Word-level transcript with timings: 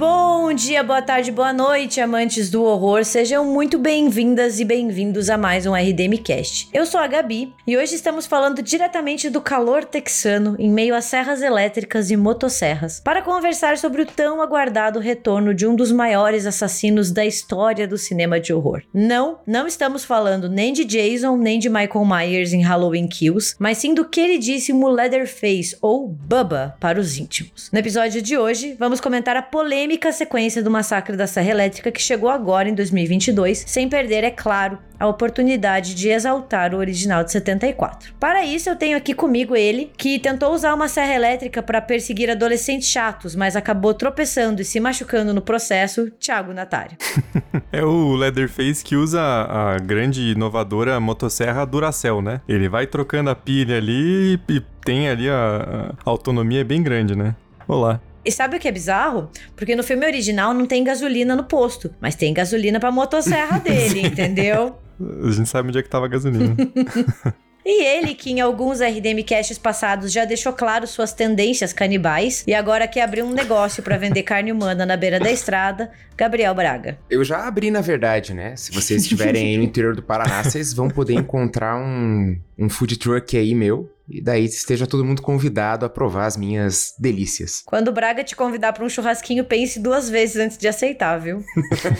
Bom 0.00 0.54
dia, 0.54 0.82
boa 0.82 1.02
tarde, 1.02 1.30
boa 1.30 1.52
noite, 1.52 2.00
amantes 2.00 2.48
do 2.48 2.64
horror. 2.64 3.04
Sejam 3.04 3.44
muito 3.44 3.78
bem-vindas 3.78 4.58
e 4.58 4.64
bem-vindos 4.64 5.28
a 5.28 5.36
mais 5.36 5.66
um 5.66 5.74
RDM 5.74 6.16
Cast. 6.24 6.70
Eu 6.72 6.86
sou 6.86 6.98
a 6.98 7.06
Gabi 7.06 7.52
e 7.66 7.76
hoje 7.76 7.96
estamos 7.96 8.24
falando 8.24 8.62
diretamente 8.62 9.28
do 9.28 9.42
calor 9.42 9.84
texano 9.84 10.56
em 10.58 10.70
meio 10.70 10.94
a 10.94 11.02
serras 11.02 11.42
elétricas 11.42 12.10
e 12.10 12.16
motosserras 12.16 12.98
para 13.04 13.20
conversar 13.20 13.76
sobre 13.76 14.00
o 14.00 14.06
tão 14.06 14.40
aguardado 14.40 14.98
retorno 15.00 15.52
de 15.52 15.66
um 15.66 15.76
dos 15.76 15.92
maiores 15.92 16.46
assassinos 16.46 17.10
da 17.10 17.26
história 17.26 17.86
do 17.86 17.98
cinema 17.98 18.40
de 18.40 18.54
horror. 18.54 18.82
Não, 18.94 19.40
não 19.46 19.66
estamos 19.66 20.02
falando 20.02 20.48
nem 20.48 20.72
de 20.72 20.82
Jason 20.82 21.36
nem 21.36 21.58
de 21.58 21.68
Michael 21.68 22.06
Myers 22.06 22.54
em 22.54 22.62
Halloween 22.62 23.06
Kills, 23.06 23.54
mas 23.58 23.76
sim 23.76 23.92
do 23.92 24.08
queridíssimo 24.08 24.88
Leatherface 24.88 25.76
ou 25.82 26.08
Bubba 26.08 26.74
para 26.80 26.98
os 26.98 27.18
íntimos. 27.18 27.68
No 27.70 27.78
episódio 27.78 28.22
de 28.22 28.38
hoje, 28.38 28.74
vamos 28.78 28.98
comentar 28.98 29.36
a 29.36 29.42
polêmica 29.42 29.89
polêmica 29.90 30.12
sequência 30.12 30.62
do 30.62 30.70
massacre 30.70 31.16
da 31.16 31.26
Serra 31.26 31.50
Elétrica 31.50 31.90
que 31.90 32.00
chegou 32.00 32.30
agora 32.30 32.68
em 32.68 32.74
2022, 32.74 33.64
sem 33.66 33.88
perder, 33.88 34.22
é 34.22 34.30
claro, 34.30 34.78
a 35.00 35.08
oportunidade 35.08 35.96
de 35.96 36.08
exaltar 36.08 36.72
o 36.72 36.78
original 36.78 37.24
de 37.24 37.32
74. 37.32 38.14
Para 38.20 38.44
isso, 38.44 38.68
eu 38.68 38.76
tenho 38.76 38.96
aqui 38.96 39.12
comigo 39.12 39.56
ele, 39.56 39.90
que 39.96 40.20
tentou 40.20 40.54
usar 40.54 40.74
uma 40.74 40.86
serra 40.86 41.14
elétrica 41.14 41.60
para 41.60 41.80
perseguir 41.80 42.30
adolescentes 42.30 42.88
chatos, 42.88 43.34
mas 43.34 43.56
acabou 43.56 43.92
tropeçando 43.92 44.62
e 44.62 44.64
se 44.64 44.78
machucando 44.78 45.34
no 45.34 45.42
processo, 45.42 46.08
Thiago 46.20 46.52
Natário. 46.52 46.96
é 47.72 47.82
o 47.82 48.14
Leatherface 48.14 48.84
que 48.84 48.94
usa 48.94 49.20
a 49.20 49.76
grande 49.78 50.30
inovadora 50.30 51.00
motosserra 51.00 51.66
Duracell, 51.66 52.22
né? 52.22 52.40
Ele 52.48 52.68
vai 52.68 52.86
trocando 52.86 53.30
a 53.30 53.34
pilha 53.34 53.78
ali 53.78 54.38
e 54.48 54.60
tem 54.84 55.08
ali 55.08 55.28
a, 55.28 55.92
a 56.04 56.10
autonomia 56.10 56.64
bem 56.64 56.80
grande, 56.80 57.16
né? 57.16 57.34
Olá. 57.66 58.00
E 58.24 58.30
sabe 58.30 58.56
o 58.56 58.60
que 58.60 58.68
é 58.68 58.72
bizarro? 58.72 59.30
Porque 59.56 59.74
no 59.74 59.82
filme 59.82 60.06
original 60.06 60.52
não 60.52 60.66
tem 60.66 60.84
gasolina 60.84 61.34
no 61.34 61.44
posto, 61.44 61.94
mas 62.00 62.14
tem 62.14 62.34
gasolina 62.34 62.78
pra 62.78 62.90
motosserra 62.90 63.58
dele, 63.60 64.06
entendeu? 64.06 64.76
A 65.24 65.30
gente 65.30 65.48
sabe 65.48 65.68
onde 65.68 65.78
é 65.78 65.82
que 65.82 65.88
tava 65.88 66.06
a 66.06 66.08
gasolina. 66.08 66.54
E 67.64 67.84
ele, 67.84 68.14
que 68.14 68.30
em 68.30 68.40
alguns 68.40 68.80
RDM 68.80 69.22
Casts 69.26 69.58
passados 69.58 70.10
já 70.10 70.24
deixou 70.24 70.52
claro 70.52 70.86
suas 70.86 71.12
tendências 71.12 71.72
canibais 71.72 72.42
e 72.46 72.54
agora 72.54 72.88
quer 72.88 73.02
abrir 73.02 73.22
um 73.22 73.32
negócio 73.32 73.82
para 73.82 73.98
vender 73.98 74.22
carne 74.22 74.50
humana 74.50 74.86
na 74.86 74.96
beira 74.96 75.20
da 75.20 75.30
estrada, 75.30 75.90
Gabriel 76.16 76.54
Braga. 76.54 76.98
Eu 77.10 77.22
já 77.22 77.46
abri, 77.46 77.70
na 77.70 77.82
verdade, 77.82 78.32
né? 78.32 78.56
Se 78.56 78.72
vocês 78.72 79.02
estiverem 79.02 79.48
aí 79.48 79.56
no 79.58 79.62
interior 79.62 79.94
do 79.94 80.02
Paraná, 80.02 80.42
vocês 80.42 80.72
vão 80.72 80.88
poder 80.88 81.14
encontrar 81.14 81.76
um, 81.76 82.38
um 82.58 82.70
food 82.70 82.96
truck 82.98 83.36
aí 83.36 83.54
meu, 83.54 83.92
e 84.10 84.20
daí 84.20 84.44
esteja 84.44 84.86
todo 84.86 85.04
mundo 85.04 85.22
convidado 85.22 85.86
a 85.86 85.88
provar 85.88 86.26
as 86.26 86.36
minhas 86.36 86.92
delícias. 86.98 87.62
Quando 87.64 87.88
o 87.88 87.92
Braga 87.92 88.24
te 88.24 88.34
convidar 88.34 88.72
para 88.72 88.84
um 88.84 88.88
churrasquinho, 88.88 89.44
pense 89.44 89.78
duas 89.78 90.10
vezes 90.10 90.36
antes 90.36 90.58
de 90.58 90.66
aceitar, 90.66 91.18
viu? 91.18 91.44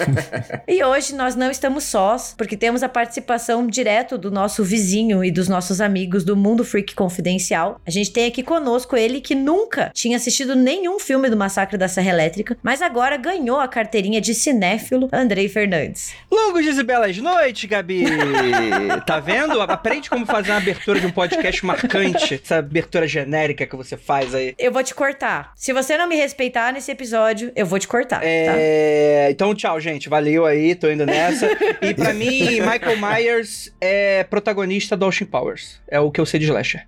e 0.66 0.82
hoje 0.82 1.14
nós 1.14 1.36
não 1.36 1.50
estamos 1.50 1.84
sós, 1.84 2.34
porque 2.36 2.56
temos 2.56 2.82
a 2.82 2.88
participação 2.88 3.66
direto 3.66 4.18
do 4.18 4.30
nosso 4.30 4.64
vizinho 4.64 5.24
e 5.24 5.30
dos 5.30 5.48
nossos 5.48 5.80
amigos 5.80 6.24
do 6.24 6.36
Mundo 6.36 6.64
Freak 6.64 6.94
Confidencial. 6.94 7.80
A 7.86 7.90
gente 7.90 8.12
tem 8.12 8.26
aqui 8.26 8.42
conosco 8.42 8.96
ele 8.96 9.20
que 9.20 9.34
nunca 9.34 9.90
tinha 9.94 10.16
assistido 10.16 10.56
nenhum 10.56 10.98
filme 10.98 11.30
do 11.30 11.36
Massacre 11.36 11.78
da 11.78 11.86
Serra 11.86 12.10
Elétrica, 12.10 12.56
mas 12.62 12.82
agora 12.82 13.16
ganhou 13.16 13.60
a 13.60 13.68
carteirinha 13.68 14.20
de 14.20 14.34
cinéfilo 14.34 15.08
Andrei 15.12 15.48
Fernandes. 15.48 16.12
Longos 16.30 16.62
dias 16.62 16.78
e 16.78 16.82
belas 16.82 17.16
noites, 17.18 17.68
Gabi! 17.68 18.04
tá 19.06 19.20
vendo? 19.20 19.60
Aprende 19.60 20.10
como 20.10 20.26
fazer 20.26 20.50
uma 20.50 20.58
abertura 20.58 20.98
de 20.98 21.06
um 21.06 21.10
podcast 21.10 21.64
marcante 21.64 21.99
essa 22.00 22.56
abertura 22.56 23.06
genérica 23.06 23.66
que 23.66 23.76
você 23.76 23.96
faz 23.96 24.34
aí. 24.34 24.54
Eu 24.58 24.72
vou 24.72 24.82
te 24.82 24.94
cortar. 24.94 25.52
Se 25.54 25.72
você 25.72 25.96
não 25.96 26.08
me 26.08 26.16
respeitar 26.16 26.72
nesse 26.72 26.90
episódio, 26.90 27.52
eu 27.54 27.66
vou 27.66 27.78
te 27.78 27.88
cortar. 27.88 28.20
É... 28.22 29.26
Tá? 29.26 29.30
Então, 29.30 29.54
tchau, 29.54 29.80
gente. 29.80 30.08
Valeu 30.08 30.46
aí, 30.46 30.74
tô 30.74 30.90
indo 30.90 31.06
nessa. 31.06 31.46
e 31.82 31.94
para 31.94 32.12
mim, 32.14 32.60
Michael 32.60 32.96
Myers 32.98 33.72
é 33.80 34.24
protagonista 34.24 34.96
do 34.96 35.06
Ocean 35.06 35.26
Powers. 35.26 35.80
É 35.88 36.00
o 36.00 36.10
que 36.10 36.20
eu 36.20 36.26
sei 36.26 36.40
de 36.40 36.46
slasher. 36.46 36.86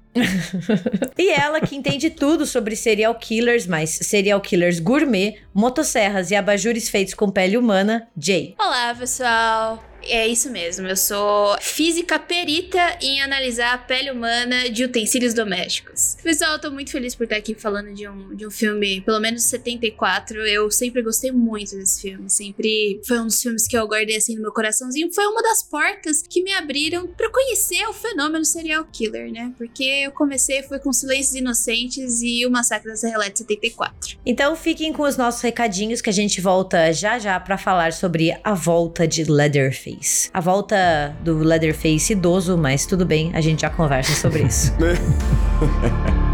E 1.18 1.30
ela 1.30 1.60
que 1.60 1.76
entende 1.76 2.10
tudo 2.10 2.44
sobre 2.46 2.76
serial 2.76 3.14
killers, 3.14 3.66
mas 3.66 3.90
serial 3.90 4.40
killers 4.40 4.78
gourmet, 4.78 5.38
motosserras 5.54 6.30
e 6.30 6.34
abajures 6.34 6.88
feitos 6.88 7.14
com 7.14 7.30
pele 7.30 7.56
humana, 7.56 8.08
Jay. 8.16 8.54
Olá, 8.58 8.94
pessoal. 8.94 9.92
É 10.04 10.26
isso 10.26 10.50
mesmo, 10.50 10.86
eu 10.86 10.96
sou 10.96 11.56
física 11.60 12.18
perita 12.18 12.98
em 13.00 13.22
analisar 13.22 13.74
a 13.74 13.78
pele 13.78 14.10
humana 14.10 14.68
de 14.68 14.84
utensílios 14.84 15.32
domésticos. 15.32 16.16
Pessoal, 16.22 16.54
eu 16.54 16.60
tô 16.60 16.70
muito 16.70 16.90
feliz 16.90 17.14
por 17.14 17.24
estar 17.24 17.36
aqui 17.36 17.54
falando 17.54 17.94
de 17.94 18.08
um, 18.08 18.34
de 18.34 18.46
um 18.46 18.50
filme, 18.50 19.00
pelo 19.00 19.20
menos 19.20 19.44
74. 19.44 20.38
Eu 20.46 20.70
sempre 20.70 21.02
gostei 21.02 21.30
muito 21.30 21.76
desse 21.76 22.02
filme, 22.02 22.28
sempre 22.28 23.00
foi 23.06 23.20
um 23.20 23.26
dos 23.26 23.40
filmes 23.40 23.68
que 23.68 23.76
eu 23.76 23.86
guardei 23.86 24.16
assim 24.16 24.34
no 24.34 24.42
meu 24.42 24.52
coraçãozinho. 24.52 25.12
Foi 25.12 25.24
uma 25.26 25.42
das 25.42 25.62
portas 25.62 26.22
que 26.22 26.42
me 26.42 26.52
abriram 26.52 27.06
para 27.06 27.30
conhecer 27.30 27.86
o 27.86 27.92
fenômeno 27.92 28.44
serial 28.44 28.84
killer, 28.92 29.30
né? 29.30 29.52
Porque 29.56 30.01
eu 30.02 30.12
comecei 30.12 30.62
foi 30.62 30.78
com 30.78 30.92
Silêncios 30.92 31.34
Inocentes 31.34 32.20
e 32.22 32.46
o 32.46 32.50
Massacre 32.50 32.88
da 32.88 32.96
Serra 32.96 33.14
Elétrica 33.14 33.38
74. 33.38 34.18
Então 34.24 34.54
fiquem 34.54 34.92
com 34.92 35.02
os 35.02 35.16
nossos 35.16 35.40
recadinhos 35.40 36.00
que 36.00 36.10
a 36.10 36.12
gente 36.12 36.40
volta 36.40 36.92
já 36.92 37.18
já 37.18 37.38
para 37.40 37.56
falar 37.56 37.92
sobre 37.92 38.36
a 38.42 38.54
volta 38.54 39.06
de 39.06 39.24
Leatherface. 39.24 39.62
Leatherface. 39.62 40.30
A 40.32 40.40
volta 40.40 41.16
do 41.22 41.38
Leatherface 41.38 42.12
idoso, 42.12 42.56
mas 42.56 42.86
tudo 42.86 43.04
bem, 43.04 43.30
a 43.34 43.40
gente 43.40 43.62
já 43.62 43.70
conversa 43.70 44.14
sobre 44.14 44.44
isso. 44.44 44.72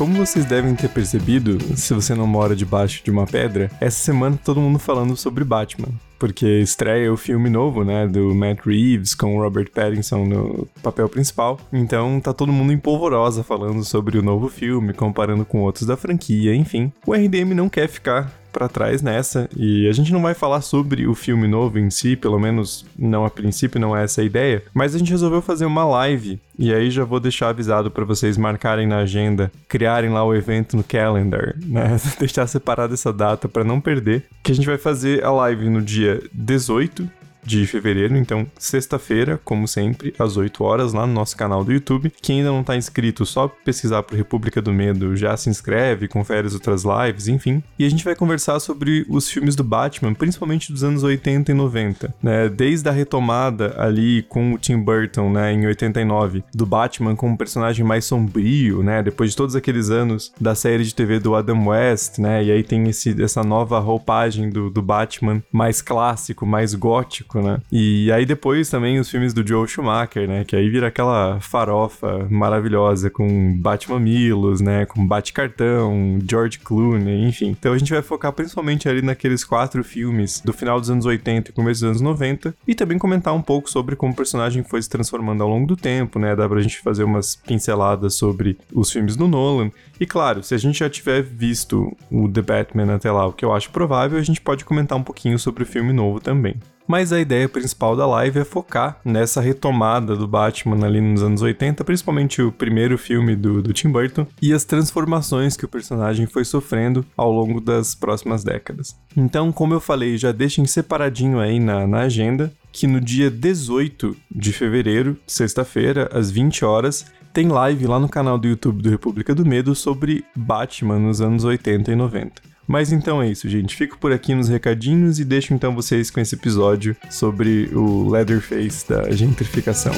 como 0.00 0.14
vocês 0.14 0.46
devem 0.46 0.74
ter 0.74 0.88
percebido, 0.88 1.58
se 1.76 1.92
você 1.92 2.14
não 2.14 2.26
mora 2.26 2.56
debaixo 2.56 3.04
de 3.04 3.10
uma 3.10 3.26
pedra, 3.26 3.70
essa 3.78 4.02
semana 4.02 4.40
todo 4.42 4.58
mundo 4.58 4.78
falando 4.78 5.14
sobre 5.14 5.44
Batman 5.44 5.90
porque 6.18 6.60
estreia 6.60 7.10
o 7.10 7.16
filme 7.16 7.48
novo, 7.48 7.82
né, 7.82 8.06
do 8.06 8.34
Matt 8.34 8.66
Reeves 8.66 9.14
com 9.14 9.38
o 9.38 9.40
Robert 9.40 9.70
Pattinson 9.70 10.26
no 10.26 10.68
papel 10.82 11.08
principal. 11.08 11.58
Então 11.72 12.20
tá 12.20 12.34
todo 12.34 12.52
mundo 12.52 12.74
em 12.74 12.78
polvorosa 12.78 13.42
falando 13.42 13.82
sobre 13.82 14.18
o 14.18 14.22
novo 14.22 14.50
filme, 14.50 14.92
comparando 14.92 15.46
com 15.46 15.62
outros 15.62 15.86
da 15.86 15.96
franquia, 15.96 16.54
enfim. 16.54 16.92
O 17.06 17.14
RDM 17.14 17.54
não 17.54 17.70
quer 17.70 17.88
ficar 17.88 18.30
para 18.50 18.68
trás 18.68 19.02
nessa. 19.02 19.48
E 19.56 19.88
a 19.88 19.92
gente 19.92 20.12
não 20.12 20.22
vai 20.22 20.34
falar 20.34 20.60
sobre 20.60 21.06
o 21.06 21.14
filme 21.14 21.48
novo 21.48 21.78
em 21.78 21.90
si, 21.90 22.16
pelo 22.16 22.38
menos 22.38 22.84
não 22.98 23.24
a 23.24 23.30
princípio 23.30 23.80
não 23.80 23.96
é 23.96 24.04
essa 24.04 24.20
a 24.20 24.24
ideia, 24.24 24.62
mas 24.74 24.94
a 24.94 24.98
gente 24.98 25.10
resolveu 25.10 25.40
fazer 25.40 25.64
uma 25.64 25.84
live. 25.84 26.38
E 26.58 26.74
aí 26.74 26.90
já 26.90 27.04
vou 27.04 27.20
deixar 27.20 27.48
avisado 27.48 27.90
para 27.90 28.04
vocês 28.04 28.36
marcarem 28.36 28.86
na 28.86 28.98
agenda, 28.98 29.50
criarem 29.66 30.10
lá 30.10 30.24
o 30.24 30.34
evento 30.34 30.76
no 30.76 30.84
calendar, 30.84 31.54
né? 31.64 31.96
Deixar 32.20 32.46
separada 32.46 32.92
essa 32.92 33.12
data 33.12 33.48
para 33.48 33.64
não 33.64 33.80
perder, 33.80 34.26
que 34.42 34.52
a 34.52 34.54
gente 34.54 34.66
vai 34.66 34.76
fazer 34.76 35.24
a 35.24 35.30
live 35.30 35.70
no 35.70 35.80
dia 35.80 36.22
18 36.34 37.19
de 37.44 37.66
fevereiro, 37.66 38.16
então 38.16 38.46
sexta-feira, 38.58 39.40
como 39.44 39.66
sempre, 39.66 40.14
às 40.18 40.36
8 40.36 40.62
horas, 40.62 40.92
lá 40.92 41.06
no 41.06 41.12
nosso 41.12 41.36
canal 41.36 41.64
do 41.64 41.72
YouTube. 41.72 42.12
Quem 42.20 42.38
ainda 42.38 42.50
não 42.50 42.62
tá 42.62 42.76
inscrito, 42.76 43.26
só 43.26 43.48
pesquisar 43.48 44.02
por 44.02 44.16
República 44.16 44.60
do 44.60 44.72
Medo, 44.72 45.16
já 45.16 45.36
se 45.36 45.50
inscreve, 45.50 46.08
confere 46.08 46.46
as 46.46 46.54
outras 46.54 46.84
lives, 46.84 47.28
enfim. 47.28 47.62
E 47.78 47.84
a 47.84 47.88
gente 47.88 48.04
vai 48.04 48.14
conversar 48.14 48.60
sobre 48.60 49.06
os 49.08 49.28
filmes 49.28 49.56
do 49.56 49.64
Batman, 49.64 50.14
principalmente 50.14 50.72
dos 50.72 50.84
anos 50.84 51.02
80 51.02 51.50
e 51.50 51.54
90, 51.54 52.14
né? 52.22 52.48
Desde 52.48 52.88
a 52.88 52.92
retomada 52.92 53.74
ali 53.78 54.22
com 54.22 54.54
o 54.54 54.58
Tim 54.58 54.78
Burton, 54.78 55.30
né, 55.30 55.52
em 55.52 55.66
89, 55.66 56.44
do 56.54 56.66
Batman 56.66 57.16
como 57.16 57.34
um 57.34 57.36
personagem 57.36 57.84
mais 57.84 58.04
sombrio, 58.04 58.82
né, 58.82 59.02
depois 59.02 59.30
de 59.30 59.36
todos 59.36 59.56
aqueles 59.56 59.90
anos 59.90 60.32
da 60.40 60.54
série 60.54 60.84
de 60.84 60.94
TV 60.94 61.18
do 61.18 61.34
Adam 61.34 61.68
West, 61.68 62.18
né, 62.18 62.44
e 62.44 62.50
aí 62.50 62.62
tem 62.62 62.88
esse, 62.88 63.20
essa 63.22 63.42
nova 63.42 63.78
roupagem 63.78 64.50
do, 64.50 64.70
do 64.70 64.82
Batman 64.82 65.42
mais 65.52 65.82
clássico, 65.82 66.46
mais 66.46 66.74
gótico, 66.74 67.29
Né? 67.34 67.60
E 67.70 68.10
aí 68.10 68.26
depois 68.26 68.68
também 68.68 68.98
os 68.98 69.08
filmes 69.08 69.32
do 69.32 69.46
Joel 69.46 69.66
Schumacher, 69.66 70.26
né? 70.26 70.44
Que 70.44 70.56
aí 70.56 70.68
vira 70.68 70.88
aquela 70.88 71.38
farofa 71.40 72.26
maravilhosa 72.30 73.10
com 73.10 73.56
Batmamilos, 73.58 74.60
né? 74.60 74.86
Com 74.86 75.06
Bate-Cartão, 75.06 76.18
George 76.28 76.58
Clooney, 76.58 77.28
enfim. 77.28 77.50
Então 77.50 77.72
a 77.72 77.78
gente 77.78 77.92
vai 77.92 78.02
focar 78.02 78.32
principalmente 78.32 78.88
ali 78.88 79.02
naqueles 79.02 79.44
quatro 79.44 79.84
filmes 79.84 80.40
do 80.40 80.52
final 80.52 80.80
dos 80.80 80.90
anos 80.90 81.06
80 81.06 81.50
e 81.50 81.54
começo 81.54 81.80
dos 81.80 81.90
anos 81.90 82.00
90 82.00 82.54
e 82.66 82.74
também 82.74 82.98
comentar 82.98 83.34
um 83.34 83.42
pouco 83.42 83.70
sobre 83.70 83.96
como 83.96 84.12
o 84.12 84.16
personagem 84.16 84.62
foi 84.62 84.82
se 84.82 84.88
transformando 84.88 85.42
ao 85.42 85.48
longo 85.48 85.66
do 85.66 85.76
tempo, 85.76 86.18
né? 86.18 86.34
Dá 86.34 86.48
pra 86.48 86.60
gente 86.60 86.80
fazer 86.80 87.04
umas 87.04 87.36
pinceladas 87.36 88.14
sobre 88.14 88.58
os 88.72 88.90
filmes 88.90 89.16
do 89.16 89.28
Nolan. 89.28 89.70
E 89.98 90.06
claro, 90.06 90.42
se 90.42 90.54
a 90.54 90.58
gente 90.58 90.78
já 90.78 90.88
tiver 90.88 91.22
visto 91.22 91.96
o 92.10 92.28
The 92.28 92.42
Batman 92.42 92.94
até 92.94 93.10
lá, 93.10 93.26
o 93.26 93.32
que 93.32 93.44
eu 93.44 93.52
acho 93.52 93.70
provável, 93.70 94.18
a 94.18 94.22
gente 94.22 94.40
pode 94.40 94.64
comentar 94.64 94.96
um 94.96 95.02
pouquinho 95.02 95.38
sobre 95.38 95.62
o 95.62 95.66
filme 95.66 95.92
novo 95.92 96.20
também. 96.20 96.56
Mas 96.86 97.12
a 97.12 97.20
ideia 97.20 97.48
principal 97.48 97.94
da 97.96 98.06
live 98.06 98.40
é 98.40 98.44
focar 98.44 99.00
nessa 99.04 99.40
retomada 99.40 100.16
do 100.16 100.26
Batman 100.26 100.84
ali 100.84 101.00
nos 101.00 101.22
anos 101.22 101.42
80, 101.42 101.84
principalmente 101.84 102.42
o 102.42 102.50
primeiro 102.50 102.98
filme 102.98 103.36
do, 103.36 103.62
do 103.62 103.72
Tim 103.72 103.90
Burton, 103.90 104.26
e 104.42 104.52
as 104.52 104.64
transformações 104.64 105.56
que 105.56 105.64
o 105.64 105.68
personagem 105.68 106.26
foi 106.26 106.44
sofrendo 106.44 107.04
ao 107.16 107.30
longo 107.30 107.60
das 107.60 107.94
próximas 107.94 108.42
décadas. 108.42 108.96
Então, 109.16 109.52
como 109.52 109.74
eu 109.74 109.80
falei, 109.80 110.16
já 110.16 110.32
deixem 110.32 110.66
separadinho 110.66 111.38
aí 111.38 111.60
na, 111.60 111.86
na 111.86 112.00
agenda 112.00 112.52
que 112.72 112.86
no 112.86 113.00
dia 113.00 113.30
18 113.30 114.16
de 114.30 114.52
fevereiro, 114.52 115.16
sexta-feira, 115.26 116.08
às 116.12 116.30
20 116.30 116.64
horas, 116.64 117.06
tem 117.32 117.48
live 117.48 117.86
lá 117.86 117.98
no 117.98 118.08
canal 118.08 118.38
do 118.38 118.48
YouTube 118.48 118.82
do 118.82 118.90
República 118.90 119.34
do 119.34 119.46
Medo 119.46 119.74
sobre 119.74 120.24
Batman 120.36 120.98
nos 120.98 121.20
anos 121.20 121.44
80 121.44 121.92
e 121.92 121.96
90. 121.96 122.49
Mas 122.70 122.92
então 122.92 123.20
é 123.20 123.28
isso, 123.28 123.48
gente. 123.48 123.74
Fico 123.74 123.98
por 123.98 124.12
aqui 124.12 124.32
nos 124.32 124.48
recadinhos 124.48 125.18
e 125.18 125.24
deixo 125.24 125.52
então 125.52 125.74
vocês 125.74 126.08
com 126.08 126.20
esse 126.20 126.36
episódio 126.36 126.96
sobre 127.10 127.68
o 127.74 128.08
Leatherface 128.08 128.88
da 128.88 129.10
gentrificação. 129.10 129.92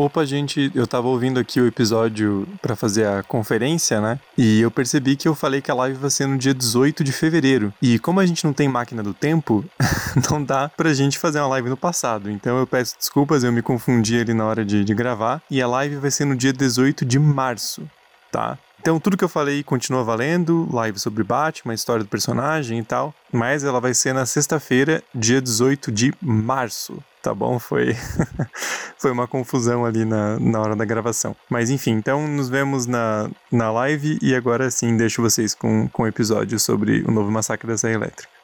Opa, 0.00 0.24
gente, 0.24 0.70
eu 0.76 0.86
tava 0.86 1.08
ouvindo 1.08 1.40
aqui 1.40 1.60
o 1.60 1.66
episódio 1.66 2.46
para 2.62 2.76
fazer 2.76 3.04
a 3.04 3.24
conferência, 3.24 4.00
né? 4.00 4.20
E 4.36 4.60
eu 4.60 4.70
percebi 4.70 5.16
que 5.16 5.26
eu 5.26 5.34
falei 5.34 5.60
que 5.60 5.72
a 5.72 5.74
live 5.74 5.98
vai 5.98 6.08
ser 6.08 6.28
no 6.28 6.38
dia 6.38 6.54
18 6.54 7.02
de 7.02 7.10
fevereiro. 7.10 7.74
E 7.82 7.98
como 7.98 8.20
a 8.20 8.26
gente 8.26 8.44
não 8.44 8.52
tem 8.52 8.68
máquina 8.68 9.02
do 9.02 9.12
tempo, 9.12 9.64
não 10.30 10.44
dá 10.44 10.68
pra 10.68 10.94
gente 10.94 11.18
fazer 11.18 11.40
uma 11.40 11.48
live 11.48 11.68
no 11.68 11.76
passado. 11.76 12.30
Então 12.30 12.56
eu 12.58 12.64
peço 12.64 12.96
desculpas, 12.96 13.42
eu 13.42 13.50
me 13.50 13.60
confundi 13.60 14.20
ali 14.20 14.32
na 14.32 14.46
hora 14.46 14.64
de, 14.64 14.84
de 14.84 14.94
gravar. 14.94 15.42
E 15.50 15.60
a 15.60 15.66
live 15.66 15.96
vai 15.96 16.12
ser 16.12 16.26
no 16.26 16.36
dia 16.36 16.52
18 16.52 17.04
de 17.04 17.18
março, 17.18 17.82
tá? 18.30 18.56
Então, 18.80 19.00
tudo 19.00 19.16
que 19.16 19.24
eu 19.24 19.28
falei 19.28 19.64
continua 19.64 20.04
valendo, 20.04 20.68
live 20.72 21.00
sobre 21.00 21.24
Batman, 21.24 21.74
história 21.74 22.04
do 22.04 22.08
personagem 22.08 22.78
e 22.78 22.84
tal, 22.84 23.12
mas 23.32 23.64
ela 23.64 23.80
vai 23.80 23.92
ser 23.92 24.14
na 24.14 24.24
sexta-feira, 24.24 25.02
dia 25.12 25.42
18 25.42 25.90
de 25.90 26.14
março, 26.22 27.02
tá 27.28 27.34
bom? 27.34 27.58
Foi, 27.58 27.94
foi 28.96 29.10
uma 29.10 29.28
confusão 29.28 29.84
ali 29.84 30.04
na, 30.06 30.38
na 30.38 30.60
hora 30.60 30.74
da 30.74 30.84
gravação. 30.84 31.36
Mas 31.50 31.68
enfim, 31.68 31.90
então 31.90 32.26
nos 32.26 32.48
vemos 32.48 32.86
na, 32.86 33.28
na 33.52 33.70
live 33.70 34.18
e 34.22 34.34
agora 34.34 34.70
sim 34.70 34.96
deixo 34.96 35.20
vocês 35.20 35.54
com, 35.54 35.86
com 35.88 36.04
o 36.04 36.06
episódio 36.06 36.58
sobre 36.58 37.02
o 37.06 37.10
novo 37.10 37.30
massacre 37.30 37.68
da 37.68 37.76
Serra 37.76 37.94
Elétrica. 37.94 38.37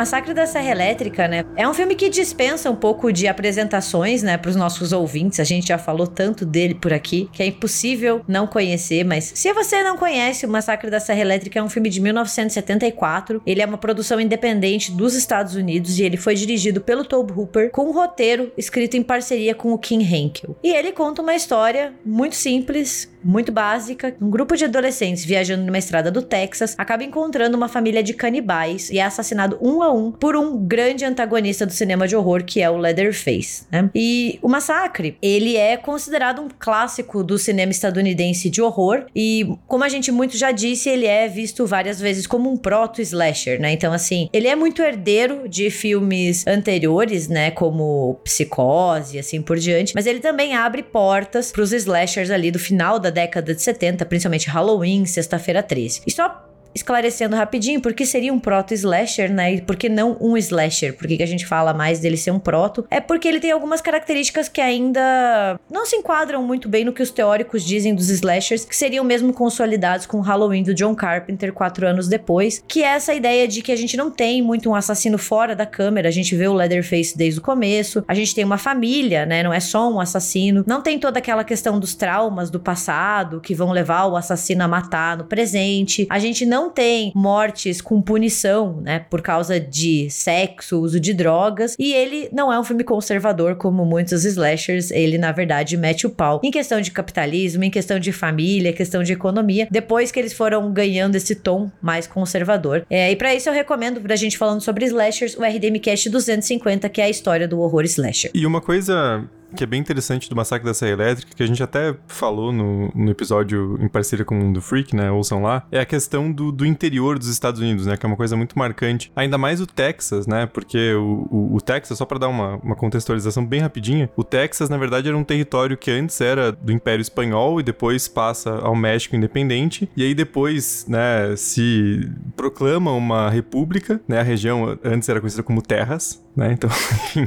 Massacre 0.00 0.32
da 0.32 0.46
Serra 0.46 0.70
Elétrica, 0.70 1.28
né? 1.28 1.44
É 1.54 1.68
um 1.68 1.74
filme 1.74 1.94
que 1.94 2.08
dispensa 2.08 2.70
um 2.70 2.74
pouco 2.74 3.12
de 3.12 3.28
apresentações, 3.28 4.22
né, 4.22 4.38
para 4.38 4.48
os 4.48 4.56
nossos 4.56 4.94
ouvintes. 4.94 5.38
A 5.38 5.44
gente 5.44 5.68
já 5.68 5.76
falou 5.76 6.06
tanto 6.06 6.46
dele 6.46 6.74
por 6.74 6.90
aqui 6.90 7.28
que 7.30 7.42
é 7.42 7.46
impossível 7.46 8.22
não 8.26 8.46
conhecer, 8.46 9.04
mas 9.04 9.30
se 9.34 9.52
você 9.52 9.82
não 9.82 9.98
conhece, 9.98 10.46
o 10.46 10.48
Massacre 10.48 10.88
da 10.88 10.98
Serra 10.98 11.20
Elétrica 11.20 11.58
é 11.58 11.62
um 11.62 11.68
filme 11.68 11.90
de 11.90 12.00
1974. 12.00 13.42
Ele 13.44 13.60
é 13.60 13.66
uma 13.66 13.76
produção 13.76 14.18
independente 14.18 14.90
dos 14.90 15.14
Estados 15.14 15.54
Unidos 15.54 15.98
e 15.98 16.02
ele 16.02 16.16
foi 16.16 16.34
dirigido 16.34 16.80
pelo 16.80 17.04
Tobe 17.04 17.34
Hooper 17.34 17.70
com 17.70 17.82
um 17.82 17.92
roteiro 17.92 18.50
escrito 18.56 18.96
em 18.96 19.02
parceria 19.02 19.54
com 19.54 19.70
o 19.70 19.78
Kim 19.78 20.00
Henkel. 20.00 20.56
E 20.62 20.72
ele 20.72 20.92
conta 20.92 21.20
uma 21.20 21.34
história 21.34 21.92
muito 22.02 22.36
simples, 22.36 23.10
muito 23.22 23.52
básica. 23.52 24.16
Um 24.20 24.30
grupo 24.30 24.56
de 24.56 24.64
adolescentes 24.64 25.26
viajando 25.26 25.62
numa 25.62 25.76
estrada 25.76 26.10
do 26.10 26.22
Texas 26.22 26.74
acaba 26.78 27.04
encontrando 27.04 27.54
uma 27.54 27.68
família 27.68 28.02
de 28.02 28.14
canibais 28.14 28.88
e 28.88 28.98
é 28.98 29.04
assassinado 29.04 29.58
um 29.60 29.82
um 29.90 30.10
por 30.10 30.36
um 30.36 30.56
grande 30.58 31.04
antagonista 31.04 31.66
do 31.66 31.72
cinema 31.72 32.06
de 32.06 32.16
horror 32.16 32.44
que 32.44 32.60
é 32.60 32.70
o 32.70 32.76
Leatherface, 32.76 33.64
né? 33.70 33.90
E 33.94 34.38
o 34.42 34.48
massacre, 34.48 35.16
ele 35.22 35.56
é 35.56 35.76
considerado 35.76 36.40
um 36.42 36.48
clássico 36.58 37.22
do 37.22 37.38
cinema 37.38 37.70
estadunidense 37.72 38.50
de 38.50 38.62
horror 38.62 39.06
e, 39.14 39.56
como 39.66 39.84
a 39.84 39.88
gente 39.88 40.10
muito 40.10 40.36
já 40.36 40.50
disse, 40.50 40.88
ele 40.88 41.06
é 41.06 41.28
visto 41.28 41.66
várias 41.66 42.00
vezes 42.00 42.26
como 42.26 42.50
um 42.50 42.56
proto-slasher, 42.56 43.60
né? 43.60 43.72
Então, 43.72 43.92
assim, 43.92 44.28
ele 44.32 44.48
é 44.48 44.56
muito 44.56 44.82
herdeiro 44.82 45.48
de 45.48 45.70
filmes 45.70 46.46
anteriores, 46.46 47.28
né? 47.28 47.50
Como 47.50 48.20
Psicose 48.24 49.16
e 49.16 49.18
assim 49.18 49.42
por 49.42 49.58
diante, 49.58 49.94
mas 49.94 50.06
ele 50.06 50.20
também 50.20 50.54
abre 50.54 50.82
portas 50.82 51.52
para 51.52 51.62
os 51.62 51.72
slashers 51.72 52.30
ali 52.30 52.50
do 52.50 52.58
final 52.58 52.98
da 52.98 53.10
década 53.10 53.54
de 53.54 53.62
70, 53.62 54.04
principalmente 54.06 54.48
Halloween, 54.48 55.04
Sexta-feira 55.06 55.62
13. 55.62 56.02
E 56.06 56.10
só 56.10 56.49
esclarecendo 56.74 57.36
rapidinho, 57.36 57.80
por 57.80 57.92
que 57.92 58.06
seria 58.06 58.32
um 58.32 58.38
proto-slasher, 58.38 59.32
né? 59.32 59.54
E 59.54 59.60
por 59.60 59.76
que 59.76 59.88
não 59.88 60.16
um 60.20 60.36
slasher? 60.36 60.96
Por 60.96 61.06
que, 61.06 61.16
que 61.16 61.22
a 61.22 61.26
gente 61.26 61.46
fala 61.46 61.72
mais 61.72 62.00
dele 62.00 62.16
ser 62.16 62.30
um 62.30 62.38
proto? 62.38 62.86
É 62.90 63.00
porque 63.00 63.26
ele 63.26 63.40
tem 63.40 63.50
algumas 63.50 63.80
características 63.80 64.48
que 64.48 64.60
ainda 64.60 65.58
não 65.70 65.84
se 65.86 65.96
enquadram 65.96 66.42
muito 66.42 66.68
bem 66.68 66.84
no 66.84 66.92
que 66.92 67.02
os 67.02 67.10
teóricos 67.10 67.64
dizem 67.64 67.94
dos 67.94 68.08
slashers, 68.08 68.64
que 68.64 68.76
seriam 68.76 69.04
mesmo 69.04 69.32
consolidados 69.32 70.06
com 70.06 70.18
o 70.18 70.20
Halloween 70.20 70.62
do 70.62 70.74
John 70.74 70.94
Carpenter 70.94 71.52
quatro 71.52 71.86
anos 71.86 72.08
depois, 72.08 72.62
que 72.66 72.82
é 72.82 72.88
essa 72.88 73.14
ideia 73.14 73.46
de 73.46 73.62
que 73.62 73.72
a 73.72 73.76
gente 73.76 73.96
não 73.96 74.10
tem 74.10 74.42
muito 74.42 74.70
um 74.70 74.74
assassino 74.74 75.18
fora 75.18 75.54
da 75.54 75.66
câmera, 75.66 76.08
a 76.08 76.12
gente 76.12 76.34
vê 76.34 76.48
o 76.48 76.54
Leatherface 76.54 77.16
desde 77.16 77.40
o 77.40 77.42
começo, 77.42 78.04
a 78.06 78.14
gente 78.14 78.34
tem 78.34 78.44
uma 78.44 78.58
família, 78.58 79.26
né? 79.26 79.42
Não 79.42 79.52
é 79.52 79.60
só 79.60 79.90
um 79.90 80.00
assassino, 80.00 80.64
não 80.66 80.82
tem 80.82 80.98
toda 80.98 81.18
aquela 81.18 81.44
questão 81.44 81.78
dos 81.78 81.94
traumas 81.94 82.50
do 82.50 82.60
passado 82.60 83.40
que 83.40 83.54
vão 83.54 83.70
levar 83.70 84.06
o 84.06 84.16
assassino 84.16 84.64
a 84.64 84.68
matar 84.68 85.16
no 85.16 85.24
presente, 85.24 86.06
a 86.10 86.18
gente 86.18 86.44
não 86.44 86.59
tem 86.68 87.12
mortes 87.14 87.80
com 87.80 88.02
punição, 88.02 88.80
né, 88.82 89.06
por 89.08 89.22
causa 89.22 89.58
de 89.58 90.10
sexo, 90.10 90.80
uso 90.80 91.00
de 91.00 91.14
drogas, 91.14 91.76
e 91.78 91.92
ele 91.92 92.28
não 92.32 92.52
é 92.52 92.58
um 92.58 92.64
filme 92.64 92.84
conservador 92.84 93.54
como 93.54 93.84
muitos 93.84 94.24
slashers, 94.24 94.90
ele 94.90 95.16
na 95.16 95.32
verdade 95.32 95.76
mete 95.76 96.06
o 96.06 96.10
pau 96.10 96.40
em 96.42 96.50
questão 96.50 96.80
de 96.80 96.90
capitalismo, 96.90 97.64
em 97.64 97.70
questão 97.70 97.98
de 97.98 98.12
família, 98.12 98.72
questão 98.72 99.02
de 99.02 99.12
economia, 99.12 99.68
depois 99.70 100.10
que 100.10 100.18
eles 100.18 100.32
foram 100.32 100.72
ganhando 100.72 101.14
esse 101.14 101.34
tom 101.34 101.70
mais 101.80 102.06
conservador. 102.06 102.84
É, 102.90 103.10
e 103.10 103.16
para 103.16 103.34
isso 103.34 103.48
eu 103.48 103.52
recomendo 103.52 104.00
pra 104.00 104.16
gente 104.16 104.36
falando 104.36 104.60
sobre 104.60 104.84
slashers, 104.86 105.36
o 105.36 105.42
RDM 105.42 105.78
Cast 105.80 106.10
250, 106.10 106.88
que 106.88 107.00
é 107.00 107.04
a 107.04 107.10
história 107.10 107.46
do 107.46 107.60
horror 107.60 107.84
slasher. 107.84 108.30
E 108.34 108.44
uma 108.44 108.60
coisa 108.60 109.28
que 109.54 109.64
é 109.64 109.66
bem 109.66 109.80
interessante 109.80 110.28
do 110.28 110.36
Massacre 110.36 110.66
da 110.66 110.74
Serra 110.74 110.92
Elétrica, 110.92 111.32
que 111.34 111.42
a 111.42 111.46
gente 111.46 111.62
até 111.62 111.94
falou 112.06 112.52
no, 112.52 112.90
no 112.94 113.10
episódio 113.10 113.78
em 113.80 113.88
parceria 113.88 114.24
com 114.24 114.38
o 114.38 114.42
Mundo 114.42 114.60
Freak, 114.60 114.94
né? 114.94 115.10
Ouçam 115.10 115.42
lá, 115.42 115.66
é 115.70 115.80
a 115.80 115.86
questão 115.86 116.30
do, 116.30 116.52
do 116.52 116.64
interior 116.66 117.18
dos 117.18 117.28
Estados 117.28 117.60
Unidos, 117.60 117.86
né? 117.86 117.96
Que 117.96 118.06
é 118.06 118.08
uma 118.08 118.16
coisa 118.16 118.36
muito 118.36 118.58
marcante. 118.58 119.12
Ainda 119.14 119.38
mais 119.38 119.60
o 119.60 119.66
Texas, 119.66 120.26
né? 120.26 120.46
Porque 120.46 120.94
o, 120.94 121.26
o, 121.30 121.56
o 121.56 121.60
Texas, 121.60 121.98
só 121.98 122.04
para 122.04 122.18
dar 122.18 122.28
uma, 122.28 122.56
uma 122.56 122.76
contextualização 122.76 123.44
bem 123.44 123.60
rapidinha, 123.60 124.10
o 124.16 124.24
Texas, 124.24 124.68
na 124.68 124.76
verdade, 124.76 125.08
era 125.08 125.16
um 125.16 125.24
território 125.24 125.76
que 125.76 125.90
antes 125.90 126.20
era 126.20 126.52
do 126.52 126.72
Império 126.72 127.02
Espanhol 127.02 127.60
e 127.60 127.62
depois 127.62 128.08
passa 128.08 128.50
ao 128.58 128.74
México 128.74 129.16
independente. 129.16 129.88
E 129.96 130.04
aí 130.04 130.14
depois, 130.14 130.86
né, 130.88 131.34
se 131.36 132.10
proclama 132.36 132.92
uma 132.92 133.30
república, 133.30 134.00
né? 134.06 134.20
A 134.20 134.22
região 134.22 134.78
antes 134.84 135.08
era 135.08 135.20
conhecida 135.20 135.42
como 135.42 135.62
Terras, 135.62 136.22
né? 136.36 136.52
Então, 136.52 136.70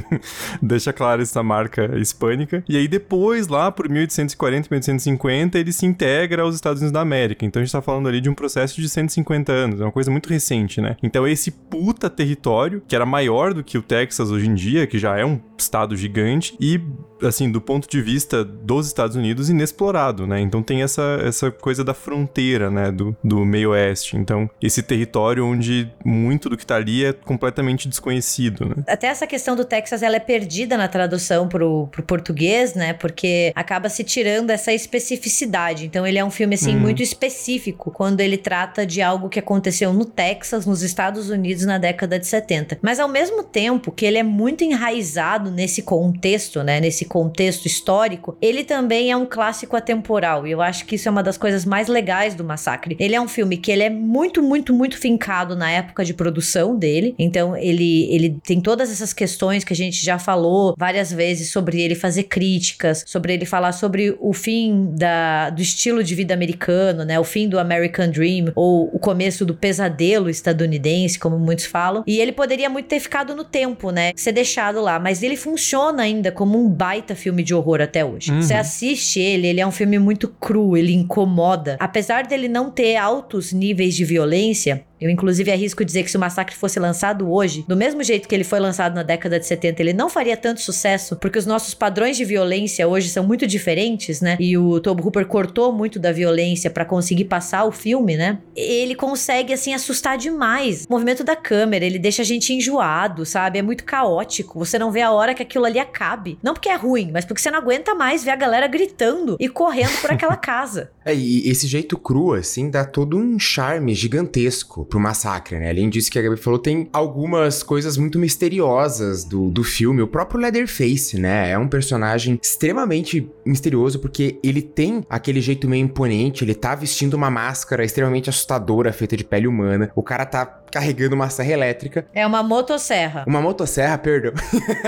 deixa 0.62 0.92
claro 0.92 1.22
essa 1.22 1.42
marca 1.42 1.90
hispânica. 2.14 2.64
E 2.68 2.76
aí 2.76 2.88
depois, 2.88 3.48
lá 3.48 3.70
por 3.70 3.88
1840, 3.88 4.68
1850, 4.70 5.58
ele 5.58 5.72
se 5.72 5.84
integra 5.84 6.42
aos 6.42 6.54
Estados 6.54 6.80
Unidos 6.80 6.92
da 6.92 7.00
América. 7.00 7.44
Então 7.44 7.60
a 7.60 7.64
gente 7.64 7.72
tá 7.72 7.82
falando 7.82 8.08
ali 8.08 8.20
de 8.20 8.30
um 8.30 8.34
processo 8.34 8.80
de 8.80 8.88
150 8.88 9.52
anos, 9.52 9.80
é 9.80 9.84
uma 9.84 9.92
coisa 9.92 10.10
muito 10.10 10.28
recente, 10.28 10.80
né? 10.80 10.96
Então 11.02 11.26
esse 11.26 11.50
puta 11.50 12.08
território, 12.08 12.82
que 12.86 12.94
era 12.94 13.04
maior 13.04 13.52
do 13.52 13.64
que 13.64 13.76
o 13.76 13.82
Texas 13.82 14.30
hoje 14.30 14.48
em 14.48 14.54
dia, 14.54 14.86
que 14.86 14.98
já 14.98 15.18
é 15.18 15.24
um 15.24 15.38
estado 15.58 15.96
gigante, 15.96 16.56
e 16.60 16.80
assim, 17.22 17.50
do 17.50 17.60
ponto 17.60 17.88
de 17.88 18.02
vista 18.02 18.44
dos 18.44 18.86
Estados 18.86 19.16
Unidos, 19.16 19.48
inexplorado, 19.48 20.26
né? 20.26 20.40
Então 20.40 20.62
tem 20.62 20.82
essa, 20.82 21.18
essa 21.24 21.50
coisa 21.50 21.82
da 21.82 21.94
fronteira, 21.94 22.70
né, 22.70 22.90
do, 22.90 23.16
do 23.24 23.44
meio 23.44 23.70
oeste. 23.70 24.16
Então, 24.16 24.48
esse 24.60 24.82
território 24.82 25.46
onde 25.46 25.90
muito 26.04 26.48
do 26.50 26.56
que 26.56 26.66
tá 26.66 26.76
ali 26.76 27.04
é 27.04 27.12
completamente 27.12 27.88
desconhecido, 27.88 28.66
né? 28.66 28.74
Até 28.86 29.06
essa 29.06 29.26
questão 29.26 29.56
do 29.56 29.64
Texas, 29.64 30.02
ela 30.02 30.16
é 30.16 30.20
perdida 30.20 30.76
na 30.76 30.88
tradução 30.88 31.48
pro, 31.48 31.86
pro 31.88 32.02
português, 32.02 32.74
né? 32.74 32.92
Porque 32.92 33.52
acaba 33.54 33.88
se 33.88 34.04
tirando 34.04 34.50
essa 34.50 34.72
especificidade. 34.72 35.86
Então, 35.86 36.06
ele 36.06 36.18
é 36.18 36.24
um 36.24 36.30
filme, 36.30 36.54
assim, 36.54 36.74
Uhum. 36.74 36.80
muito 36.80 37.02
específico 37.02 37.90
quando 37.90 38.20
ele 38.20 38.36
trata 38.36 38.84
de 38.84 39.00
algo 39.00 39.28
que 39.28 39.38
aconteceu 39.38 39.92
no 39.92 40.04
Texas, 40.04 40.66
nos 40.66 40.82
Estados 40.82 41.30
Unidos, 41.30 41.64
na 41.64 41.78
década 41.78 42.18
de 42.18 42.26
70. 42.26 42.78
Mas, 42.82 42.98
ao 42.98 43.08
mesmo 43.08 43.42
tempo 43.42 43.92
que 43.92 44.04
ele 44.04 44.18
é 44.18 44.22
muito 44.22 44.64
enraizado 44.64 45.43
nesse 45.50 45.82
contexto, 45.82 46.62
né? 46.62 46.80
Nesse 46.80 47.04
contexto 47.04 47.66
histórico, 47.66 48.36
ele 48.40 48.64
também 48.64 49.10
é 49.10 49.16
um 49.16 49.26
clássico 49.26 49.76
atemporal. 49.76 50.46
E 50.46 50.50
eu 50.50 50.60
acho 50.60 50.84
que 50.86 50.96
isso 50.96 51.08
é 51.08 51.10
uma 51.10 51.22
das 51.22 51.36
coisas 51.36 51.64
mais 51.64 51.88
legais 51.88 52.34
do 52.34 52.44
Massacre. 52.44 52.96
Ele 52.98 53.14
é 53.14 53.20
um 53.20 53.28
filme 53.28 53.56
que 53.56 53.70
ele 53.70 53.82
é 53.82 53.90
muito, 53.90 54.42
muito, 54.42 54.72
muito 54.72 54.96
fincado 54.98 55.56
na 55.56 55.70
época 55.70 56.04
de 56.04 56.14
produção 56.14 56.76
dele. 56.76 57.14
Então, 57.18 57.56
ele, 57.56 58.12
ele 58.12 58.38
tem 58.44 58.60
todas 58.60 58.90
essas 58.90 59.12
questões 59.12 59.64
que 59.64 59.72
a 59.72 59.76
gente 59.76 60.04
já 60.04 60.18
falou 60.18 60.74
várias 60.78 61.12
vezes 61.12 61.50
sobre 61.50 61.80
ele 61.80 61.94
fazer 61.94 62.24
críticas, 62.24 63.04
sobre 63.06 63.34
ele 63.34 63.44
falar 63.44 63.72
sobre 63.72 64.16
o 64.20 64.32
fim 64.32 64.90
da, 64.92 65.50
do 65.50 65.62
estilo 65.62 66.02
de 66.02 66.14
vida 66.14 66.34
americano, 66.34 67.04
né? 67.04 67.18
O 67.18 67.24
fim 67.24 67.48
do 67.48 67.58
American 67.58 68.10
Dream, 68.10 68.52
ou 68.54 68.90
o 68.92 68.98
começo 68.98 69.44
do 69.44 69.54
pesadelo 69.54 70.28
estadunidense, 70.28 71.18
como 71.18 71.38
muitos 71.38 71.66
falam. 71.66 72.02
E 72.06 72.20
ele 72.20 72.32
poderia 72.32 72.68
muito 72.68 72.86
ter 72.86 73.00
ficado 73.00 73.34
no 73.34 73.44
tempo, 73.44 73.90
né? 73.90 74.12
Ser 74.16 74.32
deixado 74.32 74.80
lá. 74.80 74.98
Mas 74.98 75.22
ele 75.22 75.33
funciona 75.36 76.02
ainda 76.02 76.30
como 76.32 76.58
um 76.58 76.68
baita 76.68 77.14
filme 77.14 77.42
de 77.42 77.54
horror 77.54 77.80
até 77.80 78.04
hoje. 78.04 78.30
Uhum. 78.30 78.42
Você 78.42 78.54
assiste 78.54 79.20
ele, 79.20 79.46
ele 79.46 79.60
é 79.60 79.66
um 79.66 79.70
filme 79.72 79.98
muito 79.98 80.28
cru, 80.28 80.76
ele 80.76 80.92
incomoda. 80.92 81.76
Apesar 81.80 82.26
dele 82.26 82.48
não 82.48 82.70
ter 82.70 82.96
altos 82.96 83.52
níveis 83.52 83.94
de 83.94 84.04
violência, 84.04 84.84
eu, 85.00 85.10
inclusive, 85.10 85.50
arrisco 85.50 85.84
dizer 85.84 86.02
que 86.02 86.10
se 86.10 86.16
o 86.16 86.20
Massacre 86.20 86.56
fosse 86.56 86.78
lançado 86.78 87.30
hoje, 87.30 87.64
do 87.68 87.76
mesmo 87.76 88.02
jeito 88.02 88.28
que 88.28 88.34
ele 88.34 88.44
foi 88.44 88.60
lançado 88.60 88.94
na 88.94 89.02
década 89.02 89.38
de 89.38 89.46
70, 89.46 89.82
ele 89.82 89.92
não 89.92 90.08
faria 90.08 90.36
tanto 90.36 90.60
sucesso, 90.60 91.16
porque 91.16 91.38
os 91.38 91.46
nossos 91.46 91.74
padrões 91.74 92.16
de 92.16 92.24
violência 92.24 92.86
hoje 92.86 93.08
são 93.08 93.24
muito 93.24 93.46
diferentes, 93.46 94.20
né? 94.20 94.36
E 94.40 94.56
o 94.56 94.80
Tobe 94.80 95.02
Hooper 95.02 95.26
cortou 95.26 95.72
muito 95.72 95.98
da 95.98 96.12
violência 96.12 96.70
pra 96.70 96.84
conseguir 96.84 97.24
passar 97.24 97.64
o 97.64 97.72
filme, 97.72 98.16
né? 98.16 98.38
Ele 98.54 98.94
consegue, 98.94 99.52
assim, 99.52 99.74
assustar 99.74 100.16
demais. 100.16 100.84
O 100.88 100.92
movimento 100.92 101.24
da 101.24 101.36
câmera, 101.36 101.84
ele 101.84 101.98
deixa 101.98 102.22
a 102.22 102.24
gente 102.24 102.52
enjoado, 102.52 103.26
sabe? 103.26 103.58
É 103.58 103.62
muito 103.62 103.84
caótico. 103.84 104.58
Você 104.58 104.78
não 104.78 104.90
vê 104.90 105.02
a 105.02 105.10
hora 105.10 105.34
que 105.34 105.42
aquilo 105.42 105.64
ali 105.64 105.78
acabe. 105.78 106.38
Não 106.42 106.54
porque 106.54 106.68
é 106.68 106.76
ruim, 106.76 107.10
mas 107.12 107.24
porque 107.24 107.40
você 107.40 107.50
não 107.50 107.58
aguenta 107.58 107.94
mais 107.94 108.24
ver 108.24 108.30
a 108.30 108.36
galera 108.36 108.66
gritando 108.66 109.36
e 109.40 109.48
correndo 109.48 110.00
por 110.00 110.12
aquela 110.12 110.36
casa. 110.38 110.90
É, 111.04 111.14
e 111.14 111.48
esse 111.48 111.66
jeito 111.66 111.98
cru, 111.98 112.32
assim, 112.32 112.70
dá 112.70 112.84
todo 112.84 113.18
um 113.18 113.38
charme 113.38 113.94
gigantesco 113.94 114.84
pro 114.94 115.00
massacre, 115.00 115.58
né? 115.58 115.70
Além 115.70 115.90
disso 115.90 116.08
que 116.08 116.16
a 116.20 116.22
Gabi 116.22 116.36
falou, 116.36 116.56
tem 116.56 116.88
algumas 116.92 117.64
coisas 117.64 117.96
muito 117.96 118.16
misteriosas 118.16 119.24
do, 119.24 119.50
do 119.50 119.64
filme. 119.64 120.00
O 120.00 120.06
próprio 120.06 120.40
Leatherface, 120.40 121.18
né? 121.18 121.50
É 121.50 121.58
um 121.58 121.66
personagem 121.66 122.38
extremamente 122.40 123.28
misterioso 123.44 123.98
porque 123.98 124.38
ele 124.40 124.62
tem 124.62 125.04
aquele 125.10 125.40
jeito 125.40 125.68
meio 125.68 125.82
imponente, 125.82 126.44
ele 126.44 126.54
tá 126.54 126.76
vestindo 126.76 127.14
uma 127.14 127.28
máscara 127.28 127.84
extremamente 127.84 128.30
assustadora 128.30 128.92
feita 128.92 129.16
de 129.16 129.24
pele 129.24 129.48
humana. 129.48 129.90
O 129.96 130.02
cara 130.02 130.24
tá 130.24 130.46
carregando 130.74 131.14
uma 131.14 131.28
serra 131.28 131.52
elétrica. 131.52 132.04
É 132.12 132.26
uma 132.26 132.42
motosserra. 132.42 133.24
Uma 133.28 133.40
motosserra, 133.40 133.96
perdão. 133.96 134.32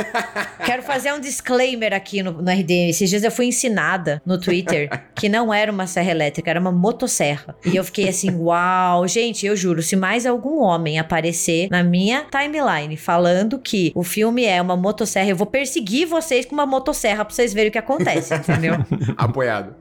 Quero 0.67 0.83
fazer 0.83 1.13
um 1.13 1.21
disclaimer 1.21 1.93
aqui 1.93 2.25
no, 2.25 2.33
no 2.33 2.51
RDM. 2.51 2.91
Esses 2.91 3.09
dias 3.09 3.23
eu 3.23 3.31
fui 3.31 3.47
ensinada 3.47 4.21
no 4.27 4.37
Twitter 4.37 4.91
que 5.15 5.29
não 5.29 5.55
era 5.55 5.71
uma 5.71 5.87
serra 5.87 6.11
elétrica, 6.11 6.51
era 6.51 6.59
uma 6.59 6.73
motosserra. 6.73 7.55
E 7.65 7.77
eu 7.77 7.85
fiquei 7.85 8.09
assim, 8.09 8.35
uau. 8.35 9.07
Gente, 9.07 9.47
eu 9.47 9.55
juro, 9.55 9.81
se 9.87 9.97
mais 9.97 10.27
algum 10.27 10.61
homem 10.61 10.99
aparecer 10.99 11.69
na 11.71 11.83
minha 11.83 12.25
timeline 12.25 12.97
falando 12.97 13.59
que 13.59 13.93
o 13.95 14.03
filme 14.03 14.45
é 14.45 14.61
uma 14.61 14.77
motosserra, 14.77 15.31
eu 15.31 15.37
vou 15.37 15.47
perseguir 15.47 16.07
vocês 16.07 16.45
com 16.45 16.55
uma 16.55 16.67
motosserra 16.67 17.25
pra 17.25 17.35
vocês 17.35 17.53
verem 17.53 17.69
o 17.69 17.73
que 17.73 17.79
acontece, 17.79 18.35
entendeu? 18.35 18.75
Apoiado. 19.17 19.75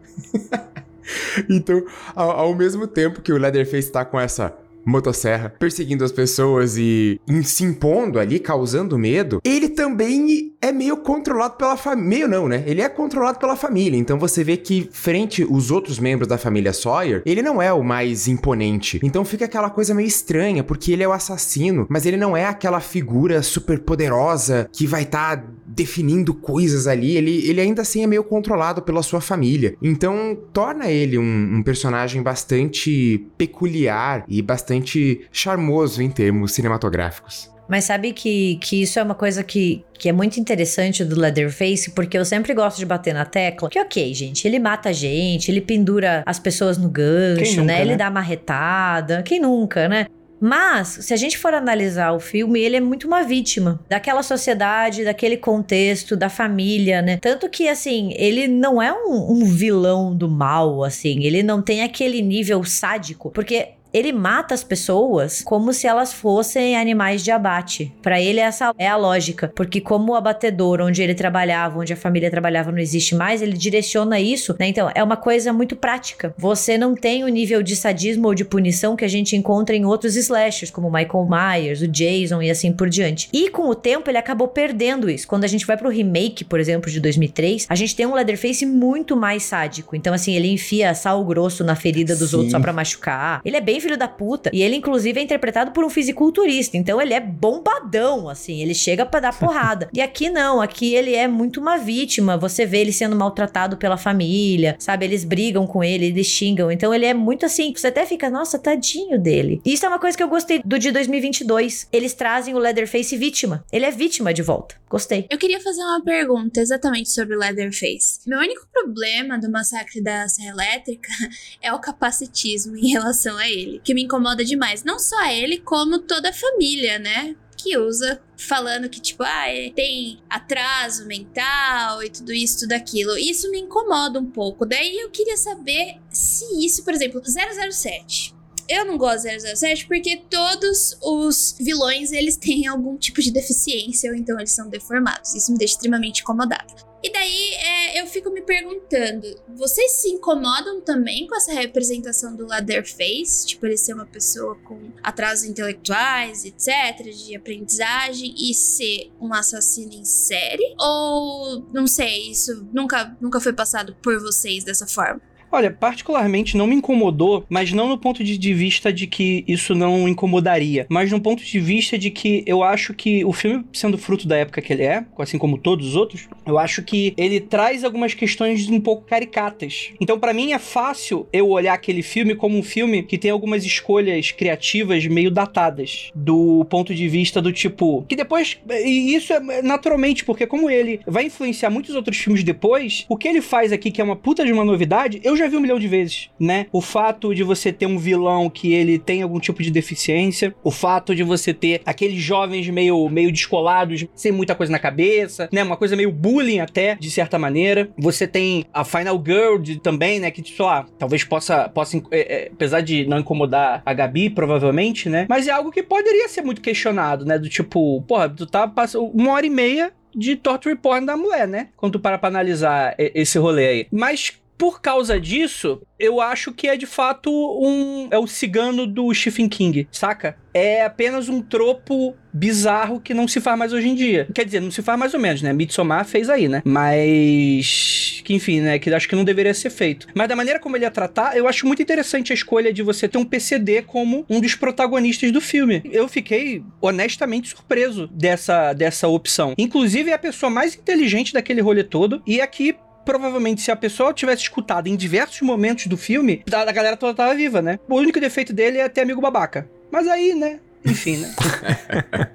então, 1.49 1.83
ao, 2.15 2.31
ao 2.31 2.55
mesmo 2.55 2.87
tempo 2.87 3.21
que 3.21 3.33
o 3.33 3.37
Leatherface 3.37 3.91
tá 3.91 4.05
com 4.05 4.19
essa 4.19 4.53
motosserra 4.85 5.53
perseguindo 5.57 6.03
as 6.03 6.11
pessoas 6.11 6.77
e 6.77 7.19
se 7.43 7.63
impondo 7.63 8.19
ali, 8.19 8.39
causando 8.39 8.97
medo, 8.97 9.41
ele 9.43 9.69
também 9.69 10.53
é 10.61 10.71
meio 10.71 10.97
controlado 10.97 11.55
pela 11.55 11.75
família. 11.77 12.05
Meio 12.05 12.27
não, 12.27 12.47
né? 12.47 12.63
Ele 12.65 12.81
é 12.81 12.89
controlado 12.89 13.39
pela 13.39 13.55
família. 13.55 13.97
Então 13.97 14.17
você 14.19 14.43
vê 14.43 14.57
que, 14.57 14.89
frente 14.91 15.43
os 15.43 15.71
outros 15.71 15.99
membros 15.99 16.27
da 16.27 16.37
família 16.37 16.73
Sawyer, 16.73 17.21
ele 17.25 17.41
não 17.41 17.61
é 17.61 17.71
o 17.73 17.83
mais 17.83 18.27
imponente. 18.27 18.99
Então 19.03 19.25
fica 19.25 19.45
aquela 19.45 19.69
coisa 19.69 19.93
meio 19.93 20.07
estranha, 20.07 20.63
porque 20.63 20.91
ele 20.91 21.03
é 21.03 21.07
o 21.07 21.11
assassino, 21.11 21.85
mas 21.89 22.05
ele 22.05 22.17
não 22.17 22.35
é 22.35 22.45
aquela 22.45 22.79
figura 22.79 23.41
super 23.41 23.79
poderosa 23.79 24.69
que 24.71 24.85
vai 24.85 25.03
estar 25.03 25.43
definindo 25.65 26.33
coisas 26.33 26.87
ali. 26.87 27.15
Ele, 27.17 27.47
ele 27.47 27.61
ainda 27.61 27.81
assim 27.81 28.03
é 28.03 28.07
meio 28.07 28.23
controlado 28.23 28.81
pela 28.81 29.01
sua 29.03 29.21
família. 29.21 29.75
Então 29.81 30.37
torna 30.53 30.89
ele 30.89 31.17
um, 31.17 31.57
um 31.57 31.63
personagem 31.63 32.21
bastante 32.21 33.25
peculiar 33.37 34.23
e 34.27 34.41
bastante 34.41 35.21
charmoso 35.31 36.01
em 36.01 36.09
termos 36.09 36.51
cinematográficos. 36.51 37.55
Mas 37.67 37.85
sabe 37.85 38.13
que, 38.13 38.57
que 38.61 38.83
isso 38.83 38.99
é 38.99 39.03
uma 39.03 39.15
coisa 39.15 39.43
que, 39.43 39.83
que 39.93 40.07
é 40.07 40.11
muito 40.11 40.39
interessante 40.39 41.03
do 41.03 41.19
Leatherface, 41.19 41.91
porque 41.91 42.17
eu 42.17 42.23
sempre 42.23 42.53
gosto 42.53 42.77
de 42.77 42.85
bater 42.85 43.13
na 43.13 43.25
tecla. 43.25 43.69
Que 43.69 43.79
ok, 43.79 44.13
gente, 44.13 44.47
ele 44.47 44.59
mata 44.59 44.89
a 44.89 44.93
gente, 44.93 45.49
ele 45.49 45.61
pendura 45.61 46.23
as 46.25 46.37
pessoas 46.37 46.77
no 46.77 46.89
gancho, 46.89 47.43
Quem 47.43 47.55
nunca, 47.55 47.63
né? 47.63 47.81
Ele 47.81 47.91
né? 47.91 47.97
dá 47.97 48.11
marretada. 48.11 49.23
Quem 49.23 49.39
nunca, 49.39 49.87
né? 49.87 50.05
Mas, 50.39 50.99
se 51.01 51.13
a 51.13 51.17
gente 51.17 51.37
for 51.37 51.53
analisar 51.53 52.11
o 52.11 52.19
filme, 52.19 52.59
ele 52.59 52.75
é 52.75 52.81
muito 52.81 53.07
uma 53.07 53.23
vítima 53.23 53.79
daquela 53.87 54.21
sociedade, 54.21 55.05
daquele 55.05 55.37
contexto, 55.37 56.15
da 56.15 56.29
família, 56.29 57.01
né? 57.01 57.17
Tanto 57.17 57.49
que, 57.49 57.67
assim, 57.67 58.13
ele 58.15 58.47
não 58.47 58.81
é 58.81 58.91
um, 58.91 59.31
um 59.31 59.45
vilão 59.45 60.15
do 60.15 60.29
mal, 60.29 60.83
assim. 60.83 61.23
Ele 61.23 61.41
não 61.41 61.61
tem 61.61 61.83
aquele 61.83 62.21
nível 62.21 62.63
sádico. 62.63 63.31
Porque 63.31 63.69
ele 63.95 64.11
mata 64.11 64.53
as 64.53 64.61
pessoas 64.61 65.41
como 65.41 65.71
se 65.71 65.87
elas 65.87 66.11
fossem 66.11 66.75
animais 66.75 67.23
de 67.23 67.31
abate. 67.31 67.93
Pra 68.01 68.21
ele 68.21 68.41
essa 68.41 68.73
é 68.77 68.89
a 68.89 68.97
lógica, 68.97 69.49
porque 69.55 69.79
como 69.79 70.11
o 70.11 70.15
abatedor 70.15 70.81
onde 70.81 71.01
ele 71.01 71.15
trabalhava, 71.15 71.79
onde 71.79 71.93
a 71.93 71.95
família 71.95 72.29
trabalhava 72.29 72.73
não 72.73 72.79
existe 72.79 73.15
mais, 73.15 73.41
ele 73.41 73.55
direciona 73.55 74.19
isso, 74.19 74.53
né? 74.59 74.67
Então, 74.67 74.91
é 74.93 75.01
uma 75.01 75.15
coisa 75.15 75.53
muito 75.53 75.77
prática. 75.77 76.35
Você 76.37 76.77
não 76.77 76.93
tem 76.93 77.23
o 77.23 77.29
nível 77.29 77.63
de 77.63 77.73
sadismo 77.73 78.27
ou 78.27 78.35
de 78.35 78.43
punição 78.43 78.97
que 78.97 79.05
a 79.05 79.07
gente 79.07 79.33
encontra 79.33 79.73
em 79.73 79.85
outros 79.85 80.17
slashers, 80.17 80.69
como 80.69 80.91
Michael 80.91 81.29
Myers, 81.29 81.81
o 81.81 81.87
Jason 81.87 82.41
e 82.41 82.49
assim 82.49 82.73
por 82.73 82.89
diante. 82.89 83.29
E 83.31 83.49
com 83.49 83.69
o 83.69 83.75
tempo 83.75 84.09
ele 84.09 84.17
acabou 84.17 84.49
perdendo 84.49 85.09
isso. 85.09 85.25
Quando 85.25 85.45
a 85.45 85.47
gente 85.47 85.65
vai 85.65 85.77
pro 85.77 85.87
remake, 85.87 86.43
por 86.43 86.59
exemplo, 86.59 86.91
de 86.91 86.99
2003, 86.99 87.65
a 87.69 87.75
gente 87.75 87.95
tem 87.95 88.05
um 88.05 88.13
Leatherface 88.13 88.65
muito 88.65 89.15
mais 89.15 89.43
sádico. 89.43 89.95
Então, 89.95 90.13
assim, 90.13 90.33
ele 90.33 90.51
enfia 90.51 90.93
sal 90.93 91.23
grosso 91.23 91.63
na 91.63 91.77
ferida 91.77 92.13
dos 92.13 92.31
Sim. 92.31 92.35
outros 92.35 92.51
só 92.51 92.59
pra 92.59 92.73
machucar. 92.73 93.39
Ele 93.45 93.55
é 93.55 93.61
bem 93.61 93.79
filho 93.85 93.97
da 93.97 94.07
puta. 94.07 94.49
E 94.53 94.61
ele, 94.61 94.75
inclusive, 94.75 95.19
é 95.19 95.23
interpretado 95.23 95.71
por 95.71 95.83
um 95.83 95.89
fisiculturista. 95.89 96.77
Então, 96.77 97.01
ele 97.01 97.13
é 97.13 97.19
bombadão, 97.19 98.27
assim. 98.27 98.61
Ele 98.61 98.73
chega 98.73 99.05
pra 99.05 99.19
dar 99.19 99.37
porrada. 99.37 99.89
e 99.93 100.01
aqui 100.01 100.29
não. 100.29 100.61
Aqui 100.61 100.93
ele 100.93 101.13
é 101.13 101.27
muito 101.27 101.59
uma 101.59 101.77
vítima. 101.77 102.37
Você 102.37 102.65
vê 102.65 102.79
ele 102.79 102.91
sendo 102.91 103.15
maltratado 103.15 103.77
pela 103.77 103.97
família, 103.97 104.75
sabe? 104.79 105.05
Eles 105.05 105.23
brigam 105.23 105.67
com 105.67 105.83
ele, 105.83 106.07
eles 106.07 106.27
xingam. 106.27 106.71
Então, 106.71 106.93
ele 106.93 107.05
é 107.05 107.13
muito 107.13 107.45
assim. 107.45 107.73
Você 107.75 107.87
até 107.87 108.05
fica, 108.05 108.29
nossa, 108.29 108.57
tadinho 108.57 109.19
dele. 109.19 109.61
E 109.63 109.73
isso 109.73 109.85
é 109.85 109.89
uma 109.89 109.99
coisa 109.99 110.17
que 110.17 110.23
eu 110.23 110.27
gostei 110.27 110.61
do 110.63 110.79
de 110.79 110.91
2022. 110.91 111.87
Eles 111.91 112.13
trazem 112.13 112.55
o 112.55 112.59
Leatherface 112.59 113.15
vítima. 113.15 113.63
Ele 113.71 113.85
é 113.85 113.91
vítima 113.91 114.33
de 114.33 114.41
volta. 114.41 114.75
Gostei. 114.95 115.27
Eu 115.29 115.37
queria 115.37 115.59
fazer 115.59 115.81
uma 115.81 116.01
pergunta 116.01 116.61
exatamente 116.61 117.09
sobre 117.09 117.35
Leatherface. 117.35 118.21
Meu 118.25 118.39
único 118.39 118.65
problema 118.71 119.37
do 119.37 119.51
massacre 119.51 120.01
da 120.01 120.25
Serra 120.29 120.51
Elétrica 120.51 121.11
é 121.61 121.73
o 121.73 121.79
capacitismo 121.79 122.77
em 122.77 122.91
relação 122.91 123.35
a 123.35 123.45
ele, 123.45 123.81
que 123.83 123.93
me 123.93 124.03
incomoda 124.03 124.45
demais. 124.45 124.85
Não 124.85 124.97
só 124.97 125.29
ele, 125.29 125.57
como 125.57 125.99
toda 125.99 126.29
a 126.29 126.33
família, 126.33 126.97
né? 126.97 127.35
Que 127.57 127.77
usa 127.77 128.21
falando 128.37 128.87
que, 128.87 129.01
tipo, 129.01 129.21
ah, 129.23 129.47
tem 129.75 130.21
atraso 130.29 131.05
mental 131.05 132.01
e 132.01 132.09
tudo 132.09 132.31
isso, 132.31 132.59
tudo 132.59 132.71
aquilo. 132.71 133.17
Isso 133.17 133.51
me 133.51 133.59
incomoda 133.59 134.17
um 134.17 134.31
pouco. 134.31 134.65
Daí 134.65 134.97
eu 134.97 135.09
queria 135.09 135.35
saber 135.35 135.97
se 136.09 136.65
isso, 136.65 136.85
por 136.85 136.93
exemplo, 136.93 137.21
007. 137.21 138.34
Eu 138.67 138.85
não 138.85 138.97
gosto 138.97 139.27
de 139.27 139.55
007 139.55 139.87
porque 139.87 140.23
todos 140.29 140.97
os 141.01 141.55
vilões 141.59 142.11
eles 142.11 142.35
têm 142.37 142.67
algum 142.67 142.97
tipo 142.97 143.21
de 143.21 143.31
deficiência 143.31 144.09
ou 144.09 144.15
então 144.15 144.37
eles 144.39 144.51
são 144.51 144.69
deformados. 144.69 145.35
Isso 145.35 145.51
me 145.51 145.57
deixa 145.57 145.75
extremamente 145.75 146.21
incomodada. 146.21 146.73
E 147.05 147.11
daí 147.11 147.53
é, 147.53 148.01
eu 148.01 148.07
fico 148.07 148.31
me 148.31 148.41
perguntando: 148.41 149.27
vocês 149.55 149.91
se 149.91 150.09
incomodam 150.09 150.81
também 150.81 151.27
com 151.27 151.35
essa 151.35 151.53
representação 151.53 152.35
do 152.35 152.47
Leatherface? 152.47 153.45
Tipo, 153.45 153.67
ele 153.67 153.77
ser 153.77 153.93
uma 153.93 154.07
pessoa 154.07 154.55
com 154.63 154.91
atrasos 155.03 155.45
intelectuais, 155.45 156.43
etc., 156.45 157.13
de 157.15 157.35
aprendizagem, 157.35 158.33
e 158.35 158.55
ser 158.55 159.11
um 159.21 159.31
assassino 159.35 159.93
em 159.93 160.03
série? 160.03 160.75
Ou 160.79 161.63
não 161.71 161.85
sei, 161.85 162.31
isso 162.31 162.67
nunca, 162.73 163.15
nunca 163.21 163.39
foi 163.39 163.53
passado 163.53 163.95
por 164.01 164.19
vocês 164.19 164.63
dessa 164.63 164.87
forma? 164.87 165.21
Olha, 165.55 165.71
particularmente 165.71 166.57
não 166.57 166.67
me 166.67 166.75
incomodou, 166.75 167.45
mas 167.47 167.71
não 167.71 167.87
no 167.87 167.97
ponto 167.97 168.21
de, 168.21 168.53
vista 168.53 168.91
de 168.91 169.07
que 169.07 169.45
isso 169.47 169.73
não 169.73 170.05
incomodaria, 170.05 170.85
mas 170.89 171.09
no 171.09 171.21
ponto 171.21 171.41
de 171.41 171.59
vista 171.61 171.97
de 171.97 172.11
que 172.11 172.43
eu 172.45 172.61
acho 172.61 172.93
que 172.93 173.23
o 173.23 173.31
filme, 173.31 173.63
sendo 173.71 173.97
fruto 173.97 174.27
da 174.27 174.35
época 174.35 174.61
que 174.61 174.73
ele 174.73 174.83
é, 174.83 175.05
assim 175.17 175.37
como 175.37 175.57
todos 175.57 175.87
os 175.87 175.95
outros, 175.95 176.27
eu 176.45 176.59
acho 176.59 176.83
que 176.83 177.13
ele 177.15 177.39
traz 177.39 177.85
algumas 177.85 178.13
questões 178.13 178.69
um 178.69 178.81
pouco 178.81 179.05
caricatas. 179.05 179.91
Então, 180.01 180.19
para 180.19 180.33
mim, 180.33 180.51
é 180.51 180.59
fácil 180.59 181.25
eu 181.31 181.47
olhar 181.47 181.73
aquele 181.73 182.01
filme 182.01 182.35
como 182.35 182.57
um 182.57 182.63
filme 182.63 183.03
que 183.03 183.17
tem 183.17 183.31
algumas 183.31 183.63
escolhas 183.63 184.31
criativas 184.31 185.07
meio 185.07 185.31
datadas, 185.31 186.11
do 186.13 186.65
ponto 186.65 186.93
de 186.93 187.07
vista 187.07 187.41
do 187.41 187.53
tipo. 187.53 188.03
Que 188.09 188.17
depois. 188.17 188.57
E 188.69 189.15
isso 189.15 189.31
é 189.31 189.61
naturalmente, 189.61 190.25
porque 190.25 190.45
como 190.45 190.69
ele 190.69 190.99
vai 191.07 191.27
influenciar 191.27 191.69
muitos 191.69 191.95
outros 191.95 192.17
filmes 192.17 192.43
depois, 192.43 193.05
o 193.07 193.15
que 193.15 193.29
ele 193.29 193.41
faz 193.41 193.71
aqui, 193.71 193.89
que 193.89 194.01
é 194.01 194.03
uma 194.03 194.17
puta 194.17 194.43
de 194.43 194.51
uma 194.51 194.65
novidade, 194.65 195.21
eu 195.23 195.37
já 195.37 195.44
já 195.45 195.49
vi 195.49 195.57
um 195.57 195.61
milhão 195.61 195.79
de 195.79 195.87
vezes, 195.87 196.29
né? 196.39 196.67
O 196.71 196.81
fato 196.81 197.33
de 197.33 197.43
você 197.43 197.71
ter 197.71 197.85
um 197.85 197.97
vilão 197.97 198.49
que 198.49 198.73
ele 198.73 198.97
tem 198.99 199.21
algum 199.21 199.39
tipo 199.39 199.61
de 199.61 199.71
deficiência, 199.71 200.53
o 200.63 200.71
fato 200.71 201.15
de 201.15 201.23
você 201.23 201.53
ter 201.53 201.81
aqueles 201.85 202.21
jovens 202.21 202.67
meio, 202.69 203.07
meio 203.09 203.31
descolados, 203.31 204.05
sem 204.15 204.31
muita 204.31 204.55
coisa 204.55 204.71
na 204.71 204.79
cabeça, 204.79 205.47
né? 205.51 205.63
Uma 205.63 205.77
coisa 205.77 205.95
meio 205.95 206.11
bullying 206.11 206.59
até, 206.59 206.95
de 206.95 207.09
certa 207.09 207.37
maneira. 207.37 207.89
Você 207.97 208.27
tem 208.27 208.65
a 208.73 208.83
Final 208.83 209.21
Girl 209.25 209.57
de, 209.57 209.79
também, 209.79 210.19
né? 210.19 210.31
Que, 210.31 210.43
sei 210.43 210.65
lá, 210.65 210.85
talvez 210.97 211.23
possa, 211.23 211.69
possa 211.69 211.97
é, 212.11 212.45
é, 212.45 212.49
apesar 212.51 212.81
de 212.81 213.05
não 213.05 213.19
incomodar 213.19 213.81
a 213.85 213.93
Gabi, 213.93 214.29
provavelmente, 214.29 215.09
né? 215.09 215.25
Mas 215.29 215.47
é 215.47 215.51
algo 215.51 215.71
que 215.71 215.83
poderia 215.83 216.27
ser 216.27 216.41
muito 216.41 216.61
questionado, 216.61 217.25
né? 217.25 217.37
Do 217.37 217.49
tipo, 217.49 218.01
porra, 218.07 218.29
tu 218.29 218.45
tá 218.45 218.67
passando 218.67 219.05
uma 219.05 219.33
hora 219.33 219.45
e 219.45 219.49
meia 219.49 219.91
de 220.15 220.35
torture 220.35 220.75
porn 220.75 221.05
da 221.05 221.17
mulher, 221.17 221.47
né? 221.47 221.67
Quando 221.75 221.93
tu 221.93 221.99
para 221.99 222.17
pra 222.17 222.29
analisar 222.29 222.95
esse 222.97 223.37
rolê 223.37 223.67
aí. 223.67 223.87
Mas 223.91 224.39
por 224.57 224.81
causa 224.81 225.19
disso, 225.19 225.81
eu 225.99 226.21
acho 226.21 226.51
que 226.51 226.67
é 226.67 226.77
de 226.77 226.85
fato 226.85 227.29
um. 227.31 228.07
É 228.11 228.17
o 228.17 228.27
cigano 228.27 228.87
do 228.87 229.13
Stephen 229.13 229.49
King, 229.49 229.87
saca? 229.91 230.37
É 230.53 230.85
apenas 230.85 231.27
um 231.27 231.41
tropo 231.41 232.15
bizarro 232.33 232.99
que 233.01 233.13
não 233.13 233.27
se 233.27 233.41
faz 233.41 233.57
mais 233.57 233.73
hoje 233.73 233.89
em 233.89 233.95
dia. 233.95 234.27
Quer 234.33 234.45
dizer, 234.45 234.61
não 234.61 234.71
se 234.71 234.81
faz 234.81 234.97
mais 234.97 235.13
ou 235.13 235.19
menos, 235.19 235.41
né? 235.41 235.51
Midsommar 235.51 236.05
fez 236.05 236.29
aí, 236.29 236.47
né? 236.47 236.61
Mas. 236.65 238.21
Que 238.23 238.33
enfim, 238.33 238.61
né? 238.61 238.79
Que 238.79 238.93
acho 238.93 239.07
que 239.07 239.15
não 239.15 239.23
deveria 239.25 239.53
ser 239.53 239.69
feito. 239.69 240.07
Mas 240.15 240.29
da 240.29 240.35
maneira 240.35 240.59
como 240.59 240.77
ele 240.77 240.85
ia 240.85 240.91
tratar, 240.91 241.35
eu 241.35 241.47
acho 241.47 241.67
muito 241.67 241.81
interessante 241.81 242.31
a 242.31 242.35
escolha 242.35 242.71
de 242.71 242.81
você 242.81 243.07
ter 243.07 243.17
um 243.17 243.25
PCD 243.25 243.81
como 243.81 244.25
um 244.29 244.39
dos 244.39 244.55
protagonistas 244.55 245.31
do 245.31 245.41
filme. 245.41 245.81
Eu 245.91 246.07
fiquei 246.07 246.63
honestamente 246.81 247.49
surpreso 247.49 248.07
dessa, 248.07 248.73
dessa 248.73 249.07
opção. 249.07 249.53
Inclusive, 249.57 250.11
é 250.11 250.13
a 250.13 250.19
pessoa 250.19 250.49
mais 250.49 250.75
inteligente 250.75 251.33
daquele 251.33 251.61
rolê 251.61 251.83
todo. 251.83 252.21
E 252.25 252.39
aqui 252.39 252.75
provavelmente 253.05 253.61
se 253.61 253.71
a 253.71 253.75
pessoa 253.75 254.13
tivesse 254.13 254.43
escutado 254.43 254.87
em 254.87 254.95
diversos 254.95 255.41
momentos 255.41 255.87
do 255.87 255.95
filme, 255.95 256.43
a 256.51 256.71
galera 256.71 256.97
toda 256.97 257.13
tava 257.13 257.35
viva, 257.35 257.61
né? 257.61 257.79
O 257.87 257.95
único 257.95 258.19
defeito 258.19 258.51
dele 258.51 258.79
é 258.79 258.89
ter 258.89 259.01
amigo 259.01 259.21
babaca. 259.21 259.69
Mas 259.91 260.07
aí, 260.07 260.33
né? 260.33 260.59
Enfim, 260.85 261.17
né? 261.17 261.33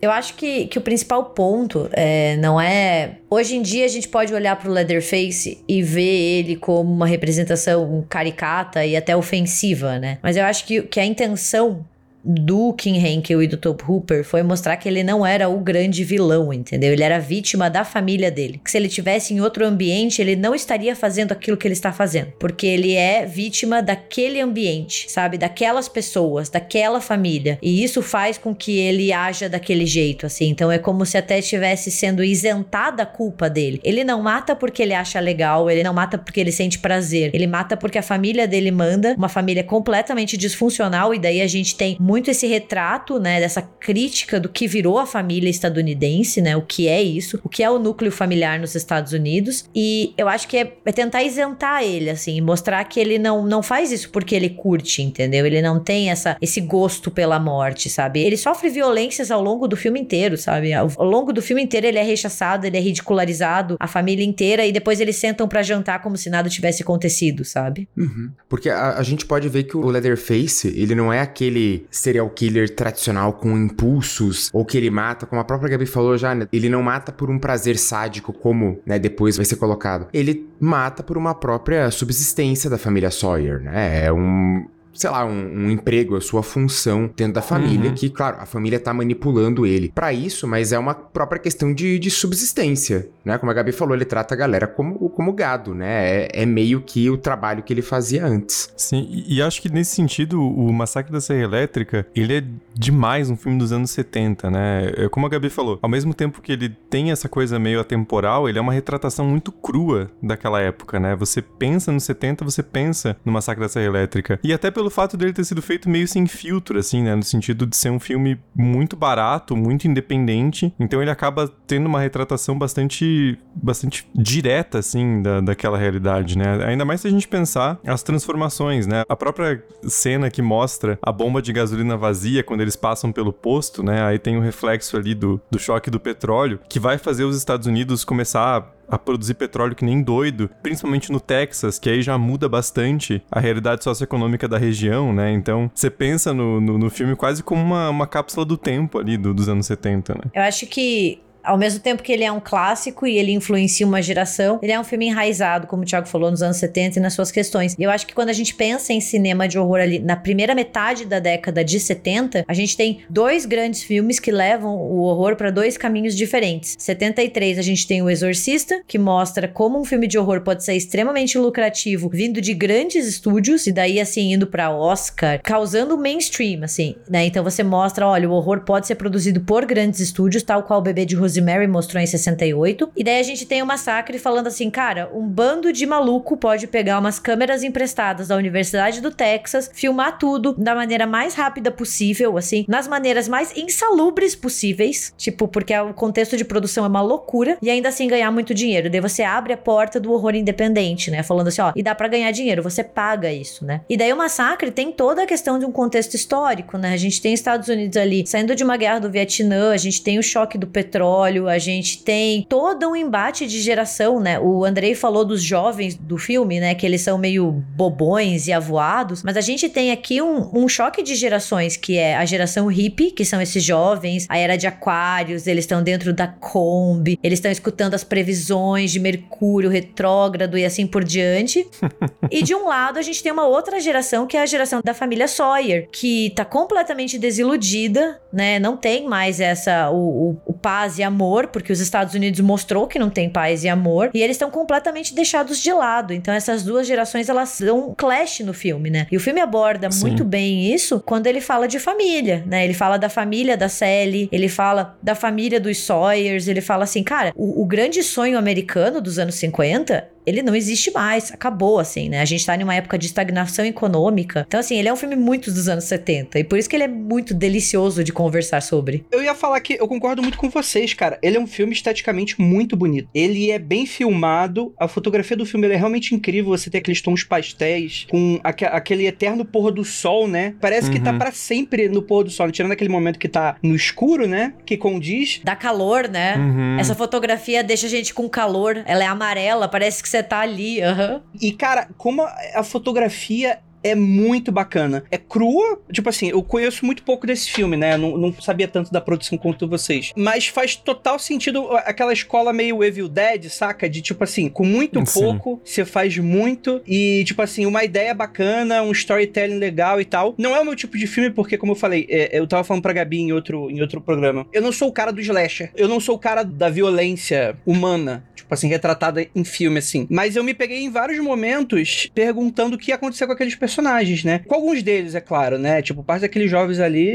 Eu 0.00 0.10
acho 0.10 0.34
que, 0.34 0.66
que 0.66 0.78
o 0.78 0.82
principal 0.82 1.24
ponto 1.26 1.88
é, 1.92 2.36
não 2.36 2.60
é. 2.60 3.16
Hoje 3.30 3.56
em 3.56 3.62
dia 3.62 3.84
a 3.84 3.88
gente 3.88 4.06
pode 4.06 4.32
olhar 4.32 4.54
pro 4.56 4.70
Leatherface 4.70 5.58
e 5.66 5.82
ver 5.82 6.02
ele 6.02 6.56
como 6.56 6.92
uma 6.92 7.06
representação 7.06 8.04
caricata 8.08 8.84
e 8.84 8.94
até 8.94 9.16
ofensiva, 9.16 9.98
né? 9.98 10.18
Mas 10.22 10.36
eu 10.36 10.44
acho 10.44 10.66
que, 10.66 10.82
que 10.82 11.00
a 11.00 11.04
intenção 11.04 11.84
do 12.26 12.72
Kim 12.72 12.96
Henkel 12.96 13.40
e 13.42 13.46
do 13.46 13.56
Top 13.56 13.84
Hooper 13.88 14.24
foi 14.24 14.42
mostrar 14.42 14.76
que 14.76 14.88
ele 14.88 15.04
não 15.04 15.24
era 15.24 15.48
o 15.48 15.60
grande 15.60 16.02
vilão, 16.02 16.52
entendeu? 16.52 16.92
Ele 16.92 17.02
era 17.02 17.20
vítima 17.20 17.70
da 17.70 17.84
família 17.84 18.30
dele. 18.30 18.60
Que 18.64 18.70
se 18.70 18.76
ele 18.76 18.88
tivesse 18.88 19.32
em 19.32 19.40
outro 19.40 19.64
ambiente, 19.64 20.20
ele 20.20 20.34
não 20.34 20.54
estaria 20.54 20.96
fazendo 20.96 21.32
aquilo 21.32 21.56
que 21.56 21.66
ele 21.66 21.74
está 21.74 21.92
fazendo, 21.92 22.32
porque 22.38 22.66
ele 22.66 22.94
é 22.94 23.24
vítima 23.24 23.80
daquele 23.80 24.40
ambiente, 24.40 25.10
sabe? 25.10 25.38
Daquelas 25.38 25.88
pessoas, 25.88 26.48
daquela 26.48 27.00
família. 27.00 27.58
E 27.62 27.84
isso 27.84 28.02
faz 28.02 28.36
com 28.36 28.54
que 28.54 28.78
ele 28.78 29.12
haja 29.12 29.48
daquele 29.48 29.86
jeito, 29.86 30.26
assim. 30.26 30.48
Então 30.48 30.72
é 30.72 30.78
como 30.78 31.06
se 31.06 31.16
até 31.16 31.38
estivesse 31.38 31.90
sendo 31.90 32.24
isentada 32.24 33.04
a 33.04 33.06
culpa 33.06 33.48
dele. 33.48 33.80
Ele 33.84 34.02
não 34.02 34.20
mata 34.20 34.56
porque 34.56 34.82
ele 34.82 34.94
acha 34.94 35.20
legal, 35.20 35.70
ele 35.70 35.84
não 35.84 35.94
mata 35.94 36.18
porque 36.18 36.40
ele 36.40 36.50
sente 36.50 36.78
prazer. 36.78 37.30
Ele 37.32 37.46
mata 37.46 37.76
porque 37.76 37.98
a 37.98 38.02
família 38.02 38.48
dele 38.48 38.70
manda, 38.70 39.14
uma 39.16 39.28
família 39.28 39.62
completamente 39.62 40.36
disfuncional 40.36 41.14
e 41.14 41.18
daí 41.18 41.40
a 41.40 41.46
gente 41.46 41.76
tem 41.76 41.96
muito 42.00 42.15
muito 42.16 42.30
esse 42.30 42.46
retrato, 42.46 43.20
né, 43.20 43.38
dessa 43.40 43.60
crítica 43.60 44.40
do 44.40 44.48
que 44.48 44.66
virou 44.66 44.98
a 44.98 45.04
família 45.04 45.50
estadunidense, 45.50 46.40
né, 46.40 46.56
o 46.56 46.62
que 46.62 46.88
é 46.88 47.02
isso, 47.02 47.38
o 47.44 47.48
que 47.48 47.62
é 47.62 47.70
o 47.70 47.78
núcleo 47.78 48.10
familiar 48.10 48.58
nos 48.58 48.74
Estados 48.74 49.12
Unidos. 49.12 49.68
E 49.74 50.14
eu 50.16 50.26
acho 50.26 50.48
que 50.48 50.56
é, 50.56 50.72
é 50.86 50.92
tentar 50.92 51.22
isentar 51.22 51.82
ele, 51.82 52.08
assim, 52.08 52.40
mostrar 52.40 52.82
que 52.84 52.98
ele 52.98 53.18
não, 53.18 53.44
não 53.44 53.62
faz 53.62 53.92
isso 53.92 54.08
porque 54.08 54.34
ele 54.34 54.48
curte, 54.48 55.02
entendeu? 55.02 55.44
Ele 55.44 55.60
não 55.60 55.78
tem 55.78 56.08
essa, 56.08 56.38
esse 56.40 56.58
gosto 56.58 57.10
pela 57.10 57.38
morte, 57.38 57.90
sabe? 57.90 58.22
Ele 58.22 58.38
sofre 58.38 58.70
violências 58.70 59.30
ao 59.30 59.42
longo 59.42 59.68
do 59.68 59.76
filme 59.76 60.00
inteiro, 60.00 60.38
sabe? 60.38 60.72
Ao, 60.72 60.88
longo 61.00 61.34
do 61.34 61.42
filme 61.42 61.62
inteiro 61.62 61.86
ele 61.86 61.98
é 61.98 62.02
rechaçado, 62.02 62.66
ele 62.66 62.78
é 62.78 62.80
ridicularizado, 62.80 63.76
a 63.78 63.86
família 63.86 64.24
inteira, 64.24 64.64
e 64.64 64.72
depois 64.72 65.00
eles 65.00 65.16
sentam 65.16 65.46
para 65.46 65.62
jantar 65.62 66.00
como 66.00 66.16
se 66.16 66.30
nada 66.30 66.48
tivesse 66.48 66.82
acontecido, 66.82 67.44
sabe? 67.44 67.86
Uhum. 67.94 68.30
Porque 68.48 68.70
a, 68.70 68.96
a 68.96 69.02
gente 69.02 69.26
pode 69.26 69.50
ver 69.50 69.64
que 69.64 69.76
o 69.76 69.90
Leatherface, 69.90 70.68
ele 70.68 70.94
não 70.94 71.12
é 71.12 71.20
aquele 71.20 71.84
serial 72.06 72.30
killer 72.30 72.72
tradicional 72.72 73.32
com 73.32 73.56
impulsos, 73.56 74.48
ou 74.52 74.64
que 74.64 74.76
ele 74.76 74.90
mata, 74.90 75.26
como 75.26 75.40
a 75.40 75.44
própria 75.44 75.70
Gabi 75.70 75.86
falou 75.86 76.16
já, 76.16 76.34
né? 76.34 76.46
ele 76.52 76.68
não 76.68 76.82
mata 76.82 77.10
por 77.10 77.28
um 77.28 77.38
prazer 77.38 77.76
sádico, 77.76 78.32
como 78.32 78.80
né, 78.86 78.96
depois 78.96 79.36
vai 79.36 79.44
ser 79.44 79.56
colocado. 79.56 80.06
Ele 80.12 80.48
mata 80.60 81.02
por 81.02 81.18
uma 81.18 81.34
própria 81.34 81.90
subsistência 81.90 82.70
da 82.70 82.78
família 82.78 83.10
Sawyer, 83.10 83.60
né? 83.60 84.06
É 84.06 84.12
um 84.12 84.66
sei 84.96 85.10
lá, 85.10 85.24
um, 85.24 85.66
um, 85.66 85.70
emprego, 85.70 86.16
a 86.16 86.20
sua 86.20 86.42
função 86.42 87.10
dentro 87.16 87.34
da 87.34 87.42
família, 87.42 87.90
uhum. 87.90 87.94
que, 87.94 88.10
claro, 88.10 88.38
a 88.40 88.46
família 88.46 88.80
tá 88.80 88.92
manipulando 88.92 89.66
ele 89.66 89.90
para 89.94 90.12
isso, 90.12 90.46
mas 90.46 90.72
é 90.72 90.78
uma 90.78 90.94
própria 90.94 91.38
questão 91.38 91.72
de, 91.72 91.98
de, 91.98 92.10
subsistência, 92.10 93.08
né? 93.24 93.36
Como 93.38 93.50
a 93.50 93.54
Gabi 93.54 93.72
falou, 93.72 93.94
ele 93.94 94.04
trata 94.04 94.34
a 94.34 94.36
galera 94.36 94.66
como, 94.66 95.08
como 95.10 95.32
gado, 95.32 95.74
né? 95.74 96.24
É, 96.24 96.42
é 96.42 96.46
meio 96.46 96.80
que 96.80 97.10
o 97.10 97.18
trabalho 97.18 97.62
que 97.62 97.72
ele 97.72 97.82
fazia 97.82 98.24
antes. 98.26 98.72
Sim, 98.76 99.06
e, 99.10 99.36
e 99.36 99.42
acho 99.42 99.60
que 99.60 99.68
nesse 99.68 99.94
sentido, 99.94 100.40
o 100.40 100.72
Massacre 100.72 101.12
da 101.12 101.20
Serra 101.20 101.42
Elétrica, 101.42 102.06
ele 102.14 102.38
é 102.38 102.44
demais 102.74 103.30
um 103.30 103.36
filme 103.36 103.58
dos 103.58 103.72
anos 103.72 103.90
70, 103.90 104.50
né? 104.50 104.92
É, 104.96 105.08
como 105.08 105.26
a 105.26 105.28
Gabi 105.28 105.50
falou, 105.50 105.78
ao 105.82 105.88
mesmo 105.88 106.14
tempo 106.14 106.40
que 106.40 106.52
ele 106.52 106.70
tem 106.90 107.10
essa 107.10 107.28
coisa 107.28 107.58
meio 107.58 107.80
atemporal, 107.80 108.48
ele 108.48 108.58
é 108.58 108.60
uma 108.60 108.72
retratação 108.72 109.26
muito 109.26 109.52
crua 109.52 110.10
daquela 110.22 110.60
época, 110.60 110.98
né? 110.98 111.14
Você 111.16 111.42
pensa 111.42 111.92
nos 111.92 112.04
70, 112.04 112.44
você 112.44 112.62
pensa 112.62 113.16
no 113.24 113.32
Massacre 113.32 113.62
da 113.62 113.68
Serra 113.68 113.86
Elétrica. 113.86 114.40
E 114.42 114.52
até 114.52 114.70
pelo 114.70 114.85
pelo 114.86 114.90
fato 114.90 115.16
dele 115.16 115.32
ter 115.32 115.44
sido 115.44 115.60
feito 115.60 115.88
meio 115.88 116.06
sem 116.06 116.26
filtro, 116.26 116.78
assim, 116.78 117.02
né? 117.02 117.14
No 117.16 117.22
sentido 117.22 117.66
de 117.66 117.76
ser 117.76 117.90
um 117.90 117.98
filme 117.98 118.38
muito 118.54 118.96
barato, 118.96 119.56
muito 119.56 119.88
independente. 119.88 120.72
Então 120.78 121.02
ele 121.02 121.10
acaba 121.10 121.50
tendo 121.66 121.86
uma 121.86 122.00
retratação 122.00 122.56
bastante, 122.56 123.36
bastante 123.54 124.06
direta, 124.14 124.78
assim, 124.78 125.22
da, 125.22 125.40
daquela 125.40 125.76
realidade, 125.76 126.38
né? 126.38 126.64
Ainda 126.64 126.84
mais 126.84 127.00
se 127.00 127.08
a 127.08 127.10
gente 127.10 127.26
pensar 127.26 127.80
as 127.84 128.02
transformações, 128.02 128.86
né? 128.86 129.02
A 129.08 129.16
própria 129.16 129.62
cena 129.82 130.30
que 130.30 130.40
mostra 130.40 130.98
a 131.02 131.10
bomba 131.10 131.42
de 131.42 131.52
gasolina 131.52 131.96
vazia 131.96 132.44
quando 132.44 132.60
eles 132.60 132.76
passam 132.76 133.10
pelo 133.10 133.32
posto, 133.32 133.82
né? 133.82 134.04
Aí 134.04 134.18
tem 134.20 134.36
o 134.36 134.40
um 134.40 134.42
reflexo 134.42 134.96
ali 134.96 135.14
do, 135.14 135.40
do 135.50 135.58
choque 135.58 135.90
do 135.90 135.98
petróleo, 135.98 136.60
que 136.68 136.78
vai 136.78 136.96
fazer 136.96 137.24
os 137.24 137.36
Estados 137.36 137.66
Unidos 137.66 138.04
começar 138.04 138.72
a 138.88 138.98
produzir 138.98 139.34
petróleo 139.34 139.74
que 139.74 139.84
nem 139.84 140.02
doido, 140.02 140.50
principalmente 140.62 141.10
no 141.10 141.20
Texas, 141.20 141.78
que 141.78 141.90
aí 141.90 142.02
já 142.02 142.16
muda 142.16 142.48
bastante 142.48 143.22
a 143.30 143.40
realidade 143.40 143.84
socioeconômica 143.84 144.48
da 144.48 144.58
região, 144.58 145.12
né? 145.12 145.32
Então, 145.32 145.70
você 145.74 145.90
pensa 145.90 146.32
no, 146.32 146.60
no, 146.60 146.78
no 146.78 146.90
filme 146.90 147.16
quase 147.16 147.42
como 147.42 147.62
uma, 147.62 147.90
uma 147.90 148.06
cápsula 148.06 148.44
do 148.44 148.56
tempo 148.56 148.98
ali 148.98 149.16
do, 149.16 149.34
dos 149.34 149.48
anos 149.48 149.66
70, 149.66 150.14
né? 150.14 150.20
Eu 150.34 150.42
acho 150.42 150.66
que 150.66 151.20
ao 151.46 151.56
mesmo 151.56 151.80
tempo 151.80 152.02
que 152.02 152.12
ele 152.12 152.24
é 152.24 152.32
um 152.32 152.40
clássico 152.40 153.06
e 153.06 153.16
ele 153.16 153.32
influencia 153.32 153.86
uma 153.86 154.02
geração, 154.02 154.58
ele 154.60 154.72
é 154.72 154.80
um 154.80 154.84
filme 154.84 155.06
enraizado, 155.06 155.66
como 155.66 155.82
o 155.82 155.86
Thiago 155.86 156.08
falou, 156.08 156.30
nos 156.30 156.42
anos 156.42 156.56
70 156.56 156.98
e 156.98 157.02
nas 157.02 157.14
suas 157.14 157.30
questões. 157.30 157.76
E 157.78 157.82
eu 157.82 157.90
acho 157.90 158.06
que 158.06 158.14
quando 158.14 158.30
a 158.30 158.32
gente 158.32 158.54
pensa 158.54 158.92
em 158.92 159.00
cinema 159.00 159.46
de 159.46 159.58
horror 159.58 159.80
ali 159.80 159.98
na 160.00 160.16
primeira 160.16 160.54
metade 160.54 161.04
da 161.04 161.20
década 161.20 161.64
de 161.64 161.78
70, 161.78 162.44
a 162.46 162.52
gente 162.52 162.76
tem 162.76 163.00
dois 163.08 163.46
grandes 163.46 163.82
filmes 163.82 164.18
que 164.18 164.32
levam 164.32 164.76
o 164.76 165.02
horror 165.02 165.36
para 165.36 165.50
dois 165.50 165.76
caminhos 165.78 166.16
diferentes. 166.16 166.74
73 166.78 167.58
a 167.58 167.62
gente 167.62 167.86
tem 167.86 168.02
O 168.02 168.10
Exorcista, 168.10 168.82
que 168.86 168.98
mostra 168.98 169.46
como 169.46 169.80
um 169.80 169.84
filme 169.84 170.08
de 170.08 170.18
horror 170.18 170.40
pode 170.40 170.64
ser 170.64 170.74
extremamente 170.74 171.38
lucrativo, 171.38 172.08
vindo 172.08 172.40
de 172.40 172.52
grandes 172.52 173.06
estúdios 173.06 173.66
e 173.66 173.72
daí 173.72 174.00
assim 174.00 174.32
indo 174.32 174.46
para 174.46 174.70
Oscar, 174.70 175.40
causando 175.42 175.96
mainstream 175.96 176.64
assim, 176.64 176.96
né? 177.08 177.26
Então 177.26 177.44
você 177.44 177.62
mostra, 177.62 178.06
olha, 178.06 178.28
o 178.28 178.32
horror 178.32 178.60
pode 178.60 178.86
ser 178.86 178.96
produzido 178.96 179.40
por 179.40 179.64
grandes 179.64 180.00
estúdios, 180.00 180.42
tal 180.42 180.62
qual 180.64 180.80
o 180.80 180.82
Bebê 180.82 181.04
de 181.04 181.14
Rosemary 181.14 181.35
Rosemary 181.36 181.66
mostrou 181.66 182.02
em 182.02 182.06
68. 182.06 182.90
E 182.96 183.04
daí 183.04 183.20
a 183.20 183.22
gente 183.22 183.46
tem 183.46 183.62
o 183.62 183.66
massacre 183.66 184.18
falando 184.18 184.46
assim, 184.46 184.70
cara, 184.70 185.10
um 185.12 185.26
bando 185.26 185.72
de 185.72 185.86
maluco 185.86 186.36
pode 186.36 186.66
pegar 186.66 186.98
umas 186.98 187.18
câmeras 187.18 187.62
emprestadas 187.62 188.28
da 188.28 188.36
Universidade 188.36 189.00
do 189.00 189.10
Texas, 189.10 189.70
filmar 189.72 190.18
tudo 190.18 190.54
da 190.54 190.74
maneira 190.74 191.06
mais 191.06 191.34
rápida 191.34 191.70
possível, 191.70 192.36
assim, 192.36 192.64
nas 192.68 192.88
maneiras 192.88 193.28
mais 193.28 193.56
insalubres 193.56 194.34
possíveis, 194.34 195.12
tipo, 195.16 195.46
porque 195.48 195.76
o 195.76 195.92
contexto 195.92 196.36
de 196.36 196.44
produção 196.44 196.84
é 196.84 196.88
uma 196.88 197.02
loucura, 197.02 197.58
e 197.60 197.70
ainda 197.70 197.88
assim 197.88 198.08
ganhar 198.08 198.30
muito 198.30 198.54
dinheiro. 198.54 198.88
Daí 198.88 199.00
você 199.00 199.22
abre 199.22 199.52
a 199.52 199.56
porta 199.56 200.00
do 200.00 200.12
horror 200.12 200.34
independente, 200.34 201.10
né? 201.10 201.22
Falando 201.22 201.48
assim, 201.48 201.60
ó, 201.60 201.72
e 201.76 201.82
dá 201.82 201.94
para 201.94 202.08
ganhar 202.08 202.30
dinheiro, 202.30 202.62
você 202.62 202.82
paga 202.82 203.32
isso, 203.32 203.64
né? 203.64 203.82
E 203.88 203.96
daí 203.96 204.12
o 204.12 204.16
massacre 204.16 204.70
tem 204.70 204.92
toda 204.92 205.22
a 205.22 205.26
questão 205.26 205.58
de 205.58 205.64
um 205.64 205.72
contexto 205.72 206.14
histórico, 206.14 206.78
né? 206.78 206.92
A 206.92 206.96
gente 206.96 207.20
tem 207.20 207.34
Estados 207.34 207.68
Unidos 207.68 207.96
ali 207.96 208.26
saindo 208.26 208.54
de 208.54 208.64
uma 208.64 208.76
guerra 208.76 209.00
do 209.00 209.10
Vietnã, 209.10 209.72
a 209.72 209.76
gente 209.76 210.02
tem 210.02 210.18
o 210.18 210.22
choque 210.22 210.56
do 210.56 210.66
petróleo, 210.66 211.25
a 211.26 211.58
gente 211.58 212.02
tem 212.02 212.46
todo 212.48 212.88
um 212.88 212.96
embate 212.96 213.46
de 213.46 213.60
geração, 213.60 214.20
né? 214.20 214.38
O 214.38 214.64
Andrei 214.64 214.94
falou 214.94 215.24
dos 215.24 215.42
jovens 215.42 215.94
do 215.94 216.18
filme, 216.18 216.60
né? 216.60 216.74
Que 216.74 216.86
eles 216.86 217.00
são 217.00 217.18
meio 217.18 217.50
bobões 217.50 218.46
e 218.46 218.52
avoados, 218.52 219.22
mas 219.22 219.36
a 219.36 219.40
gente 219.40 219.68
tem 219.68 219.90
aqui 219.90 220.22
um, 220.22 220.50
um 220.54 220.68
choque 220.68 221.02
de 221.02 221.14
gerações, 221.14 221.76
que 221.76 221.98
é 221.98 222.16
a 222.16 222.24
geração 222.24 222.66
hippie, 222.66 223.10
que 223.10 223.24
são 223.24 223.40
esses 223.40 223.62
jovens, 223.62 224.26
a 224.28 224.38
era 224.38 224.56
de 224.56 224.66
aquários, 224.66 225.46
eles 225.46 225.64
estão 225.64 225.82
dentro 225.82 226.12
da 226.12 226.26
Kombi, 226.26 227.18
eles 227.22 227.38
estão 227.38 227.50
escutando 227.50 227.94
as 227.94 228.04
previsões 228.04 228.90
de 228.90 229.00
Mercúrio 229.00 229.70
retrógrado 229.70 230.56
e 230.56 230.64
assim 230.64 230.86
por 230.86 231.04
diante. 231.04 231.66
e 232.30 232.42
de 232.42 232.54
um 232.54 232.66
lado, 232.66 232.98
a 232.98 233.02
gente 233.02 233.22
tem 233.22 233.32
uma 233.32 233.46
outra 233.46 233.80
geração, 233.80 234.26
que 234.26 234.36
é 234.36 234.42
a 234.42 234.46
geração 234.46 234.80
da 234.84 234.94
família 234.94 235.28
Sawyer, 235.28 235.88
que 235.90 236.30
tá 236.30 236.44
completamente 236.44 237.18
desiludida, 237.18 238.20
né? 238.32 238.58
Não 238.58 238.76
tem 238.76 239.06
mais 239.06 239.40
essa 239.40 239.90
o, 239.90 240.30
o, 240.30 240.40
o 240.46 240.52
paz 240.52 240.98
e 240.98 241.02
amor, 241.02 241.15
porque 241.48 241.72
os 241.72 241.80
Estados 241.80 242.14
Unidos 242.14 242.40
mostrou 242.40 242.86
que 242.86 242.98
não 242.98 243.10
tem 243.10 243.28
paz 243.28 243.64
e 243.64 243.68
amor, 243.68 244.10
e 244.14 244.22
eles 244.22 244.36
estão 244.36 244.50
completamente 244.50 245.14
deixados 245.14 245.60
de 245.60 245.72
lado. 245.72 246.12
Então 246.12 246.32
essas 246.32 246.62
duas 246.62 246.86
gerações 246.86 247.28
elas 247.28 247.58
dão 247.60 247.90
um 247.90 247.94
clash 247.94 248.40
no 248.40 248.52
filme, 248.52 248.90
né? 248.90 249.06
E 249.10 249.16
o 249.16 249.20
filme 249.20 249.40
aborda 249.40 249.90
Sim. 249.90 250.02
muito 250.02 250.24
bem 250.24 250.72
isso 250.72 251.00
quando 251.04 251.26
ele 251.26 251.40
fala 251.40 251.66
de 251.66 251.78
família, 251.78 252.44
né? 252.46 252.64
Ele 252.64 252.74
fala 252.74 252.96
da 252.96 253.08
família 253.08 253.56
da 253.56 253.68
Sally, 253.68 254.28
ele 254.32 254.48
fala 254.48 254.96
da 255.02 255.14
família 255.14 255.60
dos 255.60 255.78
Sawyers, 255.78 256.48
ele 256.48 256.60
fala 256.60 256.84
assim, 256.84 257.02
cara, 257.02 257.32
o, 257.34 257.62
o 257.62 257.66
grande 257.66 258.02
sonho 258.02 258.38
americano 258.38 259.00
dos 259.00 259.18
anos 259.18 259.34
50 259.36 260.15
ele 260.26 260.42
não 260.42 260.54
existe 260.54 260.90
mais, 260.90 261.32
acabou, 261.32 261.78
assim, 261.78 262.08
né? 262.08 262.20
A 262.20 262.24
gente 262.24 262.44
tá 262.44 262.56
numa 262.56 262.74
época 262.74 262.98
de 262.98 263.06
estagnação 263.06 263.64
econômica. 263.64 264.44
Então, 264.46 264.58
assim, 264.58 264.76
ele 264.76 264.88
é 264.88 264.92
um 264.92 264.96
filme 264.96 265.16
muito 265.16 265.50
dos 265.52 265.68
anos 265.68 265.84
70. 265.84 266.38
E 266.38 266.44
por 266.44 266.58
isso 266.58 266.68
que 266.68 266.76
ele 266.76 266.84
é 266.84 266.88
muito 266.88 267.32
delicioso 267.32 268.02
de 268.02 268.12
conversar 268.12 268.60
sobre. 268.60 269.04
Eu 269.10 269.22
ia 269.22 269.34
falar 269.34 269.60
que 269.60 269.74
eu 269.74 269.86
concordo 269.86 270.22
muito 270.22 270.36
com 270.38 270.50
vocês, 270.50 270.92
cara. 270.94 271.18
Ele 271.22 271.36
é 271.36 271.40
um 271.40 271.46
filme 271.46 271.72
esteticamente 271.72 272.40
muito 272.40 272.76
bonito. 272.76 273.08
Ele 273.14 273.50
é 273.50 273.58
bem 273.58 273.86
filmado, 273.86 274.74
a 274.78 274.88
fotografia 274.88 275.36
do 275.36 275.46
filme 275.46 275.68
é 275.68 275.76
realmente 275.76 276.14
incrível. 276.14 276.50
Você 276.50 276.70
tem 276.70 276.78
aqueles 276.80 277.00
tons 277.00 277.22
pastéis, 277.22 278.06
com 278.10 278.40
aqu 278.42 278.66
aquele 278.66 279.06
eterno 279.06 279.44
pôr 279.44 279.70
do 279.70 279.84
sol, 279.84 280.26
né? 280.26 280.54
Parece 280.60 280.88
uhum. 280.88 280.94
que 280.94 281.00
tá 281.00 281.12
uhum. 281.12 281.18
para 281.18 281.30
sempre 281.30 281.88
no 281.88 282.02
pôr 282.02 282.24
do 282.24 282.30
sol, 282.30 282.50
tirando 282.50 282.72
aquele 282.72 282.90
momento 282.90 283.18
que 283.18 283.28
tá 283.28 283.56
no 283.62 283.74
escuro, 283.74 284.26
né? 284.26 284.54
Que 284.64 284.76
condiz. 284.76 285.40
Dá 285.44 285.54
calor, 285.54 286.08
né? 286.08 286.36
Uhum. 286.36 286.78
Essa 286.78 286.94
fotografia 286.94 287.62
deixa 287.62 287.86
a 287.86 287.90
gente 287.90 288.12
com 288.12 288.28
calor. 288.28 288.82
Ela 288.86 289.04
é 289.04 289.06
amarela, 289.06 289.68
parece 289.68 290.02
que 290.02 290.08
você 290.08 290.15
tá 290.22 290.40
ali. 290.40 290.80
Uhum. 290.82 291.20
E, 291.40 291.52
cara, 291.52 291.88
como 291.96 292.22
a 292.22 292.62
fotografia 292.62 293.60
é 293.82 293.94
muito 293.94 294.50
bacana. 294.50 295.04
É 295.10 295.18
crua, 295.18 295.80
tipo 295.92 296.08
assim, 296.08 296.30
eu 296.30 296.42
conheço 296.42 296.84
muito 296.84 297.02
pouco 297.02 297.26
desse 297.26 297.50
filme, 297.50 297.76
né? 297.76 297.96
Não, 297.96 298.16
não 298.16 298.32
sabia 298.32 298.68
tanto 298.68 298.92
da 298.92 299.00
produção 299.00 299.38
quanto 299.38 299.68
vocês. 299.68 300.12
Mas 300.16 300.46
faz 300.46 300.76
total 300.76 301.18
sentido 301.18 301.68
aquela 301.78 302.12
escola 302.12 302.52
meio 302.52 302.82
Evil 302.82 303.08
Dead, 303.08 303.48
saca? 303.48 303.88
De 303.88 304.00
tipo 304.00 304.24
assim, 304.24 304.48
com 304.48 304.64
muito 304.64 305.04
Sim. 305.06 305.20
pouco, 305.20 305.60
você 305.64 305.84
faz 305.84 306.16
muito. 306.18 306.80
E, 306.86 307.24
tipo 307.24 307.42
assim, 307.42 307.66
uma 307.66 307.84
ideia 307.84 308.14
bacana, 308.14 308.82
um 308.82 308.92
storytelling 308.92 309.58
legal 309.58 310.00
e 310.00 310.04
tal. 310.04 310.34
Não 310.38 310.54
é 310.54 310.60
o 310.60 310.64
meu 310.64 310.76
tipo 310.76 310.96
de 310.96 311.06
filme, 311.06 311.30
porque, 311.30 311.56
como 311.56 311.72
eu 311.72 311.76
falei, 311.76 312.06
é, 312.08 312.38
eu 312.38 312.46
tava 312.46 312.64
falando 312.64 312.82
pra 312.82 312.92
Gabi 312.92 313.18
em 313.18 313.32
outro, 313.32 313.70
em 313.70 313.80
outro 313.80 314.00
programa. 314.00 314.46
Eu 314.52 314.62
não 314.62 314.72
sou 314.72 314.88
o 314.88 314.92
cara 314.92 315.12
do 315.12 315.20
slasher. 315.20 315.70
Eu 315.76 315.88
não 315.88 316.00
sou 316.00 316.16
o 316.16 316.18
cara 316.18 316.42
da 316.42 316.68
violência 316.68 317.56
humana 317.64 318.24
tipo 318.46 318.54
assim, 318.54 318.68
retratada 318.68 319.26
em 319.34 319.44
filme, 319.44 319.78
assim. 319.78 320.06
Mas 320.08 320.36
eu 320.36 320.44
me 320.44 320.54
peguei 320.54 320.78
em 320.78 320.90
vários 320.90 321.18
momentos 321.18 322.08
perguntando 322.14 322.76
o 322.76 322.78
que 322.78 322.90
ia 322.90 322.94
acontecer 322.94 323.26
com 323.26 323.32
aqueles 323.32 323.56
personagens, 323.56 323.75
né? 323.82 324.40
Com 324.46 324.54
alguns 324.54 324.82
deles, 324.82 325.14
é 325.14 325.20
claro, 325.20 325.58
né? 325.58 325.82
Tipo, 325.82 326.02
parte 326.02 326.22
daqueles 326.22 326.50
jovens 326.50 326.80
ali, 326.80 327.10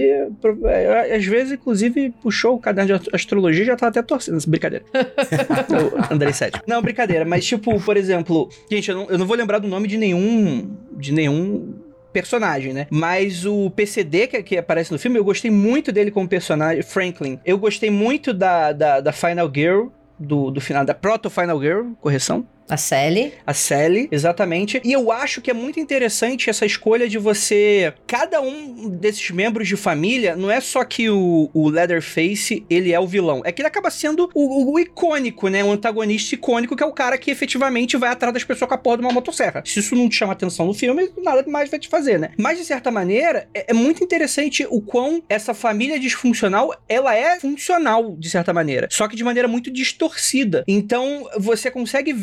é, 0.66 1.16
às 1.16 1.26
vezes, 1.26 1.54
inclusive, 1.54 2.14
puxou 2.22 2.56
o 2.56 2.60
caderno 2.60 3.00
de 3.00 3.10
astrologia 3.14 3.64
e 3.64 3.68
já 3.68 3.76
tava 3.76 3.90
até 3.90 4.02
torcendo 4.02 4.42
brincadeira. 4.48 4.86
o 6.10 6.14
Andrei 6.14 6.34
Sete. 6.34 6.62
Não, 6.68 6.82
brincadeira, 6.82 7.26
mas 7.26 7.46
tipo, 7.46 7.80
por 7.82 7.98
exemplo, 7.98 8.50
gente, 8.70 8.90
eu 8.90 8.96
não, 8.96 9.10
eu 9.10 9.18
não 9.18 9.26
vou 9.26 9.36
lembrar 9.36 9.60
do 9.60 9.68
nome 9.68 9.88
de 9.88 9.98
nenhum. 9.98 10.76
de 10.94 11.12
nenhum 11.12 11.74
personagem, 12.12 12.74
né? 12.74 12.88
Mas 12.90 13.46
o 13.46 13.70
PCD 13.72 14.28
que, 14.28 14.44
que, 14.44 14.58
aparece 14.58 14.92
no 14.92 15.00
filme, 15.00 15.18
eu 15.18 15.24
gostei 15.24 15.50
muito 15.50 15.92
dele 15.92 16.12
como 16.12 16.28
personagem, 16.28 16.84
Franklin. 16.84 17.40
Eu 17.46 17.58
gostei 17.58 17.90
muito 17.90 18.34
da, 18.34 18.74
da, 18.74 19.00
da 19.00 19.12
Final 19.14 19.50
Girl, 19.54 19.88
do, 20.20 20.52
do 20.52 20.62
final 20.62 20.86
da 20.86 20.94
Proto 20.94 21.30
Final 21.30 21.60
Girl, 21.60 21.92
correção. 22.00 22.46
A 22.70 22.78
Sally. 22.78 23.34
A 23.46 23.54
Sally, 23.54 24.08
exatamente. 24.12 24.82
E 24.84 24.94
eu 24.94 25.12
acho 25.12 25.42
que 25.42 25.52
é 25.52 25.54
muito 25.54 25.80
interessante 25.80 26.50
essa 26.50 26.66
escolha 26.66 27.08
de 27.08 27.18
você. 27.18 27.94
Cada 28.08 28.42
um 28.42 28.90
desses 28.90 29.30
membros 29.32 29.68
de 29.68 29.76
família, 29.76 30.36
não 30.36 30.50
é 30.50 30.62
só 30.62 30.84
que 30.84 31.10
o, 31.10 31.50
o 31.54 31.70
Leatherface 31.70 32.66
ele 32.70 32.94
é 32.94 33.00
o 33.00 33.08
vilão, 33.08 33.42
é 33.44 33.52
que 33.52 33.62
ele 33.62 33.68
acaba 33.68 33.90
sendo 33.90 34.30
o, 34.34 34.42
o, 34.42 34.74
o, 34.74 34.80
icônico, 34.80 35.50
né? 35.50 35.64
O 35.64 35.72
antagonista 35.72 36.36
icônico, 36.36 36.76
que 36.76 36.84
é 36.84 36.86
o 36.86 36.94
cara 36.94 37.18
que 37.18 37.30
efetivamente 37.30 37.98
vai 37.98 38.10
atrás 38.10 38.34
das 38.34 38.44
pessoas 38.44 38.70
com 38.70 38.76
a 38.76 38.78
porra 38.78 38.98
de 38.98 39.04
uma 39.04 39.12
motosserra. 39.12 39.64
Se 39.66 39.80
isso 39.80 39.96
não 39.96 40.08
te 40.08 40.16
chama 40.16 40.34
atenção 40.34 40.66
no 40.66 40.74
filme, 40.74 41.12
nada 41.22 41.44
mais 41.48 41.70
vai 41.70 41.80
te 41.80 41.90
fazer, 41.90 42.20
né? 42.20 42.32
Mas 42.38 42.58
de 42.58 42.66
certa 42.66 42.90
maneira, 42.90 43.48
é, 43.54 43.72
é 43.72 43.74
muito 43.74 44.04
interessante 44.04 44.66
o 44.70 44.82
quão 44.82 45.22
essa 45.28 45.54
família 45.54 46.00
disfuncional 46.00 46.74
ela 46.88 47.16
é 47.16 47.40
funcional, 47.40 48.16
de 48.18 48.30
certa 48.30 48.54
maneira. 48.54 48.88
Só 48.90 49.08
que 49.08 49.16
de 49.16 49.24
maneira 49.24 49.48
muito 49.48 49.72
distorcida. 49.72 50.64
Então 50.68 51.30
você 51.38 51.70
consegue 51.70 52.14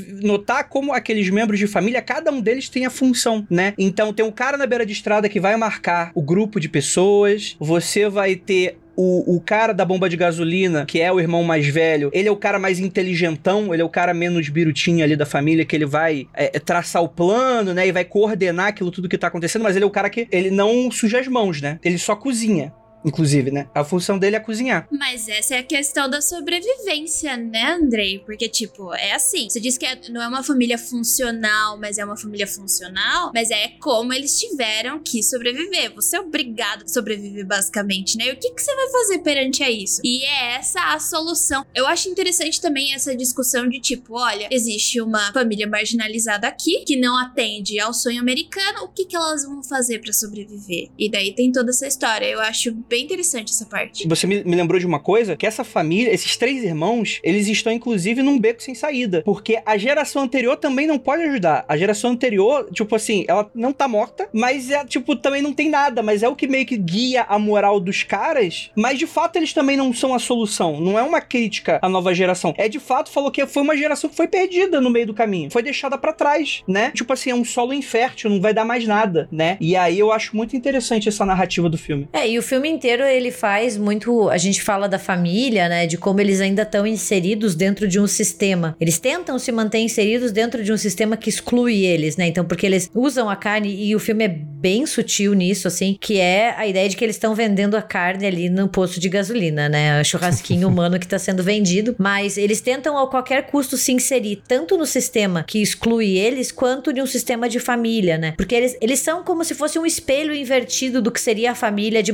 como 0.68 0.92
aqueles 0.92 1.28
membros 1.30 1.58
de 1.58 1.66
família, 1.66 2.02
cada 2.02 2.30
um 2.30 2.40
deles 2.40 2.68
tem 2.68 2.86
a 2.86 2.90
função, 2.90 3.46
né? 3.50 3.74
Então 3.78 4.12
tem 4.12 4.24
um 4.24 4.30
cara 4.30 4.56
na 4.56 4.66
beira 4.66 4.84
de 4.84 4.92
estrada 4.92 5.28
que 5.28 5.40
vai 5.40 5.56
marcar 5.56 6.10
o 6.14 6.22
grupo 6.22 6.60
de 6.60 6.68
pessoas, 6.68 7.56
você 7.58 8.08
vai 8.08 8.36
ter 8.36 8.78
o, 9.00 9.36
o, 9.36 9.40
cara 9.40 9.72
da 9.72 9.84
bomba 9.84 10.08
de 10.08 10.16
gasolina, 10.16 10.84
que 10.84 11.00
é 11.00 11.12
o 11.12 11.20
irmão 11.20 11.44
mais 11.44 11.64
velho, 11.68 12.10
ele 12.12 12.28
é 12.28 12.32
o 12.32 12.36
cara 12.36 12.58
mais 12.58 12.80
inteligentão, 12.80 13.72
ele 13.72 13.80
é 13.80 13.84
o 13.84 13.88
cara 13.88 14.12
menos 14.12 14.48
birutinho 14.48 15.04
ali 15.04 15.14
da 15.14 15.24
família, 15.24 15.64
que 15.64 15.76
ele 15.76 15.86
vai 15.86 16.26
é, 16.34 16.56
é, 16.56 16.58
traçar 16.58 17.00
o 17.00 17.08
plano, 17.08 17.72
né? 17.72 17.86
E 17.86 17.92
vai 17.92 18.04
coordenar 18.04 18.66
aquilo 18.66 18.90
tudo 18.90 19.08
que 19.08 19.16
tá 19.16 19.28
acontecendo, 19.28 19.62
mas 19.62 19.76
ele 19.76 19.84
é 19.84 19.86
o 19.86 19.90
cara 19.90 20.10
que 20.10 20.26
ele 20.32 20.50
não 20.50 20.90
suja 20.90 21.20
as 21.20 21.28
mãos, 21.28 21.62
né? 21.62 21.78
Ele 21.84 21.96
só 21.96 22.16
cozinha 22.16 22.72
inclusive, 23.04 23.50
né? 23.50 23.68
A 23.74 23.84
função 23.84 24.18
dele 24.18 24.36
é 24.36 24.40
cozinhar. 24.40 24.86
Mas 24.90 25.28
essa 25.28 25.54
é 25.54 25.58
a 25.58 25.62
questão 25.62 26.08
da 26.08 26.20
sobrevivência, 26.20 27.36
né, 27.36 27.72
Andrei? 27.72 28.18
Porque, 28.18 28.48
tipo, 28.48 28.92
é 28.94 29.12
assim. 29.12 29.48
Você 29.48 29.60
diz 29.60 29.78
que 29.78 29.86
é, 29.86 29.98
não 30.10 30.22
é 30.22 30.28
uma 30.28 30.42
família 30.42 30.78
funcional, 30.78 31.78
mas 31.78 31.98
é 31.98 32.04
uma 32.04 32.16
família 32.16 32.46
funcional, 32.46 33.30
mas 33.34 33.50
é 33.50 33.68
como 33.80 34.12
eles 34.12 34.38
tiveram 34.38 34.98
que 34.98 35.22
sobreviver. 35.22 35.94
Você 35.94 36.16
é 36.16 36.20
obrigado 36.20 36.84
a 36.84 36.88
sobreviver, 36.88 37.46
basicamente, 37.46 38.16
né? 38.16 38.28
E 38.28 38.32
o 38.32 38.36
que, 38.36 38.50
que 38.50 38.62
você 38.62 38.74
vai 38.74 38.90
fazer 38.90 39.18
perante 39.20 39.62
a 39.62 39.70
isso? 39.70 40.00
E 40.04 40.24
é 40.24 40.56
essa 40.56 40.80
a 40.94 40.98
solução. 40.98 41.64
Eu 41.74 41.86
acho 41.86 42.08
interessante 42.08 42.60
também 42.60 42.94
essa 42.94 43.14
discussão 43.14 43.68
de, 43.68 43.80
tipo, 43.80 44.18
olha, 44.18 44.48
existe 44.50 45.00
uma 45.00 45.32
família 45.32 45.66
marginalizada 45.66 46.48
aqui 46.48 46.84
que 46.84 46.96
não 46.96 47.16
atende 47.16 47.78
ao 47.78 47.92
sonho 47.92 48.20
americano, 48.20 48.84
o 48.84 48.88
que, 48.88 49.04
que 49.04 49.16
elas 49.16 49.44
vão 49.44 49.62
fazer 49.62 50.00
para 50.00 50.12
sobreviver? 50.12 50.90
E 50.98 51.10
daí 51.10 51.34
tem 51.34 51.52
toda 51.52 51.70
essa 51.70 51.86
história. 51.86 52.26
Eu 52.26 52.40
acho 52.40 52.72
bem 52.88 53.04
interessante 53.04 53.52
essa 53.52 53.66
parte. 53.66 54.06
Você 54.08 54.26
me, 54.26 54.42
me, 54.44 54.56
lembrou 54.56 54.78
de 54.78 54.86
uma 54.86 54.98
coisa, 54.98 55.36
que 55.36 55.46
essa 55.46 55.64
família, 55.64 56.12
esses 56.12 56.36
três 56.36 56.62
irmãos, 56.64 57.20
eles 57.22 57.46
estão 57.48 57.72
inclusive 57.72 58.22
num 58.22 58.38
beco 58.38 58.62
sem 58.62 58.74
saída, 58.74 59.22
porque 59.24 59.60
a 59.64 59.76
geração 59.76 60.22
anterior 60.22 60.56
também 60.56 60.86
não 60.86 60.98
pode 60.98 61.22
ajudar. 61.22 61.64
A 61.68 61.76
geração 61.76 62.10
anterior, 62.10 62.68
tipo 62.72 62.94
assim, 62.94 63.24
ela 63.28 63.50
não 63.54 63.72
tá 63.72 63.86
morta, 63.86 64.28
mas 64.32 64.70
é, 64.70 64.84
tipo, 64.84 65.16
também 65.16 65.42
não 65.42 65.52
tem 65.52 65.68
nada, 65.68 66.02
mas 66.02 66.22
é 66.22 66.28
o 66.28 66.36
que 66.36 66.46
meio 66.46 66.66
que 66.66 66.76
guia 66.76 67.22
a 67.28 67.38
moral 67.38 67.80
dos 67.80 68.02
caras, 68.02 68.70
mas 68.74 68.98
de 68.98 69.06
fato 69.06 69.36
eles 69.36 69.52
também 69.52 69.76
não 69.76 69.92
são 69.92 70.14
a 70.14 70.18
solução. 70.18 70.80
Não 70.80 70.98
é 70.98 71.02
uma 71.02 71.20
crítica 71.20 71.78
à 71.82 71.88
nova 71.88 72.14
geração. 72.14 72.54
É 72.56 72.68
de 72.68 72.78
fato, 72.78 73.10
falou 73.10 73.30
que 73.30 73.44
foi 73.46 73.62
uma 73.62 73.76
geração 73.76 74.08
que 74.08 74.16
foi 74.16 74.28
perdida 74.28 74.80
no 74.80 74.90
meio 74.90 75.06
do 75.06 75.14
caminho, 75.14 75.50
foi 75.50 75.62
deixada 75.62 75.98
para 75.98 76.12
trás, 76.12 76.62
né? 76.66 76.90
Tipo 76.94 77.12
assim, 77.12 77.30
é 77.30 77.34
um 77.34 77.44
solo 77.44 77.72
infértil, 77.72 78.30
não 78.30 78.40
vai 78.40 78.54
dar 78.54 78.64
mais 78.64 78.86
nada, 78.86 79.28
né? 79.30 79.56
E 79.60 79.76
aí 79.76 79.98
eu 79.98 80.12
acho 80.12 80.36
muito 80.36 80.56
interessante 80.56 81.08
essa 81.08 81.24
narrativa 81.24 81.68
do 81.68 81.78
filme. 81.78 82.08
É, 82.12 82.28
e 82.28 82.38
o 82.38 82.42
filme 82.42 82.68
inteiro 82.78 83.02
ele 83.02 83.30
faz 83.32 83.76
muito. 83.76 84.30
A 84.30 84.38
gente 84.38 84.62
fala 84.62 84.88
da 84.88 84.98
família, 84.98 85.68
né? 85.68 85.86
De 85.86 85.98
como 85.98 86.20
eles 86.20 86.40
ainda 86.40 86.62
estão 86.62 86.86
inseridos 86.86 87.54
dentro 87.54 87.88
de 87.88 87.98
um 87.98 88.06
sistema. 88.06 88.76
Eles 88.80 88.98
tentam 88.98 89.38
se 89.38 89.50
manter 89.50 89.78
inseridos 89.78 90.30
dentro 90.30 90.62
de 90.62 90.72
um 90.72 90.76
sistema 90.76 91.16
que 91.16 91.28
exclui 91.28 91.84
eles, 91.84 92.16
né? 92.16 92.28
Então, 92.28 92.44
porque 92.44 92.64
eles 92.64 92.88
usam 92.94 93.28
a 93.28 93.34
carne 93.34 93.74
e 93.74 93.94
o 93.94 93.98
filme 93.98 94.24
é 94.24 94.28
bem 94.28 94.86
sutil 94.86 95.34
nisso, 95.34 95.66
assim, 95.66 95.96
que 96.00 96.18
é 96.18 96.54
a 96.56 96.66
ideia 96.66 96.88
de 96.88 96.96
que 96.96 97.04
eles 97.04 97.16
estão 97.16 97.34
vendendo 97.34 97.76
a 97.76 97.82
carne 97.82 98.26
ali 98.26 98.48
no 98.48 98.68
posto 98.68 99.00
de 99.00 99.08
gasolina, 99.08 99.68
né? 99.68 100.00
O 100.00 100.04
churrasquinho 100.04 100.68
humano 100.68 100.98
que 100.98 101.06
está 101.06 101.18
sendo 101.18 101.42
vendido. 101.42 101.96
Mas 101.98 102.38
eles 102.38 102.60
tentam 102.60 102.96
a 102.96 103.08
qualquer 103.08 103.46
custo 103.46 103.76
se 103.76 103.92
inserir 103.92 104.42
tanto 104.46 104.76
no 104.76 104.86
sistema 104.86 105.42
que 105.42 105.60
exclui 105.60 106.16
eles, 106.16 106.52
quanto 106.52 106.92
de 106.92 107.02
um 107.02 107.06
sistema 107.06 107.48
de 107.48 107.58
família, 107.58 108.16
né? 108.16 108.34
Porque 108.36 108.54
eles, 108.54 108.76
eles 108.80 109.00
são 109.00 109.24
como 109.24 109.44
se 109.44 109.54
fosse 109.54 109.78
um 109.78 109.86
espelho 109.86 110.32
invertido 110.32 111.02
do 111.02 111.10
que 111.10 111.20
seria 111.20 111.52
a 111.52 111.54
família 111.54 112.02
de 112.02 112.12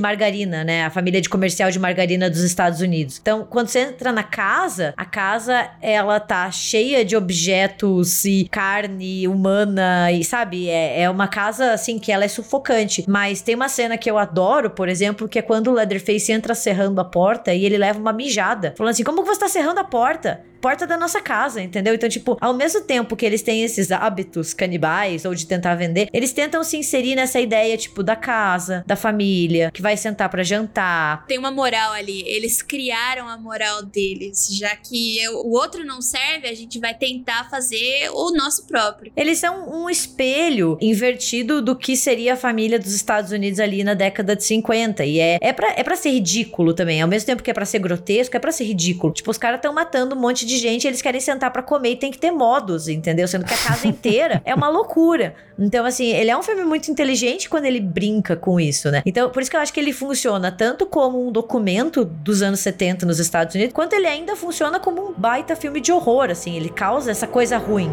margarina, 0.55 0.63
né? 0.63 0.85
A 0.85 0.91
família 0.91 1.21
de 1.21 1.29
comercial 1.29 1.71
de 1.71 1.79
margarina 1.79 2.31
dos 2.31 2.43
Estados 2.43 2.81
Unidos. 2.81 3.19
Então, 3.21 3.47
quando 3.49 3.69
você 3.69 3.81
entra 3.81 4.13
na 4.13 4.23
casa, 4.23 4.95
a 4.97 5.05
casa 5.05 5.71
ela 5.83 6.21
tá 6.21 6.51
cheia 6.51 7.05
de 7.05 7.17
objetos 7.17 8.25
e 8.25 8.47
carne 8.51 9.27
humana 9.27 10.13
e 10.13 10.23
sabe, 10.23 10.69
é, 10.69 11.03
é 11.03 11.11
uma 11.11 11.27
casa 11.27 11.73
assim 11.73 11.99
que 11.99 12.13
ela 12.13 12.25
é 12.25 12.29
sufocante. 12.29 13.05
Mas 13.09 13.43
tem 13.43 13.55
uma 13.55 13.69
cena 13.69 13.99
que 13.99 14.11
eu 14.11 14.19
adoro, 14.19 14.71
por 14.71 14.89
exemplo, 14.89 15.29
que 15.29 15.39
é 15.39 15.43
quando 15.43 15.69
o 15.69 15.73
Leatherface 15.73 16.31
entra 16.31 16.55
serrando 16.55 17.01
a 17.01 17.05
porta 17.05 17.53
e 17.53 17.65
ele 17.65 17.79
leva 17.79 17.99
uma 17.99 18.13
mijada, 18.13 18.75
falando 18.77 18.93
assim: 18.93 19.05
"Como 19.05 19.25
você 19.25 19.41
tá 19.41 19.49
serrando 19.49 19.81
a 19.81 19.85
porta?" 19.85 20.43
porta 20.65 20.87
da 20.87 20.97
nossa 20.97 21.21
casa, 21.21 21.61
entendeu? 21.61 21.93
Então, 21.93 22.09
tipo, 22.09 22.39
ao 22.41 22.55
mesmo 22.55 22.81
tempo 22.81 23.15
que 23.15 23.27
eles 23.27 23.43
têm 23.43 23.63
esses 23.65 23.93
hábitos 23.93 24.55
canibais 24.55 25.27
ou 25.27 25.35
de 25.35 25.47
tentar 25.47 25.75
vender, 25.75 26.09
eles 26.11 26.33
tentam 26.33 26.65
se 26.65 26.79
inserir 26.79 27.15
nessa 27.15 27.39
ideia, 27.39 27.77
tipo, 27.77 28.03
da 28.03 28.17
casa, 28.17 28.83
da 28.87 28.97
família, 28.97 29.71
que 29.71 29.83
vai 29.83 29.95
sentar 29.95 30.31
para 30.31 30.43
jantar. 30.45 31.27
Tem 31.27 31.39
uma 31.39 31.51
moral 31.51 31.93
ali. 31.93 32.23
Eles 32.27 32.63
criaram 32.63 33.29
a 33.29 33.37
moral 33.37 33.83
deles. 33.83 34.49
Já 34.53 34.75
que 34.77 35.19
eu, 35.23 35.39
o 35.39 35.53
outro 35.53 35.85
não 35.85 36.01
serve, 36.01 36.49
a 36.49 36.55
gente 36.55 36.79
vai 36.79 36.95
tentar 36.95 37.49
fazer 37.51 38.11
o 38.13 38.33
nosso 38.33 38.67
próprio. 38.67 39.13
Eles 39.17 39.39
são 39.39 39.69
um 39.71 39.89
espelho 39.89 40.79
invertido 40.81 41.63
do 41.63 41.77
que 41.77 41.97
seria 41.97 42.35
a 42.35 42.37
família 42.37 42.79
dos 42.79 42.93
Estados 42.93 43.33
Unidos 43.33 43.61
ali 43.61 43.85
na 43.85 43.95
década 43.95 44.37
de 44.37 44.45
50. 44.45 45.05
E 45.05 45.19
é, 45.19 45.39
é, 45.41 45.53
pra, 45.53 45.73
é 45.77 45.83
pra 45.83 45.97
ser 45.97 46.11
ridículo 46.11 46.75
também. 46.75 47.01
Ao 47.01 47.09
mesmo 47.09 47.27
tempo 47.27 47.43
que 47.43 47.51
é 47.51 47.55
pra 47.55 47.65
ser 47.65 47.79
grotesco, 47.79 48.37
é 48.37 48.41
pra 48.41 48.53
ser 48.53 48.65
ridículo. 48.65 49.13
Tipo, 49.13 49.31
os 49.31 49.39
caras 49.39 49.59
estão 49.59 49.73
matando 49.73 50.15
um 50.15 50.21
monte 50.21 50.47
de 50.47 50.59
gente, 50.59 50.87
eles 50.87 51.03
querem 51.03 51.21
sentar 51.21 51.51
para 51.51 51.63
comer 51.63 51.93
e 51.93 51.97
tem 51.97 52.11
que 52.11 52.19
ter 52.19 52.31
modos, 52.31 52.89
entendeu? 52.89 53.27
Sendo 53.27 53.45
que 53.45 53.55
a 53.55 53.59
casa 53.59 53.87
inteira 53.87 54.43
é 54.45 54.55
uma 54.55 54.69
loucura. 54.69 55.35
Então, 55.59 55.85
assim, 55.85 56.07
ele 56.09 56.31
é 56.31 56.37
um 56.37 56.43
filme 56.43 56.65
muito 56.65 56.91
inteligente 56.91 57.49
quando 57.49 57.65
ele 57.65 57.81
brinca 57.81 58.37
com 58.37 58.59
isso, 58.59 58.91
né? 58.91 59.03
Então, 59.07 59.31
por 59.31 59.41
isso 59.41 59.51
que 59.51 59.57
eu 59.57 59.61
acho 59.61 59.73
que 59.73 59.81
ele 59.81 59.93
funciona 59.93 60.34
tanto 60.51 60.87
como 60.87 61.27
um 61.27 61.33
documento 61.33 62.05
dos 62.05 62.43
anos 62.43 62.61
70 62.61 63.07
nos 63.07 63.19
Estados 63.19 63.55
Unidos, 63.55 63.75
quanto 63.75 63.95
ele 63.95 64.07
ainda 64.07 64.37
funciona 64.37 64.81
como 64.81 65.09
um 65.09 65.13
baita 65.13 65.57
filme 65.57 65.81
de 65.81 65.93
horror, 65.93 66.31
assim, 66.31 66.57
ele 66.57 66.69
causa 66.69 67.11
essa 67.11 67.27
coisa 67.27 67.59
ruim. 67.59 67.91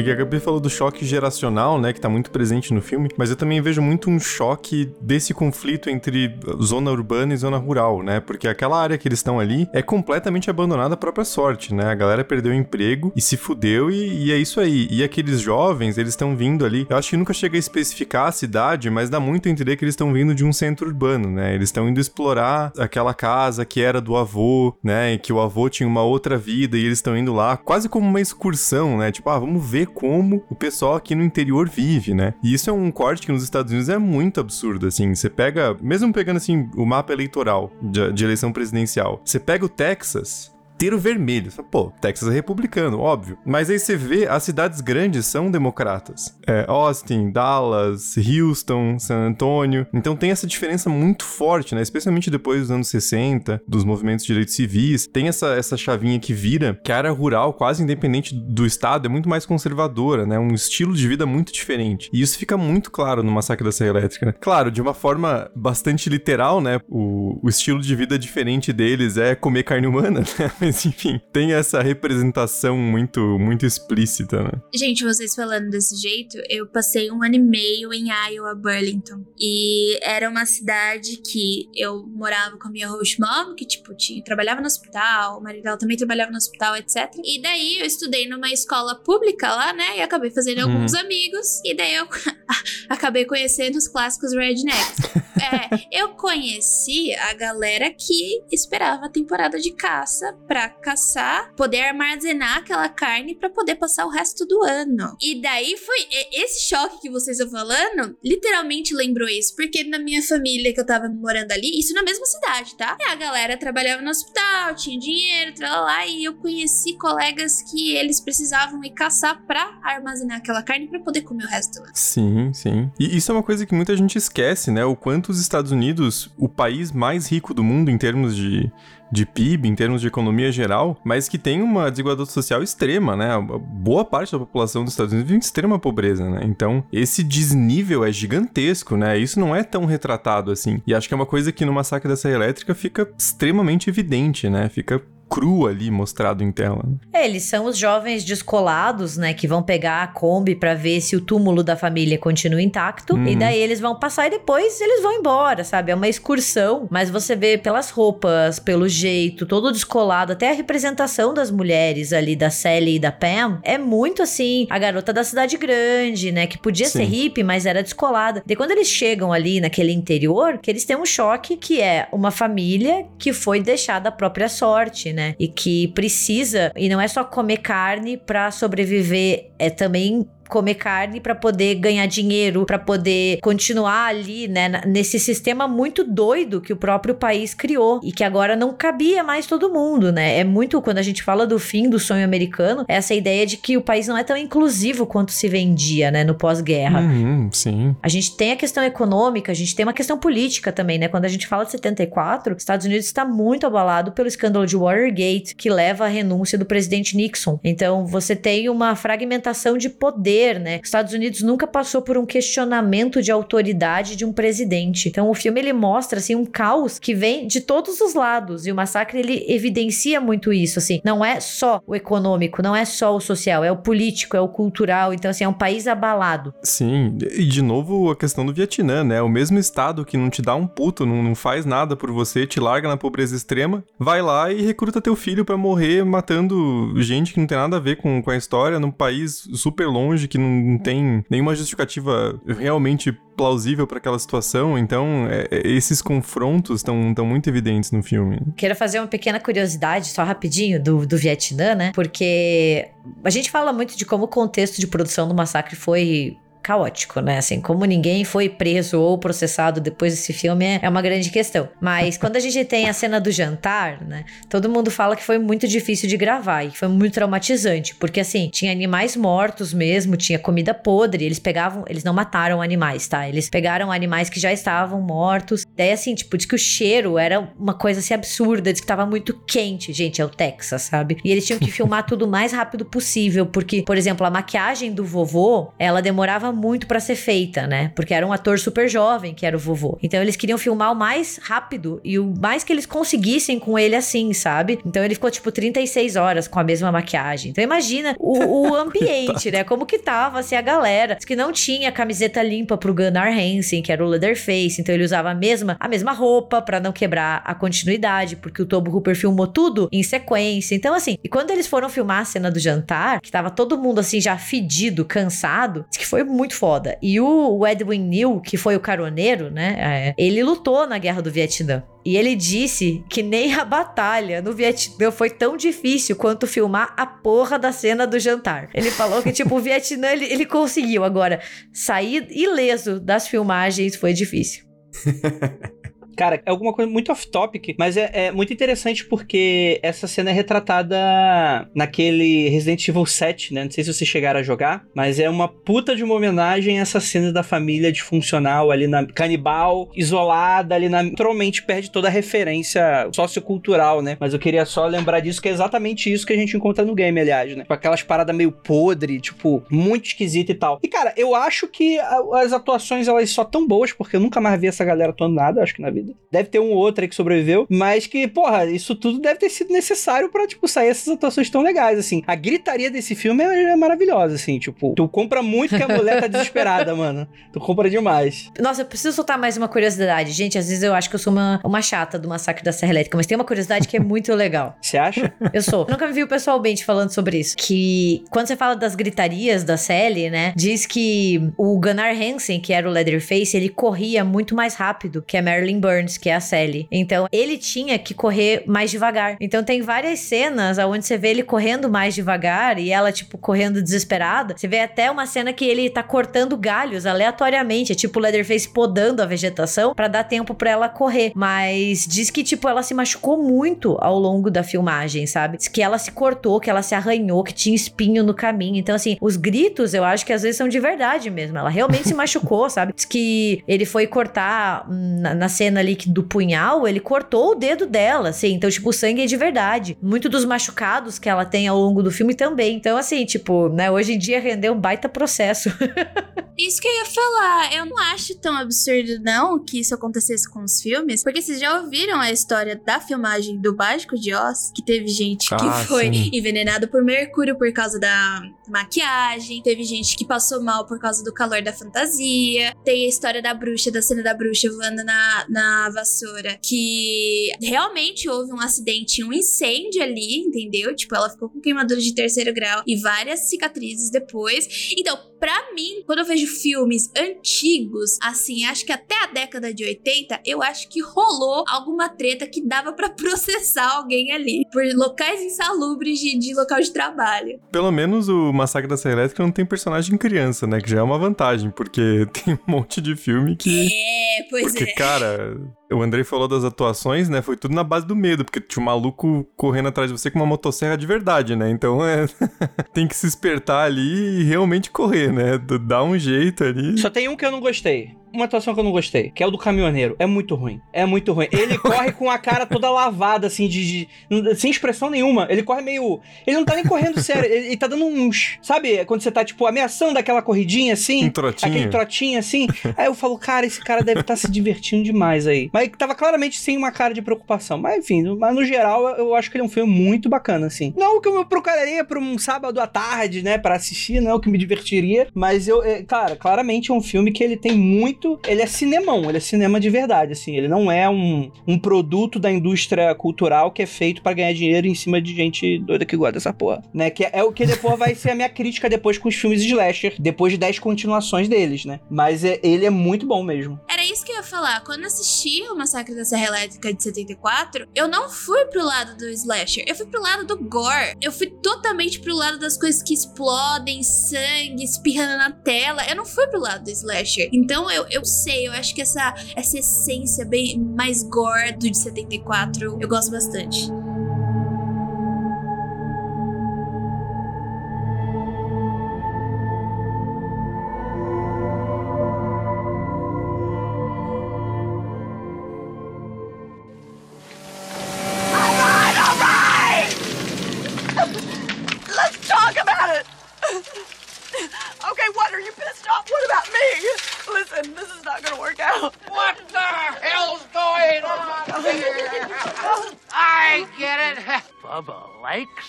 E 0.00 0.10
a 0.10 0.14
Gabi 0.14 0.40
falou 0.40 0.60
do 0.60 0.70
choque 0.70 1.04
geracional, 1.04 1.80
né, 1.80 1.92
que 1.92 2.00
tá 2.00 2.08
muito 2.08 2.30
presente 2.30 2.72
no 2.72 2.80
filme, 2.80 3.08
mas 3.16 3.30
eu 3.30 3.36
também 3.36 3.60
vejo 3.60 3.82
muito 3.82 4.08
um 4.08 4.18
choque 4.18 4.90
desse 5.00 5.34
conflito 5.34 5.90
entre 5.90 6.34
zona 6.62 6.90
urbana 6.90 7.34
e 7.34 7.36
zona 7.36 7.56
rural, 7.56 8.02
né? 8.02 8.20
Porque 8.20 8.48
aquela 8.48 8.80
área 8.80 8.96
que 8.96 9.06
eles 9.06 9.18
estão 9.18 9.38
ali 9.38 9.68
é 9.72 9.82
completamente 9.82 10.48
abandonada 10.48 10.94
à 10.94 10.96
própria 10.96 11.24
sorte, 11.24 11.74
né? 11.74 11.86
A 11.86 11.94
galera 11.94 12.24
perdeu 12.24 12.52
o 12.52 12.54
emprego 12.54 13.12
e 13.14 13.20
se 13.20 13.36
fudeu 13.36 13.90
e, 13.90 14.26
e 14.26 14.32
é 14.32 14.36
isso 14.36 14.60
aí. 14.60 14.88
E 14.90 15.02
aqueles 15.02 15.40
jovens, 15.40 15.98
eles 15.98 16.10
estão 16.10 16.36
vindo 16.36 16.64
ali. 16.64 16.86
Eu 16.88 16.96
acho 16.96 17.10
que 17.10 17.16
nunca 17.16 17.32
cheguei 17.32 17.58
a 17.58 17.60
especificar 17.60 18.28
a 18.28 18.32
cidade, 18.32 18.88
mas 18.90 19.10
dá 19.10 19.20
muito 19.20 19.48
a 19.48 19.52
entender 19.52 19.76
que 19.76 19.84
eles 19.84 19.92
estão 19.92 20.12
vindo 20.12 20.34
de 20.34 20.44
um 20.44 20.52
centro 20.52 20.86
urbano, 20.86 21.30
né? 21.30 21.54
Eles 21.54 21.68
estão 21.68 21.88
indo 21.88 22.00
explorar 22.00 22.72
aquela 22.78 23.12
casa 23.12 23.64
que 23.64 23.80
era 23.80 24.00
do 24.00 24.16
avô, 24.16 24.74
né? 24.82 25.14
E 25.14 25.18
que 25.18 25.32
o 25.32 25.40
avô 25.40 25.68
tinha 25.68 25.88
uma 25.88 26.02
outra 26.02 26.38
vida 26.38 26.76
e 26.76 26.84
eles 26.84 26.98
estão 26.98 27.16
indo 27.16 27.34
lá 27.34 27.56
quase 27.56 27.88
como 27.88 28.08
uma 28.08 28.20
excursão, 28.20 28.98
né? 28.98 29.12
Tipo, 29.12 29.30
ah, 29.30 29.38
vamos 29.38 29.68
ver 29.68 29.86
como 29.90 30.42
o 30.48 30.54
pessoal 30.54 30.96
aqui 30.96 31.14
no 31.14 31.22
interior 31.22 31.68
vive, 31.68 32.14
né? 32.14 32.34
E 32.42 32.54
isso 32.54 32.70
é 32.70 32.72
um 32.72 32.90
corte 32.90 33.26
que 33.26 33.32
nos 33.32 33.42
Estados 33.42 33.72
Unidos 33.72 33.88
é 33.88 33.98
muito 33.98 34.40
absurdo, 34.40 34.86
assim. 34.86 35.14
Você 35.14 35.28
pega, 35.28 35.76
mesmo 35.80 36.12
pegando 36.12 36.36
assim 36.36 36.68
o 36.76 36.86
mapa 36.86 37.12
eleitoral 37.12 37.70
de, 37.80 38.12
de 38.12 38.24
eleição 38.24 38.52
presidencial, 38.52 39.20
você 39.24 39.38
pega 39.38 39.64
o 39.64 39.68
Texas, 39.68 40.52
inteiro 40.80 40.98
vermelho. 40.98 41.52
Pô, 41.70 41.92
Texas 42.00 42.30
é 42.30 42.32
republicano, 42.32 42.98
óbvio. 42.98 43.36
Mas 43.44 43.68
aí 43.68 43.78
você 43.78 43.96
vê, 43.96 44.26
as 44.26 44.42
cidades 44.42 44.80
grandes 44.80 45.26
são 45.26 45.50
democratas. 45.50 46.34
É, 46.46 46.64
Austin, 46.66 47.30
Dallas, 47.30 48.16
Houston, 48.16 48.98
San 48.98 49.26
Antonio. 49.26 49.86
Então 49.92 50.16
tem 50.16 50.30
essa 50.30 50.46
diferença 50.46 50.88
muito 50.88 51.22
forte, 51.24 51.74
né? 51.74 51.82
Especialmente 51.82 52.30
depois 52.30 52.62
dos 52.62 52.70
anos 52.70 52.88
60, 52.88 53.60
dos 53.68 53.84
movimentos 53.84 54.24
de 54.24 54.32
direitos 54.32 54.54
civis. 54.54 55.06
Tem 55.06 55.28
essa, 55.28 55.48
essa 55.48 55.76
chavinha 55.76 56.18
que 56.18 56.32
vira 56.32 56.80
que 56.82 56.90
a 56.90 56.96
área 56.96 57.12
rural, 57.12 57.52
quase 57.52 57.82
independente 57.82 58.34
do 58.34 58.64
estado, 58.64 59.04
é 59.04 59.08
muito 59.10 59.28
mais 59.28 59.44
conservadora, 59.44 60.24
né? 60.24 60.38
Um 60.38 60.54
estilo 60.54 60.94
de 60.94 61.06
vida 61.06 61.26
muito 61.26 61.52
diferente. 61.52 62.08
E 62.10 62.22
isso 62.22 62.38
fica 62.38 62.56
muito 62.56 62.90
claro 62.90 63.22
no 63.22 63.30
Massacre 63.30 63.66
da 63.66 63.72
Serra 63.72 63.90
Elétrica. 63.90 64.26
Né? 64.26 64.34
Claro, 64.40 64.70
de 64.70 64.80
uma 64.80 64.94
forma 64.94 65.50
bastante 65.54 66.08
literal, 66.08 66.58
né? 66.58 66.80
O, 66.88 67.38
o 67.42 67.50
estilo 67.50 67.82
de 67.82 67.94
vida 67.94 68.18
diferente 68.18 68.72
deles 68.72 69.18
é 69.18 69.34
comer 69.34 69.64
carne 69.64 69.86
humana, 69.86 70.20
né? 70.38 70.69
Mas 70.70 70.86
enfim, 70.86 71.20
tem 71.32 71.52
essa 71.52 71.82
representação 71.82 72.76
muito, 72.76 73.20
muito 73.40 73.66
explícita, 73.66 74.44
né? 74.44 74.52
Gente, 74.72 75.02
vocês 75.02 75.34
falando 75.34 75.68
desse 75.68 75.96
jeito, 75.96 76.38
eu 76.48 76.64
passei 76.64 77.10
um 77.10 77.24
ano 77.24 77.34
e 77.34 77.40
meio 77.40 77.92
em 77.92 78.06
Iowa, 78.08 78.54
Burlington. 78.54 79.24
E 79.36 79.98
era 80.00 80.30
uma 80.30 80.46
cidade 80.46 81.16
que 81.16 81.68
eu 81.74 82.06
morava 82.06 82.56
com 82.56 82.68
a 82.68 82.70
minha 82.70 82.88
host 82.88 83.20
mom, 83.20 83.56
que, 83.56 83.66
tipo, 83.66 83.92
tinha, 83.96 84.22
trabalhava 84.22 84.60
no 84.60 84.68
hospital, 84.68 85.38
o 85.38 85.42
marido 85.42 85.64
dela 85.64 85.76
também 85.76 85.96
trabalhava 85.96 86.30
no 86.30 86.36
hospital, 86.36 86.76
etc. 86.76 87.10
E 87.24 87.42
daí 87.42 87.80
eu 87.80 87.84
estudei 87.84 88.28
numa 88.28 88.52
escola 88.52 88.94
pública 88.94 89.52
lá, 89.52 89.72
né? 89.72 89.98
E 89.98 90.02
acabei 90.02 90.30
fazendo 90.30 90.64
uhum. 90.64 90.72
alguns 90.72 90.94
amigos. 90.94 91.60
E 91.64 91.74
daí 91.74 91.96
eu 91.96 92.06
acabei 92.88 93.24
conhecendo 93.24 93.76
os 93.76 93.88
clássicos 93.88 94.32
rednecks. 94.32 95.00
é, 95.42 96.00
eu 96.00 96.10
conheci 96.10 97.12
a 97.14 97.34
galera 97.34 97.90
que 97.90 98.44
esperava 98.52 99.06
a 99.06 99.10
temporada 99.10 99.58
de 99.58 99.72
caça 99.72 100.32
pra 100.46 100.59
para 100.60 100.68
caçar, 100.68 101.54
poder 101.56 101.80
armazenar 101.80 102.58
aquela 102.58 102.88
carne 102.90 103.34
para 103.34 103.48
poder 103.48 103.76
passar 103.76 104.04
o 104.04 104.10
resto 104.10 104.44
do 104.44 104.62
ano. 104.62 105.16
E 105.18 105.40
daí 105.40 105.74
foi 105.78 105.96
esse 106.32 106.68
choque 106.68 107.00
que 107.00 107.10
vocês 107.10 107.40
estão 107.40 107.50
falando, 107.50 108.14
literalmente 108.22 108.94
lembrou 108.94 109.26
isso, 109.26 109.56
porque 109.56 109.84
na 109.84 109.98
minha 109.98 110.22
família 110.22 110.74
que 110.74 110.80
eu 110.80 110.84
tava 110.84 111.08
morando 111.08 111.50
ali, 111.52 111.78
isso 111.78 111.94
na 111.94 112.02
mesma 112.02 112.26
cidade, 112.26 112.76
tá? 112.76 112.94
E 113.00 113.04
a 113.04 113.14
galera 113.14 113.56
trabalhava 113.56 114.02
no 114.02 114.10
hospital, 114.10 114.74
tinha 114.74 114.98
dinheiro, 114.98 115.54
lá 115.60 116.06
e 116.06 116.24
eu 116.24 116.34
conheci 116.34 116.94
colegas 116.98 117.62
que 117.62 117.96
eles 117.96 118.20
precisavam 118.20 118.84
ir 118.84 118.90
caçar 118.90 119.42
para 119.46 119.80
armazenar 119.82 120.38
aquela 120.38 120.62
carne 120.62 120.88
para 120.88 121.00
poder 121.00 121.22
comer 121.22 121.44
o 121.44 121.48
resto 121.48 121.80
do 121.80 121.84
ano. 121.84 121.92
Sim, 121.94 122.52
sim. 122.52 122.90
E 123.00 123.16
isso 123.16 123.32
é 123.32 123.34
uma 123.34 123.42
coisa 123.42 123.64
que 123.64 123.74
muita 123.74 123.96
gente 123.96 124.18
esquece, 124.18 124.70
né? 124.70 124.84
O 124.84 124.94
quanto 124.94 125.30
os 125.30 125.40
Estados 125.40 125.72
Unidos, 125.72 126.28
o 126.36 126.50
país 126.50 126.92
mais 126.92 127.28
rico 127.28 127.54
do 127.54 127.64
mundo 127.64 127.90
em 127.90 127.96
termos 127.96 128.36
de 128.36 128.70
de 129.10 129.26
PIB, 129.26 129.68
em 129.68 129.74
termos 129.74 130.00
de 130.00 130.06
economia 130.06 130.52
geral, 130.52 130.98
mas 131.04 131.28
que 131.28 131.38
tem 131.38 131.62
uma 131.62 131.90
desigualdade 131.90 132.30
social 132.30 132.62
extrema, 132.62 133.16
né? 133.16 133.28
Boa 133.72 134.04
parte 134.04 134.32
da 134.32 134.38
população 134.38 134.84
dos 134.84 134.92
Estados 134.92 135.12
Unidos 135.12 135.28
vive 135.28 135.36
em 135.36 135.44
extrema 135.44 135.78
pobreza, 135.78 136.28
né? 136.28 136.40
Então, 136.44 136.84
esse 136.92 137.22
desnível 137.22 138.04
é 138.04 138.12
gigantesco, 138.12 138.96
né? 138.96 139.18
Isso 139.18 139.38
não 139.38 139.54
é 139.54 139.62
tão 139.62 139.84
retratado 139.84 140.50
assim. 140.50 140.80
E 140.86 140.94
acho 140.94 141.08
que 141.08 141.14
é 141.14 141.16
uma 141.16 141.26
coisa 141.26 141.52
que 141.52 141.64
no 141.64 141.72
massacre 141.72 142.16
Serra 142.16 142.34
Elétrica 142.34 142.74
fica 142.74 143.08
extremamente 143.18 143.88
evidente, 143.88 144.48
né? 144.48 144.68
Fica 144.68 145.02
cru 145.30 145.66
ali 145.66 145.90
mostrado 145.90 146.42
em 146.42 146.50
tela. 146.50 146.84
É, 147.12 147.24
eles 147.24 147.44
são 147.44 147.66
os 147.66 147.78
jovens 147.78 148.24
descolados, 148.24 149.16
né, 149.16 149.32
que 149.32 149.46
vão 149.46 149.62
pegar 149.62 150.02
a 150.02 150.06
Kombi 150.08 150.56
para 150.56 150.74
ver 150.74 151.00
se 151.00 151.14
o 151.14 151.20
túmulo 151.20 151.62
da 151.62 151.76
família 151.76 152.18
continua 152.18 152.60
intacto, 152.60 153.14
uhum. 153.14 153.26
e 153.28 153.36
daí 153.36 153.60
eles 153.60 153.78
vão 153.78 153.94
passar 153.94 154.26
e 154.26 154.30
depois 154.30 154.80
eles 154.80 155.00
vão 155.00 155.12
embora, 155.12 155.62
sabe? 155.62 155.92
É 155.92 155.94
uma 155.94 156.08
excursão, 156.08 156.88
mas 156.90 157.08
você 157.08 157.36
vê 157.36 157.56
pelas 157.56 157.90
roupas, 157.90 158.58
pelo 158.58 158.88
jeito, 158.88 159.46
todo 159.46 159.70
descolado, 159.70 160.32
até 160.32 160.50
a 160.50 160.54
representação 160.54 161.32
das 161.32 161.50
mulheres 161.50 162.12
ali, 162.12 162.34
da 162.34 162.50
Sally 162.50 162.96
e 162.96 162.98
da 162.98 163.12
Pam, 163.12 163.60
é 163.62 163.78
muito 163.78 164.22
assim, 164.22 164.66
a 164.68 164.78
garota 164.78 165.12
da 165.12 165.22
cidade 165.22 165.56
grande, 165.56 166.32
né, 166.32 166.48
que 166.48 166.58
podia 166.58 166.86
Sim. 166.86 166.98
ser 166.98 167.04
hippie, 167.04 167.44
mas 167.44 167.66
era 167.66 167.82
descolada. 167.82 168.42
E 168.48 168.56
quando 168.56 168.72
eles 168.72 168.88
chegam 168.88 169.32
ali 169.32 169.60
naquele 169.60 169.92
interior, 169.92 170.58
que 170.58 170.70
eles 170.70 170.84
têm 170.84 170.96
um 170.96 171.06
choque 171.06 171.56
que 171.56 171.80
é 171.80 172.08
uma 172.10 172.32
família 172.32 173.06
que 173.16 173.32
foi 173.32 173.60
deixada 173.60 174.08
à 174.08 174.12
própria 174.12 174.48
sorte, 174.48 175.12
né? 175.12 175.19
Né? 175.20 175.34
E 175.38 175.46
que 175.48 175.88
precisa, 175.88 176.72
e 176.74 176.88
não 176.88 176.98
é 176.98 177.06
só 177.06 177.22
comer 177.22 177.58
carne 177.58 178.16
para 178.16 178.50
sobreviver, 178.50 179.50
é 179.58 179.68
também 179.68 180.26
comer 180.50 180.74
carne 180.74 181.20
para 181.20 181.34
poder 181.34 181.76
ganhar 181.76 182.06
dinheiro, 182.06 182.66
para 182.66 182.78
poder 182.78 183.38
continuar 183.40 184.06
ali, 184.06 184.48
né, 184.48 184.82
nesse 184.86 185.18
sistema 185.18 185.66
muito 185.66 186.04
doido 186.04 186.60
que 186.60 186.72
o 186.72 186.76
próprio 186.76 187.14
país 187.14 187.54
criou 187.54 188.00
e 188.02 188.12
que 188.12 188.24
agora 188.24 188.56
não 188.56 188.72
cabia 188.72 189.22
mais 189.22 189.46
todo 189.46 189.72
mundo, 189.72 190.12
né? 190.12 190.38
É 190.38 190.44
muito 190.44 190.80
quando 190.82 190.98
a 190.98 191.02
gente 191.02 191.22
fala 191.22 191.46
do 191.46 191.58
fim 191.58 191.88
do 191.88 191.98
sonho 191.98 192.24
americano, 192.24 192.84
essa 192.88 193.14
ideia 193.14 193.46
de 193.46 193.56
que 193.56 193.76
o 193.76 193.82
país 193.82 194.08
não 194.08 194.16
é 194.16 194.24
tão 194.24 194.36
inclusivo 194.36 195.06
quanto 195.06 195.32
se 195.32 195.48
vendia, 195.48 196.10
né, 196.10 196.24
no 196.24 196.34
pós-guerra. 196.34 197.00
Uhum, 197.00 197.48
sim. 197.52 197.94
A 198.02 198.08
gente 198.08 198.36
tem 198.36 198.52
a 198.52 198.56
questão 198.56 198.82
econômica, 198.82 199.52
a 199.52 199.54
gente 199.54 199.74
tem 199.74 199.86
uma 199.86 199.92
questão 199.92 200.18
política 200.18 200.72
também, 200.72 200.98
né? 200.98 201.08
Quando 201.08 201.24
a 201.24 201.28
gente 201.28 201.46
fala 201.46 201.64
de 201.64 201.70
74, 201.70 202.54
os 202.54 202.62
Estados 202.62 202.86
Unidos 202.86 203.06
está 203.06 203.24
muito 203.24 203.66
abalado 203.66 204.12
pelo 204.12 204.28
escândalo 204.28 204.66
de 204.66 204.76
Watergate, 204.76 205.54
que 205.54 205.70
leva 205.70 206.04
à 206.04 206.08
renúncia 206.08 206.58
do 206.58 206.64
presidente 206.64 207.16
Nixon. 207.16 207.58
Então, 207.62 208.06
você 208.06 208.34
tem 208.34 208.68
uma 208.68 208.96
fragmentação 208.96 209.76
de 209.76 209.88
poder, 209.88 210.39
né? 210.58 210.78
Os 210.82 210.88
Estados 210.88 211.12
Unidos 211.12 211.42
nunca 211.42 211.66
passou 211.66 212.02
por 212.02 212.16
um 212.16 212.24
questionamento 212.24 213.22
de 213.22 213.30
autoridade 213.30 214.16
de 214.16 214.24
um 214.24 214.32
presidente. 214.32 215.08
Então, 215.08 215.28
o 215.28 215.34
filme 215.34 215.60
ele 215.60 215.72
mostra 215.72 216.18
assim 216.18 216.34
um 216.34 216.46
caos 216.46 216.98
que 216.98 217.14
vem 217.14 217.46
de 217.46 217.60
todos 217.60 218.00
os 218.00 218.14
lados 218.14 218.66
e 218.66 218.72
o 218.72 218.74
massacre 218.74 219.18
ele 219.18 219.44
evidencia 219.48 220.20
muito 220.20 220.52
isso, 220.52 220.78
assim. 220.78 221.00
Não 221.04 221.24
é 221.24 221.40
só 221.40 221.80
o 221.86 221.94
econômico, 221.94 222.62
não 222.62 222.74
é 222.74 222.84
só 222.84 223.14
o 223.14 223.20
social, 223.20 223.62
é 223.62 223.70
o 223.70 223.76
político, 223.76 224.36
é 224.36 224.40
o 224.40 224.48
cultural. 224.48 225.12
Então, 225.12 225.30
assim, 225.30 225.44
é 225.44 225.48
um 225.48 225.52
país 225.52 225.86
abalado. 225.86 226.54
Sim, 226.62 227.18
e 227.32 227.44
de 227.44 227.62
novo 227.62 228.10
a 228.10 228.16
questão 228.16 228.44
do 228.46 228.52
Vietnã, 228.52 229.04
né? 229.04 229.20
O 229.22 229.28
mesmo 229.28 229.58
estado 229.58 230.04
que 230.04 230.16
não 230.16 230.30
te 230.30 230.42
dá 230.42 230.54
um 230.54 230.66
puto, 230.66 231.04
não, 231.04 231.22
não 231.22 231.34
faz 231.34 231.64
nada 231.66 231.96
por 231.96 232.10
você, 232.10 232.46
te 232.46 232.58
larga 232.58 232.88
na 232.88 232.96
pobreza 232.96 233.36
extrema, 233.36 233.84
vai 233.98 234.22
lá 234.22 234.52
e 234.52 234.62
recruta 234.62 235.00
teu 235.00 235.16
filho 235.16 235.44
para 235.44 235.56
morrer 235.56 236.04
matando 236.04 236.94
gente 237.02 237.32
que 237.32 237.40
não 237.40 237.46
tem 237.46 237.58
nada 237.58 237.76
a 237.76 237.80
ver 237.80 237.96
com, 237.96 238.22
com 238.22 238.30
a 238.30 238.36
história 238.36 238.80
num 238.80 238.90
país 238.90 239.48
super 239.54 239.86
longe 239.86 240.28
que 240.30 240.38
não 240.38 240.78
tem 240.78 241.24
nenhuma 241.28 241.54
justificativa 241.54 242.40
realmente 242.46 243.12
plausível 243.36 243.86
para 243.86 243.98
aquela 243.98 244.18
situação. 244.18 244.78
Então, 244.78 245.26
é, 245.28 245.48
é, 245.50 245.68
esses 245.68 246.00
confrontos 246.00 246.80
estão 246.80 247.26
muito 247.26 247.48
evidentes 247.48 247.90
no 247.90 248.02
filme. 248.02 248.38
Quero 248.56 248.76
fazer 248.76 249.00
uma 249.00 249.08
pequena 249.08 249.40
curiosidade, 249.40 250.06
só 250.08 250.22
rapidinho, 250.22 250.82
do, 250.82 251.06
do 251.06 251.16
Vietnã, 251.16 251.74
né? 251.74 251.92
Porque 251.94 252.88
a 253.24 253.30
gente 253.30 253.50
fala 253.50 253.72
muito 253.72 253.96
de 253.96 254.04
como 254.04 254.24
o 254.24 254.28
contexto 254.28 254.78
de 254.78 254.86
produção 254.86 255.26
do 255.26 255.34
massacre 255.34 255.74
foi 255.74 256.36
caótico, 256.62 257.20
né? 257.20 257.38
Assim, 257.38 257.60
como 257.60 257.84
ninguém 257.84 258.24
foi 258.24 258.48
preso 258.48 259.00
ou 259.00 259.18
processado 259.18 259.80
depois 259.80 260.14
desse 260.14 260.32
filme 260.32 260.64
é, 260.64 260.80
é 260.82 260.88
uma 260.88 261.02
grande 261.02 261.30
questão. 261.30 261.68
Mas 261.80 262.16
quando 262.16 262.36
a 262.36 262.40
gente 262.40 262.64
tem 262.64 262.88
a 262.88 262.92
cena 262.92 263.20
do 263.20 263.30
jantar, 263.30 264.02
né? 264.02 264.24
Todo 264.48 264.68
mundo 264.68 264.90
fala 264.90 265.16
que 265.16 265.22
foi 265.22 265.38
muito 265.38 265.66
difícil 265.66 266.08
de 266.08 266.16
gravar 266.16 266.64
e 266.64 266.70
foi 266.70 266.88
muito 266.88 267.14
traumatizante, 267.14 267.94
porque 267.94 268.20
assim, 268.20 268.48
tinha 268.48 268.72
animais 268.72 269.16
mortos 269.16 269.72
mesmo, 269.72 270.16
tinha 270.16 270.38
comida 270.38 270.74
podre, 270.74 271.24
eles 271.24 271.38
pegavam, 271.38 271.84
eles 271.88 272.04
não 272.04 272.12
mataram 272.12 272.60
animais, 272.60 273.08
tá? 273.08 273.28
Eles 273.28 273.48
pegaram 273.48 273.90
animais 273.90 274.28
que 274.28 274.38
já 274.38 274.52
estavam 274.52 275.00
mortos. 275.00 275.64
Daí 275.76 275.92
assim, 275.92 276.14
tipo, 276.14 276.36
diz 276.36 276.46
que 276.46 276.54
o 276.54 276.58
cheiro 276.58 277.18
era 277.18 277.40
uma 277.58 277.74
coisa 277.74 278.00
assim 278.00 278.14
absurda, 278.14 278.72
diz 278.72 278.80
que 278.80 278.86
tava 278.86 279.06
muito 279.06 279.38
quente, 279.46 279.92
gente, 279.92 280.20
é 280.20 280.24
o 280.24 280.28
Texas, 280.28 280.82
sabe? 280.82 281.18
E 281.24 281.30
eles 281.30 281.46
tinham 281.46 281.58
que 281.58 281.70
filmar 281.70 282.06
tudo 282.06 282.26
o 282.26 282.28
mais 282.28 282.52
rápido 282.52 282.84
possível, 282.84 283.46
porque, 283.46 283.82
por 283.82 283.96
exemplo, 283.96 284.26
a 284.26 284.30
maquiagem 284.30 284.92
do 284.92 285.04
vovô, 285.04 285.72
ela 285.78 286.02
demorava 286.02 286.49
muito 286.52 286.86
para 286.86 287.00
ser 287.00 287.16
feita, 287.16 287.66
né? 287.66 287.92
Porque 287.94 288.14
era 288.14 288.26
um 288.26 288.32
ator 288.32 288.58
super 288.58 288.88
jovem 288.88 289.34
que 289.34 289.46
era 289.46 289.56
o 289.56 289.60
vovô. 289.60 289.98
Então 290.02 290.20
eles 290.20 290.36
queriam 290.36 290.58
filmar 290.58 290.92
o 290.92 290.96
mais 290.96 291.38
rápido 291.42 292.00
e 292.04 292.18
o 292.18 292.34
mais 292.40 292.64
que 292.64 292.72
eles 292.72 292.86
conseguissem 292.86 293.58
com 293.58 293.78
ele 293.78 293.94
assim, 293.94 294.32
sabe? 294.32 294.78
Então 294.84 295.04
ele 295.04 295.14
ficou 295.14 295.30
tipo 295.30 295.50
36 295.50 296.16
horas 296.16 296.48
com 296.48 296.58
a 296.58 296.64
mesma 296.64 296.90
maquiagem. 296.90 297.50
Então 297.50 297.62
imagina 297.62 298.14
o, 298.18 298.70
o 298.70 298.74
ambiente, 298.76 299.50
né? 299.50 299.64
Como 299.64 299.86
que 299.86 299.98
tava 299.98 300.40
assim 300.40 300.56
a 300.56 300.62
galera. 300.62 301.16
que 301.16 301.36
não 301.36 301.52
tinha 301.52 301.92
camiseta 301.92 302.42
limpa 302.42 302.76
pro 302.76 302.94
Gunnar 302.94 303.32
Hansen, 303.32 303.82
que 303.82 303.92
era 303.92 304.04
o 304.04 304.08
Leatherface, 304.08 304.80
então 304.80 304.94
ele 304.94 305.04
usava 305.04 305.30
a 305.30 305.34
mesma 305.34 305.76
a 305.78 305.88
mesma 305.88 306.12
roupa 306.12 306.60
para 306.60 306.80
não 306.80 306.92
quebrar 306.92 307.42
a 307.44 307.54
continuidade, 307.54 308.36
porque 308.36 308.62
o 308.62 308.66
Tobo 308.66 308.90
Hooper 308.90 309.14
filmou 309.14 309.46
tudo 309.46 309.88
em 309.92 310.02
sequência. 310.02 310.74
Então 310.74 310.94
assim, 310.94 311.16
e 311.22 311.28
quando 311.28 311.50
eles 311.50 311.66
foram 311.66 311.88
filmar 311.88 312.20
a 312.20 312.24
cena 312.24 312.50
do 312.50 312.58
jantar, 312.58 313.20
que 313.20 313.30
tava 313.30 313.50
todo 313.50 313.78
mundo 313.78 314.00
assim 314.00 314.20
já 314.20 314.36
fedido, 314.36 315.04
cansado, 315.04 315.84
que 315.90 316.06
foi 316.06 316.24
muito 316.24 316.39
muito 316.40 316.54
foda. 316.54 316.96
E 317.02 317.20
o 317.20 317.66
Edwin 317.66 318.00
Neal, 318.00 318.40
que 318.40 318.56
foi 318.56 318.74
o 318.74 318.80
caroneiro, 318.80 319.50
né? 319.50 319.76
É, 319.78 320.14
ele 320.16 320.42
lutou 320.42 320.86
na 320.86 320.96
guerra 320.96 321.20
do 321.20 321.30
Vietnã. 321.30 321.82
E 322.02 322.16
ele 322.16 322.34
disse 322.34 323.04
que 323.10 323.22
nem 323.22 323.52
a 323.52 323.62
batalha 323.62 324.40
no 324.40 324.54
Vietnã 324.54 325.10
foi 325.10 325.28
tão 325.28 325.54
difícil 325.54 326.16
quanto 326.16 326.46
filmar 326.46 326.94
a 326.96 327.04
porra 327.06 327.58
da 327.58 327.72
cena 327.72 328.06
do 328.06 328.18
jantar. 328.18 328.70
Ele 328.72 328.90
falou 328.90 329.22
que, 329.22 329.32
tipo, 329.32 329.54
o 329.54 329.60
Vietnã 329.60 330.08
ele, 330.12 330.24
ele 330.24 330.46
conseguiu. 330.46 331.04
Agora, 331.04 331.40
sair 331.74 332.26
ileso 332.30 332.98
das 332.98 333.28
filmagens 333.28 333.96
foi 333.96 334.14
difícil. 334.14 334.64
Cara, 336.20 336.42
é 336.44 336.50
alguma 336.50 336.74
coisa 336.74 336.90
muito 336.90 337.10
off-topic, 337.10 337.76
mas 337.78 337.96
é, 337.96 338.10
é, 338.12 338.30
muito 338.30 338.52
interessante 338.52 339.06
porque 339.06 339.80
essa 339.82 340.06
cena 340.06 340.28
é 340.28 340.34
retratada 340.34 341.66
naquele 341.74 342.46
Resident 342.50 342.86
Evil 342.86 343.06
7, 343.06 343.54
né? 343.54 343.64
Não 343.64 343.70
sei 343.70 343.82
se 343.82 343.94
vocês 343.94 344.06
chegaram 344.06 344.38
a 344.38 344.42
jogar, 344.42 344.84
mas 344.94 345.18
é 345.18 345.30
uma 345.30 345.48
puta 345.48 345.96
de 345.96 346.04
uma 346.04 346.14
homenagem 346.14 346.78
a 346.78 346.82
essa 346.82 347.00
cena 347.00 347.32
da 347.32 347.42
família 347.42 347.90
disfuncional 347.90 348.70
ali 348.70 348.86
na 348.86 349.06
canibal, 349.06 349.88
isolada 349.96 350.74
ali 350.74 350.90
na. 350.90 351.02
Naturalmente 351.02 351.62
perde 351.62 351.90
toda 351.90 352.08
a 352.08 352.10
referência 352.10 353.08
sociocultural, 353.14 354.02
né? 354.02 354.18
Mas 354.20 354.34
eu 354.34 354.38
queria 354.38 354.66
só 354.66 354.86
lembrar 354.86 355.20
disso, 355.20 355.40
que 355.40 355.48
é 355.48 355.52
exatamente 355.52 356.12
isso 356.12 356.26
que 356.26 356.34
a 356.34 356.36
gente 356.36 356.54
encontra 356.54 356.84
no 356.84 356.94
game, 356.94 357.18
aliás, 357.18 357.56
né? 357.56 357.64
Com 357.64 357.72
aquelas 357.72 358.02
paradas 358.02 358.36
meio 358.36 358.52
podre, 358.52 359.18
tipo, 359.22 359.62
muito 359.70 360.08
esquisita 360.08 360.52
e 360.52 360.54
tal. 360.54 360.78
E, 360.82 360.88
cara, 360.88 361.14
eu 361.16 361.34
acho 361.34 361.66
que 361.66 361.98
as 362.34 362.52
atuações 362.52 363.08
elas 363.08 363.30
só 363.30 363.42
tão 363.42 363.66
boas, 363.66 363.90
porque 363.90 364.16
eu 364.16 364.20
nunca 364.20 364.38
mais 364.38 364.60
vi 364.60 364.66
essa 364.66 364.84
galera 364.84 365.12
atuando 365.12 365.36
nada, 365.36 365.62
acho 365.62 365.74
que 365.74 365.80
na 365.80 365.88
vida. 365.88 366.09
Deve 366.30 366.48
ter 366.48 366.60
um 366.60 366.70
outro 366.70 367.02
aí 367.02 367.08
que 367.08 367.14
sobreviveu, 367.14 367.66
mas 367.68 368.06
que, 368.06 368.28
porra, 368.28 368.66
isso 368.66 368.94
tudo 368.94 369.18
deve 369.18 369.40
ter 369.40 369.50
sido 369.50 369.72
necessário 369.72 370.30
para 370.30 370.46
tipo, 370.46 370.68
sair 370.68 370.88
essas 370.88 371.08
atuações 371.08 371.50
tão 371.50 371.60
legais, 371.60 371.98
assim. 371.98 372.22
A 372.26 372.36
gritaria 372.36 372.90
desse 372.90 373.14
filme 373.14 373.42
é, 373.42 373.70
é 373.70 373.76
maravilhosa, 373.76 374.36
assim, 374.36 374.58
tipo, 374.58 374.94
tu 374.94 375.08
compra 375.08 375.42
muito 375.42 375.76
que 375.76 375.82
a 375.82 375.88
mulher 375.88 376.20
tá 376.20 376.28
desesperada, 376.28 376.94
mano. 376.96 377.26
Tu 377.52 377.58
compra 377.58 377.90
demais. 377.90 378.50
Nossa, 378.60 378.82
eu 378.82 378.86
preciso 378.86 379.16
soltar 379.16 379.38
mais 379.38 379.56
uma 379.56 379.66
curiosidade. 379.66 380.30
Gente, 380.30 380.56
às 380.56 380.68
vezes 380.68 380.82
eu 380.84 380.94
acho 380.94 381.08
que 381.08 381.16
eu 381.16 381.18
sou 381.18 381.32
uma, 381.32 381.60
uma 381.64 381.82
chata 381.82 382.18
do 382.18 382.28
massacre 382.28 382.62
da 382.62 382.72
Serra 382.72 382.92
Elétrica, 382.92 383.16
mas 383.16 383.26
tem 383.26 383.36
uma 383.36 383.44
curiosidade 383.44 383.88
que 383.88 383.96
é 383.96 384.00
muito 384.00 384.32
legal. 384.34 384.76
Você 384.80 384.98
acha? 384.98 385.32
Eu 385.52 385.62
sou. 385.62 385.84
Eu 385.86 385.92
nunca 385.92 386.06
vi 386.12 386.22
o 386.22 386.28
pessoalmente 386.28 386.84
falando 386.84 387.10
sobre 387.10 387.38
isso. 387.38 387.56
Que 387.56 388.24
quando 388.30 388.46
você 388.46 388.56
fala 388.56 388.76
das 388.76 388.94
gritarias 388.94 389.64
da 389.64 389.76
Sally, 389.76 390.30
né, 390.30 390.52
diz 390.56 390.86
que 390.86 391.52
o 391.56 391.78
Gunnar 391.78 392.14
Hansen, 392.14 392.60
que 392.60 392.72
era 392.72 392.88
o 392.88 392.92
Leatherface, 392.92 393.56
ele 393.56 393.68
corria 393.68 394.24
muito 394.24 394.54
mais 394.54 394.74
rápido 394.74 395.22
que 395.26 395.36
a 395.36 395.42
Marilyn 395.42 395.80
Burns 395.80 395.89
Burns, 395.90 396.16
que 396.16 396.28
é 396.28 396.34
a 396.34 396.40
Sally. 396.40 396.86
Então, 396.90 397.26
ele 397.32 397.58
tinha 397.58 397.98
que 397.98 398.14
correr 398.14 398.62
mais 398.66 398.90
devagar. 398.90 399.36
Então, 399.40 399.62
tem 399.62 399.82
várias 399.82 400.20
cenas 400.20 400.78
onde 400.78 401.04
você 401.04 401.18
vê 401.18 401.30
ele 401.30 401.42
correndo 401.42 401.88
mais 401.88 402.14
devagar 402.14 402.78
e 402.78 402.90
ela, 402.90 403.10
tipo, 403.10 403.36
correndo 403.36 403.82
desesperada. 403.82 404.54
Você 404.56 404.68
vê 404.68 404.80
até 404.80 405.10
uma 405.10 405.26
cena 405.26 405.52
que 405.52 405.64
ele 405.64 405.90
tá 405.90 406.02
cortando 406.02 406.56
galhos 406.56 407.06
aleatoriamente, 407.06 407.92
é 407.92 407.94
tipo 407.94 408.18
o 408.18 408.22
Leatherface 408.22 408.68
podando 408.68 409.22
a 409.22 409.26
vegetação 409.26 409.94
para 409.94 410.08
dar 410.08 410.24
tempo 410.24 410.54
para 410.54 410.70
ela 410.70 410.88
correr. 410.88 411.32
Mas 411.34 412.06
diz 412.06 412.30
que, 412.30 412.44
tipo, 412.44 412.68
ela 412.68 412.82
se 412.82 412.94
machucou 412.94 413.42
muito 413.42 413.96
ao 414.00 414.18
longo 414.18 414.50
da 414.50 414.62
filmagem, 414.62 415.26
sabe? 415.26 415.56
Diz 415.56 415.68
que 415.68 415.82
ela 415.82 415.98
se 415.98 416.12
cortou, 416.12 416.60
que 416.60 416.70
ela 416.70 416.82
se 416.82 416.94
arranhou, 416.94 417.42
que 417.42 417.52
tinha 417.52 417.74
espinho 417.74 418.22
no 418.22 418.34
caminho. 418.34 418.76
Então, 418.76 418.94
assim, 418.94 419.16
os 419.20 419.36
gritos 419.36 419.94
eu 419.94 420.04
acho 420.04 420.24
que 420.24 420.32
às 420.32 420.42
vezes 420.42 420.56
são 420.56 420.68
de 420.68 420.78
verdade 420.78 421.30
mesmo. 421.30 421.58
Ela 421.58 421.70
realmente 421.70 422.08
se 422.08 422.14
machucou, 422.20 422.68
sabe? 422.68 422.92
Diz 422.94 423.04
que 423.04 423.62
ele 423.66 423.84
foi 423.84 424.06
cortar 424.06 424.86
na, 424.88 425.34
na 425.34 425.48
cena 425.48 425.79
ali 425.80 425.90
ali 425.90 425.96
do 426.06 426.22
punhal, 426.22 426.86
ele 426.86 427.00
cortou 427.00 427.52
o 427.52 427.54
dedo 427.54 427.86
dela, 427.86 428.30
assim. 428.30 428.52
Então, 428.52 428.70
tipo, 428.70 428.88
o 428.88 428.92
sangue 428.92 429.22
é 429.22 429.26
de 429.26 429.36
verdade. 429.36 429.98
Muito 430.00 430.28
dos 430.28 430.44
machucados 430.44 431.18
que 431.18 431.28
ela 431.28 431.44
tem 431.44 431.66
ao 431.68 431.78
longo 431.78 432.02
do 432.02 432.10
filme 432.10 432.34
também. 432.34 432.76
Então, 432.76 432.96
assim, 432.96 433.24
tipo, 433.24 433.68
né, 433.68 433.90
hoje 433.90 434.14
em 434.14 434.18
dia 434.18 434.40
rendeu 434.40 434.72
um 434.72 434.80
baita 434.80 435.08
processo. 435.08 435.70
isso 436.56 436.80
que 436.80 436.88
eu 436.88 436.94
ia 436.94 437.06
falar. 437.06 437.74
Eu 437.74 437.86
não 437.86 437.98
acho 437.98 438.38
tão 438.38 438.56
absurdo, 438.56 439.20
não, 439.22 439.62
que 439.62 439.80
isso 439.80 439.94
acontecesse 439.94 440.48
com 440.48 440.62
os 440.62 440.80
filmes. 440.80 441.22
Porque 441.22 441.42
vocês 441.42 441.58
já 441.58 441.80
ouviram 441.80 442.20
a 442.20 442.30
história 442.30 442.80
da 442.84 443.00
filmagem 443.00 443.60
do 443.60 443.74
Básico 443.74 444.16
de 444.16 444.34
Oz? 444.34 444.70
Que 444.74 444.84
teve 444.84 445.08
gente 445.08 445.48
que 445.48 445.64
ah, 445.64 445.84
foi 445.86 446.12
sim. 446.12 446.30
envenenado 446.32 446.88
por 446.88 447.02
mercúrio 447.02 447.56
por 447.56 447.72
causa 447.72 447.98
da 447.98 448.42
maquiagem. 448.68 449.62
Teve 449.62 449.84
gente 449.84 450.16
que 450.16 450.26
passou 450.26 450.62
mal 450.62 450.86
por 450.86 450.98
causa 450.98 451.24
do 451.24 451.32
calor 451.32 451.62
da 451.62 451.72
fantasia. 451.72 452.74
Tem 452.84 453.06
a 453.06 453.08
história 453.08 453.42
da 453.42 453.54
bruxa, 453.54 453.90
da 453.90 454.02
cena 454.02 454.22
da 454.22 454.34
bruxa 454.34 454.70
voando 454.70 455.04
na, 455.04 455.44
na 455.48 455.69
vassoura 455.92 456.58
que 456.62 457.50
realmente 457.60 458.28
houve 458.28 458.52
um 458.52 458.60
acidente, 458.60 459.24
um 459.24 459.32
incêndio 459.32 460.02
ali, 460.02 460.36
entendeu? 460.38 460.94
Tipo, 460.94 461.16
ela 461.16 461.30
ficou 461.30 461.48
com 461.48 461.60
queimadura 461.60 462.00
de 462.00 462.14
terceiro 462.14 462.52
grau 462.52 462.82
e 462.86 462.96
várias 463.00 463.48
cicatrizes 463.48 464.10
depois. 464.10 464.92
Então, 464.98 465.29
pra 465.40 465.72
mim, 465.74 466.04
quando 466.06 466.20
eu 466.20 466.24
vejo 466.24 466.46
filmes 466.46 467.10
antigos, 467.16 468.18
assim, 468.22 468.64
acho 468.66 468.84
que 468.84 468.92
até 468.92 469.14
a 469.24 469.26
década 469.26 469.72
de 469.72 469.84
80, 469.84 470.40
eu 470.44 470.62
acho 470.62 470.88
que 470.88 471.00
rolou 471.00 471.64
alguma 471.66 472.08
treta 472.08 472.46
que 472.46 472.60
dava 472.60 472.92
para 472.92 473.08
processar 473.10 473.96
alguém 473.96 474.30
ali 474.32 474.62
por 474.70 474.84
locais 474.94 475.40
insalubres 475.40 476.20
de, 476.20 476.38
de 476.38 476.54
local 476.54 476.80
de 476.80 476.92
trabalho. 476.92 477.58
Pelo 477.72 477.90
menos 477.90 478.28
o 478.28 478.52
Massacre 478.52 478.88
da 478.88 478.96
Serra 478.96 479.14
Elétrica 479.14 479.42
não 479.42 479.50
tem 479.50 479.64
personagem 479.64 480.16
criança, 480.18 480.66
né? 480.66 480.80
Que 480.80 480.90
já 480.90 480.98
é 480.98 481.02
uma 481.02 481.18
vantagem, 481.18 481.70
porque 481.70 482.26
tem 482.44 482.54
um 482.54 482.72
monte 482.72 483.00
de 483.00 483.16
filme 483.16 483.56
que. 483.56 483.86
É, 483.86 484.48
pois 484.50 484.64
porque, 484.64 484.84
é. 484.84 484.94
cara, 484.94 485.56
o 485.92 486.02
Andrei 486.02 486.24
falou 486.24 486.46
das 486.46 486.64
atuações, 486.64 487.28
né? 487.28 487.42
Foi 487.42 487.56
tudo 487.56 487.74
na 487.74 487.82
base 487.84 488.06
do 488.06 488.14
medo, 488.14 488.44
porque 488.44 488.60
tinha 488.60 488.82
um 488.82 488.86
maluco 488.86 489.46
correndo 489.56 489.88
atrás 489.88 490.10
de 490.10 490.18
você 490.18 490.30
com 490.30 490.38
uma 490.38 490.46
motosserra 490.46 490.96
de 490.96 491.06
verdade, 491.06 491.56
né? 491.56 491.70
Então 491.70 492.04
é. 492.06 492.26
tem 492.92 493.08
que 493.08 493.16
se 493.16 493.26
espertar 493.26 493.86
ali 493.86 494.40
e 494.40 494.44
realmente 494.44 494.90
correr, 494.90 495.32
né? 495.32 495.58
Dar 495.58 496.02
um 496.02 496.18
jeito 496.18 496.64
ali. 496.64 496.98
Só 496.98 497.10
tem 497.10 497.28
um 497.28 497.36
que 497.36 497.44
eu 497.44 497.50
não 497.50 497.60
gostei 497.60 498.19
uma 498.32 498.44
atuação 498.44 498.74
que 498.74 498.80
eu 498.80 498.84
não 498.84 498.92
gostei, 498.92 499.30
que 499.30 499.42
é 499.42 499.46
o 499.46 499.50
do 499.50 499.58
caminhoneiro. 499.58 500.16
É 500.18 500.26
muito 500.26 500.54
ruim. 500.54 500.80
É 500.92 501.04
muito 501.04 501.32
ruim. 501.32 501.48
Ele 501.50 501.76
corre 501.78 502.12
com 502.12 502.30
a 502.30 502.38
cara 502.38 502.66
toda 502.66 502.90
lavada, 502.90 503.46
assim, 503.46 503.68
de, 503.68 504.06
de, 504.30 504.54
sem 504.56 504.70
expressão 504.70 505.10
nenhuma. 505.10 505.46
Ele 505.50 505.62
corre 505.62 505.82
meio. 505.82 506.20
Ele 506.46 506.56
não 506.56 506.64
tá 506.64 506.74
nem 506.74 506.84
correndo 506.84 507.20
sério. 507.22 507.50
Ele, 507.50 507.66
ele 507.66 507.76
tá 507.76 507.86
dando 507.86 508.04
uns. 508.04 508.58
Sabe, 508.62 509.04
quando 509.04 509.22
você 509.22 509.30
tá, 509.30 509.44
tipo, 509.44 509.66
ameaçando 509.66 510.18
aquela 510.18 510.42
corridinha 510.42 510.94
assim? 510.94 511.26
Um 511.26 511.30
trotinho. 511.30 511.72
Aquele 511.72 511.90
trotinho 511.90 512.38
assim. 512.38 512.66
aí 512.96 513.06
eu 513.06 513.14
falo, 513.14 513.38
cara, 513.38 513.66
esse 513.66 513.80
cara 513.80 514.02
deve 514.02 514.20
estar 514.20 514.34
tá 514.34 514.36
se 514.36 514.50
divertindo 514.50 515.04
demais 515.04 515.46
aí. 515.46 515.70
Mas 515.72 515.90
tava 515.98 516.14
claramente 516.14 516.58
sem 516.58 516.76
uma 516.76 516.90
cara 516.90 517.14
de 517.14 517.22
preocupação. 517.22 517.78
Mas 517.78 517.98
enfim, 517.98 518.22
mas 518.36 518.54
no 518.54 518.64
geral 518.64 519.08
eu 519.16 519.34
acho 519.34 519.50
que 519.50 519.56
ele 519.56 519.62
é 519.62 519.66
um 519.66 519.70
filme 519.70 519.92
muito 519.92 520.28
bacana, 520.28 520.66
assim. 520.66 520.94
Não 520.96 521.20
que 521.20 521.28
eu 521.28 521.38
me 521.38 521.44
procuraria 521.44 522.04
pra 522.04 522.18
um 522.18 522.38
sábado 522.38 522.80
à 522.80 522.86
tarde, 522.86 523.42
né, 523.42 523.58
para 523.58 523.74
assistir, 523.74 524.20
não 524.20 524.40
que 524.40 524.48
me 524.48 524.58
divertiria. 524.58 525.28
Mas 525.34 525.68
eu, 525.68 525.82
é, 525.82 526.02
cara, 526.02 526.36
claramente 526.36 526.90
é 526.90 526.94
um 526.94 527.02
filme 527.02 527.32
que 527.32 527.42
ele 527.42 527.56
tem 527.56 527.76
muito 527.76 528.19
muito. 528.20 528.40
Ele 528.46 528.60
é 528.60 528.66
cinemão, 528.66 529.28
ele 529.28 529.38
é 529.38 529.40
cinema 529.40 529.80
de 529.80 529.88
verdade, 529.88 530.32
assim. 530.32 530.56
Ele 530.56 530.68
não 530.68 530.92
é 530.92 531.08
um, 531.08 531.50
um 531.66 531.78
produto 531.78 532.38
da 532.38 532.50
indústria 532.50 533.14
cultural 533.14 533.70
que 533.70 533.82
é 533.82 533.86
feito 533.86 534.22
para 534.22 534.34
ganhar 534.34 534.52
dinheiro 534.52 534.86
em 534.86 534.94
cima 534.94 535.20
de 535.20 535.34
gente 535.34 535.78
doida 535.78 536.04
que 536.04 536.16
gosta 536.16 536.32
dessa 536.32 536.52
porra. 536.52 536.82
Né? 536.92 537.10
Que 537.10 537.24
é, 537.24 537.30
é 537.34 537.42
o 537.42 537.52
que 537.52 537.64
depois 537.64 537.98
vai 537.98 538.14
ser 538.14 538.30
a 538.30 538.34
minha 538.34 538.48
crítica 538.48 538.88
depois 538.88 539.16
com 539.16 539.28
os 539.28 539.34
filmes 539.34 539.62
slasher, 539.62 540.14
depois 540.18 540.52
de 540.52 540.58
10 540.58 540.78
continuações 540.78 541.48
deles, 541.48 541.84
né? 541.84 542.00
Mas 542.10 542.44
é, 542.44 542.60
ele 542.62 542.84
é 542.84 542.90
muito 542.90 543.26
bom 543.26 543.42
mesmo. 543.42 543.80
Era 543.88 544.04
isso 544.04 544.24
que 544.24 544.32
eu 544.32 544.36
ia 544.36 544.42
falar. 544.42 544.82
Quando 544.84 545.04
assisti 545.04 545.62
o 545.70 545.76
Massacre 545.76 546.14
da 546.14 546.24
Serra 546.24 546.46
Elétrica 546.46 546.92
de 546.92 547.02
74, 547.02 547.86
eu 547.94 548.08
não 548.08 548.28
fui 548.28 548.64
pro 548.66 548.84
lado 548.84 549.16
do 549.16 549.28
slasher, 549.30 549.84
eu 549.86 549.94
fui 549.94 550.06
pro 550.06 550.20
lado 550.20 550.44
do 550.44 550.56
gore. 550.58 551.16
Eu 551.20 551.32
fui 551.32 551.46
totalmente 551.46 552.20
pro 552.20 552.34
lado 552.34 552.58
das 552.58 552.76
coisas 552.76 553.02
que 553.02 553.14
explodem, 553.14 554.02
sangue, 554.02 554.84
espirrando 554.84 555.38
na 555.38 555.50
tela. 555.50 556.04
Eu 556.08 556.16
não 556.16 556.26
fui 556.26 556.46
pro 556.48 556.60
lado 556.60 556.84
do 556.84 556.90
slasher. 556.90 557.48
Então 557.52 557.90
eu, 557.90 558.06
eu 558.10 558.24
sei, 558.24 558.68
eu 558.68 558.72
acho 558.72 558.94
que 558.94 559.02
essa, 559.02 559.34
essa 559.56 559.78
essência 559.78 560.44
bem 560.44 560.78
mais 560.78 561.22
gore 561.22 561.72
do 561.72 561.90
de 561.90 561.96
74 561.96 562.98
eu 563.00 563.08
gosto 563.08 563.30
bastante. 563.30 563.90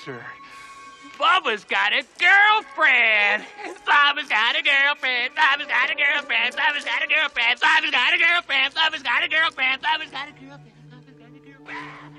Bubba's 0.05 1.63
got 1.65 1.93
a 1.93 2.03
girlfriend. 2.17 3.43
Bubba's 3.85 4.27
got 4.29 4.55
a 4.57 4.63
girlfriend. 4.63 5.35
Bubba's 5.35 5.67
got 5.67 5.91
a 5.91 5.95
girlfriend. 5.95 6.55
Bubba's 6.55 6.85
got 6.85 7.03
a 7.03 7.07
girlfriend. 7.07 7.59
Bubba's 7.59 7.91
got 7.91 8.13
a 8.13 8.17
girlfriend. 8.17 8.73
Bubba's 8.73 9.03
got 9.03 9.23
a 9.23 9.27
girlfriend. 9.27 9.83
Bubba's 9.83 10.09
got 10.09 10.27
a 10.27 10.31
girlfriend. 10.33 10.71
Bubba's 10.91 11.11
got 11.11 11.37
a 11.37 11.41
girlfriend. 11.41 12.11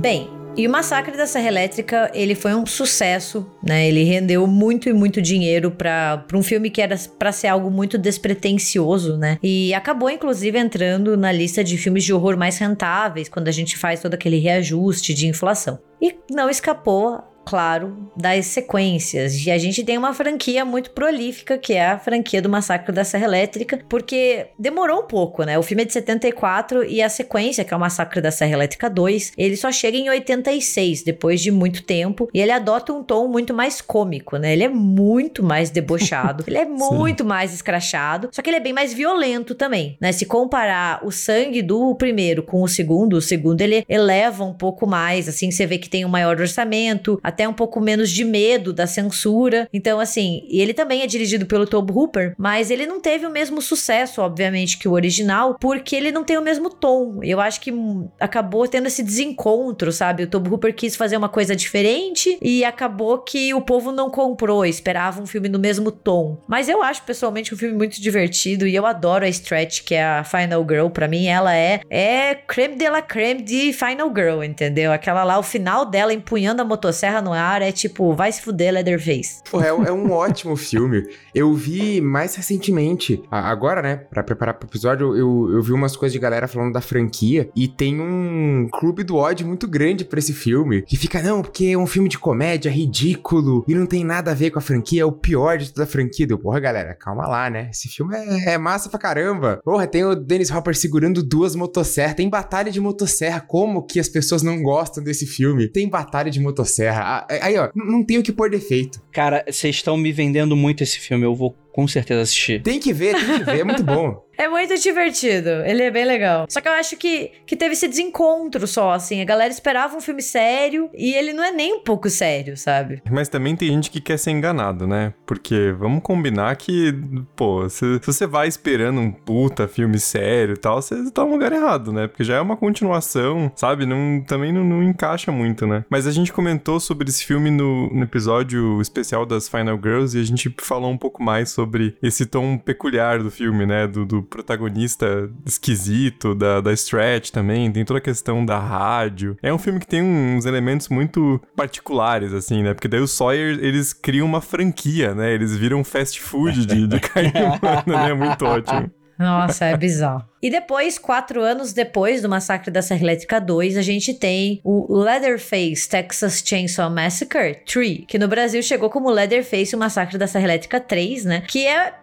Bem, 0.00 0.33
e 0.56 0.66
o 0.66 0.70
Massacre 0.70 1.16
da 1.16 1.26
Serra 1.26 1.48
Elétrica, 1.48 2.10
ele 2.14 2.34
foi 2.34 2.54
um 2.54 2.64
sucesso, 2.64 3.46
né? 3.62 3.88
Ele 3.88 4.04
rendeu 4.04 4.46
muito 4.46 4.88
e 4.88 4.92
muito 4.92 5.20
dinheiro 5.20 5.70
para 5.70 6.24
um 6.32 6.42
filme 6.42 6.70
que 6.70 6.80
era 6.80 6.96
para 7.18 7.32
ser 7.32 7.48
algo 7.48 7.70
muito 7.70 7.98
despretensioso, 7.98 9.16
né? 9.16 9.38
E 9.42 9.74
acabou 9.74 10.08
inclusive 10.08 10.56
entrando 10.58 11.16
na 11.16 11.32
lista 11.32 11.64
de 11.64 11.76
filmes 11.76 12.04
de 12.04 12.12
horror 12.12 12.36
mais 12.36 12.58
rentáveis 12.58 13.28
quando 13.28 13.48
a 13.48 13.52
gente 13.52 13.76
faz 13.76 14.00
todo 14.00 14.14
aquele 14.14 14.38
reajuste 14.38 15.12
de 15.12 15.26
inflação. 15.26 15.78
E 16.00 16.14
não 16.30 16.48
escapou 16.48 17.33
claro, 17.44 18.10
das 18.16 18.46
sequências. 18.46 19.44
E 19.46 19.50
a 19.50 19.58
gente 19.58 19.84
tem 19.84 19.98
uma 19.98 20.14
franquia 20.14 20.64
muito 20.64 20.90
prolífica, 20.90 21.58
que 21.58 21.72
é 21.72 21.86
a 21.86 21.98
franquia 21.98 22.40
do 22.40 22.48
Massacre 22.48 22.92
da 22.92 23.04
Serra 23.04 23.24
Elétrica, 23.24 23.80
porque 23.88 24.48
demorou 24.58 25.00
um 25.00 25.06
pouco, 25.06 25.44
né? 25.44 25.58
O 25.58 25.62
filme 25.62 25.82
é 25.82 25.86
de 25.86 25.92
74 25.92 26.84
e 26.84 27.02
a 27.02 27.08
sequência, 27.08 27.64
que 27.64 27.72
é 27.72 27.76
o 27.76 27.80
Massacre 27.80 28.20
da 28.20 28.30
Serra 28.30 28.52
Elétrica 28.52 28.88
2, 28.88 29.32
ele 29.36 29.56
só 29.56 29.70
chega 29.70 29.96
em 29.96 30.08
86, 30.08 31.02
depois 31.02 31.40
de 31.40 31.50
muito 31.50 31.82
tempo, 31.82 32.28
e 32.32 32.40
ele 32.40 32.50
adota 32.50 32.92
um 32.92 33.02
tom 33.02 33.28
muito 33.28 33.52
mais 33.52 33.80
cômico, 33.80 34.36
né? 34.36 34.52
Ele 34.52 34.64
é 34.64 34.68
muito 34.68 35.42
mais 35.42 35.70
debochado, 35.70 36.44
ele 36.48 36.58
é 36.58 36.64
muito 36.64 37.24
mais 37.24 37.52
escrachado, 37.52 38.28
só 38.32 38.40
que 38.40 38.50
ele 38.50 38.56
é 38.56 38.60
bem 38.60 38.72
mais 38.72 38.92
violento 38.92 39.54
também, 39.54 39.96
né? 40.00 40.12
Se 40.12 40.24
comparar 40.24 41.04
o 41.04 41.10
sangue 41.10 41.62
do 41.62 41.94
primeiro 41.94 42.42
com 42.42 42.62
o 42.62 42.68
segundo, 42.68 43.14
o 43.14 43.22
segundo 43.22 43.60
ele 43.60 43.84
eleva 43.88 44.44
um 44.44 44.54
pouco 44.54 44.86
mais, 44.86 45.28
assim, 45.28 45.50
você 45.50 45.66
vê 45.66 45.78
que 45.78 45.88
tem 45.88 46.04
um 46.04 46.08
maior 46.08 46.40
orçamento, 46.40 47.18
a 47.22 47.30
até 47.34 47.48
um 47.48 47.52
pouco 47.52 47.80
menos 47.80 48.10
de 48.10 48.24
medo 48.24 48.72
da 48.72 48.86
censura. 48.86 49.68
Então, 49.72 49.98
assim, 49.98 50.46
ele 50.48 50.72
também 50.72 51.02
é 51.02 51.06
dirigido 51.06 51.46
pelo 51.46 51.66
Tobe 51.66 51.92
Hooper, 51.92 52.34
mas 52.38 52.70
ele 52.70 52.86
não 52.86 53.00
teve 53.00 53.26
o 53.26 53.30
mesmo 53.30 53.60
sucesso, 53.60 54.22
obviamente, 54.22 54.78
que 54.78 54.88
o 54.88 54.92
original, 54.92 55.56
porque 55.60 55.96
ele 55.96 56.12
não 56.12 56.22
tem 56.22 56.38
o 56.38 56.42
mesmo 56.42 56.70
tom. 56.70 57.18
Eu 57.22 57.40
acho 57.40 57.60
que 57.60 57.72
acabou 58.20 58.68
tendo 58.68 58.86
esse 58.86 59.02
desencontro, 59.02 59.90
sabe? 59.90 60.22
O 60.22 60.26
Tobe 60.28 60.48
Hooper 60.48 60.74
quis 60.74 60.94
fazer 60.94 61.16
uma 61.16 61.28
coisa 61.28 61.56
diferente 61.56 62.38
e 62.40 62.64
acabou 62.64 63.18
que 63.18 63.52
o 63.52 63.60
povo 63.60 63.90
não 63.90 64.08
comprou, 64.10 64.64
esperava 64.64 65.20
um 65.20 65.26
filme 65.26 65.48
no 65.48 65.58
mesmo 65.58 65.90
tom. 65.90 66.40
Mas 66.46 66.68
eu 66.68 66.82
acho 66.82 67.02
pessoalmente 67.02 67.52
um 67.52 67.58
filme 67.58 67.76
muito 67.76 68.00
divertido 68.00 68.66
e 68.66 68.74
eu 68.74 68.86
adoro 68.86 69.24
a 69.24 69.28
Stretch, 69.28 69.82
que 69.82 69.96
é 69.96 70.04
a 70.04 70.22
Final 70.22 70.64
Girl. 70.68 70.88
Para 70.88 71.08
mim, 71.08 71.26
ela 71.26 71.54
é 71.54 71.80
é 71.90 72.34
creme 72.34 72.76
de 72.76 72.88
la 72.88 73.02
creme 73.02 73.42
de 73.42 73.72
Final 73.72 74.12
Girl, 74.14 74.42
entendeu? 74.42 74.92
Aquela 74.92 75.24
lá, 75.24 75.38
o 75.38 75.42
final 75.42 75.84
dela 75.86 76.12
empunhando 76.12 76.62
a 76.62 76.64
motosserra 76.64 77.20
no 77.24 77.32
ar 77.32 77.62
é 77.62 77.72
tipo, 77.72 78.14
vai 78.14 78.30
se 78.30 78.42
fuder, 78.42 78.72
Leatherface. 78.72 79.42
Pô, 79.50 79.60
é, 79.60 79.68
é 79.68 79.92
um 79.92 80.10
ótimo 80.12 80.56
filme. 80.56 81.02
Eu 81.34 81.52
vi 81.54 82.00
mais 82.00 82.34
recentemente, 82.34 83.22
agora, 83.30 83.82
né, 83.82 83.96
pra 83.96 84.22
preparar 84.22 84.54
pro 84.54 84.68
episódio, 84.68 85.16
eu, 85.16 85.50
eu 85.50 85.62
vi 85.62 85.72
umas 85.72 85.96
coisas 85.96 86.12
de 86.12 86.18
galera 86.18 86.46
falando 86.46 86.72
da 86.72 86.80
franquia 86.80 87.48
e 87.56 87.66
tem 87.66 88.00
um 88.00 88.68
clube 88.72 89.02
do 89.02 89.16
ódio 89.16 89.46
muito 89.46 89.66
grande 89.66 90.04
pra 90.04 90.18
esse 90.18 90.32
filme, 90.32 90.82
que 90.82 90.96
fica, 90.96 91.22
não, 91.22 91.42
porque 91.42 91.66
é 91.66 91.78
um 91.78 91.86
filme 91.86 92.08
de 92.08 92.18
comédia 92.18 92.70
ridículo 92.70 93.64
e 93.66 93.74
não 93.74 93.86
tem 93.86 94.04
nada 94.04 94.30
a 94.30 94.34
ver 94.34 94.50
com 94.50 94.58
a 94.58 94.62
franquia, 94.62 95.02
é 95.02 95.04
o 95.04 95.12
pior 95.12 95.58
de 95.58 95.72
toda 95.72 95.84
a 95.84 95.86
franquia. 95.86 96.26
Deu, 96.26 96.38
porra, 96.38 96.60
galera, 96.60 96.94
calma 96.94 97.26
lá, 97.26 97.48
né? 97.48 97.68
Esse 97.72 97.88
filme 97.88 98.14
é, 98.14 98.54
é 98.54 98.58
massa 98.58 98.88
pra 98.88 98.98
caramba. 98.98 99.60
Porra, 99.64 99.86
tem 99.86 100.04
o 100.04 100.14
Dennis 100.14 100.50
Hopper 100.50 100.76
segurando 100.76 101.22
duas 101.22 101.54
motosserras, 101.54 102.14
tem 102.14 102.28
batalha 102.28 102.70
de 102.70 102.80
motosserra, 102.80 103.40
como 103.40 103.82
que 103.82 103.98
as 104.00 104.08
pessoas 104.08 104.42
não 104.42 104.62
gostam 104.62 105.02
desse 105.02 105.26
filme? 105.26 105.68
Tem 105.68 105.88
batalha 105.88 106.30
de 106.30 106.40
motosserra. 106.40 107.13
Ah, 107.14 107.26
aí, 107.42 107.56
ó, 107.56 107.70
não 107.74 108.04
tem 108.04 108.18
o 108.18 108.22
que 108.22 108.32
pôr 108.32 108.50
defeito. 108.50 109.00
Cara, 109.12 109.44
vocês 109.48 109.76
estão 109.76 109.96
me 109.96 110.10
vendendo 110.10 110.56
muito 110.56 110.82
esse 110.82 110.98
filme, 110.98 111.24
eu 111.24 111.34
vou 111.34 111.52
com 111.72 111.86
certeza 111.86 112.22
assistir. 112.22 112.62
Tem 112.62 112.80
que 112.80 112.92
ver, 112.92 113.14
tem 113.14 113.38
que 113.38 113.44
ver, 113.44 113.60
é 113.60 113.64
muito 113.64 113.84
bom. 113.84 114.22
É 114.36 114.48
muito 114.48 114.76
divertido. 114.76 115.48
Ele 115.64 115.82
é 115.82 115.90
bem 115.90 116.04
legal. 116.04 116.46
Só 116.48 116.60
que 116.60 116.68
eu 116.68 116.72
acho 116.72 116.96
que, 116.96 117.32
que 117.46 117.56
teve 117.56 117.74
esse 117.74 117.88
desencontro 117.88 118.66
só, 118.66 118.92
assim. 118.92 119.20
A 119.20 119.24
galera 119.24 119.52
esperava 119.52 119.96
um 119.96 120.00
filme 120.00 120.22
sério 120.22 120.90
e 120.94 121.14
ele 121.14 121.32
não 121.32 121.44
é 121.44 121.52
nem 121.52 121.74
um 121.74 121.80
pouco 121.80 122.10
sério, 122.10 122.56
sabe? 122.56 123.02
Mas 123.10 123.28
também 123.28 123.56
tem 123.56 123.68
gente 123.68 123.90
que 123.90 124.00
quer 124.00 124.18
ser 124.18 124.30
enganado, 124.30 124.86
né? 124.86 125.14
Porque 125.26 125.74
vamos 125.78 126.02
combinar 126.02 126.56
que, 126.56 126.94
pô, 127.36 127.68
se, 127.68 127.98
se 128.00 128.06
você 128.06 128.26
vai 128.26 128.48
esperando 128.48 129.00
um 129.00 129.10
puta 129.10 129.68
filme 129.68 129.98
sério 129.98 130.54
e 130.54 130.58
tal, 130.58 130.82
você 130.82 131.10
tá 131.10 131.24
no 131.24 131.32
lugar 131.32 131.52
errado, 131.52 131.92
né? 131.92 132.06
Porque 132.06 132.24
já 132.24 132.36
é 132.36 132.40
uma 132.40 132.56
continuação, 132.56 133.50
sabe? 133.54 133.86
Não, 133.86 134.22
também 134.26 134.52
não, 134.52 134.64
não 134.64 134.82
encaixa 134.82 135.30
muito, 135.30 135.66
né? 135.66 135.84
Mas 135.88 136.06
a 136.06 136.10
gente 136.10 136.32
comentou 136.32 136.80
sobre 136.80 137.08
esse 137.08 137.24
filme 137.24 137.50
no, 137.50 137.88
no 137.90 138.02
episódio 138.02 138.80
especial 138.80 139.24
das 139.24 139.48
Final 139.48 139.78
Girls 139.82 140.16
e 140.16 140.20
a 140.20 140.24
gente 140.24 140.54
falou 140.60 140.90
um 140.90 140.98
pouco 140.98 141.22
mais 141.22 141.50
sobre 141.50 141.96
esse 142.02 142.26
tom 142.26 142.58
peculiar 142.58 143.22
do 143.22 143.30
filme, 143.30 143.66
né? 143.66 143.86
Do, 143.86 144.04
do 144.04 144.22
protagonista 144.24 145.30
esquisito, 145.44 146.34
da, 146.34 146.60
da 146.60 146.72
Stretch 146.72 147.30
também, 147.30 147.70
tem 147.70 147.84
toda 147.84 147.98
a 147.98 148.02
questão 148.02 148.44
da 148.44 148.58
rádio. 148.58 149.36
É 149.42 149.52
um 149.52 149.58
filme 149.58 149.80
que 149.80 149.86
tem 149.86 150.02
uns 150.02 150.46
elementos 150.46 150.88
muito 150.88 151.40
particulares, 151.56 152.32
assim, 152.32 152.62
né? 152.62 152.74
Porque 152.74 152.88
daí 152.88 153.00
os 153.00 153.12
Sawyer, 153.12 153.58
eles 153.60 153.92
criam 153.92 154.26
uma 154.26 154.40
franquia, 154.40 155.14
né? 155.14 155.32
Eles 155.32 155.56
viram 155.56 155.82
fast 155.84 156.20
food 156.20 156.66
de, 156.66 156.86
de 156.86 157.00
carne 157.00 157.32
humana, 157.32 158.08
né? 158.08 158.14
Muito 158.14 158.44
ótimo. 158.44 158.90
Nossa, 159.18 159.66
é 159.66 159.76
bizarro. 159.76 160.24
E 160.42 160.50
depois, 160.50 160.98
quatro 160.98 161.40
anos 161.40 161.72
depois 161.72 162.20
do 162.20 162.28
Massacre 162.28 162.70
da 162.70 162.82
Serra 162.82 163.02
Elétrica 163.02 163.40
2, 163.40 163.76
a 163.76 163.82
gente 163.82 164.12
tem 164.12 164.60
o 164.64 164.98
Leatherface 164.98 165.88
Texas 165.88 166.42
Chainsaw 166.44 166.90
Massacre 166.90 167.62
3, 167.64 168.04
que 168.06 168.18
no 168.18 168.28
Brasil 168.28 168.62
chegou 168.62 168.90
como 168.90 169.10
Leatherface 169.10 169.74
o 169.74 169.78
Massacre 169.78 170.18
da 170.18 170.26
Serra 170.26 170.44
Elétrica 170.44 170.80
3, 170.80 171.24
né? 171.24 171.40
Que 171.46 171.66
é 171.66 171.94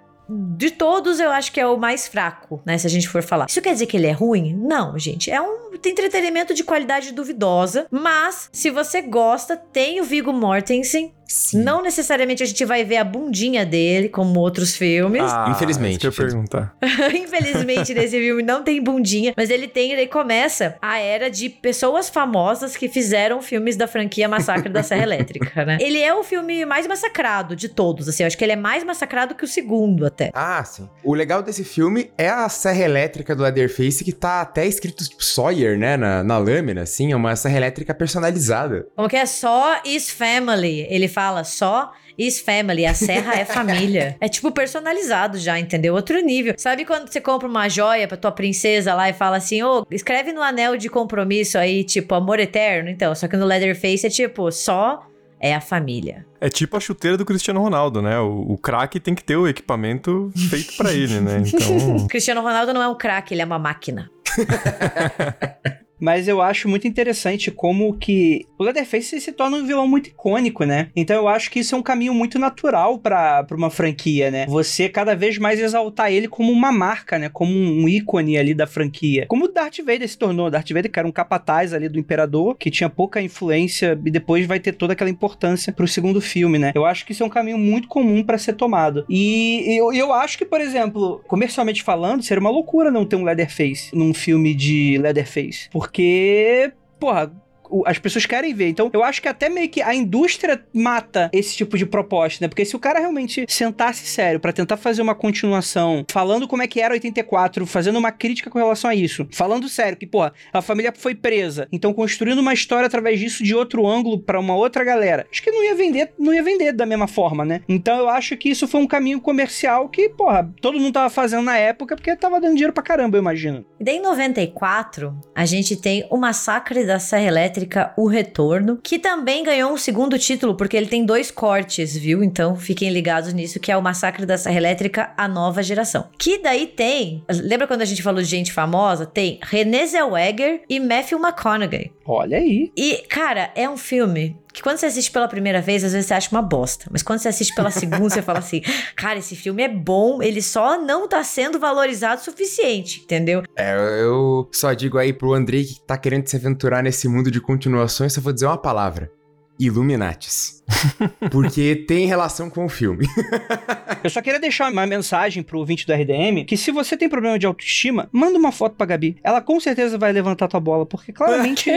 de 0.56 0.72
todos, 0.72 1.20
eu 1.20 1.30
acho 1.32 1.52
que 1.52 1.60
é 1.60 1.68
o 1.68 1.78
mais 1.78 2.08
fraco, 2.08 2.62
né? 2.66 2.78
Se 2.78 2.88
a 2.88 2.90
gente 2.90 3.08
for 3.08 3.22
falar. 3.22 3.48
Isso 3.50 3.62
quer 3.62 3.74
dizer 3.74 3.86
que 3.86 3.98
ele 3.98 4.08
é 4.08 4.12
ruim? 4.12 4.56
Não, 4.56 4.98
gente. 4.98 5.30
É 5.30 5.42
um 5.42 5.72
entretenimento 5.74 6.54
de 6.54 6.64
qualidade 6.64 7.12
duvidosa. 7.12 7.88
Mas, 7.92 8.50
se 8.52 8.70
você 8.70 9.02
gosta, 9.02 9.58
tem 9.58 10.00
o 10.00 10.04
Viggo 10.04 10.32
Mortensen. 10.32 11.14
Sim. 11.32 11.64
Não 11.64 11.82
necessariamente 11.82 12.44
a 12.44 12.46
gente 12.46 12.66
vai 12.66 12.84
ver 12.84 12.98
a 12.98 13.04
bundinha 13.04 13.66
dele, 13.66 14.10
como 14.10 14.40
outros 14.40 14.76
filmes. 14.76 15.24
Ah, 15.24 15.48
Infelizmente, 15.50 16.00
que 16.00 16.08
eu 16.08 16.12
perguntar. 16.12 16.76
Infelizmente, 17.16 17.94
nesse 17.94 18.20
filme 18.20 18.44
não 18.44 18.64
tem 18.64 18.84
bundinha, 18.84 19.34
mas 19.38 19.50
ele 19.50 19.68
tem, 19.68 19.94
ele 19.94 20.08
começa 20.08 20.76
a 20.82 21.00
era 21.00 21.30
de 21.30 21.50
pessoas 21.50 22.10
famosas 22.10 22.76
que 22.76 22.90
fizeram 22.90 23.42
filmes 23.42 23.78
da 23.78 23.88
franquia 23.88 24.28
Massacre 24.28 24.70
da 24.70 24.84
Serra 24.84 25.04
Elétrica, 25.04 25.64
né? 25.64 25.78
Ele 25.80 26.00
é 26.00 26.14
o 26.14 26.24
filme 26.24 26.66
mais 26.66 26.86
massacrado 26.86 27.56
de 27.56 27.70
todos, 27.70 28.10
assim, 28.10 28.24
eu 28.24 28.28
acho 28.28 28.38
que 28.38 28.44
ele 28.44 28.54
é 28.54 28.58
mais 28.58 28.84
massacrado 28.84 29.34
que 29.34 29.46
o 29.46 29.48
segundo 29.48 30.06
até. 30.06 30.32
Ah, 30.34 30.62
sim. 30.66 30.90
O 31.04 31.14
legal 31.14 31.42
desse 31.42 31.64
filme 31.64 32.12
é 32.18 32.28
a 32.28 32.50
serra 32.50 32.84
elétrica 32.84 33.34
do 33.34 33.44
Leatherface, 33.44 34.04
que 34.04 34.12
tá 34.12 34.42
até 34.42 34.66
escrito 34.66 35.08
tipo, 35.08 35.24
Sawyer, 35.24 35.78
né, 35.78 35.96
na, 35.96 36.24
na 36.24 36.38
lâmina, 36.38 36.82
assim, 36.82 37.14
é 37.14 37.16
uma 37.16 37.36
serra 37.36 37.58
elétrica 37.58 37.94
personalizada. 37.94 38.86
Como 38.96 39.08
que 39.08 39.16
é? 39.16 39.26
Só 39.26 39.82
is 39.86 40.10
family. 40.10 40.86
Ele 40.90 41.08
fala 41.08 41.21
só 41.44 41.92
is 42.18 42.40
family. 42.40 42.86
A 42.86 42.94
serra 42.94 43.36
é 43.36 43.46
família. 43.46 44.16
É 44.22 44.28
tipo 44.28 44.52
personalizado 44.52 45.38
já, 45.38 45.60
entendeu? 45.60 45.96
Outro 45.96 46.20
nível. 46.22 46.54
Sabe 46.58 46.86
quando 46.86 47.12
você 47.12 47.20
compra 47.20 47.48
uma 47.48 47.68
joia 47.68 48.08
pra 48.08 48.18
tua 48.18 48.32
princesa 48.32 48.94
lá 48.94 49.10
e 49.10 49.14
fala 49.14 49.38
assim, 49.38 49.64
ô, 49.64 49.86
escreve 49.90 50.32
no 50.32 50.42
anel 50.42 50.78
de 50.78 50.90
compromisso 50.90 51.58
aí, 51.58 51.84
tipo, 51.84 52.14
amor 52.14 52.40
eterno? 52.40 52.90
Então, 52.90 53.14
só 53.16 53.28
que 53.28 53.36
no 53.36 53.46
Leatherface 53.46 54.06
é 54.06 54.10
tipo, 54.10 54.52
só 54.52 55.08
é 55.40 55.56
a 55.56 55.62
família. 55.62 56.26
É 56.40 56.50
tipo 56.50 56.78
a 56.78 56.80
chuteira 56.80 57.18
do 57.18 57.26
Cristiano 57.26 57.60
Ronaldo, 57.60 58.02
né? 58.02 58.20
O, 58.20 58.54
o 58.54 58.58
craque 58.58 59.00
tem 59.00 59.16
que 59.16 59.24
ter 59.24 59.36
o 59.36 59.48
equipamento 59.48 60.32
feito 60.50 60.78
pra 60.78 60.94
ele, 60.94 61.20
né? 61.20 61.42
Então. 61.52 62.08
Cristiano 62.08 62.42
Ronaldo 62.42 62.74
não 62.74 62.82
é 62.82 62.88
um 62.88 62.96
craque, 62.96 63.34
ele 63.34 63.42
é 63.42 63.46
uma 63.46 63.60
máquina. 63.60 64.10
Mas 66.02 66.28
eu 66.28 66.42
acho 66.42 66.68
muito 66.68 66.88
interessante 66.88 67.52
como 67.52 67.94
que 67.94 68.46
o 68.58 68.64
Leatherface 68.64 69.22
se 69.22 69.32
torna 69.32 69.58
um 69.58 69.66
vilão 69.66 69.88
muito 69.88 70.08
icônico, 70.08 70.64
né? 70.64 70.90
Então 70.96 71.16
eu 71.16 71.28
acho 71.28 71.52
que 71.52 71.60
isso 71.60 71.76
é 71.76 71.78
um 71.78 71.84
caminho 71.84 72.14
muito 72.14 72.40
natural 72.40 72.98
pra 72.98 73.46
uma 73.52 73.70
franquia, 73.70 74.32
né? 74.32 74.46
Você 74.48 74.90
cada 74.90 75.16
vez 75.16 75.38
mais 75.38 75.60
exaltar 75.60 76.12
ele 76.12 76.28
como 76.28 76.52
uma 76.52 76.72
marca, 76.72 77.20
né? 77.20 77.30
Como 77.30 77.54
um 77.54 77.88
ícone 77.88 78.38
ali 78.38 78.54
da 78.54 78.66
franquia. 78.66 79.26
Como 79.28 79.46
o 79.46 79.48
Darth 79.48 79.78
Vader 79.78 80.08
se 80.08 80.18
tornou. 80.18 80.50
Darth 80.50 80.70
Vader, 80.70 80.92
que 80.92 81.00
era 81.00 81.08
um 81.08 81.12
capataz 81.12 81.74
ali 81.74 81.88
do 81.88 82.00
Imperador, 82.00 82.56
que 82.58 82.72
tinha 82.72 82.90
pouca 82.90 83.22
influência 83.22 84.00
e 84.06 84.12
depois 84.12 84.46
vai 84.46 84.60
ter 84.60 84.72
toda 84.74 84.94
aquela 84.94 85.10
importância 85.10 85.72
pro 85.72 85.88
segundo 85.88 86.20
filme, 86.20 86.58
né? 86.58 86.72
Eu 86.74 86.86
acho 86.86 87.06
que 87.06 87.12
isso 87.12 87.24
é 87.24 87.26
um 87.26 87.30
caminho 87.30 87.58
muito 87.58 87.88
comum 87.88 88.24
pra 88.24 88.38
ser 88.38 88.54
tomado. 88.54 89.06
E 89.10 89.78
eu, 89.78 89.94
eu 89.94 90.14
acho 90.14 90.38
que, 90.38 90.46
por 90.46 90.60
exemplo, 90.60 91.22
comercialmente 91.28 91.84
falando, 91.84 92.24
seria 92.24 92.42
uma 92.42 92.50
loucura 92.50 92.90
não 92.90 93.06
ter 93.06 93.16
um 93.16 93.24
Leatherface 93.24 93.96
num 93.96 94.14
filme 94.14 94.54
de 94.54 94.98
Leatherface. 94.98 95.70
Porque, 95.72 95.91
porra, 95.92 96.74
o- 97.00 97.41
as 97.86 98.00
pessoas 98.00 98.26
querem 98.26 98.54
ver. 98.54 98.70
Então, 98.70 98.90
eu 98.94 99.04
acho 99.04 99.22
que 99.22 99.28
até 99.28 99.50
meio 99.50 99.70
que 99.70 99.82
a 99.82 99.94
indústria 99.94 100.64
mata 100.74 101.30
esse 101.34 101.56
tipo 101.56 101.78
de 101.78 101.86
proposta, 101.86 102.44
né? 102.44 102.48
Porque 102.48 102.66
se 102.66 102.76
o 102.76 102.80
cara 102.80 103.00
realmente 103.00 103.46
sentasse 103.48 104.06
sério 104.06 104.40
pra 104.40 104.54
tentar 104.54 104.78
fazer 104.78 105.02
uma 105.02 105.16
continuação, 105.16 106.06
falando 106.12 106.48
como 106.48 106.62
é 106.64 106.68
que 106.68 106.82
era 106.82 106.94
84, 106.94 107.66
fazendo 107.66 108.00
uma 108.00 108.12
crítica 108.12 108.50
com 108.50 108.60
relação 108.60 108.90
a 108.90 108.96
isso, 108.96 109.28
falando 109.32 109.70
sério 109.70 109.98
que, 109.98 110.08
porra, 110.08 110.34
a 110.52 110.62
família 110.62 110.94
foi 110.96 111.16
presa, 111.16 111.68
então 111.72 111.94
construindo 111.94 112.40
uma 112.40 112.54
história 112.54 112.88
através 112.88 113.20
disso 113.20 113.44
de 113.44 113.56
outro 113.56 113.88
ângulo 113.88 114.20
pra 114.20 114.40
uma 114.40 114.56
outra 114.56 114.84
galera, 114.84 115.28
acho 115.32 115.42
que 115.42 115.52
não 115.52 115.64
ia 115.64 115.76
vender, 115.76 116.14
não 116.18 116.34
ia 116.34 116.44
vender 116.44 116.74
da 116.74 116.86
mesma 116.86 117.08
forma, 117.08 117.46
né? 117.46 117.62
Então, 117.68 117.98
eu 117.98 118.10
acho 118.10 118.36
que 118.38 118.50
isso 118.50 118.68
foi 118.68 118.82
um 118.82 118.88
caminho 118.88 119.22
comercial 119.22 119.90
que, 119.90 120.10
porra, 120.10 120.52
todo 120.62 120.80
mundo 120.80 120.94
tava 120.94 121.10
fazendo 121.10 121.44
na 121.44 121.58
época 121.58 121.96
porque 121.96 122.16
tava 122.16 122.40
dando 122.40 122.54
dinheiro 122.54 122.74
pra 122.74 122.84
caramba, 122.84 123.18
eu 123.18 123.22
imagino. 123.22 123.66
E 123.80 123.84
daí, 123.84 123.98
em 123.98 124.02
94, 124.02 125.18
a 125.36 125.46
gente 125.46 125.76
tem 125.76 126.06
o 126.10 126.18
Massacre 126.18 126.86
da 126.86 127.00
Serra 127.00 127.26
Elétrica, 127.26 127.61
O 127.98 128.08
Retorno, 128.08 128.80
que 128.82 129.00
também 129.00 129.44
ganhou 129.44 129.72
um 129.72 129.78
segundo 129.78 130.18
título, 130.18 130.56
porque 130.56 130.78
ele 130.78 130.88
tem 130.88 131.06
dois 131.06 131.32
cortes, 131.32 131.96
viu? 131.96 132.24
Então, 132.24 132.56
fiquem 132.56 132.90
ligados 132.90 133.34
nisso, 133.34 133.60
que 133.60 133.72
é 133.72 133.78
o 133.78 133.82
Massacre 133.82 134.26
da 134.26 134.38
Serra 134.38 134.58
Elétrica, 134.58 135.12
A 135.18 135.28
Nova 135.28 135.64
Geração. 135.64 136.08
Que 136.18 136.38
daí 136.38 136.68
tem... 136.68 137.24
Lembra 137.30 137.68
quando 137.68 137.82
a 137.82 137.86
gente 137.86 138.04
falou 138.04 138.22
de 138.22 138.28
gente 138.28 138.52
famosa? 138.52 139.06
Tem 139.06 139.40
Renée 139.42 139.88
Zellweger 139.88 140.62
e 140.70 140.80
Matthew 140.80 141.20
McConaughey. 141.20 141.92
Olha 142.06 142.38
aí. 142.38 142.72
E, 142.76 143.04
cara, 143.08 143.52
é 143.56 143.70
um 143.70 143.78
filme 143.78 144.36
que 144.54 144.62
quando 144.62 144.78
você 144.78 144.86
assiste 144.86 145.12
pela 145.12 145.28
primeira 145.28 145.62
vez, 145.62 145.84
às 145.84 145.94
vezes 145.94 146.08
você 146.08 146.14
acha 146.14 146.30
uma 146.32 146.42
bosta. 146.42 146.86
Mas 146.92 147.02
quando 147.02 147.20
você 147.20 147.28
assiste 147.28 147.54
pela 147.56 147.72
segunda, 147.72 148.10
você 148.10 148.22
fala 148.22 148.40
assim: 148.40 148.62
cara, 148.96 149.20
esse 149.20 149.36
filme 149.36 149.64
é 149.64 149.70
bom, 149.70 150.22
ele 150.22 150.42
só 150.42 150.82
não 150.82 151.08
tá 151.08 151.24
sendo 151.24 151.60
valorizado 151.60 152.22
o 152.22 152.24
suficiente, 152.24 153.02
entendeu? 153.02 153.44
É, 153.56 153.74
eu 154.02 154.50
só 154.52 154.74
digo 154.74 154.98
aí 154.98 155.14
pro 155.14 155.34
Andrei 155.34 155.64
que 155.64 155.80
tá 155.86 155.98
querendo 155.98 156.28
se 156.28 156.36
aventurar 156.36 156.84
nesse 156.84 157.08
mundo 157.08 157.32
de 157.32 157.40
continuações, 157.40 158.14
só 158.14 158.22
vou 158.22 158.34
dizer 158.34 158.46
uma 158.46 158.58
palavra. 158.58 159.12
Illuminatis. 159.60 160.64
Porque 161.30 161.76
tem 161.76 162.08
relação 162.08 162.50
com 162.50 162.66
o 162.66 162.70
filme. 162.70 163.06
Eu 164.04 164.10
só 164.10 164.20
queria 164.20 164.40
deixar 164.40 164.72
uma 164.72 164.88
mensagem 164.88 165.44
pro 165.44 165.60
ouvinte 165.60 165.86
do 165.86 165.94
RDM, 165.94 166.46
que 166.48 166.58
se 166.58 166.72
você 166.72 166.98
tem 166.98 167.08
problema 167.08 167.38
de 167.38 167.46
autoestima, 167.46 168.10
manda 168.12 168.40
uma 168.40 168.52
foto 168.52 168.76
pra 168.76 168.88
Gabi. 168.88 169.18
Ela 169.24 169.40
com 169.40 169.60
certeza 169.60 170.00
vai 170.00 170.12
levantar 170.12 170.48
tua 170.48 170.60
bola, 170.60 170.86
porque 170.86 171.14
claramente... 171.14 171.70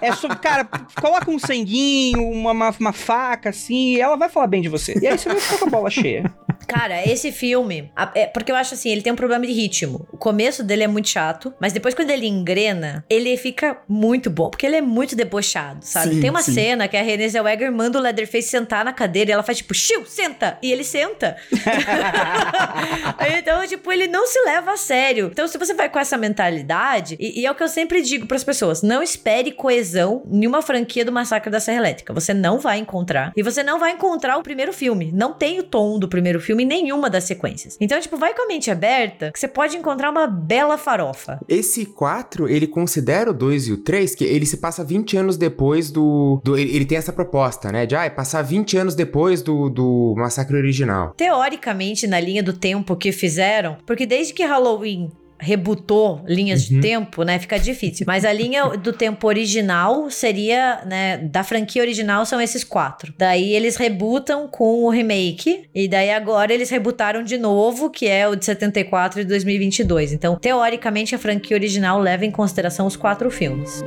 É 0.00 0.12
sobre, 0.12 0.38
cara, 0.38 0.64
coloca 1.00 1.30
um 1.30 1.38
sanguinho, 1.38 2.22
uma, 2.30 2.52
uma, 2.52 2.74
uma 2.78 2.92
faca, 2.92 3.50
assim, 3.50 3.94
e 3.94 4.00
ela 4.00 4.16
vai 4.16 4.28
falar 4.28 4.46
bem 4.46 4.62
de 4.62 4.68
você. 4.68 4.98
E 5.00 5.06
aí 5.06 5.18
você 5.18 5.28
vai 5.28 5.40
ficar 5.40 5.58
com 5.58 5.66
a 5.66 5.70
bola 5.70 5.90
cheia. 5.90 6.32
Cara, 6.66 7.04
esse 7.04 7.32
filme, 7.32 7.90
é, 8.14 8.26
porque 8.26 8.52
eu 8.52 8.56
acho 8.56 8.74
assim, 8.74 8.90
ele 8.90 9.02
tem 9.02 9.12
um 9.12 9.16
problema 9.16 9.44
de 9.44 9.52
ritmo. 9.52 10.06
O 10.12 10.16
começo 10.16 10.62
dele 10.62 10.84
é 10.84 10.86
muito 10.86 11.08
chato, 11.08 11.52
mas 11.60 11.72
depois 11.72 11.94
quando 11.94 12.10
ele 12.10 12.28
engrena, 12.28 13.04
ele 13.10 13.36
fica 13.36 13.78
muito 13.88 14.30
bom, 14.30 14.48
porque 14.50 14.66
ele 14.66 14.76
é 14.76 14.80
muito 14.80 15.16
debochado, 15.16 15.84
sabe? 15.84 16.14
Sim, 16.14 16.20
tem 16.20 16.30
uma 16.30 16.42
sim. 16.42 16.52
cena 16.52 16.86
que 16.86 16.96
a 16.96 17.02
Renée 17.02 17.28
Zellweger 17.28 17.72
manda 17.72 17.98
o 17.98 18.00
Leatherface 18.00 18.48
sentar 18.48 18.84
na 18.84 18.92
cadeira 18.92 19.30
e 19.30 19.32
ela 19.32 19.42
faz 19.42 19.58
tipo, 19.58 19.74
Chiu, 19.74 20.06
senta! 20.06 20.58
E 20.62 20.70
ele 20.70 20.84
senta. 20.84 21.36
então, 23.38 23.66
tipo, 23.66 23.90
ele 23.90 24.06
não 24.06 24.26
se 24.26 24.40
leva 24.44 24.72
a 24.72 24.76
sério. 24.76 25.28
Então, 25.32 25.48
se 25.48 25.58
você 25.58 25.74
vai 25.74 25.88
com 25.88 25.98
essa 25.98 26.16
mentalidade, 26.16 27.16
e, 27.18 27.40
e 27.40 27.46
é 27.46 27.50
o 27.50 27.54
que 27.54 27.62
eu 27.64 27.68
sempre 27.68 28.00
digo 28.00 28.26
pras 28.26 28.44
pessoas, 28.44 28.80
não 28.80 29.02
espere 29.02 29.50
coesão 29.60 30.22
em 30.30 30.46
uma 30.46 30.62
franquia 30.62 31.04
do 31.04 31.12
Massacre 31.12 31.50
da 31.50 31.60
Serra 31.60 31.78
Elétrica. 31.78 32.14
Você 32.14 32.32
não 32.32 32.58
vai 32.58 32.78
encontrar. 32.78 33.30
E 33.36 33.42
você 33.42 33.62
não 33.62 33.78
vai 33.78 33.92
encontrar 33.92 34.38
o 34.38 34.42
primeiro 34.42 34.72
filme. 34.72 35.10
Não 35.12 35.34
tem 35.34 35.58
o 35.58 35.62
tom 35.62 35.98
do 35.98 36.08
primeiro 36.08 36.40
filme 36.40 36.62
em 36.64 36.66
nenhuma 36.66 37.10
das 37.10 37.24
sequências. 37.24 37.76
Então, 37.80 38.00
tipo, 38.00 38.16
vai 38.16 38.32
com 38.34 38.42
a 38.42 38.46
mente 38.46 38.70
aberta 38.70 39.30
que 39.30 39.38
você 39.38 39.46
pode 39.46 39.76
encontrar 39.76 40.10
uma 40.10 40.26
bela 40.26 40.78
farofa. 40.78 41.38
Esse 41.48 41.84
4, 41.84 42.48
ele 42.48 42.66
considera 42.66 43.30
o 43.30 43.34
2 43.34 43.68
e 43.68 43.72
o 43.72 43.76
3, 43.76 44.14
que 44.14 44.24
ele 44.24 44.46
se 44.46 44.56
passa 44.56 44.82
20 44.82 45.16
anos 45.18 45.36
depois 45.36 45.90
do. 45.90 46.40
do- 46.42 46.56
ele, 46.56 46.74
ele 46.74 46.84
tem 46.86 46.96
essa 46.96 47.12
proposta, 47.12 47.70
né? 47.70 47.84
De 47.84 47.94
ah, 47.94 48.08
passar 48.10 48.40
20 48.42 48.76
anos 48.78 48.94
depois 48.94 49.42
do, 49.42 49.68
do 49.68 50.14
massacre 50.16 50.56
original. 50.56 51.12
Teoricamente, 51.16 52.06
na 52.06 52.18
linha 52.18 52.42
do 52.42 52.52
tempo 52.52 52.96
que 52.96 53.12
fizeram, 53.12 53.76
porque 53.86 54.06
desde 54.06 54.32
que 54.32 54.42
Halloween 54.44 55.10
rebutou 55.40 56.22
linhas 56.26 56.62
de 56.62 56.80
tempo, 56.80 57.22
né? 57.22 57.38
Fica 57.38 57.58
difícil. 57.58 58.04
Mas 58.06 58.24
a 58.24 58.32
linha 58.32 58.66
do 58.78 58.92
tempo 58.92 59.26
original 59.26 60.10
seria, 60.10 60.82
né? 60.86 61.18
Da 61.18 61.42
franquia 61.42 61.82
original 61.82 62.24
são 62.26 62.40
esses 62.40 62.62
quatro. 62.62 63.12
Daí 63.16 63.54
eles 63.54 63.76
rebutam 63.76 64.46
com 64.46 64.84
o 64.84 64.90
remake. 64.90 65.68
E 65.74 65.88
daí 65.88 66.10
agora 66.10 66.52
eles 66.52 66.70
rebutaram 66.70 67.22
de 67.22 67.38
novo, 67.38 67.90
que 67.90 68.06
é 68.06 68.28
o 68.28 68.36
de 68.36 68.44
74 68.44 69.20
e 69.20 69.24
2022. 69.24 70.12
Então, 70.12 70.36
teoricamente, 70.36 71.14
a 71.14 71.18
franquia 71.18 71.56
original 71.56 71.98
leva 71.98 72.24
em 72.24 72.30
consideração 72.30 72.86
os 72.86 72.96
quatro 72.96 73.30
filmes. 73.30 73.82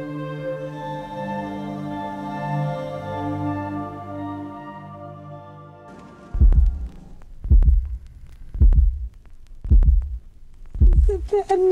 I'm 11.32 11.70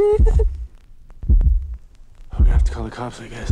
gonna 2.31 2.51
have 2.51 2.63
to 2.63 2.71
call 2.71 2.85
the 2.85 2.89
cops, 2.89 3.19
I 3.19 3.27
guess. 3.27 3.51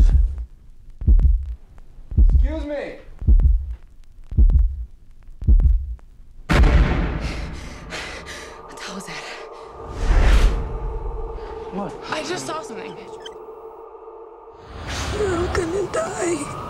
Excuse 2.34 2.66
me. 2.66 2.96
What 6.48 6.62
the 8.76 8.82
hell 8.82 8.96
was 8.96 9.06
that? 9.06 9.24
What? 11.74 11.94
I 12.10 12.24
just 12.24 12.48
saw 12.48 12.62
something. 12.62 12.96
You're 15.18 15.38
all 15.38 15.48
gonna 15.56 15.92
die. 15.92 16.66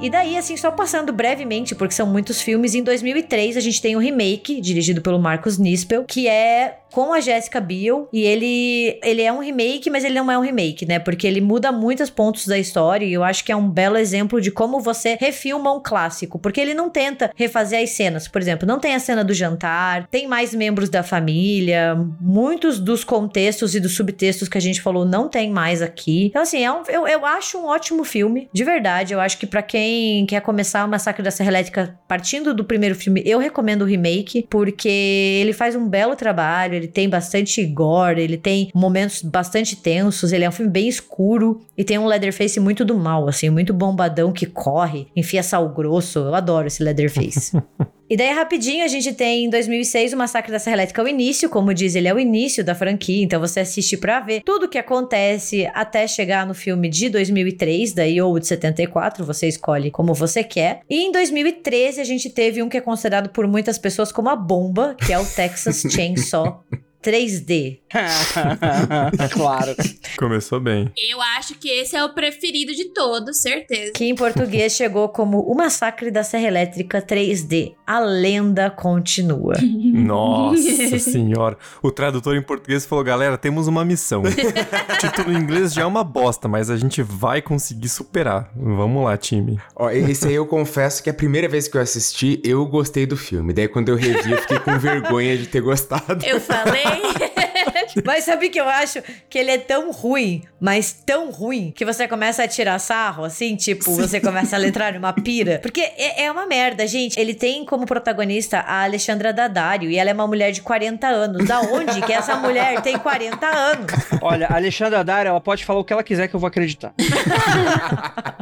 E 0.00 0.08
daí, 0.08 0.36
assim, 0.36 0.56
só 0.56 0.70
passando 0.70 1.12
brevemente, 1.12 1.74
porque 1.74 1.94
são 1.94 2.06
muitos 2.06 2.40
filmes, 2.40 2.74
em 2.74 2.82
2003 2.82 3.56
a 3.56 3.60
gente 3.60 3.82
tem 3.82 3.96
o 3.96 3.98
remake, 3.98 4.60
dirigido 4.60 5.02
pelo 5.02 5.18
Marcos 5.18 5.58
Nispel, 5.58 6.04
que 6.04 6.26
é 6.26 6.79
com 6.92 7.12
a 7.12 7.20
Jessica 7.20 7.60
Biel, 7.60 8.08
e 8.12 8.22
ele, 8.22 8.98
ele 9.02 9.22
é 9.22 9.32
um 9.32 9.38
remake, 9.38 9.90
mas 9.90 10.04
ele 10.04 10.14
não 10.14 10.30
é 10.30 10.38
um 10.38 10.42
remake, 10.42 10.86
né? 10.86 10.98
Porque 10.98 11.26
ele 11.26 11.40
muda 11.40 11.72
muitos 11.72 12.10
pontos 12.10 12.46
da 12.46 12.58
história, 12.58 13.04
e 13.04 13.12
eu 13.12 13.24
acho 13.24 13.44
que 13.44 13.52
é 13.52 13.56
um 13.56 13.68
belo 13.68 13.96
exemplo 13.96 14.40
de 14.40 14.50
como 14.50 14.80
você 14.80 15.16
refilma 15.20 15.72
um 15.72 15.80
clássico, 15.80 16.38
porque 16.38 16.60
ele 16.60 16.74
não 16.74 16.90
tenta 16.90 17.30
refazer 17.34 17.82
as 17.82 17.90
cenas. 17.90 18.28
Por 18.28 18.40
exemplo, 18.40 18.66
não 18.66 18.78
tem 18.78 18.94
a 18.94 18.98
cena 18.98 19.24
do 19.24 19.34
jantar, 19.34 20.06
tem 20.08 20.26
mais 20.26 20.54
membros 20.54 20.88
da 20.88 21.02
família, 21.02 21.96
muitos 22.20 22.78
dos 22.78 23.04
contextos 23.04 23.74
e 23.74 23.80
dos 23.80 23.94
subtextos 23.94 24.48
que 24.48 24.58
a 24.58 24.60
gente 24.60 24.80
falou 24.80 25.04
não 25.04 25.28
tem 25.28 25.50
mais 25.50 25.82
aqui. 25.82 26.26
Então, 26.26 26.42
assim, 26.42 26.64
é 26.64 26.72
um, 26.72 26.82
eu, 26.88 27.06
eu 27.06 27.24
acho 27.24 27.58
um 27.58 27.66
ótimo 27.66 28.04
filme, 28.04 28.48
de 28.52 28.64
verdade. 28.64 29.12
Eu 29.12 29.20
acho 29.20 29.38
que 29.38 29.46
pra 29.46 29.62
quem 29.62 30.26
quer 30.26 30.40
começar 30.40 30.84
o 30.84 30.88
Massacre 30.88 31.22
da 31.22 31.30
Serra 31.30 31.50
Elétrica 31.50 31.98
partindo 32.06 32.52
do 32.54 32.64
primeiro 32.64 32.94
filme, 32.94 33.22
eu 33.24 33.38
recomendo 33.38 33.82
o 33.82 33.84
remake, 33.84 34.46
porque 34.50 34.88
ele 34.88 35.52
faz 35.52 35.76
um 35.76 35.88
belo 35.88 36.16
trabalho, 36.16 36.74
ele 36.80 36.88
tem 36.88 37.08
bastante 37.08 37.64
gore, 37.66 38.20
ele 38.20 38.36
tem 38.36 38.70
momentos 38.74 39.22
bastante 39.22 39.76
tensos, 39.76 40.32
ele 40.32 40.44
é 40.44 40.48
um 40.48 40.52
filme 40.52 40.70
bem 40.70 40.88
escuro 40.88 41.60
e 41.76 41.84
tem 41.84 41.98
um 41.98 42.06
Leatherface 42.06 42.58
muito 42.58 42.84
do 42.84 42.96
mal, 42.96 43.28
assim, 43.28 43.50
muito 43.50 43.72
bombadão 43.72 44.32
que 44.32 44.46
corre, 44.46 45.06
enfia 45.14 45.42
sal 45.42 45.68
grosso. 45.68 46.18
Eu 46.18 46.34
adoro 46.34 46.66
esse 46.66 46.82
Leatherface. 46.82 47.56
E 48.10 48.16
daí, 48.16 48.34
rapidinho, 48.34 48.84
a 48.84 48.88
gente 48.88 49.12
tem 49.12 49.44
em 49.44 49.48
2006 49.48 50.12
o 50.12 50.16
Massacre 50.16 50.50
da 50.50 50.58
Serra 50.58 50.74
Elétrica, 50.74 51.00
o 51.00 51.06
início, 51.06 51.48
como 51.48 51.72
diz, 51.72 51.94
ele 51.94 52.08
é 52.08 52.12
o 52.12 52.18
início 52.18 52.64
da 52.64 52.74
franquia, 52.74 53.22
então 53.22 53.38
você 53.38 53.60
assiste 53.60 53.96
pra 53.96 54.18
ver 54.18 54.42
tudo 54.42 54.66
o 54.66 54.68
que 54.68 54.78
acontece 54.78 55.70
até 55.72 56.08
chegar 56.08 56.44
no 56.44 56.52
filme 56.52 56.88
de 56.88 57.08
2003, 57.08 57.92
daí 57.92 58.20
ou 58.20 58.36
de 58.36 58.48
74, 58.48 59.24
você 59.24 59.46
escolhe 59.46 59.92
como 59.92 60.12
você 60.12 60.42
quer. 60.42 60.80
E 60.90 61.04
em 61.04 61.12
2013 61.12 62.00
a 62.00 62.04
gente 62.04 62.28
teve 62.28 62.60
um 62.60 62.68
que 62.68 62.78
é 62.78 62.80
considerado 62.80 63.28
por 63.30 63.46
muitas 63.46 63.78
pessoas 63.78 64.10
como 64.10 64.28
a 64.28 64.34
bomba, 64.34 64.96
que 65.06 65.12
é 65.12 65.18
o 65.18 65.24
Texas 65.24 65.82
Chainsaw 65.88 66.64
3D. 67.02 67.78
claro. 69.32 69.74
Começou 70.18 70.60
bem. 70.60 70.92
Eu 70.96 71.20
acho 71.20 71.54
que 71.54 71.68
esse 71.68 71.96
é 71.96 72.04
o 72.04 72.10
preferido 72.10 72.74
de 72.74 72.92
todos, 72.92 73.40
certeza. 73.40 73.92
Que 73.92 74.04
em 74.04 74.14
português 74.14 74.74
chegou 74.74 75.08
como 75.08 75.40
O 75.40 75.54
Massacre 75.54 76.10
da 76.10 76.22
Serra 76.22 76.46
Elétrica 76.46 77.00
3D. 77.00 77.74
A 77.86 77.98
lenda 78.00 78.70
continua. 78.70 79.54
Nossa 79.92 80.98
senhora. 80.98 81.56
O 81.82 81.90
tradutor 81.90 82.36
em 82.36 82.42
português 82.42 82.84
falou: 82.84 83.02
galera, 83.02 83.38
temos 83.38 83.66
uma 83.66 83.84
missão. 83.84 84.22
o 84.22 84.98
título 84.98 85.32
em 85.32 85.40
inglês 85.40 85.72
já 85.72 85.82
é 85.82 85.86
uma 85.86 86.04
bosta, 86.04 86.48
mas 86.48 86.70
a 86.70 86.76
gente 86.76 87.02
vai 87.02 87.40
conseguir 87.40 87.88
superar. 87.88 88.50
Vamos 88.54 89.04
lá, 89.04 89.16
time. 89.16 89.58
Ó, 89.74 89.90
esse 89.90 90.28
aí 90.28 90.34
eu 90.34 90.46
confesso 90.46 91.02
que 91.02 91.10
a 91.10 91.14
primeira 91.14 91.48
vez 91.48 91.66
que 91.66 91.76
eu 91.76 91.80
assisti, 91.80 92.40
eu 92.44 92.64
gostei 92.66 93.06
do 93.06 93.16
filme. 93.16 93.52
Daí 93.52 93.68
quando 93.68 93.88
eu 93.88 93.96
revi, 93.96 94.32
eu 94.32 94.38
fiquei 94.38 94.58
com 94.58 94.78
vergonha 94.78 95.36
de 95.36 95.46
ter 95.46 95.60
gostado. 95.60 96.24
Eu 96.24 96.40
falei. 96.40 96.89
Mas 98.04 98.24
sabe 98.24 98.48
que 98.48 98.60
eu 98.60 98.68
acho 98.68 99.02
que 99.28 99.38
ele 99.38 99.50
é 99.50 99.58
tão 99.58 99.90
ruim, 99.90 100.42
mas 100.60 100.92
tão 100.92 101.30
ruim, 101.30 101.72
que 101.74 101.84
você 101.84 102.06
começa 102.06 102.44
a 102.44 102.48
tirar 102.48 102.78
sarro, 102.78 103.24
assim, 103.24 103.56
tipo, 103.56 103.90
você 103.92 104.20
começa 104.20 104.56
a 104.56 104.58
letrar 104.58 104.94
numa 104.94 105.12
pira. 105.12 105.58
Porque 105.62 105.80
é, 105.80 106.24
é 106.24 106.32
uma 106.32 106.46
merda, 106.46 106.86
gente. 106.86 107.18
Ele 107.18 107.34
tem 107.34 107.64
como 107.64 107.86
protagonista 107.86 108.60
a 108.60 108.84
Alexandra 108.84 109.32
Daddario 109.32 109.90
e 109.90 109.96
ela 109.96 110.10
é 110.10 110.12
uma 110.12 110.26
mulher 110.26 110.52
de 110.52 110.62
40 110.62 111.06
anos. 111.06 111.46
Da 111.46 111.60
onde 111.60 112.00
que 112.02 112.12
essa 112.12 112.36
mulher 112.36 112.80
tem 112.82 112.98
40 112.98 113.46
anos? 113.46 113.92
Olha, 114.20 114.46
a 114.48 114.56
Alexandra 114.56 115.02
Dara, 115.02 115.30
ela 115.30 115.40
pode 115.40 115.64
falar 115.64 115.80
o 115.80 115.84
que 115.84 115.92
ela 115.92 116.02
quiser 116.02 116.28
que 116.28 116.34
eu 116.34 116.40
vou 116.40 116.48
acreditar. 116.48 116.92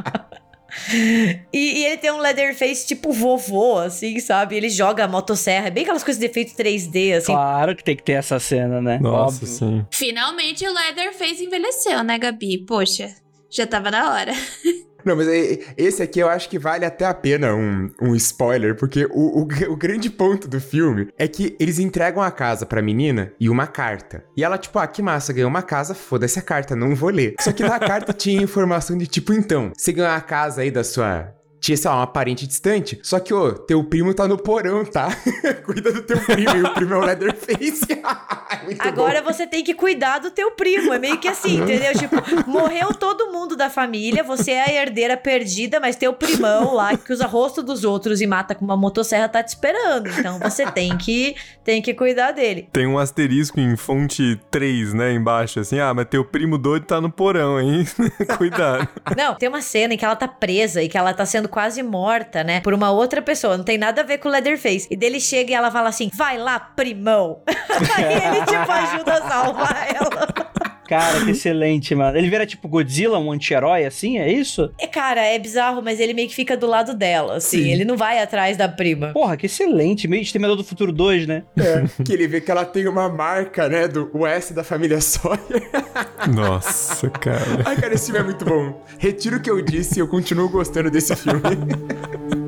E, 1.51 1.79
e 1.79 1.85
ele 1.85 1.97
tem 1.97 2.11
um 2.11 2.19
Leatherface 2.19 2.85
tipo 2.85 3.11
vovô, 3.11 3.77
assim, 3.79 4.19
sabe? 4.19 4.55
Ele 4.55 4.69
joga 4.69 5.05
a 5.05 5.07
motosserra. 5.07 5.67
É 5.67 5.71
bem 5.71 5.83
aquelas 5.83 6.03
coisas 6.03 6.19
de 6.19 6.25
efeito 6.27 6.55
3D, 6.55 7.17
assim. 7.17 7.33
Claro 7.33 7.75
que 7.75 7.83
tem 7.83 7.95
que 7.95 8.03
ter 8.03 8.13
essa 8.13 8.39
cena, 8.39 8.81
né? 8.81 8.99
Nossa, 8.99 9.37
Óbvio. 9.37 9.47
sim. 9.47 9.85
Finalmente 9.91 10.67
o 10.67 10.73
Leatherface 10.73 11.43
envelheceu, 11.43 12.03
né, 12.03 12.17
Gabi? 12.17 12.65
Poxa, 12.65 13.09
já 13.49 13.65
tava 13.65 13.89
na 13.91 14.13
hora. 14.13 14.31
Não, 15.09 15.15
mas 15.15 15.27
esse 15.75 16.03
aqui 16.03 16.19
eu 16.19 16.29
acho 16.29 16.47
que 16.47 16.59
vale 16.59 16.85
até 16.85 17.03
a 17.03 17.13
pena 17.15 17.55
um, 17.55 17.89
um 17.99 18.15
spoiler, 18.15 18.75
porque 18.75 19.07
o, 19.09 19.41
o, 19.41 19.47
o 19.73 19.75
grande 19.75 20.07
ponto 20.07 20.47
do 20.47 20.61
filme 20.61 21.07
é 21.17 21.27
que 21.27 21.55
eles 21.59 21.79
entregam 21.79 22.21
a 22.21 22.29
casa 22.29 22.63
pra 22.63 22.79
menina 22.79 23.33
e 23.39 23.49
uma 23.49 23.65
carta. 23.65 24.23
E 24.37 24.43
ela, 24.43 24.55
tipo, 24.59 24.77
ah, 24.77 24.85
que 24.85 25.01
massa, 25.01 25.33
ganhou 25.33 25.49
uma 25.49 25.63
casa, 25.63 25.95
foda-se 25.95 26.37
a 26.37 26.43
carta, 26.43 26.75
não 26.75 26.93
vou 26.93 27.09
ler. 27.09 27.33
Só 27.39 27.51
que 27.51 27.63
na 27.63 27.79
carta 27.79 28.13
tinha 28.13 28.39
informação 28.39 28.95
de 28.95 29.07
tipo, 29.07 29.33
então, 29.33 29.71
você 29.75 29.91
ganhou 29.91 30.11
a 30.11 30.21
casa 30.21 30.61
aí 30.61 30.69
da 30.69 30.83
sua. 30.83 31.33
Tinha, 31.59 31.75
sei 31.75 31.89
lá, 31.89 31.97
uma 31.97 32.07
parente 32.07 32.47
distante. 32.47 32.99
Só 33.03 33.19
que, 33.19 33.33
ô, 33.33 33.51
teu 33.51 33.83
primo 33.83 34.13
tá 34.13 34.27
no 34.27 34.37
porão, 34.37 34.85
tá? 34.85 35.09
Cuida 35.65 35.91
do 35.91 36.01
teu 36.01 36.19
primo. 36.21 36.55
e 36.55 36.63
o 36.63 36.73
primo 36.73 36.93
é 36.93 36.97
o 36.97 37.01
Leatherface. 37.01 38.01
Agora 38.79 39.21
bom. 39.21 39.31
você 39.31 39.45
tem 39.45 39.63
que 39.63 39.73
cuidar 39.73 40.19
do 40.19 40.31
teu 40.31 40.51
primo. 40.51 40.93
É 40.93 40.99
meio 40.99 41.17
que 41.19 41.27
assim, 41.27 41.61
entendeu? 41.61 41.93
Tipo, 41.93 42.15
morreu 42.49 42.93
todo 42.93 43.31
mundo 43.31 43.55
da 43.55 43.69
família, 43.69 44.23
você 44.23 44.51
é 44.51 44.63
a 44.63 44.81
herdeira 44.81 45.17
perdida, 45.17 45.79
mas 45.79 45.95
teu 45.95 46.13
primão 46.13 46.73
lá 46.73 46.95
que 46.95 47.11
usa 47.11 47.27
rosto 47.27 47.61
dos 47.61 47.83
outros 47.83 48.21
e 48.21 48.27
mata 48.27 48.55
com 48.55 48.63
uma 48.63 48.77
motosserra 48.77 49.27
tá 49.27 49.43
te 49.43 49.49
esperando. 49.49 50.09
Então 50.09 50.39
você 50.39 50.65
tem 50.71 50.97
que, 50.97 51.35
tem 51.63 51.81
que 51.81 51.93
cuidar 51.93 52.31
dele. 52.31 52.69
Tem 52.71 52.87
um 52.87 52.97
asterisco 52.97 53.59
em 53.59 53.75
fonte 53.75 54.39
3, 54.49 54.93
né, 54.93 55.13
embaixo, 55.13 55.59
assim. 55.59 55.79
Ah, 55.79 55.93
mas 55.93 56.05
teu 56.05 56.23
primo 56.23 56.57
doido 56.57 56.85
tá 56.85 57.01
no 57.01 57.11
porão, 57.11 57.59
hein? 57.59 57.85
Cuidado. 58.37 58.87
Não, 59.17 59.35
tem 59.35 59.49
uma 59.49 59.61
cena 59.61 59.93
em 59.93 59.97
que 59.97 60.05
ela 60.05 60.15
tá 60.15 60.27
presa 60.27 60.81
e 60.81 60.87
que 60.87 60.97
ela 60.97 61.13
tá 61.13 61.25
sendo 61.25 61.48
quase 61.49 61.83
morta, 61.83 62.43
né? 62.43 62.61
Por 62.61 62.73
uma 62.73 62.91
outra 62.91 63.21
pessoa. 63.21 63.57
Não 63.57 63.63
tem 63.63 63.77
nada 63.77 64.01
a 64.01 64.03
ver 64.03 64.19
com 64.19 64.29
o 64.29 64.31
Leatherface. 64.31 64.87
E 64.89 64.95
dele 64.95 65.19
chega 65.19 65.51
e 65.51 65.53
ela 65.53 65.69
fala 65.69 65.89
assim: 65.89 66.09
vai 66.13 66.37
lá, 66.37 66.59
primão. 66.59 67.41
Aí 67.97 68.03
ele, 68.05 68.45
tipo, 68.45 68.71
ajuda 68.71 69.13
a 69.13 69.27
salvar 69.27 69.87
ela. 69.93 70.48
Cara, 70.89 71.23
que 71.23 71.29
excelente, 71.31 71.93
mano. 71.93 72.17
Ele 72.17 72.27
vira 72.27 72.47
tipo 72.47 72.67
Godzilla, 72.67 73.19
um 73.19 73.31
anti-herói, 73.31 73.85
assim, 73.85 74.17
é 74.17 74.31
isso? 74.31 74.71
É, 74.79 74.87
cara, 74.87 75.21
é 75.21 75.37
bizarro, 75.37 75.83
mas 75.83 75.99
ele 75.99 76.15
meio 76.15 76.27
que 76.27 76.33
fica 76.33 76.57
do 76.57 76.65
lado 76.65 76.95
dela, 76.95 77.35
assim. 77.35 77.63
Sim. 77.63 77.71
Ele 77.71 77.85
não 77.85 77.95
vai 77.95 78.19
atrás 78.19 78.57
da 78.57 78.67
prima. 78.67 79.13
Porra, 79.13 79.37
que 79.37 79.45
excelente. 79.45 80.07
Meio 80.07 80.23
Exterminador 80.23 80.57
do 80.57 80.63
Futuro 80.63 80.91
2, 80.91 81.27
né? 81.27 81.43
É, 81.55 82.03
que 82.03 82.11
ele 82.11 82.27
vê 82.27 82.41
que 82.41 82.49
ela 82.49 82.65
tem 82.65 82.87
uma 82.87 83.07
marca, 83.07 83.69
né, 83.69 83.87
do 83.87 84.25
S 84.25 84.51
da 84.51 84.63
família 84.63 84.99
Sawyer. 84.99 85.69
Nossa, 86.33 87.07
cara. 87.11 87.63
Ai, 87.65 87.75
cara, 87.75 87.93
esse 87.93 88.05
filme 88.05 88.19
é 88.21 88.23
muito 88.23 88.43
bom. 88.43 88.83
Retiro 88.97 89.37
o 89.37 89.39
que 89.39 89.51
eu 89.51 89.61
disse, 89.61 89.99
eu 89.99 90.07
continuo 90.07 90.49
gostando 90.49 90.89
desse 90.89 91.15
filme. 91.15 91.39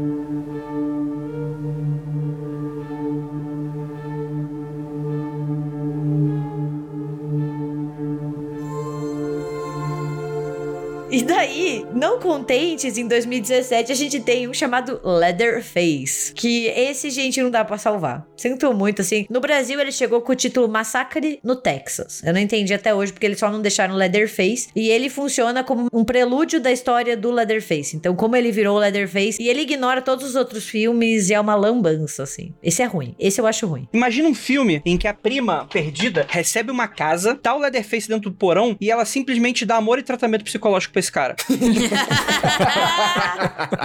E 11.11 11.23
daí, 11.23 11.85
não 11.93 12.21
contentes, 12.21 12.97
em 12.97 13.05
2017 13.05 13.91
a 13.91 13.95
gente 13.95 14.21
tem 14.21 14.47
um 14.47 14.53
chamado 14.53 15.01
Leatherface. 15.03 16.33
Que 16.33 16.67
esse, 16.67 17.09
gente, 17.09 17.41
não 17.41 17.51
dá 17.51 17.65
pra 17.65 17.77
salvar. 17.77 18.25
Sinto 18.37 18.73
muito, 18.73 19.01
assim. 19.01 19.25
No 19.29 19.41
Brasil, 19.41 19.77
ele 19.81 19.91
chegou 19.91 20.21
com 20.21 20.31
o 20.31 20.35
título 20.35 20.69
Massacre 20.69 21.37
no 21.43 21.57
Texas. 21.57 22.23
Eu 22.23 22.33
não 22.33 22.39
entendi 22.39 22.73
até 22.73 22.95
hoje 22.95 23.11
porque 23.11 23.25
eles 23.25 23.39
só 23.39 23.51
não 23.51 23.61
deixaram 23.61 23.93
Leatherface. 23.93 24.69
E 24.73 24.87
ele 24.89 25.09
funciona 25.09 25.65
como 25.65 25.89
um 25.91 26.05
prelúdio 26.05 26.61
da 26.61 26.71
história 26.71 27.17
do 27.17 27.29
Leatherface. 27.29 27.97
Então, 27.97 28.15
como 28.15 28.37
ele 28.37 28.49
virou 28.49 28.77
Leatherface. 28.77 29.41
E 29.41 29.49
ele 29.49 29.63
ignora 29.63 30.01
todos 30.01 30.23
os 30.23 30.35
outros 30.37 30.69
filmes 30.69 31.29
e 31.29 31.33
é 31.33 31.39
uma 31.41 31.55
lambança, 31.55 32.23
assim. 32.23 32.53
Esse 32.63 32.81
é 32.81 32.85
ruim. 32.85 33.13
Esse 33.19 33.41
eu 33.41 33.45
acho 33.45 33.67
ruim. 33.67 33.85
Imagina 33.91 34.29
um 34.29 34.35
filme 34.35 34.81
em 34.85 34.97
que 34.97 35.09
a 35.09 35.13
prima 35.13 35.67
perdida 35.69 36.25
recebe 36.29 36.71
uma 36.71 36.87
casa, 36.87 37.35
tá 37.35 37.53
o 37.53 37.59
Leatherface 37.59 38.07
dentro 38.07 38.29
do 38.29 38.35
porão 38.35 38.77
e 38.79 38.89
ela 38.89 39.03
simplesmente 39.03 39.65
dá 39.65 39.75
amor 39.75 39.99
e 39.99 40.03
tratamento 40.03 40.45
psicológico 40.45 40.93
pra 40.93 41.00
esse 41.01 41.11
cara. 41.11 41.35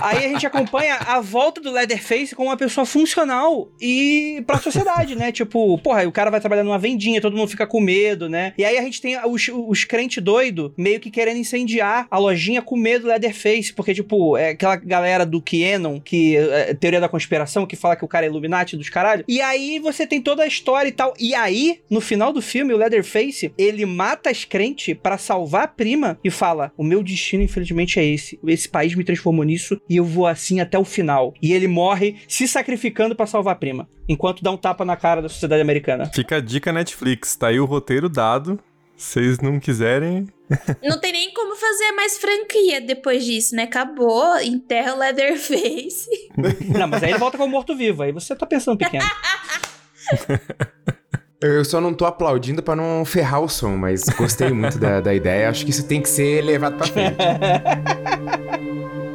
Aí 0.03 0.25
a 0.25 0.29
gente 0.29 0.47
acompanha 0.47 0.95
a 0.95 1.21
volta 1.21 1.61
do 1.61 1.73
Leatherface 1.73 2.35
como 2.35 2.49
uma 2.49 2.57
pessoa 2.57 2.87
funcional 2.87 3.69
e 3.81 4.43
pra 4.47 4.59
sociedade, 4.59 5.17
né? 5.17 5.33
Tipo, 5.33 5.77
porra, 5.79 6.07
o 6.07 6.12
cara 6.12 6.31
vai 6.31 6.41
trabalhar 6.41 6.62
numa 6.62 6.79
vendinha, 6.79 7.21
todo 7.21 7.37
mundo 7.37 7.49
fica 7.49 7.67
com 7.67 7.81
medo, 7.81 8.29
né? 8.29 8.53
E 8.57 8.64
aí 8.64 8.79
a 8.79 8.83
gente 8.83 9.01
tem 9.01 9.19
os, 9.27 9.51
os 9.53 9.85
crentes 9.85 10.23
doidos 10.23 10.71
meio 10.77 11.01
que 11.01 11.11
querendo 11.11 11.39
incendiar 11.39 12.07
a 12.11 12.19
lojinha 12.19 12.62
com 12.62 12.77
medo 12.77 13.03
do 13.03 13.09
Leatherface, 13.09 13.73
porque, 13.73 13.95
tipo, 13.95 14.37
é 14.37 14.51
aquela 14.51 14.77
galera 14.77 15.27
do 15.27 15.41
Kenon, 15.41 16.01
que 16.01 16.37
é, 16.37 16.75
teoria 16.75 17.01
da 17.01 17.09
conspiração, 17.09 17.67
que 17.67 17.77
fala 17.77 17.97
que 17.97 18.05
o 18.05 18.09
cara 18.09 18.27
é 18.27 18.29
Illuminati 18.29 18.77
dos 18.77 18.89
caralho. 18.89 19.25
E 19.27 19.41
aí 19.41 19.79
você 19.79 20.07
tem 20.07 20.21
toda 20.21 20.43
a 20.43 20.47
história 20.47 20.89
e 20.89 20.93
tal. 20.93 21.14
E 21.19 21.35
aí, 21.35 21.81
no 21.91 22.01
final 22.01 22.33
do 22.33 22.43
filme, 22.43 22.73
o 22.73 22.77
Leatherface, 22.77 23.53
ele 23.57 23.87
mata 23.87 24.31
as 24.31 24.45
crentes 24.45 24.97
pra 25.01 25.19
salvar 25.19 25.64
a 25.64 25.69
prima 25.69 26.19
e 26.23 26.31
fala: 26.31 26.73
O 26.77 26.85
meu 26.85 27.03
destino, 27.07 27.42
infelizmente, 27.42 27.98
é 27.98 28.04
esse. 28.04 28.38
Esse 28.46 28.68
país 28.68 28.94
me 28.94 29.04
transformou 29.04 29.44
nisso 29.44 29.80
e 29.88 29.96
eu 29.96 30.04
vou 30.04 30.26
assim 30.26 30.61
até 30.61 30.78
o 30.78 30.84
final. 30.84 31.34
E 31.40 31.52
ele 31.52 31.66
morre 31.66 32.16
se 32.28 32.46
sacrificando 32.46 33.14
pra 33.14 33.26
salvar 33.26 33.54
a 33.54 33.59
prima, 33.59 33.88
enquanto 34.09 34.42
dá 34.42 34.50
um 34.50 34.57
tapa 34.57 34.84
na 34.84 34.96
cara 34.96 35.22
da 35.22 35.28
sociedade 35.28 35.62
americana. 35.62 36.11
Fica 36.14 36.36
a 36.36 36.40
dica 36.40 36.72
Netflix, 36.72 37.36
tá 37.36 37.48
aí 37.48 37.59
o 37.59 37.64
roteiro 37.64 38.09
dado. 38.09 38.59
Se 38.96 39.20
vocês 39.20 39.40
não 39.40 39.61
quiserem, 39.61 40.26
Não 40.82 40.98
tem 41.00 41.12
nem 41.12 41.32
como 41.32 41.57
fazer 41.57 41.92
mais 41.92 42.18
franquia 42.18 42.80
depois 42.80 43.24
disso, 43.24 43.54
né? 43.54 43.64
Acabou, 43.64 44.38
enterra 44.38 44.94
o 44.94 44.98
Leatherface. 44.98 46.09
Não, 46.78 46.86
mas 46.86 47.02
aí 47.02 47.11
ele 47.11 47.18
volta 47.18 47.36
como 47.36 47.50
morto-vivo. 47.50 48.02
Aí 48.02 48.12
você 48.12 48.34
tá 48.34 48.46
pensando 48.46 48.78
pequeno. 48.78 49.04
Eu 51.41 51.64
só 51.64 51.80
não 51.80 51.93
tô 51.93 52.07
aplaudindo 52.07 52.62
pra 52.62 52.74
não 52.74 53.05
ferrar 53.05 53.43
o 53.43 53.49
som, 53.49 53.76
mas 53.76 54.05
gostei 54.05 54.51
muito 54.53 54.78
da, 54.78 55.01
da 55.01 55.14
ideia. 55.14 55.51
Acho 55.51 55.64
que 55.64 55.70
isso 55.70 55.87
tem 55.87 56.01
que 56.01 56.09
ser 56.09 56.43
levado 56.43 56.76
pra 56.76 56.87
frente. 56.87 57.16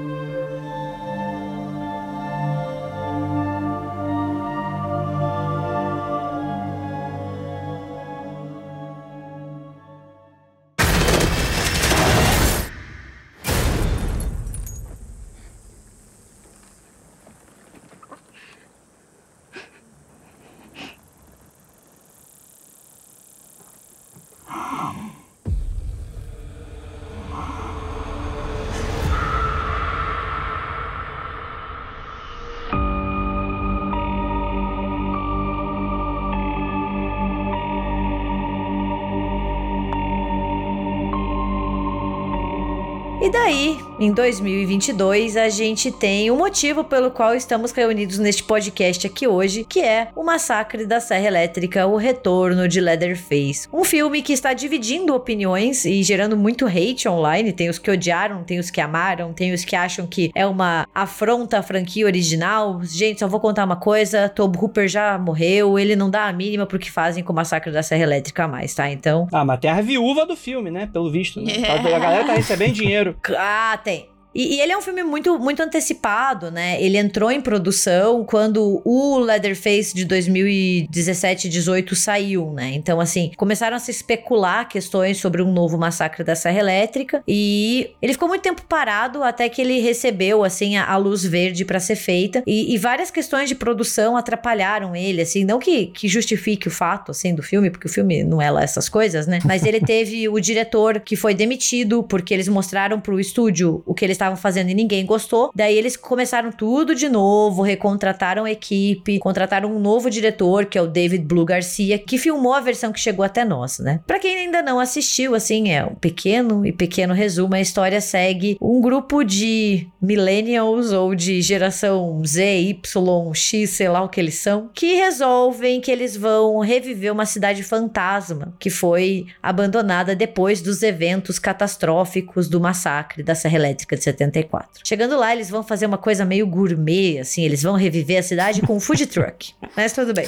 em 44.02 44.12
2022, 44.12 45.38
a 45.38 45.48
gente 45.48 45.92
tem 45.92 46.32
o 46.32 46.36
motivo 46.36 46.84
pelo 46.84 47.12
qual 47.12 47.36
estamos 47.36 47.72
reunidos 47.72 48.18
neste 48.18 48.44
podcast 48.44 49.06
aqui 49.06 49.28
hoje, 49.28 49.64
que 49.64 49.80
é 49.80 50.08
o 50.16 50.24
Massacre 50.24 50.88
da 50.88 51.00
Serra 51.00 51.28
Elétrica, 51.28 51.86
o 51.86 51.98
retorno 51.98 52.68
de 52.68 52.82
Leatherface. 52.82 53.68
Um 53.72 53.84
filme 53.84 54.24
que 54.24 54.34
está 54.34 54.54
dividindo 54.54 55.14
opiniões 55.14 55.86
e 55.86 56.02
gerando 56.02 56.36
muito 56.36 56.66
hate 56.66 57.08
online. 57.08 57.54
Tem 57.54 57.70
os 57.70 57.78
que 57.78 57.92
odiaram, 57.92 58.44
tem 58.44 58.58
os 58.58 58.72
que 58.72 58.82
amaram, 58.82 59.34
tem 59.34 59.54
os 59.54 59.64
que 59.64 59.76
acham 59.76 60.08
que 60.08 60.32
é 60.34 60.48
uma 60.48 60.88
afronta 60.96 61.60
à 61.60 61.62
franquia 61.62 62.08
original. 62.08 62.82
Gente, 62.84 63.20
só 63.20 63.28
vou 63.28 63.40
contar 63.40 63.66
uma 63.66 63.76
coisa: 63.76 64.28
Tob 64.28 64.58
Hooper 64.58 64.88
já 64.88 65.16
morreu, 65.20 65.78
ele 65.78 65.96
não 65.96 66.10
dá 66.10 66.26
a 66.26 66.34
mínima 66.34 66.66
pro 66.66 66.80
que 66.80 66.90
fazem 66.90 67.24
com 67.24 67.32
o 67.32 67.36
Massacre 67.36 67.72
da 67.72 67.84
Serra 67.84 68.02
Elétrica 68.02 68.48
mais, 68.48 68.74
tá? 68.74 68.90
Então, 68.90 69.28
Ah, 69.32 69.46
mas 69.46 69.60
tem 69.60 69.70
a 69.70 69.80
viúva 69.80 70.26
do 70.26 70.36
filme, 70.36 70.72
né? 70.72 70.90
Pelo 70.92 71.12
visto. 71.12 71.40
Né? 71.40 71.52
A 71.92 72.00
galera 72.00 72.26
tá 72.26 72.34
recebendo 72.34 72.74
dinheiro. 72.74 73.16
Ah, 73.38 73.80
tem. 73.84 74.01
E, 74.34 74.56
e 74.56 74.62
ele 74.62 74.72
é 74.72 74.78
um 74.78 74.82
filme 74.82 75.04
muito, 75.04 75.38
muito 75.38 75.62
antecipado, 75.62 76.50
né? 76.50 76.82
Ele 76.82 76.98
entrou 76.98 77.32
em 77.32 77.42
produção 77.42 78.24
quando 78.24 78.82
o 78.86 79.20
Leatherface 79.20 79.94
de 79.94 80.06
2017 80.06 81.50
18 81.50 81.96
saiu, 81.96 82.52
né? 82.52 82.72
Então, 82.74 83.00
assim, 83.00 83.32
começaram 83.36 83.76
a 83.76 83.80
se 83.80 83.92
especular 83.92 84.68
questões 84.68 85.18
sobre 85.18 85.42
um 85.42 85.52
novo 85.52 85.78
massacre 85.78 86.24
da 86.24 86.36
Serra 86.36 86.60
Elétrica 86.60 87.24
e 87.28 87.92
ele 88.02 88.14
ficou 88.14 88.28
muito 88.28 88.42
tempo 88.42 88.62
parado 88.64 89.24
até 89.24 89.50
que 89.50 89.62
ele 89.62 89.80
recebeu, 89.80 90.44
assim, 90.44 90.78
a, 90.78 90.86
a 90.86 90.98
luz 90.98 91.24
verde 91.24 91.66
para 91.66 91.80
ser 91.80 91.96
feita 91.96 92.44
e, 92.48 92.74
e 92.74 92.78
várias 92.78 93.12
questões 93.12 93.50
de 93.50 93.56
produção 93.56 94.16
atrapalharam 94.16 94.96
ele, 94.96 95.22
assim, 95.22 95.44
não 95.44 95.60
que, 95.60 95.88
que 95.88 96.08
justifique 96.08 96.68
o 96.68 96.72
fato, 96.72 97.12
assim, 97.12 97.36
do 97.36 97.44
filme, 97.44 97.70
porque 97.70 97.88
o 97.88 97.90
filme 97.90 98.24
não 98.24 98.42
é 98.42 98.50
lá 98.50 98.64
essas 98.64 98.88
coisas, 98.88 99.28
né? 99.28 99.40
Mas 99.44 99.66
ele 99.66 99.80
teve 99.82 100.30
o 100.30 100.40
diretor 100.40 101.00
que 101.00 101.16
foi 101.16 101.34
demitido 101.34 102.04
porque 102.04 102.34
eles 102.34 102.48
mostraram 102.48 103.00
pro 103.00 103.20
estúdio 103.20 103.84
o 103.86 103.94
que 103.94 104.06
eles 104.06 104.21
estavam 104.22 104.38
fazendo 104.38 104.70
e 104.70 104.74
ninguém 104.76 105.06
gostou. 105.06 105.52
Daí 105.56 105.76
eles 105.76 105.98
começaram 105.98 106.52
tudo 106.52 106.94
de 106.94 107.10
novo, 107.10 107.64
recontrataram 107.64 108.46
a 108.46 108.52
equipe, 108.52 109.20
contrataram 109.20 109.76
um 109.76 109.80
novo 109.80 110.10
diretor, 110.10 110.66
que 110.66 110.78
é 110.78 110.82
o 110.82 110.88
David 110.88 111.26
Blue 111.26 111.46
Garcia, 111.46 111.98
que 111.98 112.18
filmou 112.18 112.54
a 112.54 112.60
versão 112.60 112.92
que 112.92 113.00
chegou 113.00 113.26
até 113.26 113.44
nós, 113.44 113.80
né? 113.80 114.00
Pra 114.06 114.20
quem 114.20 114.38
ainda 114.38 114.62
não 114.62 114.80
assistiu, 114.80 115.34
assim, 115.34 115.72
é 115.72 115.84
um 115.84 115.96
pequeno 115.96 116.66
e 116.66 116.72
pequeno 116.72 117.14
resumo, 117.14 117.56
a 117.56 117.62
história 117.62 118.00
segue 118.00 118.58
um 118.62 118.80
grupo 118.80 119.24
de 119.24 119.88
millennials 120.02 120.92
ou 120.92 121.16
de 121.16 121.42
geração 121.42 122.22
Z, 122.26 122.62
Y, 122.62 123.34
X, 123.34 123.70
sei 123.72 123.90
lá 123.90 124.04
o 124.04 124.10
que 124.10 124.20
eles 124.20 124.36
são, 124.36 124.70
que 124.74 124.96
resolvem 124.96 125.82
que 125.82 125.92
eles 125.92 126.16
vão 126.16 126.60
reviver 126.60 127.12
uma 127.12 127.26
cidade 127.26 127.64
fantasma 127.64 128.54
que 128.60 128.70
foi 128.70 129.26
abandonada 129.42 130.16
depois 130.16 130.62
dos 130.62 130.84
eventos 130.84 131.40
catastróficos 131.40 132.48
do 132.48 132.60
massacre 132.60 133.24
da 133.24 133.34
Serra 133.34 133.56
Elétrica 133.56 133.96
de 133.96 134.04
74. 134.12 134.82
Chegando 134.84 135.18
lá, 135.18 135.34
eles 135.34 135.50
vão 135.50 135.64
fazer 135.64 135.86
uma 135.86 135.98
coisa 135.98 136.26
meio 136.26 136.46
gourmet, 136.48 137.20
assim, 137.20 137.44
eles 137.44 137.64
vão 137.64 137.76
reviver 137.76 138.20
a 138.20 138.24
cidade 138.24 138.62
com 138.62 138.76
um 138.76 138.80
food 138.80 139.06
truck. 139.08 139.54
Mas 139.76 139.94
tudo 139.94 140.14
bem. 140.14 140.26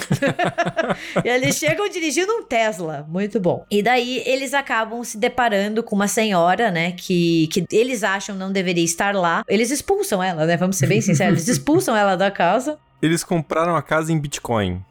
e 1.24 1.28
eles 1.28 1.56
chegam 1.56 1.88
dirigindo 1.88 2.32
um 2.32 2.44
Tesla, 2.44 3.06
muito 3.08 3.38
bom. 3.40 3.64
E 3.70 3.82
daí 3.82 4.22
eles 4.26 4.54
acabam 4.54 5.02
se 5.04 5.18
deparando 5.18 5.82
com 5.82 5.94
uma 5.94 6.08
senhora, 6.08 6.70
né, 6.70 6.92
que, 6.92 7.48
que 7.48 7.64
eles 7.70 8.02
acham 8.02 8.34
não 8.34 8.52
deveria 8.52 8.84
estar 8.84 9.14
lá. 9.14 9.44
Eles 9.48 9.70
expulsam 9.70 10.22
ela, 10.22 10.46
né, 10.46 10.56
vamos 10.56 10.76
ser 10.76 10.86
bem 10.86 11.00
sinceros, 11.00 11.38
eles 11.38 11.48
expulsam 11.48 11.96
ela 11.96 12.16
da 12.16 12.30
casa. 12.30 12.78
eles 13.02 13.22
compraram 13.22 13.76
a 13.76 13.82
casa 13.82 14.12
em 14.12 14.18
Bitcoin. 14.18 14.82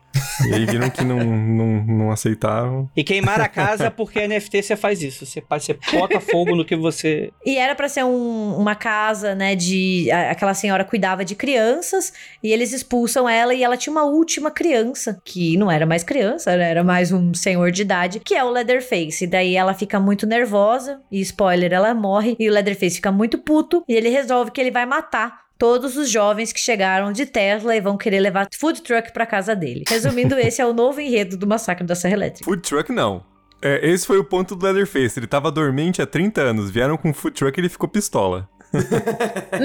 E 0.47 0.53
aí 0.53 0.65
viram 0.65 0.89
que 0.89 1.03
não, 1.03 1.19
não, 1.19 1.83
não 1.85 2.11
aceitavam. 2.11 2.89
E 2.95 3.03
queimar 3.03 3.39
a 3.41 3.47
casa 3.47 3.89
porque 3.91 4.27
NFT 4.27 4.61
você 4.61 4.75
faz 4.75 5.01
isso. 5.01 5.25
Você, 5.25 5.41
você 5.49 5.77
bota 5.91 6.19
fogo 6.19 6.55
no 6.55 6.65
que 6.65 6.75
você. 6.75 7.31
E 7.45 7.57
era 7.57 7.75
pra 7.75 7.87
ser 7.89 8.03
um- 8.03 8.55
uma 8.57 8.75
casa, 8.75 9.33
né, 9.35 9.55
de... 9.55 10.09
a- 10.11 10.31
Aquela 10.31 10.53
senhora 10.53 10.83
cuidava 10.83 11.23
de 11.23 11.35
crianças 11.35 12.11
e 12.43 12.51
eles 12.51 12.73
expulsam 12.73 13.27
ela 13.29 13.53
e 13.53 13.63
ela 13.63 13.77
tinha 13.77 13.91
uma 13.91 14.03
última 14.03 14.49
criança, 14.51 15.19
que 15.23 15.55
não 15.57 15.69
era 15.71 15.85
mais 15.85 16.03
criança, 16.03 16.51
era 16.51 16.83
mais 16.83 17.11
um 17.11 17.33
senhor 17.33 17.71
de 17.71 17.81
idade, 17.83 18.19
que 18.19 18.33
é 18.35 18.43
o 18.43 18.49
Leatherface. 18.49 19.23
E 19.23 19.27
daí 19.27 19.55
ela 19.55 19.73
fica 19.73 19.99
muito 19.99 20.25
nervosa 20.25 21.01
e, 21.11 21.21
spoiler, 21.21 21.71
ela 21.73 21.93
morre 21.93 22.35
e 22.39 22.49
o 22.49 22.51
Leatherface 22.53 22.95
fica 22.95 23.11
muito 23.11 23.37
puto 23.37 23.83
e 23.87 23.93
ele 23.93 24.09
resolve 24.09 24.51
que 24.51 24.59
ele 24.61 24.71
vai 24.71 24.85
matar 24.85 25.42
todos 25.57 25.97
os 25.97 26.09
jovens 26.09 26.51
que 26.51 26.59
chegaram 26.59 27.11
de 27.11 27.25
Tesla 27.25 27.75
e 27.75 27.81
vão 27.81 27.97
querer 27.97 28.19
levar 28.19 28.47
food 28.53 28.81
truck 28.81 29.11
pra 29.13 29.25
casa 29.25 29.55
dele. 29.55 29.83
Resumindo, 29.87 30.37
esse 30.37 30.61
é 30.61 30.65
o 30.65 30.73
novo 30.73 30.99
enredo 30.99 31.37
do 31.37 31.47
massacre 31.47 31.85
da 31.85 31.95
Serra 31.95 32.15
Elétrica. 32.15 32.45
Food 32.45 32.61
truck 32.61 32.91
não. 32.91 33.23
É, 33.61 33.79
esse 33.89 34.05
foi 34.05 34.17
o 34.17 34.25
ponto 34.25 34.55
do 34.55 34.65
Leatherface. 34.65 35.17
Ele 35.17 35.27
tava 35.27 35.49
dormente 35.49 36.01
há 36.01 36.05
30 36.05 36.41
anos. 36.41 36.69
Vieram 36.69 36.97
com 36.97 37.13
food 37.13 37.33
truck 37.33 37.57
e 37.57 37.61
ele 37.61 37.69
ficou 37.69 37.87
pistola. 37.87 38.49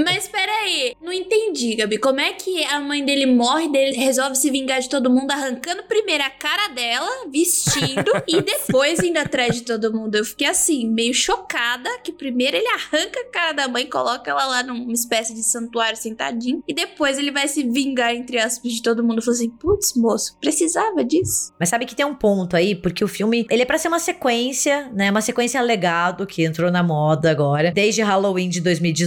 Mas 0.04 0.28
peraí, 0.28 0.94
não 1.00 1.12
entendi, 1.12 1.74
Gabi. 1.74 1.98
Como 1.98 2.20
é 2.20 2.32
que 2.32 2.64
a 2.64 2.78
mãe 2.80 3.04
dele 3.04 3.26
morre, 3.26 3.68
dele 3.68 3.96
resolve 3.96 4.36
se 4.36 4.50
vingar 4.50 4.80
de 4.80 4.88
todo 4.88 5.10
mundo, 5.10 5.30
arrancando 5.30 5.82
primeiro 5.84 6.24
a 6.24 6.30
cara 6.30 6.68
dela, 6.68 7.08
vestindo, 7.30 8.10
e 8.26 8.40
depois 8.42 9.00
indo 9.00 9.18
atrás 9.18 9.56
de 9.56 9.62
todo 9.62 9.92
mundo? 9.92 10.14
Eu 10.14 10.24
fiquei 10.24 10.46
assim, 10.46 10.88
meio 10.88 11.14
chocada, 11.14 11.88
que 12.04 12.12
primeiro 12.12 12.56
ele 12.56 12.68
arranca 12.68 13.20
a 13.20 13.30
cara 13.30 13.52
da 13.52 13.68
mãe, 13.68 13.86
coloca 13.86 14.30
ela 14.30 14.44
lá 14.44 14.62
numa 14.62 14.92
espécie 14.92 15.34
de 15.34 15.42
santuário 15.42 15.96
sentadinho, 15.96 16.62
e 16.68 16.74
depois 16.74 17.18
ele 17.18 17.30
vai 17.30 17.48
se 17.48 17.62
vingar, 17.62 18.14
entre 18.14 18.38
aspas, 18.38 18.72
de 18.72 18.82
todo 18.82 19.02
mundo. 19.02 19.18
Eu 19.18 19.22
falei 19.22 19.40
assim, 19.40 19.50
putz, 19.50 19.94
moço, 19.94 20.36
precisava 20.40 21.02
disso? 21.02 21.52
Mas 21.58 21.70
sabe 21.70 21.86
que 21.86 21.96
tem 21.96 22.04
um 22.04 22.14
ponto 22.14 22.56
aí, 22.56 22.74
porque 22.74 23.02
o 23.02 23.08
filme, 23.08 23.46
ele 23.50 23.62
é 23.62 23.66
pra 23.66 23.78
ser 23.78 23.88
uma 23.88 23.98
sequência, 23.98 24.90
né? 24.92 25.10
Uma 25.10 25.22
sequência 25.22 25.60
legado 25.60 26.26
que 26.26 26.44
entrou 26.44 26.70
na 26.70 26.82
moda 26.82 27.30
agora, 27.30 27.72
desde 27.72 28.02
Halloween 28.02 28.48
de 28.48 28.60
2018, 28.60 28.97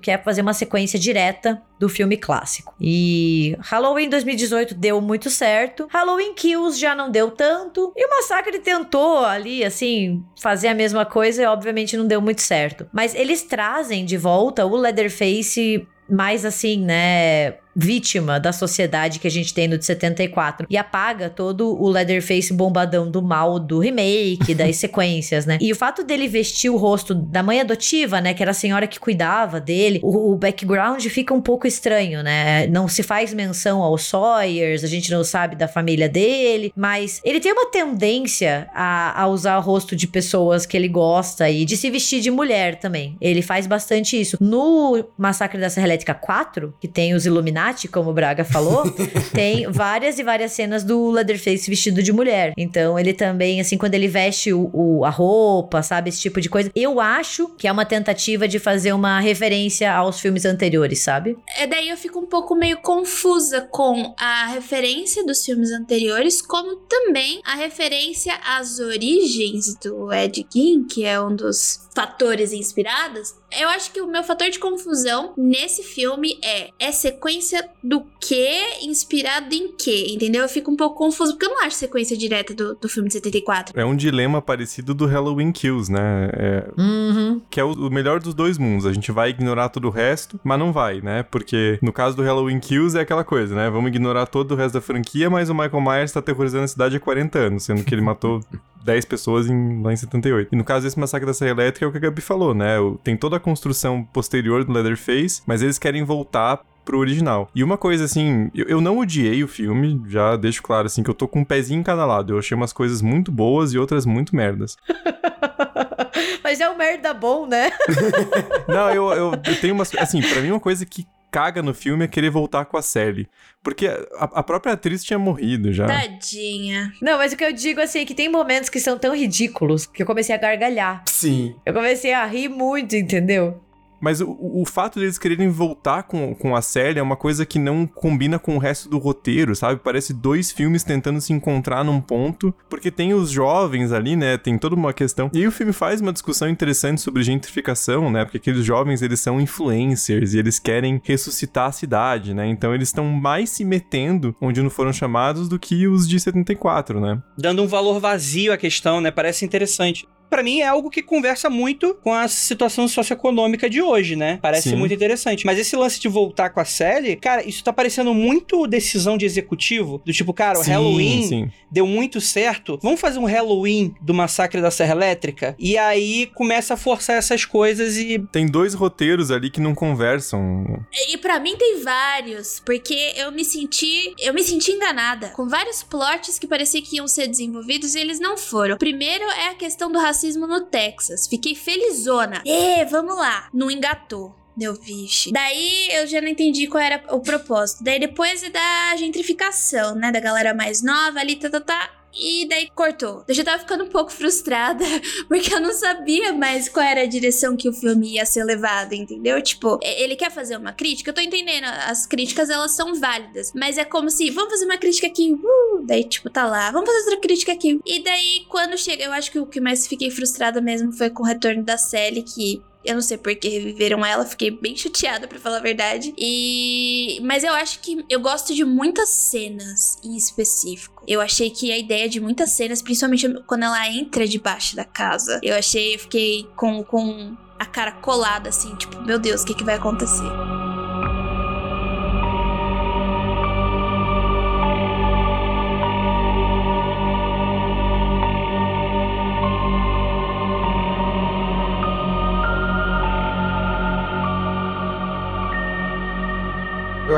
que 0.00 0.10
é 0.10 0.18
fazer 0.18 0.42
uma 0.42 0.54
sequência 0.54 0.98
direta 0.98 1.62
do 1.78 1.88
filme 1.88 2.16
clássico. 2.16 2.74
E 2.80 3.56
Halloween 3.60 4.08
2018 4.08 4.74
deu 4.74 5.00
muito 5.00 5.28
certo. 5.30 5.86
Halloween 5.90 6.34
Kills 6.34 6.78
já 6.78 6.94
não 6.94 7.10
deu 7.10 7.30
tanto. 7.30 7.92
E 7.96 8.06
o 8.06 8.10
Massacre 8.10 8.58
tentou 8.58 9.24
ali, 9.24 9.64
assim, 9.64 10.22
fazer 10.40 10.68
a 10.68 10.74
mesma 10.74 11.04
coisa 11.04 11.42
e 11.42 11.46
obviamente 11.46 11.96
não 11.96 12.06
deu 12.06 12.20
muito 12.20 12.42
certo. 12.42 12.86
Mas 12.92 13.14
eles 13.14 13.42
trazem 13.42 14.04
de 14.04 14.16
volta 14.16 14.64
o 14.64 14.76
Leatherface 14.76 15.86
mais 16.08 16.44
assim, 16.44 16.78
né? 16.78 17.54
Vítima 17.74 18.38
da 18.38 18.52
sociedade 18.52 19.18
que 19.18 19.26
a 19.26 19.30
gente 19.30 19.52
tem 19.52 19.68
no 19.68 19.78
de 19.78 19.84
74. 19.84 20.66
E 20.70 20.76
apaga 20.76 21.28
todo 21.28 21.80
o 21.80 21.88
Leatherface 21.88 22.52
bombadão 22.52 23.10
do 23.10 23.22
mal 23.22 23.58
do 23.58 23.78
remake, 23.78 24.54
das 24.54 24.76
sequências, 24.76 25.46
né? 25.46 25.58
E 25.60 25.72
o 25.72 25.76
fato 25.76 26.04
dele 26.04 26.28
vestir 26.28 26.70
o 26.70 26.76
rosto 26.76 27.14
da 27.14 27.42
mãe 27.42 27.60
adotiva, 27.60 28.20
né? 28.20 28.34
Que 28.34 28.42
era 28.42 28.50
a 28.50 28.54
senhora 28.54 28.86
que 28.86 28.98
cuidava 28.98 29.60
dele, 29.60 30.00
o, 30.02 30.32
o 30.32 30.36
background 30.36 31.04
fica 31.06 31.34
um 31.34 31.40
pouco 31.40 31.66
estranho, 31.66 32.22
né? 32.22 32.66
Não 32.68 32.88
se 32.88 33.02
faz 33.02 33.32
menção 33.32 33.82
aos 33.82 34.04
Sawyers, 34.04 34.84
a 34.84 34.86
gente 34.86 35.10
não 35.10 35.24
sabe 35.24 35.56
da 35.56 35.68
família 35.68 36.08
dele, 36.08 36.72
mas 36.76 37.20
ele 37.24 37.40
tem 37.40 37.52
uma 37.52 37.66
tendência 37.66 38.68
a, 38.74 39.22
a 39.22 39.26
usar 39.28 39.58
o 39.58 39.60
rosto 39.60 39.96
de 39.96 40.06
pessoas 40.06 40.66
que 40.66 40.76
ele 40.76 40.88
gosta 40.88 41.48
e 41.50 41.64
de 41.64 41.76
se 41.76 41.90
vestir 41.90 42.20
de 42.20 42.30
mulher 42.30 42.76
também. 42.76 43.16
Ele 43.20 43.42
faz 43.42 43.66
bastante 43.66 44.20
isso. 44.20 44.36
No 44.40 45.04
Massacre 45.16 45.60
da 45.60 45.70
Serra 45.70 45.86
Elétrica 45.86 46.14
4, 46.14 46.74
que 46.80 46.88
tem 46.88 47.14
os 47.14 47.26
Illuminati, 47.64 47.88
como 47.88 48.10
o 48.10 48.12
Braga 48.12 48.44
falou, 48.44 48.84
tem 49.32 49.70
várias 49.70 50.18
e 50.18 50.22
várias 50.22 50.52
cenas 50.52 50.84
do 50.84 51.10
Leatherface 51.10 51.68
vestido 51.70 52.02
de 52.02 52.12
mulher. 52.12 52.52
Então 52.56 52.98
ele 52.98 53.12
também, 53.12 53.60
assim, 53.60 53.76
quando 53.78 53.94
ele 53.94 54.08
veste 54.08 54.52
o, 54.52 54.70
o- 54.72 55.04
a 55.04 55.10
roupa, 55.10 55.82
sabe, 55.82 56.08
esse 56.10 56.20
tipo 56.20 56.40
de 56.40 56.48
coisa. 56.48 56.70
Eu 56.74 57.00
acho 57.00 57.48
que 57.56 57.66
é 57.66 57.72
uma 57.72 57.84
tentativa 57.84 58.46
de 58.46 58.58
fazer 58.58 58.92
uma 58.92 59.20
referência 59.20 59.92
aos 59.92 60.20
filmes 60.20 60.44
anteriores, 60.44 61.00
sabe? 61.00 61.36
É 61.56 61.66
daí 61.66 61.88
eu 61.88 61.96
fico 61.96 62.18
um 62.18 62.26
pouco 62.26 62.54
meio 62.54 62.78
confusa 62.78 63.62
com 63.70 64.14
a 64.18 64.46
referência 64.48 65.24
dos 65.24 65.44
filmes 65.44 65.70
anteriores, 65.72 66.42
como 66.42 66.76
também 66.76 67.40
a 67.44 67.54
referência 67.54 68.34
às 68.46 68.78
origens 68.78 69.74
do 69.76 70.12
Ed 70.12 70.46
Gein, 70.52 70.84
que 70.84 71.04
é 71.04 71.20
um 71.20 71.34
dos 71.34 71.80
fatores 71.94 72.52
inspirados. 72.52 73.34
Eu 73.58 73.68
acho 73.68 73.92
que 73.92 74.00
o 74.00 74.06
meu 74.06 74.22
fator 74.24 74.50
de 74.50 74.58
confusão 74.58 75.32
nesse 75.36 75.82
filme 75.82 76.38
é 76.42 76.70
é 76.78 76.92
sequência 76.92 77.68
do 77.82 78.00
que 78.26 78.78
inspirado 78.82 79.54
em 79.54 79.72
que, 79.76 80.12
entendeu? 80.14 80.42
Eu 80.42 80.48
fico 80.48 80.70
um 80.70 80.76
pouco 80.76 80.96
confuso 80.96 81.32
porque 81.32 81.46
eu 81.46 81.50
não 81.50 81.62
acho 81.64 81.76
sequência 81.76 82.16
direta 82.16 82.54
do, 82.54 82.74
do 82.74 82.88
filme 82.88 83.08
de 83.08 83.14
74. 83.14 83.78
É 83.78 83.84
um 83.84 83.94
dilema 83.94 84.40
parecido 84.40 84.94
do 84.94 85.06
Halloween 85.06 85.52
Kills, 85.52 85.90
né? 85.92 86.30
É, 86.32 86.64
Uhum. 86.78 87.40
que 87.50 87.60
é 87.60 87.64
o, 87.64 87.72
o 87.72 87.90
melhor 87.90 88.20
dos 88.20 88.34
dois 88.34 88.56
mundos. 88.58 88.86
A 88.86 88.92
gente 88.92 89.12
vai 89.12 89.30
ignorar 89.30 89.68
todo 89.68 89.86
o 89.86 89.90
resto, 89.90 90.40
mas 90.42 90.58
não 90.58 90.72
vai, 90.72 91.00
né? 91.00 91.22
Porque 91.24 91.78
no 91.82 91.92
caso 91.92 92.16
do 92.16 92.22
Halloween 92.22 92.58
Kills 92.60 92.96
é 92.96 93.02
aquela 93.02 93.24
coisa, 93.24 93.54
né? 93.54 93.68
Vamos 93.70 93.88
ignorar 93.88 94.26
todo 94.26 94.52
o 94.52 94.56
resto 94.56 94.74
da 94.74 94.80
franquia, 94.80 95.28
mas 95.28 95.50
o 95.50 95.54
Michael 95.54 95.80
Myers 95.80 96.12
tá 96.12 96.20
aterrorizando 96.20 96.64
a 96.64 96.68
cidade 96.68 96.96
há 96.96 97.00
40 97.00 97.38
anos, 97.38 97.62
sendo 97.64 97.84
que 97.84 97.94
ele 97.94 98.02
matou 98.02 98.40
10 98.84 99.04
pessoas 99.06 99.48
em, 99.48 99.82
lá 99.82 99.92
em 99.92 99.96
78. 99.96 100.48
E 100.52 100.56
no 100.56 100.64
caso 100.64 100.84
desse 100.84 100.98
massacre 100.98 101.26
da 101.26 101.34
Serra 101.34 101.50
Elétrica 101.52 101.84
é 101.84 101.88
o 101.88 101.92
que 101.92 101.98
a 101.98 102.00
Gabi 102.00 102.20
falou, 102.20 102.54
né? 102.54 102.76
Tem 103.02 103.16
toda 103.16 103.36
a 103.36 103.40
construção 103.40 104.02
posterior 104.04 104.64
do 104.64 104.72
Leatherface, 104.72 105.42
mas 105.46 105.62
eles 105.62 105.78
querem 105.78 106.04
voltar 106.04 106.60
pro 106.84 106.98
original. 106.98 107.50
E 107.54 107.64
uma 107.64 107.78
coisa 107.78 108.04
assim, 108.04 108.50
eu, 108.54 108.66
eu 108.66 108.80
não 108.80 108.98
odiei 108.98 109.42
o 109.42 109.48
filme, 109.48 110.02
já 110.08 110.36
deixo 110.36 110.62
claro 110.62 110.86
assim, 110.86 111.02
que 111.02 111.10
eu 111.10 111.14
tô 111.14 111.26
com 111.26 111.40
um 111.40 111.44
pezinho 111.44 111.80
em 111.80 111.84
cada 111.84 112.04
lado. 112.04 112.32
Eu 112.32 112.38
achei 112.38 112.56
umas 112.56 112.72
coisas 112.72 113.00
muito 113.00 113.32
boas 113.32 113.72
e 113.72 113.78
outras 113.78 114.06
muito 114.06 114.36
merdas. 114.36 114.76
Mas 116.42 116.60
é 116.60 116.68
um 116.68 116.76
merda 116.76 117.14
bom, 117.14 117.46
né? 117.46 117.72
Não, 118.68 118.90
eu, 118.90 119.10
eu, 119.12 119.32
eu 119.32 119.60
tenho 119.60 119.74
umas. 119.74 119.94
Assim, 119.96 120.20
pra 120.20 120.42
mim, 120.42 120.50
uma 120.50 120.60
coisa 120.60 120.84
que 120.84 121.06
caga 121.34 121.62
no 121.62 121.74
filme 121.74 122.04
é 122.04 122.08
querer 122.08 122.30
voltar 122.30 122.64
com 122.66 122.76
a 122.76 122.82
Sally. 122.82 123.26
Porque 123.60 123.88
a, 123.88 124.24
a 124.34 124.42
própria 124.42 124.74
atriz 124.74 125.02
tinha 125.02 125.18
morrido 125.18 125.72
já. 125.72 125.84
Tadinha. 125.84 126.92
Não, 127.02 127.18
mas 127.18 127.32
o 127.32 127.36
que 127.36 127.44
eu 127.44 127.52
digo 127.52 127.80
assim 127.80 128.00
é 128.00 128.04
que 128.04 128.14
tem 128.14 128.28
momentos 128.28 128.68
que 128.68 128.78
são 128.78 128.96
tão 128.96 129.16
ridículos 129.16 129.84
que 129.84 130.00
eu 130.02 130.06
comecei 130.06 130.32
a 130.32 130.38
gargalhar. 130.38 131.02
Sim. 131.06 131.56
Eu 131.66 131.74
comecei 131.74 132.12
a 132.12 132.24
rir 132.24 132.48
muito, 132.48 132.94
entendeu? 132.94 133.63
Mas 134.04 134.20
o, 134.20 134.36
o 134.38 134.66
fato 134.66 135.00
deles 135.00 135.16
quererem 135.16 135.48
voltar 135.48 136.02
com, 136.02 136.34
com 136.34 136.54
a 136.54 136.60
Sally 136.60 136.98
é 136.98 137.02
uma 137.02 137.16
coisa 137.16 137.46
que 137.46 137.58
não 137.58 137.86
combina 137.86 138.38
com 138.38 138.54
o 138.54 138.58
resto 138.58 138.86
do 138.86 138.98
roteiro, 138.98 139.56
sabe? 139.56 139.80
Parece 139.82 140.12
dois 140.12 140.52
filmes 140.52 140.84
tentando 140.84 141.22
se 141.22 141.32
encontrar 141.32 141.82
num 141.82 142.02
ponto, 142.02 142.54
porque 142.68 142.90
tem 142.90 143.14
os 143.14 143.30
jovens 143.30 143.92
ali, 143.92 144.14
né? 144.14 144.36
Tem 144.36 144.58
toda 144.58 144.74
uma 144.76 144.92
questão. 144.92 145.30
E 145.32 145.38
aí 145.38 145.46
o 145.46 145.50
filme 145.50 145.72
faz 145.72 146.02
uma 146.02 146.12
discussão 146.12 146.50
interessante 146.50 147.00
sobre 147.00 147.22
gentrificação, 147.22 148.10
né? 148.10 148.26
Porque 148.26 148.36
aqueles 148.36 148.62
jovens, 148.62 149.00
eles 149.00 149.20
são 149.20 149.40
influencers 149.40 150.34
e 150.34 150.38
eles 150.38 150.58
querem 150.58 151.00
ressuscitar 151.02 151.68
a 151.68 151.72
cidade, 151.72 152.34
né? 152.34 152.46
Então 152.46 152.74
eles 152.74 152.88
estão 152.88 153.06
mais 153.06 153.48
se 153.48 153.64
metendo 153.64 154.36
onde 154.38 154.60
não 154.60 154.68
foram 154.68 154.92
chamados 154.92 155.48
do 155.48 155.58
que 155.58 155.88
os 155.88 156.06
de 156.06 156.20
74, 156.20 157.00
né? 157.00 157.22
Dando 157.38 157.62
um 157.62 157.66
valor 157.66 157.98
vazio 157.98 158.52
à 158.52 158.58
questão, 158.58 159.00
né? 159.00 159.10
Parece 159.10 159.46
interessante. 159.46 160.06
Pra 160.28 160.42
mim 160.42 160.60
é 160.60 160.66
algo 160.66 160.90
que 160.90 161.02
conversa 161.02 161.48
muito 161.48 161.94
com 162.02 162.12
a 162.12 162.26
situação 162.26 162.88
socioeconômica 162.88 163.70
de 163.70 163.80
hoje, 163.80 164.16
né? 164.16 164.38
Parece 164.42 164.70
Sim. 164.70 164.76
muito 164.76 164.92
interessante. 164.92 165.46
Mas 165.46 165.58
esse 165.58 165.76
lance 165.76 166.00
de 166.00 166.08
voltar 166.08 166.50
com 166.50 166.58
a 166.58 166.64
série, 166.64 167.14
cara, 167.16 167.46
isso 167.46 167.62
tá 167.62 167.72
parecendo 167.72 168.12
muito 168.12 168.66
decisão 168.66 169.16
de 169.16 169.24
executivo. 169.24 170.02
Do 170.04 170.12
tipo, 170.12 170.32
cara, 170.32 170.58
o 170.58 170.64
Sim, 170.64 170.70
Halloween 170.70 171.22
sim. 171.22 171.50
deu 171.70 171.86
muito 171.86 172.20
certo. 172.20 172.78
Vamos 172.82 173.00
fazer 173.00 173.18
um 173.18 173.26
Halloween 173.26 173.94
do 174.00 174.12
massacre 174.12 174.60
da 174.60 174.70
Serra 174.70 174.92
Elétrica? 174.92 175.54
E 175.58 175.78
aí 175.78 176.26
começa 176.34 176.74
a 176.74 176.76
forçar 176.76 177.16
essas 177.16 177.44
coisas 177.44 177.96
e. 177.96 178.18
Tem 178.32 178.46
dois 178.46 178.74
roteiros 178.74 179.30
ali 179.30 179.50
que 179.50 179.60
não 179.60 179.74
conversam. 179.74 180.84
E 181.10 181.16
pra 181.18 181.38
mim 181.38 181.56
tem 181.56 181.82
vários, 181.82 182.60
porque 182.64 183.12
eu 183.16 183.30
me 183.30 183.44
senti, 183.44 184.12
eu 184.18 184.34
me 184.34 184.42
senti 184.42 184.72
enganada 184.72 185.28
com 185.28 185.48
vários 185.48 185.82
plots 185.82 186.38
que 186.38 186.46
parecia 186.46 186.82
que 186.82 186.96
iam 186.96 187.06
ser 187.06 187.28
desenvolvidos 187.28 187.94
e 187.94 188.00
eles 188.00 188.18
não 188.18 188.36
foram. 188.36 188.76
Primeiro 188.78 189.24
é 189.24 189.50
a 189.50 189.54
questão 189.54 189.92
do 189.92 189.98
racismo 189.98 190.13
no 190.22 190.60
Texas. 190.62 191.26
Fiquei 191.26 191.54
felizona. 191.54 192.42
É, 192.46 192.84
vamos 192.84 193.16
lá. 193.16 193.48
Não 193.52 193.70
engatou. 193.70 194.34
Deu 194.56 194.72
vixe. 194.74 195.32
Daí 195.32 195.88
eu 195.90 196.06
já 196.06 196.20
não 196.20 196.28
entendi 196.28 196.68
qual 196.68 196.82
era 196.82 197.02
o 197.10 197.20
propósito. 197.20 197.82
Daí 197.82 197.98
depois 197.98 198.42
é 198.42 198.50
da 198.50 198.96
gentrificação, 198.96 199.96
né? 199.96 200.12
Da 200.12 200.20
galera 200.20 200.54
mais 200.54 200.80
nova 200.80 201.18
ali, 201.18 201.34
tá, 201.36 201.50
tá, 201.50 201.60
tá. 201.60 201.90
E 202.16 202.46
daí 202.48 202.68
cortou. 202.74 203.24
Eu 203.26 203.34
já 203.34 203.44
tava 203.44 203.58
ficando 203.58 203.84
um 203.84 203.88
pouco 203.88 204.12
frustrada, 204.12 204.84
porque 205.28 205.52
eu 205.52 205.60
não 205.60 205.72
sabia 205.72 206.32
mais 206.32 206.68
qual 206.68 206.84
era 206.84 207.02
a 207.02 207.06
direção 207.06 207.56
que 207.56 207.68
o 207.68 207.72
filme 207.72 208.14
ia 208.14 208.26
ser 208.26 208.44
levado, 208.44 208.94
entendeu? 208.94 209.40
Tipo, 209.42 209.78
ele 209.82 210.16
quer 210.16 210.30
fazer 210.30 210.56
uma 210.56 210.72
crítica, 210.72 211.10
eu 211.10 211.14
tô 211.14 211.20
entendendo, 211.20 211.64
as 211.64 212.06
críticas 212.06 212.50
elas 212.50 212.72
são 212.72 212.94
válidas, 212.94 213.52
mas 213.54 213.78
é 213.78 213.84
como 213.84 214.10
se, 214.10 214.30
vamos 214.30 214.52
fazer 214.52 214.64
uma 214.64 214.78
crítica 214.78 215.06
aqui, 215.06 215.32
uh, 215.32 215.84
daí 215.84 216.04
tipo, 216.04 216.30
tá 216.30 216.46
lá, 216.46 216.70
vamos 216.70 216.88
fazer 216.88 217.04
outra 217.04 217.20
crítica 217.20 217.52
aqui. 217.52 217.80
E 217.84 218.02
daí, 218.02 218.44
quando 218.48 218.78
chega, 218.78 219.04
eu 219.04 219.12
acho 219.12 219.30
que 219.30 219.38
o 219.38 219.46
que 219.46 219.60
mais 219.60 219.86
fiquei 219.86 220.10
frustrada 220.10 220.60
mesmo 220.60 220.92
foi 220.92 221.10
com 221.10 221.22
o 221.22 221.26
retorno 221.26 221.62
da 221.62 221.76
Sally, 221.76 222.22
que 222.22 222.62
Eu 222.84 222.94
não 222.94 223.02
sei 223.02 223.16
por 223.16 223.34
que 223.34 223.48
reviveram 223.48 224.04
ela, 224.04 224.24
fiquei 224.24 224.50
bem 224.50 224.76
chateada 224.76 225.26
pra 225.26 225.38
falar 225.38 225.58
a 225.58 225.60
verdade. 225.60 226.14
E 226.18 227.18
mas 227.22 227.44
eu 227.44 227.52
acho 227.52 227.80
que 227.80 228.04
eu 228.08 228.20
gosto 228.20 228.54
de 228.54 228.64
muitas 228.64 229.08
cenas 229.08 229.98
em 230.04 230.16
específico. 230.16 231.02
Eu 231.06 231.20
achei 231.20 231.50
que 231.50 231.72
a 231.72 231.78
ideia 231.78 232.08
de 232.08 232.20
muitas 232.20 232.50
cenas, 232.50 232.82
principalmente 232.82 233.28
quando 233.46 233.64
ela 233.64 233.88
entra 233.88 234.26
debaixo 234.26 234.76
da 234.76 234.84
casa, 234.84 235.40
eu 235.42 235.54
achei, 235.54 235.94
eu 235.94 235.98
fiquei 235.98 236.46
com, 236.56 236.82
com 236.82 237.36
a 237.58 237.66
cara 237.66 237.92
colada 237.92 238.48
assim, 238.48 238.74
tipo, 238.76 239.00
meu 239.02 239.18
Deus, 239.18 239.42
o 239.42 239.46
que, 239.46 239.54
que 239.54 239.64
vai 239.64 239.76
acontecer? 239.76 240.63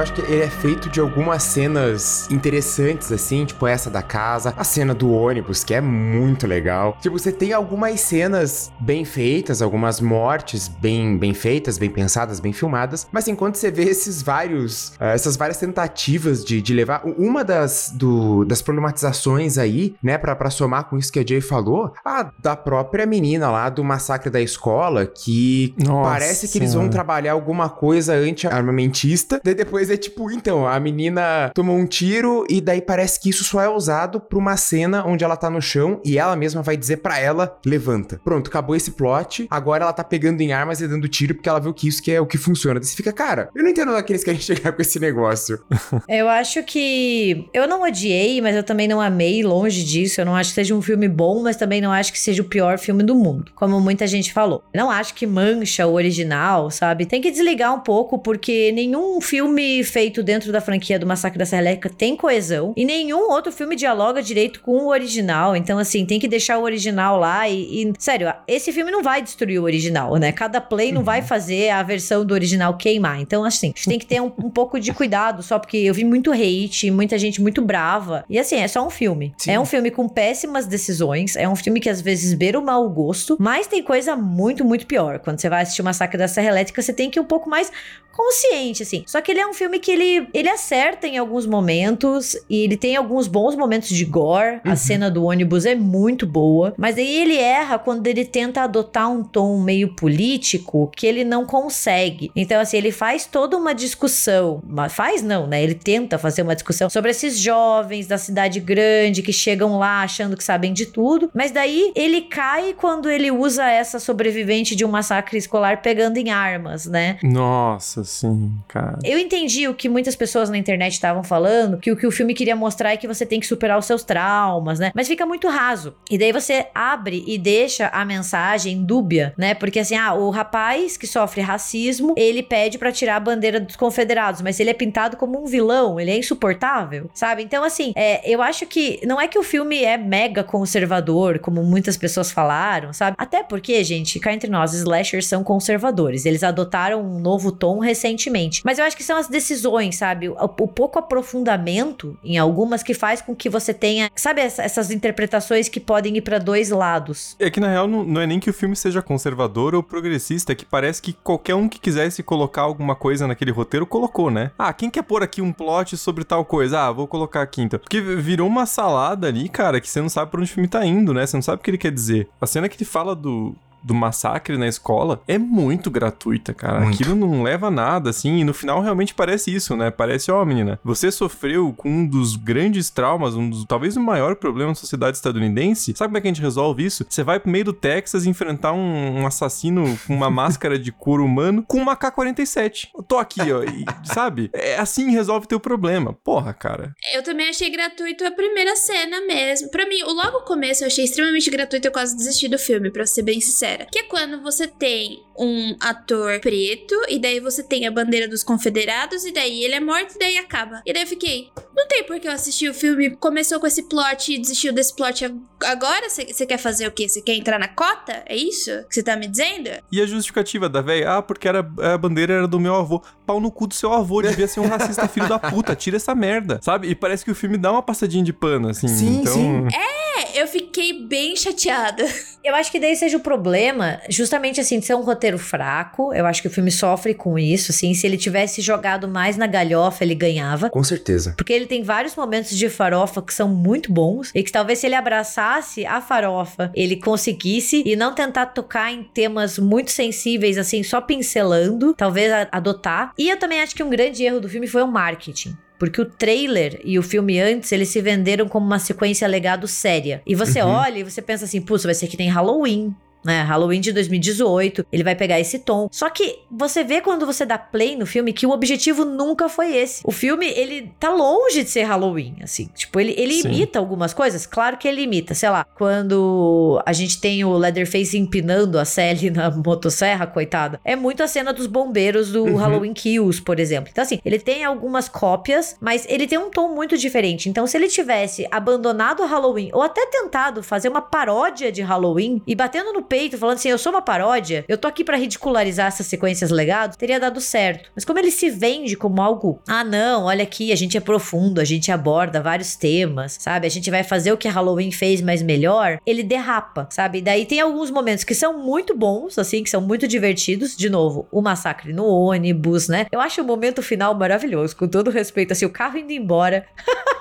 Acho 0.07 0.13
que 0.13 0.21
ele 0.21 0.43
é 0.43 0.49
feito 0.49 0.89
de 0.89 1.01
algumas 1.01 1.43
cenas 1.43 2.29
interessantes, 2.31 3.11
assim, 3.11 3.45
tipo 3.45 3.67
essa 3.67 3.91
da 3.91 4.03
casa, 4.03 4.55
a 4.57 4.63
cena 4.63 4.95
do 4.95 5.13
ônibus, 5.13 5.65
que 5.65 5.75
é 5.75 5.81
muito 5.81 6.47
legal. 6.47 6.97
Tipo, 7.01 7.19
você 7.19 7.33
tem 7.33 7.53
algumas 7.53 8.01
cenas 8.01 8.71
bem 8.79 9.05
feitas, 9.05 9.61
algumas 9.61 10.01
mortes 10.01 10.69
bem, 10.69 11.19
bem 11.19 11.35
feitas, 11.35 11.77
bem 11.77 11.91
pensadas, 11.91 12.39
bem 12.39 12.53
filmadas, 12.53 13.09
mas 13.11 13.27
enquanto 13.27 13.57
você 13.57 13.69
vê 13.69 13.83
esses 13.85 14.23
vários, 14.23 14.91
uh, 14.91 15.07
essas 15.13 15.37
várias 15.37 15.59
tentativas 15.59 16.45
de, 16.45 16.63
de 16.63 16.73
levar, 16.73 17.03
uma 17.05 17.43
das, 17.43 17.91
do, 17.93 18.45
das 18.45 18.63
problematizações 18.63 19.59
aí, 19.59 19.97
né, 20.01 20.17
pra, 20.17 20.37
pra 20.37 20.51
somar 20.51 20.85
com 20.85 20.97
isso 20.97 21.13
que 21.13 21.19
a 21.19 21.27
Jay 21.27 21.41
falou, 21.41 21.93
a 22.05 22.31
da 22.39 22.55
própria 22.55 23.07
menina 23.07 23.51
lá 23.51 23.69
do 23.69 23.83
massacre 23.83 24.31
da 24.31 24.41
escola, 24.41 25.05
que 25.05 25.75
Nossa 25.85 26.11
parece 26.11 26.49
que 26.49 26.59
eles 26.59 26.75
vão 26.75 26.89
trabalhar 26.89 27.33
alguma 27.33 27.69
coisa 27.69 28.15
anti-armamentista, 28.15 29.41
daí 29.43 29.55
depois 29.55 29.91
é 29.97 29.99
tipo, 29.99 30.31
então, 30.31 30.67
a 30.67 30.79
menina 30.79 31.51
tomou 31.55 31.77
um 31.77 31.87
tiro 31.87 32.47
e 32.49 32.61
daí 32.61 32.81
parece 32.81 33.19
que 33.19 33.31
isso 33.31 33.43
só 33.43 33.61
é 33.61 33.69
usado 33.69 34.21
pra 34.21 34.39
uma 34.39 34.57
cena 34.57 35.05
onde 35.07 35.25
ela 35.25 35.37
tá 35.37 35.51
no 35.51 35.61
chão 35.61 36.01
e 36.05 36.19
ela 36.19 36.37
mesma 36.37 36.63
vai 36.63 36.77
dizer 36.77 36.99
pra 36.99 37.19
ela, 37.19 37.59
levanta. 37.65 38.21
Pronto, 38.23 38.49
acabou 38.49 38.77
esse 38.77 38.93
plot, 38.93 39.47
agora 39.51 39.85
ela 39.85 39.93
tá 39.93 40.05
pegando 40.05 40.41
em 40.41 40.53
armas 40.53 40.81
e 40.81 40.87
dando 40.89 41.09
tiro 41.09 41.35
porque 41.35 41.49
ela 41.49 41.59
viu 41.59 41.73
que 41.73 41.89
isso 41.89 42.03
que 42.03 42.13
é 42.13 42.21
o 42.21 42.27
que 42.27 42.39
funciona. 42.39 42.79
Daí 42.79 42.87
você 42.87 42.95
fica, 42.95 43.13
cara, 43.13 43.49
eu 43.55 43.63
não 43.63 43.71
entendo 43.71 43.93
daqueles 43.93 44.23
que 44.23 44.31
a 44.31 44.33
gente 44.35 44.45
chegar 44.57 44.73
com 44.73 44.83
esse 44.83 45.01
negócio. 45.01 45.59
Eu 46.09 46.29
acho 46.29 46.63
que. 46.63 47.49
Eu 47.53 47.67
não 47.67 47.83
odiei, 47.83 48.41
mas 48.41 48.55
eu 48.55 48.63
também 48.63 48.87
não 48.87 49.01
amei, 49.01 49.43
longe 49.43 49.85
disso. 49.85 50.21
Eu 50.21 50.25
não 50.25 50.35
acho 50.37 50.51
que 50.51 50.55
seja 50.55 50.75
um 50.75 50.83
filme 50.83 51.09
bom, 51.09 51.43
mas 51.43 51.57
também 51.57 51.81
não 51.81 51.93
acho 51.93 52.13
que 52.13 52.19
seja 52.19 52.43
o 52.43 52.45
pior 52.45 52.79
filme 52.79 53.03
do 53.03 53.15
mundo, 53.15 53.51
como 53.55 53.81
muita 53.81 54.07
gente 54.07 54.33
falou. 54.33 54.63
Não 54.75 54.91
acho 54.91 55.15
que 55.15 55.27
mancha 55.27 55.87
o 55.87 55.95
original, 55.95 56.71
sabe? 56.71 57.07
Tem 57.07 57.21
que 57.21 57.31
desligar 57.31 57.75
um 57.75 57.81
pouco, 57.81 58.19
porque 58.19 58.73
nenhum 58.73 59.21
filme 59.21 59.83
feito 59.87 60.23
dentro 60.23 60.53
da 60.53 60.61
franquia 60.61 60.99
do 60.99 61.07
Massacre 61.07 61.39
da 61.39 61.47
Serra 61.47 61.63
Elétrica 61.63 61.89
tem 61.89 62.17
coesão, 62.17 62.75
e 62.77 62.85
nenhum 62.85 63.31
outro 63.31 63.51
filme 63.51 63.77
dialoga 63.77 64.23
direito 64.23 64.61
com 64.61 64.73
o 64.73 64.89
original. 64.89 65.57
Então, 65.57 65.79
assim, 65.79 66.05
tem 66.05 66.19
que 66.19 66.29
deixar 66.29 66.59
o 66.59 66.63
original 66.63 67.19
lá 67.19 67.49
e. 67.49 67.83
e 67.83 67.93
sério, 67.99 68.33
esse 68.47 68.73
filme 68.73 68.91
não 68.91 69.03
vai 69.03 69.23
destruir 69.23 69.59
o 69.59 69.65
original, 69.65 70.17
né? 70.17 70.33
Cada 70.33 70.61
play 70.61 70.93
não 70.93 71.03
vai 71.03 71.23
fazer 71.23 71.71
a 71.71 71.83
versão 71.83 72.25
do 72.25 72.35
original 72.35 72.77
queimar. 72.77 73.21
Então, 73.21 73.45
assim, 73.45 73.69
a 73.69 73.79
gente 73.79 73.89
tem 73.89 73.99
que 73.99 74.07
ter 74.07 74.21
um, 74.21 74.33
um 74.39 74.51
pouco 74.51 74.79
de 74.79 74.93
cuidado, 74.93 75.43
só 75.43 75.59
porque 75.59 75.77
eu 75.79 75.95
vi 75.95 76.05
muito 76.05 76.33
hate, 76.33 76.91
muita 76.91 77.19
gente 77.19 77.41
muito 77.41 77.63
brava. 77.63 78.25
E 78.29 78.39
assim, 78.39 78.57
é 78.57 78.69
só 78.69 78.87
um 78.87 78.91
filme. 78.91 79.35
Sim. 79.39 79.53
É 79.53 79.61
um 79.61 79.65
filme 79.65 79.91
com 79.91 80.09
péssimas 80.09 80.67
decisões, 80.67 81.37
é 81.37 81.49
um 81.49 81.57
filme 81.57 81.81
que 81.81 81.89
às 81.89 82.01
vezes 82.01 82.35
beira 82.35 82.59
o 82.59 82.65
mau 82.65 82.89
gosto, 82.89 83.37
mas 83.39 83.67
tem 83.67 83.83
coisa 83.83 84.17
muito, 84.17 84.65
muito 84.65 84.87
pior. 84.87 85.19
Quando 85.19 85.41
você 85.41 85.49
vai 85.49 85.63
assistir 85.63 85.83
o 85.83 85.85
Massacre 85.85 86.19
da 86.19 86.29
Serra 86.29 86.49
Elétrica, 86.49 86.83
você 86.83 86.93
tem 86.93 87.11
que 87.11 87.19
ir 87.19 87.23
um 87.23 87.27
pouco 87.27 87.49
mais 87.49 87.71
consciente, 88.17 88.83
assim. 88.83 89.05
Só 89.07 89.21
que 89.21 89.31
ele 89.31 89.41
é 89.41 89.47
um 89.47 89.53
filme 89.53 89.79
que 89.79 89.91
ele, 89.91 90.29
ele 90.33 90.49
acerta 90.49 91.07
em 91.07 91.19
alguns 91.19 91.47
momentos 91.47 92.35
e 92.49 92.65
ele 92.65 92.77
tem 92.77 92.97
alguns 92.97 93.27
bons 93.29 93.55
momentos 93.55 93.91
de 93.91 94.05
gore. 94.05 94.61
A 94.65 94.75
cena 94.75 95.11
do 95.11 95.25
ônibus 95.25 95.67
é 95.67 95.75
muito 95.75 96.27
boa, 96.27 96.75
mas 96.79 96.97
aí 96.97 97.17
ele 97.17 97.37
erra 97.37 97.79
quando 97.79 98.07
ele 98.07 98.25
tenta 98.25 98.63
adotar 98.63 99.11
um 99.11 99.23
tom 99.23 99.61
meio 99.61 99.95
político 99.95 100.91
que 100.97 101.07
ele 101.07 101.25
não 101.25 101.45
consegue. 101.45 102.31
Então, 102.35 102.61
assim, 102.61 102.79
ele 102.79 102.91
faz 102.91 103.27
toda 103.27 103.57
uma 103.57 103.75
discussão, 103.75 104.63
mas 104.67 104.93
faz 104.93 105.23
não, 105.23 105.47
né? 105.47 105.63
Ele 105.63 105.75
tenta 105.75 106.19
fazer 106.19 106.43
uma 106.43 106.55
discussão 106.55 106.89
sobre 106.89 107.11
esses 107.11 107.39
jovens 107.39 108.07
da 108.07 108.17
cidade 108.17 108.61
grande 108.61 109.23
que 109.23 109.33
chegam 109.33 109.79
lá 109.79 110.03
achando 110.03 110.37
que 110.37 110.45
sabem 110.45 110.73
de 110.73 110.87
tudo, 110.87 111.31
mas 111.35 111.51
daí 111.51 111.93
ele 111.95 112.23
cai 112.23 112.73
quando 112.73 113.11
ele 113.11 113.31
usa 113.31 113.69
essa 113.69 113.99
sobrevivente 113.99 114.75
de 114.75 114.85
um 114.85 114.89
massacre 114.89 115.37
escolar 115.37 115.83
pegando 115.83 116.17
em 116.17 116.31
armas, 116.31 116.87
né? 116.87 117.19
Nossa, 117.23 118.06
sim, 118.07 118.53
cara. 118.69 118.99
Eu 119.05 119.19
entendi 119.19 119.69
o 119.69 119.75
que 119.75 119.89
muitas 119.89 120.17
pessoas 120.17 120.49
na 120.49 120.57
internet 120.57 120.93
estavam 120.93 121.23
falando, 121.23 121.79
que 121.79 121.91
o 121.91 121.97
que 121.97 122.07
o 122.07 122.11
filme 122.11 122.35
queria 122.35 122.57
mostrar 122.57 122.93
é 122.93 122.97
que 122.97 123.07
você 123.07 123.27
tem 123.27 123.41
que 123.41 123.47
superar 123.47 123.79
os 123.79 123.85
seus 123.85 124.03
traumas, 124.03 124.79
né? 124.79 124.93
Mas 124.95 125.09
fica 125.09 125.27
muito 125.27 125.49
raso. 125.49 125.95
E 126.11 126.17
daí 126.17 126.33
você 126.33 126.67
abre 126.75 127.25
e 127.27 127.37
deixa 127.37 127.89
a 127.89 128.05
mensagem 128.05 128.85
dúbia, 128.85 129.35
né? 129.37 129.55
Porque 129.55 129.81
assim, 129.81 129.97
ah, 129.97 130.15
o 130.15 130.31
rapaz 130.31 130.97
que 130.97 131.07
sofre 131.07 131.41
racismo, 131.41 132.15
ele 132.17 132.43
pede 132.43 132.79
pra 132.79 132.93
tirar 132.93 133.17
a 133.17 133.21
bandeira 133.21 133.61
dos 133.61 133.77
confederados, 133.77 134.41
mas 134.41 134.59
ele 134.61 134.71
é 134.71 134.75
pintado 134.75 135.17
como 135.17 135.43
um 135.43 135.47
vilão, 135.47 135.99
ele 135.99 136.11
é 136.11 136.19
insuportável, 136.19 137.11
sabe? 137.15 137.43
Então 137.43 137.65
assim, 137.65 137.93
é, 137.97 138.29
eu 138.29 138.41
acho 138.41 138.67
que 138.67 139.01
não 139.05 139.21
é 139.21 139.27
que 139.27 139.39
o 139.39 139.43
filme 139.43 139.83
é 139.83 139.97
mega 139.97 140.45
conservador, 140.45 141.39
como 141.39 141.63
muitas 141.63 141.97
pessoas 141.97 142.31
falaram, 142.31 142.93
sabe? 142.93 143.17
Até 143.19 143.43
porque, 143.43 143.83
gente, 143.83 144.21
cá 144.21 144.33
entre 144.33 144.51
nós, 144.51 144.73
slashers 144.75 145.27
são 145.27 145.43
conservadores. 145.43 146.25
Eles 146.25 146.43
adotaram 146.43 147.01
um 147.03 147.19
novo 147.19 147.51
tom 147.51 147.79
recentemente. 147.97 148.63
Mas 148.65 148.79
eu 148.79 148.85
acho 148.85 148.97
que 148.97 149.03
são 149.03 149.17
as 149.17 149.29
decisões, 149.29 149.97
sabe? 149.97 150.29
O, 150.29 150.35
o 150.35 150.69
pouco 150.69 150.99
aprofundamento 150.99 152.17
em 152.23 152.39
algumas 152.39 152.83
que 152.83 152.95
faz 152.95 153.21
com 153.23 153.35
que 153.35 153.49
você 153.49 153.73
tenha, 153.73 154.11
sabe, 154.15 154.41
essa- 154.41 154.63
essas 154.63 154.91
interpretações 154.91 155.69
que 155.69 155.81
podem 155.81 156.17
ir 156.17 156.21
pra 156.23 156.39
dois 156.39 156.71
lados. 156.71 157.37
É 157.39 157.51
que 157.51 157.61
na 157.61 157.69
real 157.69 157.87
não, 157.87 158.05
não 158.05 158.21
é 158.21 158.27
nem 158.27 158.39
que 158.41 158.51
o 158.51 158.55
filme 158.55 158.77
seja 158.77 159.01
conservador 159.03 159.75
ou 159.75 159.83
progressista, 159.83 160.53
é 160.53 160.55
que 160.55 160.65
parece 160.65 161.01
que 161.01 161.13
qualquer 161.13 161.55
um 161.55 161.69
que 161.69 161.79
quisesse 161.81 162.23
colocar 162.23 162.63
alguma 162.63 162.95
coisa 162.95 163.27
naquele 163.27 163.51
roteiro 163.51 163.87
colocou, 163.87 164.31
né? 164.31 164.51
Ah, 164.59 164.73
quem 164.73 164.91
quer 164.91 165.03
pôr 165.03 165.23
aqui 165.23 165.41
um 165.41 165.53
plot 165.53 165.97
sobre 165.97 166.25
tal 166.25 166.45
coisa? 166.45 166.81
Ah, 166.81 166.93
vou 166.93 167.07
colocar 167.07 167.43
aqui 167.43 167.63
então. 167.63 167.79
Porque 167.81 168.01
virou 168.01 168.47
uma 168.47 168.67
salada 168.67 169.27
ali, 169.29 169.49
cara, 169.49 169.81
que 169.81 169.89
você 169.89 170.01
não 170.01 170.09
sabe 170.09 170.31
pra 170.31 170.41
onde 170.41 170.51
o 170.51 170.55
filme 170.55 170.69
tá 170.69 170.85
indo, 170.85 171.13
né? 171.15 171.27
Você 171.27 171.37
não 171.37 171.43
sabe 171.43 171.61
o 171.61 171.65
que 171.65 171.71
ele 171.71 171.79
quer 171.79 171.93
dizer. 171.93 172.29
A 172.41 172.47
cena 172.47 172.69
que 172.69 172.77
ele 172.77 172.85
fala 172.85 173.15
do. 173.15 173.55
Do 173.87 173.95
massacre 173.95 174.59
na 174.59 174.67
escola 174.67 175.23
é 175.29 175.39
muito 175.39 175.91
gratuita, 175.91 176.53
cara. 176.53 176.81
Muito. 176.81 176.95
Aquilo 176.97 177.15
não 177.15 177.45
leva 177.45 177.69
a 177.69 177.71
nada, 177.71 178.11
assim. 178.11 178.39
E 178.39 178.45
no 178.45 178.53
final 178.53 178.83
realmente 178.83 179.15
parece 179.15 179.55
isso, 179.55 179.77
né? 179.77 179.93
Parece, 179.93 180.33
ó, 180.33 180.45
menina, 180.45 180.81
você 180.83 181.13
sofreu 181.13 181.73
com 181.73 181.89
um 181.89 182.05
dos 182.05 182.35
grandes 182.35 182.91
traumas, 182.91 183.37
um 183.37 183.49
dos, 183.49 183.65
talvez 183.65 183.97
o 183.97 184.01
maior 184.01 184.35
problema 184.35 184.73
da 184.73 184.75
sociedade 184.75 185.17
estadunidense. 185.17 185.95
Sabe 185.97 186.09
como 186.09 186.19
é 186.19 186.21
que 186.21 186.27
a 186.27 186.33
gente 186.33 186.43
resolve 186.43 186.85
isso? 186.85 187.07
Você 187.09 187.23
vai 187.23 187.39
pro 187.39 187.49
meio 187.49 187.67
do 187.67 187.73
Texas 187.73 188.27
enfrentar 188.27 188.73
um, 188.73 189.21
um 189.21 189.27
assassino 189.27 189.99
com 190.05 190.15
uma 190.15 190.29
máscara 190.31 190.77
de 190.77 190.91
couro 190.91 191.25
humano 191.25 191.65
com 191.67 191.79
uma 191.79 191.95
K-47. 191.95 192.89
Eu 192.93 193.05
tô 193.05 193.19
aqui, 193.19 193.41
ó, 193.53 193.63
e, 193.63 193.85
sabe? 194.03 194.51
É 194.53 194.77
assim 194.79 195.13
resolve 195.13 195.47
teu 195.47 195.61
problema. 195.61 196.13
Porra, 196.13 196.53
cara. 196.53 196.93
Eu 197.15 197.23
também 197.23 197.49
achei 197.49 197.71
gratuito 197.71 198.25
a 198.25 198.33
primeira 198.33 198.75
cena 198.75 199.21
mesmo. 199.27 199.71
Pra 199.71 199.87
mim, 199.87 200.03
o 200.03 200.13
logo 200.13 200.41
começo 200.41 200.83
eu 200.83 200.89
achei 200.89 201.05
extremamente 201.05 201.49
gratuito, 201.51 201.87
eu 201.87 201.93
quase 201.93 202.17
desisti 202.17 202.49
do 202.49 202.59
filme, 202.59 202.91
pra 202.91 203.07
ser 203.07 203.23
bem 203.23 203.41
sincera. 203.77 203.87
Que 203.91 203.99
é 204.01 204.03
quando 204.05 204.43
você 204.43 204.67
tem 204.67 205.23
um 205.39 205.77
ator 205.81 206.41
preto, 206.41 206.95
e 207.09 207.19
daí 207.19 207.41
você 207.41 207.63
tem 207.63 207.87
a 207.87 207.91
bandeira 207.91 208.27
dos 208.29 208.43
confederados, 208.43 209.25
e 209.25 209.33
daí 209.33 209.63
ele 209.65 209.75
é 209.75 209.81
morto, 209.81 210.15
e 210.17 210.19
daí 210.19 210.39
acaba. 210.39 210.83
E 210.87 210.93
daí 210.93 211.03
eu 211.03 211.07
fiquei, 211.07 211.49
não 211.77 211.87
tem 211.87 212.05
por 212.05 212.19
que 212.19 212.27
eu 212.27 212.33
assistir 212.33 212.69
o 212.71 212.75
filme, 212.75 213.11
começou 213.17 213.61
com 213.61 213.67
esse 213.67 213.83
plot 213.83 214.33
e 214.33 214.39
desistiu 214.39 214.73
desse 214.73 214.95
plot 214.97 215.25
ag- 215.25 215.41
agora? 215.65 216.09
Você 216.09 216.47
quer 216.47 216.59
fazer 216.59 216.87
o 216.87 216.91
quê? 216.91 217.09
Você 217.09 217.21
quer 217.21 217.35
entrar 217.35 217.59
na 217.59 217.69
cota? 217.69 218.23
É 218.27 218.35
isso 218.37 218.71
que 218.89 218.95
você 218.95 219.03
tá 219.03 219.17
me 219.17 219.27
dizendo? 219.29 219.71
E 219.93 220.01
a 220.01 220.07
justificativa 220.07 220.69
da 220.69 220.81
véia? 220.81 221.17
Ah, 221.19 221.23
porque 221.23 221.47
era, 221.47 221.59
a 221.61 221.99
bandeira 221.99 222.35
era 222.35 222.49
do 222.49 222.59
meu 222.59 222.75
avô. 222.75 223.03
Pau 223.27 223.41
no 223.41 223.51
cu 223.51 223.67
do 223.67 223.75
seu 223.75 223.93
avô, 223.93 224.23
devia 224.23 224.49
ser 224.49 224.61
um 224.61 224.67
racista 224.69 225.07
filho 225.09 225.29
da 225.29 225.39
puta. 225.39 225.75
Tira 225.77 225.97
essa 225.97 226.15
merda, 226.15 226.61
sabe? 226.63 226.89
E 226.89 226.95
parece 226.95 227.25
que 227.25 227.31
o 227.31 227.35
filme 227.35 227.59
dá 227.59 227.71
uma 227.73 227.83
passadinha 227.83 228.25
de 228.25 228.33
pano, 228.33 228.69
assim. 228.69 228.89
Sim, 228.89 229.21
então... 229.21 229.33
sim. 229.35 229.67
É, 229.75 230.06
eu 230.35 230.47
fiquei 230.47 231.07
bem 231.07 231.37
chateada. 231.37 232.05
Eu 232.47 232.55
acho 232.55 232.71
que 232.71 232.79
daí 232.79 232.95
seja 232.95 233.17
o 233.17 233.21
problema, 233.21 234.01
justamente 234.09 234.61
assim, 234.61 234.79
de 234.79 234.87
ser 234.87 234.95
um 234.95 235.03
roteiro 235.03 235.37
fraco. 235.37 236.15
Eu 236.15 236.25
acho 236.27 236.41
que 236.41 236.47
o 236.47 236.51
filme 236.51 236.71
sofre 236.71 237.13
com 237.13 237.37
isso, 237.37 237.73
assim. 237.73 237.93
Se 237.93 238.07
ele 238.07 238.17
tivesse 238.17 238.63
jogado 238.63 239.09
mais 239.09 239.37
na 239.37 239.49
galhofa, 239.49 240.05
ele 240.05 240.15
ganhava. 240.15 240.71
Com 240.71 240.85
certeza. 240.85 241.35
Porque 241.37 241.53
ele 241.53 241.67
tem 241.67 241.83
vários 241.83 242.15
momentos 242.15 242.57
de 242.57 242.69
farofa 242.69 243.21
que 243.21 243.35
são 243.35 243.49
muito 243.49 243.93
bons. 243.93 244.31
E 244.33 244.45
que 244.45 244.53
talvez 244.53 244.79
se 244.79 244.87
ele 244.87 244.95
abraçasse 244.95 245.85
a 245.85 246.01
farofa, 246.01 246.71
ele 246.73 246.95
conseguisse. 246.95 247.83
E 247.85 247.97
não 247.97 248.15
tentar 248.15 248.47
tocar 248.47 248.93
em 248.93 249.03
temas 249.03 249.59
muito 249.59 249.91
sensíveis, 249.91 250.57
assim, 250.57 250.85
só 250.85 251.01
pincelando. 251.01 251.95
Talvez 251.95 252.33
adotar. 252.53 253.13
E 253.19 253.29
eu 253.29 253.37
também 253.41 253.61
acho 253.61 253.75
que 253.75 253.83
um 253.83 253.91
grande 253.91 254.23
erro 254.23 254.41
do 254.41 254.49
filme 254.49 254.69
foi 254.69 254.85
o 254.85 254.87
marketing. 254.87 255.57
Porque 255.79 256.01
o 256.01 256.07
trailer 256.07 256.81
e 256.85 256.99
o 256.99 257.03
filme 257.03 257.39
antes, 257.41 257.71
eles 257.73 257.89
se 257.89 258.01
venderam 258.01 258.49
como 258.49 258.67
uma 258.67 258.79
sequência 258.79 259.29
legado 259.29 259.69
séria. 259.69 260.23
E 260.27 260.35
você 260.35 260.61
olha 260.63 260.99
e 260.99 261.05
você 261.05 261.21
pensa 261.21 261.45
assim, 261.45 261.61
putz, 261.61 261.85
vai 261.85 261.95
ser 261.95 262.07
que 262.07 262.17
nem 262.17 262.29
Halloween. 262.29 262.95
Né? 263.27 263.43
Halloween 263.43 263.81
de 263.81 263.93
2018, 263.93 264.87
ele 264.93 265.03
vai 265.05 265.15
pegar 265.15 265.39
esse 265.39 265.59
tom. 265.59 265.89
Só 265.91 266.09
que 266.09 266.39
você 266.51 266.83
vê 266.83 267.01
quando 267.01 267.27
você 267.27 267.45
dá 267.45 267.59
play 267.59 267.97
no 267.97 268.07
filme 268.07 268.33
que 268.33 268.47
o 268.47 268.51
objetivo 268.51 269.05
nunca 269.05 269.49
foi 269.49 269.75
esse. 269.77 270.03
O 270.05 270.13
filme, 270.13 270.47
ele 270.47 270.93
tá 270.99 271.11
longe 271.11 271.63
de 271.63 271.71
ser 271.71 271.83
Halloween, 271.83 272.37
assim. 272.43 272.69
Tipo, 272.75 273.01
ele, 273.01 273.15
ele 273.19 273.35
Sim. 273.35 273.49
imita 273.49 273.79
algumas 273.79 274.15
coisas, 274.15 274.47
claro 274.47 274.77
que 274.77 274.89
ele 274.89 275.03
imita. 275.03 275.35
Sei 275.35 275.51
lá, 275.51 275.65
quando 275.65 276.83
a 276.87 276.93
gente 276.93 277.21
tem 277.21 277.45
o 277.45 277.57
Leatherface 277.57 278.17
empinando 278.17 278.79
a 278.79 278.85
Sally 278.85 279.31
na 279.31 279.51
motosserra, 279.51 280.27
coitada, 280.27 280.81
é 280.85 280.95
muito 280.95 281.23
a 281.23 281.29
cena 281.29 281.53
dos 281.53 281.67
bombeiros 281.67 282.31
do 282.31 282.45
Uhum. 282.45 282.57
Halloween 282.57 282.93
Kills, 282.95 283.43
por 283.43 283.59
exemplo. 283.59 283.91
Então, 283.91 284.03
assim, 284.03 284.21
ele 284.25 284.39
tem 284.39 284.65
algumas 284.65 285.09
cópias, 285.09 285.77
mas 285.81 286.07
ele 286.09 286.27
tem 286.27 286.39
um 286.39 286.51
tom 286.51 286.69
muito 286.69 286.97
diferente. 286.97 287.49
Então, 287.49 287.67
se 287.67 287.77
ele 287.77 287.89
tivesse 287.89 288.47
abandonado 288.51 289.23
o 289.23 289.27
Halloween, 289.27 289.71
ou 289.73 289.83
até 289.83 290.07
tentado 290.07 290.63
fazer 290.63 290.89
uma 290.89 291.03
paródia 291.03 291.73
de 291.73 291.83
Halloween 291.83 292.41
e 292.47 292.55
batendo 292.55 292.93
no 292.93 293.03
peito, 293.03 293.16
falando 293.39 293.57
assim: 293.57 293.69
eu 293.69 293.79
sou 293.79 293.93
uma 293.93 294.03
paródia, 294.03 294.65
eu 294.69 294.79
tô 294.79 294.89
aqui 294.89 295.05
pra 295.05 295.17
ridicularizar 295.17 295.87
essas 295.87 296.07
sequências 296.07 296.51
legado, 296.51 296.97
teria 296.97 297.21
dado 297.21 297.41
certo. 297.41 297.91
Mas 297.95 298.05
como 298.05 298.19
ele 298.19 298.31
se 298.31 298.51
vende 298.51 298.97
como 298.97 299.21
algo, 299.23 299.61
ah, 299.67 299.85
não, 299.85 300.25
olha 300.25 300.43
aqui, 300.43 300.73
a 300.73 300.77
gente 300.77 300.97
é 300.97 301.01
profundo, 301.01 301.61
a 301.61 301.65
gente 301.65 301.91
aborda 301.91 302.41
vários 302.41 302.77
temas, 302.77 303.37
sabe? 303.41 303.67
A 303.67 303.71
gente 303.71 303.91
vai 303.91 304.03
fazer 304.03 304.33
o 304.33 304.37
que 304.37 304.49
Halloween 304.49 304.91
fez, 304.91 305.21
mas 305.21 305.43
melhor, 305.43 305.99
ele 306.07 306.23
derrapa, 306.23 306.87
sabe? 306.91 307.19
E 307.19 307.23
daí 307.23 307.47
tem 307.47 307.61
alguns 307.61 307.91
momentos 307.91 308.25
que 308.25 308.35
são 308.35 308.59
muito 308.59 308.97
bons, 308.97 309.39
assim, 309.39 309.63
que 309.63 309.71
são 309.71 309.81
muito 309.81 310.07
divertidos. 310.07 310.77
De 310.77 310.91
novo, 310.91 311.27
o 311.31 311.41
massacre 311.41 311.93
no 311.93 312.07
ônibus, 312.07 312.89
né? 312.89 313.07
Eu 313.11 313.21
acho 313.21 313.41
o 313.41 313.45
momento 313.45 313.83
final 313.83 314.15
maravilhoso, 314.15 314.77
com 314.77 314.89
todo 314.89 315.11
respeito, 315.11 315.53
assim, 315.53 315.65
o 315.65 315.71
carro 315.71 315.99
indo 315.99 316.13
embora. 316.13 316.67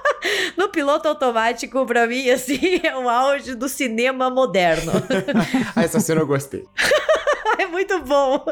No 0.57 0.69
piloto 0.69 1.07
automático, 1.07 1.85
pra 1.85 2.07
mim, 2.07 2.29
assim, 2.29 2.79
é 2.83 2.95
o 2.95 3.09
auge 3.09 3.55
do 3.55 3.67
cinema 3.69 4.29
moderno. 4.29 4.91
Essa 5.85 5.99
cena 5.99 6.21
eu 6.21 6.27
gostei. 6.27 6.65
é 7.59 7.65
muito 7.67 7.99
bom. 8.01 8.43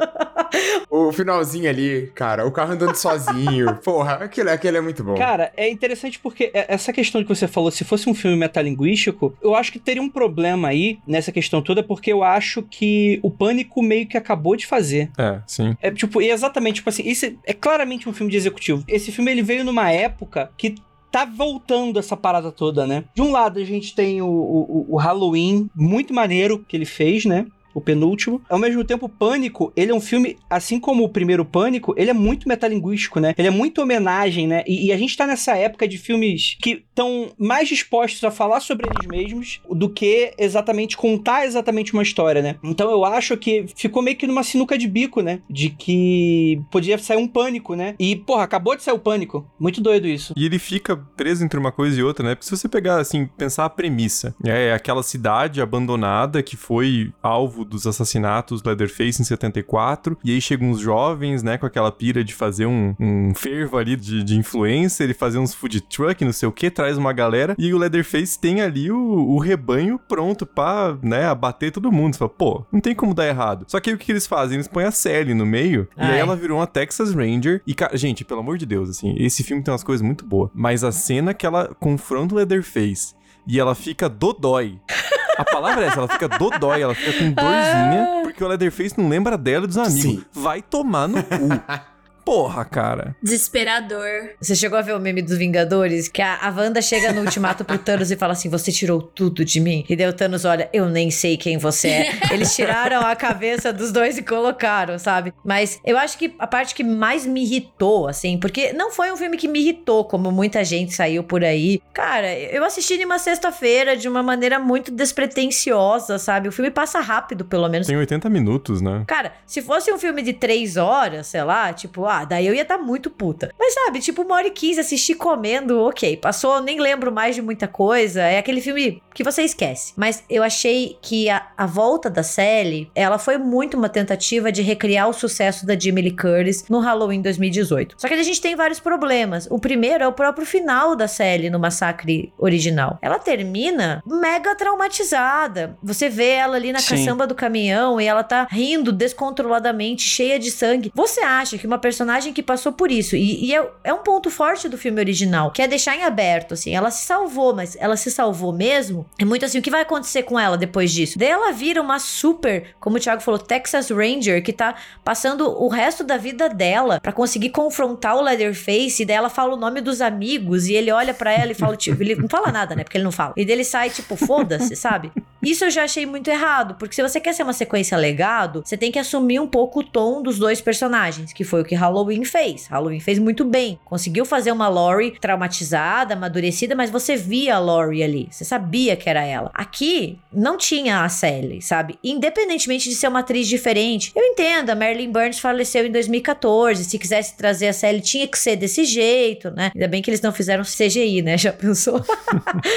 O 0.90 1.12
finalzinho 1.12 1.70
ali, 1.70 2.12
cara, 2.14 2.46
o 2.46 2.52
carro 2.52 2.74
andando 2.74 2.96
sozinho. 2.96 3.76
Porra, 3.84 4.14
aquele, 4.16 4.50
aquele 4.50 4.78
é 4.78 4.82
muito 4.82 5.04
bom. 5.04 5.16
Cara, 5.16 5.52
é 5.58 5.70
interessante 5.70 6.20
porque 6.20 6.52
é- 6.54 6.66
essa 6.74 6.94
questão 6.94 7.22
que 7.24 7.30
você 7.30 7.48
falou, 7.48 7.72
se 7.72 7.84
fosse 7.84 8.10
um 8.10 8.14
filme 8.14 8.38
metalinguístico, 8.38 9.36
eu 9.42 9.56
acho 9.56 9.72
que 9.72 9.80
teria 9.80 10.02
um 10.02 10.10
problema 10.10 10.68
aí 10.70 11.00
nessa 11.08 11.32
questão 11.32 11.62
toda, 11.62 11.84
porque 11.84 12.12
eu 12.12 12.24
acho 12.24 12.62
que 12.64 13.20
o 13.24 13.32
Pânico 13.32 13.82
meio 13.82 14.08
que 14.08 14.18
acabou 14.18 14.56
de 14.56 14.66
fazer. 14.68 15.10
É, 15.18 15.40
sim. 15.48 15.76
É 15.82 15.92
tipo, 15.92 16.22
e 16.22 16.30
exatamente, 16.30 16.76
tipo 16.76 16.90
assim, 16.90 17.04
isso 17.08 17.26
é 17.46 17.54
claramente 17.54 18.08
um 18.08 18.14
filme 18.14 18.32
de 18.32 18.38
executivo. 18.38 18.84
Esse 18.88 19.12
filme 19.12 19.32
ele 19.32 19.42
veio 19.42 19.64
numa 19.64 19.92
época 19.92 20.52
que 20.58 20.76
tá 21.14 21.26
voltando 21.26 22.00
essa 22.00 22.18
parada 22.18 22.52
toda, 22.52 22.88
né? 22.88 23.06
De 23.14 23.22
um 23.22 23.32
lado 23.32 23.60
a 23.60 23.64
gente 23.64 23.94
tem 23.94 24.20
o, 24.20 24.26
o, 24.26 24.96
o 24.96 24.98
Halloween, 24.98 25.70
muito 25.76 26.12
maneiro 26.12 26.66
que 26.68 26.76
ele 26.76 26.86
fez, 26.86 27.24
né? 27.24 27.46
O 27.74 27.82
penúltimo. 27.82 28.42
Ao 28.50 28.60
mesmo 28.60 28.84
tempo, 28.84 29.10
Pânico, 29.10 29.72
ele 29.76 29.92
é 29.92 29.96
um 29.96 30.02
filme, 30.02 30.38
assim 30.50 30.80
como 30.80 31.04
o 31.04 31.10
primeiro 31.10 31.46
Pânico, 31.46 31.94
ele 31.98 32.10
é 32.10 32.14
muito 32.14 32.48
metalinguístico, 32.48 33.20
né? 33.20 33.34
Ele 33.38 33.48
é 33.48 33.52
muito 33.52 33.82
homenagem, 33.82 34.48
né? 34.48 34.64
E, 34.68 34.88
e 34.88 34.92
a 34.92 34.98
gente 34.98 35.16
tá 35.16 35.26
nessa 35.26 35.56
época 35.56 35.88
de 35.88 35.98
filmes 35.98 36.58
que 36.62 36.84
estão 36.90 37.32
mais 37.38 37.68
dispostos 37.68 38.24
a 38.24 38.32
falar 38.32 38.60
sobre 38.60 38.88
eles 38.88 39.08
mesmos 39.08 39.62
do 39.70 39.90
que 39.90 40.34
exatamente 40.38 40.96
contar 40.96 41.46
exatamente 41.46 41.94
uma 41.94 42.04
história, 42.04 42.42
né? 42.42 42.56
Então 42.64 42.92
eu 42.92 43.04
acho 43.06 43.36
que 43.38 43.66
ficou 43.76 44.02
meio 44.02 44.18
que 44.18 44.28
numa 44.28 44.44
sinuca 44.44 44.78
de 44.78 44.88
bico, 44.88 45.22
né? 45.22 45.42
De 45.50 45.70
que 45.70 46.62
podia 46.72 46.98
sair 46.98 47.18
um 47.18 47.28
Pânico, 47.28 47.76
né? 47.76 47.96
E, 48.00 48.16
porra, 48.16 48.44
acabou 48.44 48.76
de 48.76 48.84
sair 48.84 48.94
o 48.94 49.00
Pânico. 49.00 49.46
Muito 49.60 49.82
doido 49.82 50.08
isso. 50.08 50.34
E 50.38 50.46
ele 50.46 50.60
fica 50.60 50.96
preso 50.96 51.44
entre 51.44 51.60
uma 51.60 51.72
coisa 51.72 52.00
e 52.00 52.04
outra, 52.04 52.28
né? 52.28 52.36
Porque 52.36 52.46
se 52.46 52.56
você 52.56 52.70
pegar, 52.70 53.00
assim, 53.00 53.26
pensar 53.38 53.66
a 53.66 53.70
premissa, 53.70 54.36
é 54.44 54.74
aquela 54.74 55.02
cidade 55.02 55.62
abandonada 55.62 56.44
que 56.44 56.56
foi 56.56 57.12
alvo 57.22 57.63
dos 57.64 57.88
assassinatos 57.88 58.62
do 58.62 58.70
Leatherface 58.70 59.22
em 59.22 59.26
74, 59.26 60.18
e 60.24 60.32
aí 60.32 60.42
chegam 60.42 60.70
uns 60.70 60.80
jovens, 60.80 61.44
né, 61.44 61.58
com 61.58 61.66
aquela 61.66 61.92
pira 61.92 62.24
de 62.24 62.34
fazer 62.34 62.66
um, 62.66 62.96
um 63.00 63.34
fervo 63.36 63.78
ali 63.78 63.96
de, 63.96 64.24
de 64.24 64.38
influencer, 64.38 65.06
ele 65.06 65.14
fazer 65.14 65.38
uns 65.38 65.54
food 65.54 65.82
truck, 65.82 66.24
não 66.24 66.34
sei 66.34 66.48
o 66.48 66.52
que, 66.52 66.70
traz 66.70 66.98
uma 66.98 67.14
galera, 67.14 67.56
e 67.58 67.74
o 67.74 67.78
Leatherface 67.78 68.40
tem 68.40 68.62
ali 68.62 68.92
o, 68.92 68.98
o 68.98 69.38
rebanho 69.40 70.00
pronto 70.00 70.46
pra, 70.46 70.98
né, 71.02 71.26
abater 71.26 71.72
todo 71.72 71.92
mundo. 71.92 72.14
Você 72.14 72.20
fala, 72.20 72.30
pô, 72.30 72.66
não 72.72 72.80
tem 72.80 72.96
como 72.96 73.14
dar 73.14 73.28
errado. 73.28 73.66
Só 73.68 73.80
que 73.80 73.90
aí 73.90 73.96
o 73.96 74.00
que 74.00 74.12
eles 74.12 74.28
fazem? 74.28 74.56
Eles 74.56 74.68
põem 74.68 74.86
a 74.86 74.92
Sally 74.92 75.34
no 75.34 75.46
meio, 75.46 75.88
e 75.98 76.02
Ai. 76.02 76.14
aí 76.14 76.20
ela 76.20 76.36
virou 76.36 76.60
uma 76.60 76.68
Texas 76.68 77.14
Ranger. 77.14 77.62
E, 77.66 77.74
cara, 77.74 77.96
gente, 77.98 78.26
pelo 78.26 78.40
amor 78.40 78.58
de 78.58 78.66
Deus, 78.66 78.90
assim, 78.90 79.16
esse 79.18 79.44
filme 79.44 79.64
tem 79.64 79.72
umas 79.72 79.84
coisas 79.84 80.06
muito 80.06 80.26
boas. 80.26 80.50
Mas 80.54 80.84
a 80.84 80.92
cena 80.92 81.34
que 81.34 81.46
ela 81.46 81.74
confronta 81.80 82.36
o 82.36 82.38
Leatherface 82.38 83.16
e 83.48 83.60
ela 83.60 83.76
fica 83.76 84.10
dodói. 84.10 84.80
A 85.38 85.46
palavra 85.46 85.84
é 85.84 85.88
essa, 85.88 86.00
ela 86.00 86.08
fica 86.08 86.28
dodói, 86.28 86.82
ela 86.82 86.94
fica 86.94 87.12
com 87.18 87.32
dorzinha, 87.32 88.22
porque 88.24 88.44
o 88.44 88.48
Leatherface 88.48 89.00
não 89.00 89.10
lembra 89.10 89.38
dela 89.38 89.66
e 89.66 89.68
dos 89.68 89.78
amigos. 89.78 90.02
Sim. 90.02 90.26
Vai 90.32 90.62
tomar 90.62 91.08
no 91.08 91.24
cu. 91.24 91.34
Porra, 92.26 92.64
cara. 92.64 93.16
Desesperador. 93.22 94.30
Você 94.40 94.56
chegou 94.56 94.78
a 94.80 94.82
ver 94.82 94.96
o 94.96 95.00
meme 95.00 95.22
dos 95.22 95.38
Vingadores? 95.38 96.08
Que 96.08 96.22
a, 96.22 96.38
a 96.42 96.50
Wanda 96.50 96.82
chega 96.82 97.12
no 97.12 97.22
ultimato 97.22 97.66
pro 97.66 97.78
Thanos 97.78 98.12
e 98.12 98.16
fala 98.16 98.34
assim: 98.34 98.50
Você 98.50 98.72
tirou 98.72 99.02
tudo 99.02 99.44
de 99.44 99.60
mim? 99.60 99.86
E 99.90 99.96
daí 99.96 100.08
o 100.08 100.14
Thanos 100.14 100.46
olha: 100.46 100.70
Eu 100.72 100.88
nem 100.90 101.12
sei 101.12 101.36
quem 101.38 101.58
você 101.58 101.88
é. 101.90 102.12
Eles 102.32 102.56
tiraram 102.56 103.02
a 103.02 103.16
cabeça 103.16 103.74
dos 103.74 103.92
dois 103.92 104.18
e 104.18 104.24
colocaram, 104.24 104.98
sabe? 104.98 105.34
Mas 105.44 105.80
eu 105.86 105.98
acho 105.98 106.18
que 106.18 106.34
a 106.40 106.48
parte 106.48 106.74
que 106.74 106.84
mais 106.84 107.26
me 107.26 107.44
irritou, 107.44 108.08
assim, 108.08 108.38
porque 108.38 108.72
não 108.74 108.92
foi 108.92 109.12
um 109.12 109.18
filme 109.18 109.38
que 109.38 109.48
me 109.48 109.60
irritou, 109.60 110.06
como 110.06 110.32
muita 110.32 110.64
gente 110.64 110.94
saiu 110.94 111.24
por 111.24 111.44
aí. 111.44 111.82
Cara, 111.94 112.34
eu 112.34 112.64
assisti 112.64 112.98
numa 112.98 113.20
sexta-feira 113.20 113.98
de 113.98 114.08
uma 114.08 114.24
maneira 114.24 114.60
muito 114.60 114.92
despretensiosa, 114.92 116.18
sabe? 116.18 116.48
O 116.48 116.52
filme 116.52 116.72
passa 116.72 117.00
rápido, 117.00 117.44
pelo 117.44 117.68
menos. 117.68 117.88
Tem 117.88 117.98
80 117.98 118.30
minutos, 118.30 118.82
né? 118.82 119.04
Cara, 119.08 119.34
se 119.46 119.62
fosse 119.62 119.92
um 119.92 120.00
filme 120.00 120.22
de 120.22 120.34
três 120.34 120.78
horas, 120.78 121.28
sei 121.28 121.44
lá, 121.44 121.74
tipo, 121.74 122.06
ah, 122.14 122.26
daí 122.26 122.46
eu 122.46 122.54
ia 122.54 122.62
estar 122.62 122.78
muito 122.78 123.10
puta. 123.10 123.52
Mas 123.58 123.74
sabe, 123.74 124.00
tipo, 124.00 124.22
uma 124.22 124.36
hora 124.36 124.48
e 124.48 124.52
quinze 124.52 124.80
assistir 124.80 125.16
comendo, 125.16 125.82
ok. 125.82 126.18
Passou, 126.18 126.62
nem 126.62 126.80
lembro 126.80 127.12
mais 127.12 127.36
de 127.36 127.42
muita 127.42 127.68
coisa. 127.68 128.22
É 128.22 128.38
aquele 128.38 128.62
filme 128.62 129.02
que 129.14 129.24
você 129.24 129.44
esquece. 129.44 129.94
Mas 129.96 130.24
eu 130.30 130.44
achei 130.44 130.98
que 131.02 131.30
a, 131.30 131.48
a 131.58 131.66
volta 131.66 132.10
da 132.10 132.24
Sally, 132.24 132.90
ela 132.96 133.18
foi 133.18 133.38
muito 133.38 133.78
uma 133.78 133.90
tentativa 133.90 134.52
de 134.52 134.62
recriar 134.62 135.10
o 135.10 135.14
sucesso 135.14 135.66
da 135.66 135.78
Jamie 135.78 136.04
Lee 136.04 136.16
Curtis 136.16 136.66
no 136.70 136.80
Halloween 136.80 137.22
2018. 137.22 137.96
Só 137.98 138.08
que 138.08 138.14
a 138.14 138.24
gente 138.24 138.42
tem 138.42 138.56
vários 138.56 138.80
problemas. 138.80 139.48
O 139.50 139.60
primeiro 139.60 140.04
é 140.04 140.08
o 140.08 140.14
próprio 140.14 140.46
final 140.46 140.96
da 140.96 141.08
Sally 141.08 141.50
no 141.50 141.60
massacre 141.60 142.34
original. 142.38 142.98
Ela 143.02 143.20
termina 143.20 144.04
mega 144.06 144.56
traumatizada. 144.56 145.78
Você 145.82 146.10
vê 146.10 146.30
ela 146.30 146.56
ali 146.56 146.72
na 146.72 146.80
Sim. 146.80 146.96
caçamba 146.96 147.28
do 147.28 147.36
caminhão 147.36 148.00
e 148.00 148.06
ela 148.06 148.24
tá 148.24 148.48
rindo 148.50 148.92
descontroladamente, 148.92 150.04
cheia 150.04 150.40
de 150.40 150.52
sangue. 150.52 150.92
Você 150.94 151.22
acha 151.22 151.58
que 151.58 151.68
uma 151.68 151.80
personagem 152.04 152.34
que 152.34 152.44
passou 152.44 152.74
por 152.74 152.92
isso, 152.92 153.16
e, 153.16 153.46
e 153.46 153.56
é, 153.56 153.72
é 153.86 153.94
um 153.94 154.04
ponto 154.04 154.30
forte 154.30 154.68
do 154.68 154.78
filme 154.78 155.00
original, 155.00 155.52
que 155.52 155.62
é 155.62 155.68
deixar 155.68 155.96
em 155.96 156.04
aberto, 156.04 156.54
assim, 156.54 156.76
ela 156.76 156.92
se 156.92 157.06
salvou, 157.06 157.56
mas 157.56 157.78
ela 157.80 157.96
se 157.96 158.12
salvou 158.12 158.52
mesmo? 158.52 159.06
É 159.18 159.24
muito 159.24 159.46
assim, 159.46 159.60
o 159.60 159.62
que 159.62 159.72
vai 159.72 159.82
acontecer 159.82 160.24
com 160.24 160.38
ela 160.38 160.58
depois 160.58 160.92
disso? 160.92 161.18
Daí 161.18 161.30
ela 161.30 161.54
vira 161.54 161.82
uma 161.82 162.00
super, 162.00 162.76
como 162.80 162.98
o 162.98 163.00
Thiago 163.00 163.22
falou, 163.22 163.40
Texas 163.40 163.90
Ranger, 163.90 164.44
que 164.44 164.52
tá 164.52 164.76
passando 165.04 165.50
o 165.50 165.70
resto 165.70 166.04
da 166.04 166.18
vida 166.18 166.50
dela 166.50 167.00
pra 167.00 167.14
conseguir 167.14 167.50
confrontar 167.50 168.18
o 168.18 168.22
Leatherface, 168.22 169.02
e 169.02 169.06
daí 169.06 169.16
ela 169.16 169.30
fala 169.30 169.54
o 169.54 169.58
nome 169.58 169.80
dos 169.80 170.02
amigos, 170.02 170.68
e 170.68 170.74
ele 170.74 170.92
olha 170.92 171.14
pra 171.14 171.32
ela 171.32 171.54
e 171.54 171.56
fala, 171.56 171.78
tipo, 171.78 172.04
ele 172.04 172.16
não 172.16 172.28
fala 172.28 172.52
nada, 172.52 172.76
né, 172.76 172.84
porque 172.84 172.98
ele 172.98 173.06
não 173.06 173.12
fala. 173.12 173.34
E 173.38 173.46
daí 173.46 173.56
ele 173.56 173.64
sai, 173.64 173.90
tipo, 173.90 174.16
foda-se, 174.18 174.76
sabe? 174.78 175.10
Isso 175.44 175.66
eu 175.66 175.70
já 175.70 175.84
achei 175.84 176.06
muito 176.06 176.30
errado, 176.30 176.76
porque 176.76 176.96
se 176.96 177.02
você 177.02 177.20
quer 177.20 177.34
ser 177.34 177.44
uma 177.44 177.54
sequência 177.54 177.98
legado, 177.98 178.62
você 178.64 178.78
tem 178.78 178.92
que 178.92 179.00
assumir 179.00 179.40
um 179.40 179.48
pouco 179.48 179.82
o 179.82 179.84
tom 179.84 180.22
dos 180.22 180.40
dois 180.40 180.62
personagens, 180.62 181.34
que 181.34 181.44
foi 181.44 181.62
o 181.62 181.66
que 181.66 181.76
Halloween 181.76 182.24
fez. 182.24 182.68
Halloween 182.68 183.00
fez 183.00 183.20
muito 183.20 183.44
bem. 183.44 183.80
Conseguiu 183.84 184.26
fazer 184.26 184.52
uma 184.52 184.68
Laurie 184.70 185.20
traumatizada, 185.20 186.14
amadurecida, 186.14 186.76
mas 186.76 186.90
você 186.90 187.16
via 187.16 187.56
a 187.56 187.60
Laurie 187.60 188.04
ali. 188.04 188.28
Você 188.32 188.46
sabia 188.46 188.96
que 188.96 189.10
era 189.10 189.24
ela. 189.24 189.52
Aqui, 189.54 190.20
não 190.32 190.58
tinha 190.58 191.04
a 191.04 191.10
Sally, 191.10 191.62
sabe? 191.62 191.98
Independentemente 192.04 192.90
de 192.90 192.96
ser 192.96 193.08
uma 193.08 193.20
atriz 193.20 193.48
diferente. 193.48 194.12
Eu 194.16 194.24
entendo, 194.24 194.70
a 194.70 194.76
Marilyn 194.76 195.12
Burns 195.12 195.40
faleceu 195.40 195.86
em 195.86 195.92
2014. 195.92 196.86
Se 196.86 196.98
quisesse 196.98 197.36
trazer 197.36 197.68
a 197.68 197.74
Sally, 197.74 198.02
tinha 198.02 198.28
que 198.28 198.38
ser 198.38 198.56
desse 198.56 198.86
jeito, 198.86 199.52
né? 199.52 199.72
Ainda 199.74 199.88
bem 199.88 200.02
que 200.02 200.10
eles 200.10 200.22
não 200.22 200.32
fizeram 200.32 200.64
CGI, 200.64 201.22
né? 201.22 201.38
Já 201.44 201.52
pensou? 201.52 202.04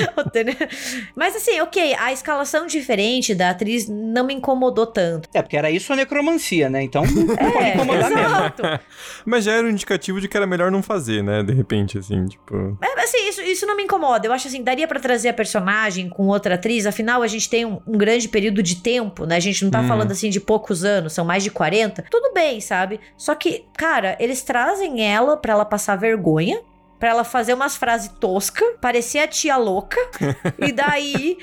Mas 1.14 1.36
assim, 1.36 1.60
ok, 1.60 1.94
a 1.94 2.12
escalação 2.12 2.55
diferente 2.64 3.34
da 3.34 3.50
atriz 3.50 3.88
não 3.88 4.24
me 4.24 4.32
incomodou 4.34 4.86
tanto. 4.86 5.28
É, 5.34 5.42
porque 5.42 5.56
era 5.56 5.68
isso 5.68 5.92
a 5.92 5.96
necromancia, 5.96 6.70
né? 6.70 6.82
Então 6.84 7.02
não 7.04 7.26
pode 7.36 7.56
É, 7.58 7.74
incomodar 7.74 8.08
mesmo. 8.10 8.24
exato. 8.24 8.62
Mas 9.26 9.42
já 9.44 9.52
era 9.54 9.66
um 9.66 9.70
indicativo 9.70 10.20
de 10.20 10.28
que 10.28 10.36
era 10.36 10.46
melhor 10.46 10.70
não 10.70 10.82
fazer, 10.82 11.22
né? 11.24 11.42
De 11.42 11.52
repente, 11.52 11.98
assim, 11.98 12.24
tipo. 12.26 12.78
É, 12.80 13.02
assim, 13.02 13.28
isso, 13.28 13.42
isso 13.42 13.66
não 13.66 13.76
me 13.76 13.82
incomoda. 13.82 14.26
Eu 14.28 14.32
acho 14.32 14.46
assim, 14.46 14.62
daria 14.62 14.86
pra 14.86 15.00
trazer 15.00 15.30
a 15.30 15.34
personagem 15.34 16.08
com 16.08 16.28
outra 16.28 16.54
atriz. 16.54 16.86
Afinal, 16.86 17.22
a 17.22 17.26
gente 17.26 17.50
tem 17.50 17.64
um, 17.64 17.80
um 17.86 17.98
grande 17.98 18.28
período 18.28 18.62
de 18.62 18.76
tempo, 18.76 19.26
né? 19.26 19.36
A 19.36 19.40
gente 19.40 19.64
não 19.64 19.70
tá 19.72 19.80
Hum. 19.80 19.88
falando 19.88 20.12
assim 20.12 20.30
de 20.30 20.38
poucos 20.38 20.84
anos, 20.84 21.12
são 21.12 21.24
mais 21.24 21.42
de 21.42 21.50
40. 21.50 22.04
Tudo 22.08 22.32
bem, 22.32 22.60
sabe? 22.60 23.00
Só 23.16 23.34
que, 23.34 23.64
cara, 23.76 24.16
eles 24.20 24.42
trazem 24.42 25.02
ela 25.04 25.36
pra 25.36 25.52
ela 25.52 25.64
passar 25.64 25.96
vergonha. 25.96 26.60
Pra 26.98 27.10
ela 27.10 27.24
fazer 27.24 27.52
umas 27.52 27.76
frases 27.76 28.08
toscas, 28.18 28.66
parecer 28.80 29.18
a 29.18 29.26
tia 29.26 29.58
louca. 29.58 29.98
e 30.58 30.72
daí 30.72 31.36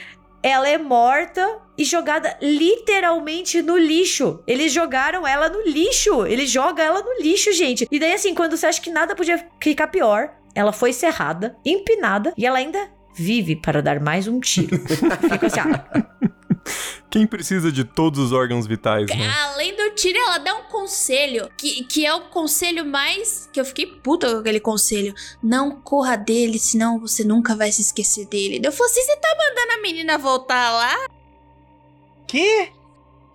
ela 0.43 0.67
é 0.67 0.77
morta 0.77 1.59
e 1.77 1.85
jogada 1.85 2.37
literalmente 2.41 3.61
no 3.61 3.77
lixo. 3.77 4.43
Eles 4.45 4.73
jogaram 4.73 5.25
ela 5.25 5.49
no 5.49 5.61
lixo. 5.63 6.25
Eles 6.25 6.51
jogam 6.51 6.85
ela 6.85 7.01
no 7.01 7.21
lixo, 7.21 7.53
gente. 7.53 7.87
E 7.89 7.97
daí, 7.97 8.13
assim, 8.13 8.35
quando 8.35 8.57
você 8.57 8.65
acha 8.65 8.81
que 8.81 8.91
nada 8.91 9.15
podia 9.15 9.43
ficar 9.61 9.87
pior, 9.87 10.31
ela 10.53 10.73
foi 10.73 10.91
serrada, 10.91 11.55
empinada 11.65 12.33
e 12.37 12.45
ela 12.45 12.57
ainda 12.57 12.91
vive 13.15 13.55
para 13.55 13.81
dar 13.81 14.01
mais 14.01 14.27
um 14.27 14.39
tiro. 14.39 14.77
Fica 15.29 15.47
assim, 15.47 15.59
ah, 15.61 15.85
Quem 17.09 17.28
precisa 17.28 17.72
de 17.72 17.84
todos 17.84 18.20
os 18.20 18.32
órgãos 18.32 18.66
vitais, 18.66 19.07
né? 19.07 19.32
Além 19.43 19.76
do 19.76 19.91
tiro, 19.91 20.18
ela 20.18 20.39
dá 20.39 20.55
um 20.55 20.64
conselho, 20.64 21.47
que, 21.55 21.84
que 21.84 22.05
é 22.05 22.14
o 22.14 22.22
conselho 22.30 22.84
mais. 22.84 23.47
que 23.53 23.59
eu 23.59 23.66
fiquei 23.66 23.86
puta 23.86 24.32
com 24.32 24.39
aquele 24.39 24.59
conselho. 24.59 25.14
Não 25.41 25.80
corra 25.80 26.16
dele, 26.16 26.57
senão 26.57 26.99
você 26.99 27.24
nunca 27.24 27.55
vai 27.55 27.72
se 27.72 27.82
esquecer 27.82 28.26
dele. 28.26 28.59
Eu 28.64 28.72
falei 28.72 28.91
assim: 28.91 29.01
você 29.03 29.18
tá 29.18 29.36
mandando 29.38 29.74
a 29.74 29.82
menina 29.82 30.18
voltar 30.18 30.72
lá? 30.72 31.07
Que? 32.28 32.72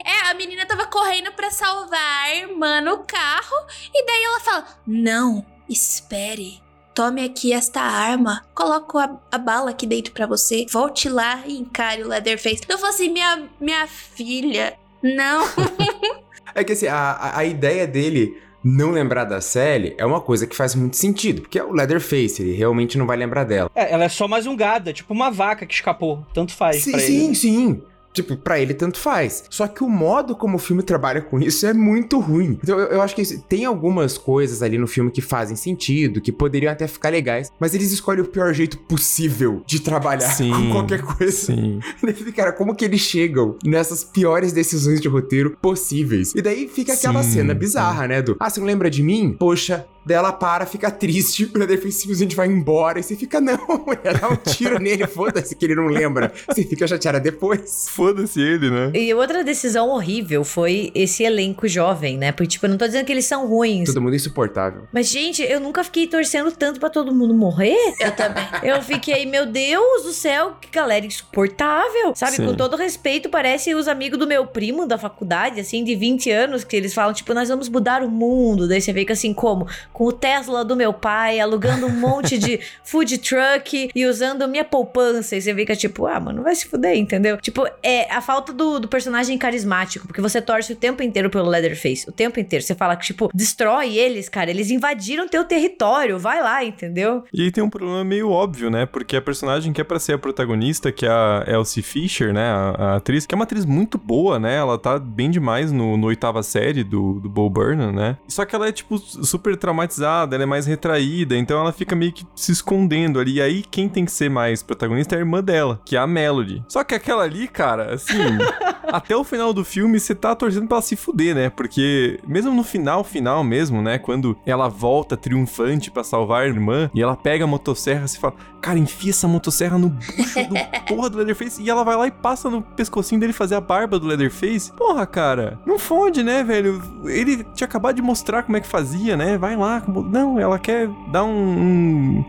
É, 0.04 0.30
a 0.30 0.34
menina 0.34 0.66
tava 0.66 0.86
correndo 0.86 1.32
pra 1.32 1.50
salvar 1.50 2.24
a 2.24 2.34
irmã 2.34 2.80
no 2.80 3.04
carro, 3.04 3.56
e 3.94 4.04
daí 4.04 4.24
ela 4.24 4.40
fala: 4.40 4.66
Não, 4.86 5.46
espere. 5.68 6.60
Tome 6.98 7.24
aqui 7.24 7.52
esta 7.52 7.80
arma, 7.80 8.44
coloco 8.52 8.98
a, 8.98 9.20
a 9.30 9.38
bala 9.38 9.70
aqui 9.70 9.86
dentro 9.86 10.12
pra 10.12 10.26
você, 10.26 10.66
volte 10.68 11.08
lá 11.08 11.44
e 11.46 11.56
encare 11.56 12.02
o 12.02 12.08
Leatherface. 12.08 12.62
Eu 12.68 12.76
falei 12.76 12.92
assim: 12.92 13.12
minha, 13.12 13.48
minha 13.60 13.86
filha, 13.86 14.76
não. 15.00 15.44
É 16.54 16.64
que 16.64 16.72
assim, 16.72 16.86
a, 16.88 17.36
a, 17.36 17.44
ideia 17.44 17.86
dele 17.86 18.36
não 18.64 18.90
lembrar 18.90 19.24
da 19.24 19.40
Sally 19.40 19.94
é 19.98 20.04
uma 20.04 20.20
coisa 20.20 20.46
que 20.46 20.56
faz 20.56 20.74
muito 20.74 20.96
sentido, 20.96 21.42
porque 21.42 21.58
é 21.58 21.62
o 21.62 21.72
Leatherface, 21.72 22.42
ele 22.42 22.52
realmente 22.52 22.98
não 22.98 23.06
vai 23.06 23.16
lembrar 23.16 23.44
dela. 23.44 23.70
É, 23.76 23.92
ela 23.92 24.04
é 24.04 24.08
só 24.08 24.26
mais 24.26 24.46
um 24.46 24.56
gado, 24.56 24.90
é 24.90 24.92
tipo 24.92 25.12
uma 25.12 25.30
vaca 25.30 25.66
que 25.66 25.74
escapou. 25.74 26.26
Tanto 26.34 26.52
faz 26.52 26.82
Sim, 26.82 26.90
pra 26.92 27.00
sim, 27.00 27.26
ele. 27.26 27.34
sim. 27.36 27.82
Tipo, 28.12 28.36
pra 28.36 28.58
ele 28.58 28.74
tanto 28.74 28.98
faz. 28.98 29.44
Só 29.50 29.66
que 29.68 29.84
o 29.84 29.88
modo 29.88 30.34
como 30.34 30.56
o 30.56 30.58
filme 30.58 30.82
trabalha 30.82 31.20
com 31.20 31.38
isso 31.40 31.66
é 31.66 31.72
muito 31.72 32.18
ruim. 32.18 32.58
Então 32.62 32.78
eu, 32.78 32.86
eu 32.88 33.02
acho 33.02 33.14
que 33.14 33.22
isso- 33.22 33.40
tem 33.48 33.64
algumas 33.64 34.18
coisas 34.18 34.62
ali 34.62 34.76
no 34.78 34.86
filme 34.86 35.10
que 35.10 35.20
fazem 35.20 35.56
sentido, 35.56 36.20
que 36.20 36.32
poderiam 36.32 36.72
até 36.72 36.86
ficar 36.88 37.10
legais, 37.10 37.52
mas 37.60 37.74
eles 37.74 37.92
escolhem 37.92 38.22
o 38.22 38.26
pior 38.28 38.52
jeito 38.52 38.78
possível 38.78 39.62
de 39.66 39.80
trabalhar 39.80 40.30
Sim, 40.30 40.50
com 40.50 40.70
qualquer 40.72 41.02
coisa. 41.02 41.32
Sim. 41.32 41.80
Fica, 42.14 42.32
Cara, 42.32 42.52
como 42.52 42.74
que 42.74 42.84
eles 42.84 43.00
chegam 43.00 43.56
nessas 43.64 44.02
piores 44.04 44.52
decisões 44.52 45.00
de 45.00 45.08
roteiro 45.08 45.56
possíveis? 45.60 46.34
E 46.34 46.42
daí 46.42 46.68
fica 46.68 46.92
aquela 46.94 47.22
Sim, 47.22 47.32
cena 47.32 47.54
bizarra, 47.54 48.06
né? 48.08 48.22
Do, 48.22 48.36
ah, 48.40 48.48
você 48.50 48.58
não 48.60 48.66
lembra 48.66 48.90
de 48.90 49.02
mim? 49.02 49.36
Poxa, 49.38 49.86
dela 50.08 50.32
para, 50.32 50.64
fica 50.64 50.90
triste, 50.90 51.50
o 51.54 51.58
Leatherface 51.58 52.00
simplesmente 52.00 52.34
vai 52.34 52.48
embora, 52.48 52.98
e 52.98 53.02
você 53.02 53.14
fica, 53.14 53.40
não, 53.40 53.58
mulher, 53.86 54.18
dá 54.18 54.28
um 54.30 54.36
tiro 54.36 54.80
nele, 54.80 55.06
foda-se 55.06 55.54
que 55.54 55.66
ele 55.66 55.74
não 55.74 55.86
lembra. 55.86 56.32
Você 56.48 56.64
fica 56.64 56.86
chateada 56.86 57.20
depois. 57.20 57.86
Foda-se 57.90 58.40
ele, 58.40 58.70
né? 58.70 58.90
E 58.94 59.12
outra 59.12 59.44
decisão 59.44 59.90
horrível 59.90 60.42
foi 60.44 60.90
esse 60.94 61.22
elenco 61.22 61.68
jovem, 61.68 62.16
né? 62.16 62.32
Porque, 62.32 62.48
tipo, 62.48 62.64
eu 62.64 62.70
não 62.70 62.78
tô 62.78 62.86
dizendo 62.86 63.04
que 63.04 63.12
eles 63.12 63.26
são 63.26 63.46
ruins. 63.46 63.88
Todo 63.88 64.00
mundo 64.00 64.16
insuportável. 64.16 64.88
Mas, 64.92 65.08
gente, 65.08 65.42
eu 65.42 65.60
nunca 65.60 65.84
fiquei 65.84 66.06
torcendo 66.06 66.50
tanto 66.50 66.80
pra 66.80 66.88
todo 66.88 67.14
mundo 67.14 67.34
morrer. 67.34 67.76
eu 68.00 68.10
também. 68.12 68.44
Eu 68.62 68.80
fiquei, 68.82 69.26
meu 69.26 69.44
Deus 69.44 70.04
do 70.04 70.12
céu, 70.12 70.56
que 70.58 70.70
galera 70.70 71.04
insuportável. 71.04 72.14
Sabe, 72.14 72.36
Sim. 72.36 72.46
com 72.46 72.54
todo 72.54 72.76
respeito, 72.76 73.28
parece 73.28 73.74
os 73.74 73.86
amigos 73.86 74.18
do 74.18 74.26
meu 74.26 74.46
primo 74.46 74.86
da 74.86 74.96
faculdade, 74.96 75.60
assim, 75.60 75.84
de 75.84 75.94
20 75.94 76.30
anos, 76.30 76.64
que 76.64 76.74
eles 76.74 76.94
falam, 76.94 77.12
tipo, 77.12 77.34
nós 77.34 77.50
vamos 77.50 77.68
mudar 77.68 78.02
o 78.02 78.10
mundo. 78.10 78.66
Daí 78.66 78.80
você 78.80 78.94
fica 78.94 79.12
assim, 79.12 79.34
como? 79.34 79.66
Com 79.98 80.04
o 80.04 80.12
Tesla 80.12 80.64
do 80.64 80.76
meu 80.76 80.92
pai, 80.92 81.40
alugando 81.40 81.86
um 81.86 81.90
monte 81.90 82.38
de 82.38 82.60
food 82.84 83.18
truck 83.18 83.90
e 83.92 84.06
usando 84.06 84.46
minha 84.46 84.64
poupança. 84.64 85.34
E 85.34 85.42
você 85.42 85.52
fica 85.52 85.74
tipo, 85.74 86.06
ah, 86.06 86.20
mano, 86.20 86.40
vai 86.40 86.54
se 86.54 86.68
fuder, 86.68 86.96
entendeu? 86.96 87.36
Tipo, 87.38 87.66
é 87.82 88.08
a 88.14 88.20
falta 88.20 88.52
do, 88.52 88.78
do 88.78 88.86
personagem 88.86 89.36
carismático, 89.36 90.06
porque 90.06 90.20
você 90.20 90.40
torce 90.40 90.72
o 90.72 90.76
tempo 90.76 91.02
inteiro 91.02 91.28
pelo 91.28 91.48
Leatherface. 91.48 92.08
O 92.08 92.12
tempo 92.12 92.38
inteiro. 92.38 92.64
Você 92.64 92.76
fala 92.76 92.94
que, 92.94 93.06
tipo, 93.06 93.28
destrói 93.34 93.98
eles, 93.98 94.28
cara. 94.28 94.50
Eles 94.50 94.70
invadiram 94.70 95.26
teu 95.26 95.44
território. 95.44 96.16
Vai 96.16 96.40
lá, 96.40 96.64
entendeu? 96.64 97.24
E 97.32 97.42
aí 97.42 97.50
tem 97.50 97.64
um 97.64 97.68
problema 97.68 98.04
meio 98.04 98.30
óbvio, 98.30 98.70
né? 98.70 98.86
Porque 98.86 99.16
a 99.16 99.20
personagem 99.20 99.72
que 99.72 99.80
é 99.80 99.84
pra 99.84 99.98
ser 99.98 100.12
a 100.12 100.18
protagonista, 100.18 100.92
que 100.92 101.06
é 101.06 101.10
a 101.10 101.44
Elsie 101.48 101.82
Fisher, 101.82 102.32
né? 102.32 102.48
A, 102.48 102.70
a 102.78 102.96
atriz, 102.98 103.26
que 103.26 103.34
é 103.34 103.36
uma 103.36 103.42
atriz 103.42 103.64
muito 103.64 103.98
boa, 103.98 104.38
né? 104.38 104.54
Ela 104.54 104.78
tá 104.78 104.96
bem 104.96 105.28
demais 105.28 105.72
no, 105.72 105.96
no 105.96 106.06
oitava 106.06 106.40
série 106.44 106.84
do, 106.84 107.18
do 107.18 107.28
Bo 107.28 107.50
Burnham, 107.50 107.90
né? 107.90 108.16
Só 108.28 108.44
que 108.44 108.54
ela 108.54 108.68
é, 108.68 108.72
tipo, 108.72 108.96
super 108.98 109.56
traumatizada, 109.56 109.87
ela 110.34 110.42
é 110.42 110.46
mais 110.46 110.66
retraída, 110.66 111.36
então 111.36 111.60
ela 111.60 111.72
fica 111.72 111.96
meio 111.96 112.12
que 112.12 112.26
se 112.34 112.52
escondendo 112.52 113.18
ali. 113.18 113.34
E 113.34 113.42
aí 113.42 113.62
quem 113.62 113.88
tem 113.88 114.04
que 114.04 114.12
ser 114.12 114.28
mais 114.28 114.62
protagonista 114.62 115.14
é 115.14 115.18
a 115.18 115.20
irmã 115.20 115.42
dela, 115.42 115.80
que 115.84 115.96
é 115.96 115.98
a 115.98 116.06
Melody. 116.06 116.62
Só 116.68 116.84
que 116.84 116.94
aquela 116.94 117.24
ali, 117.24 117.48
cara, 117.48 117.94
assim, 117.94 118.16
até 118.92 119.16
o 119.16 119.22
final 119.24 119.52
do 119.52 119.64
filme 119.64 119.98
você 120.00 120.14
tá 120.14 120.34
torcendo 120.34 120.66
pra 120.66 120.76
ela 120.76 120.82
se 120.82 120.96
fuder, 120.96 121.34
né? 121.34 121.50
Porque 121.50 122.18
mesmo 122.26 122.52
no 122.52 122.62
final, 122.64 123.04
final 123.04 123.42
mesmo, 123.44 123.80
né? 123.82 123.98
Quando 123.98 124.36
ela 124.44 124.68
volta 124.68 125.16
triunfante 125.16 125.90
pra 125.90 126.02
salvar 126.04 126.42
a 126.42 126.46
irmã 126.46 126.90
e 126.94 127.02
ela 127.02 127.16
pega 127.16 127.44
a 127.44 127.46
motosserra, 127.46 128.06
você 128.06 128.18
fala, 128.18 128.34
cara, 128.60 128.78
enfia 128.78 129.10
essa 129.10 129.28
motosserra 129.28 129.78
no 129.78 129.88
bucho 129.88 130.42
do 130.48 130.54
porra 130.88 131.10
do 131.10 131.18
Leatherface 131.18 131.62
e 131.62 131.68
ela 131.70 131.84
vai 131.84 131.96
lá 131.96 132.06
e 132.06 132.10
passa 132.10 132.48
no 132.50 132.62
pescocinho 132.62 133.20
dele 133.20 133.32
fazer 133.32 133.54
a 133.54 133.60
barba 133.60 133.98
do 133.98 134.06
Leatherface. 134.06 134.72
Porra, 134.72 135.06
cara, 135.06 135.58
não 135.66 135.78
fode, 135.78 136.22
né, 136.22 136.42
velho? 136.42 136.80
Ele 137.04 137.44
tinha 137.54 137.66
acabado 137.66 137.96
de 137.96 138.02
mostrar 138.02 138.42
como 138.42 138.56
é 138.56 138.60
que 138.60 138.66
fazia, 138.66 139.16
né? 139.16 139.36
Vai 139.38 139.56
lá. 139.56 139.82
Não, 139.86 140.38
ela 140.38 140.58
quer 140.58 140.88
dar 141.10 141.24
um, 141.24 141.30
um- 141.30 142.24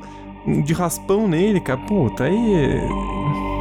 um 0.48 0.61
de 0.61 0.73
raspão 0.73 1.27
nele, 1.27 1.60
cara. 1.60 1.80
Puta, 1.80 2.23
aí. 2.26 2.53
é- 2.56 3.59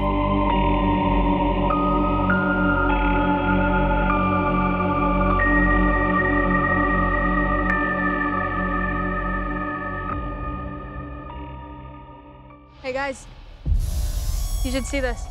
you 14.65 14.71
should 14.71 14.87
see 14.87 15.01
this. 15.01 15.25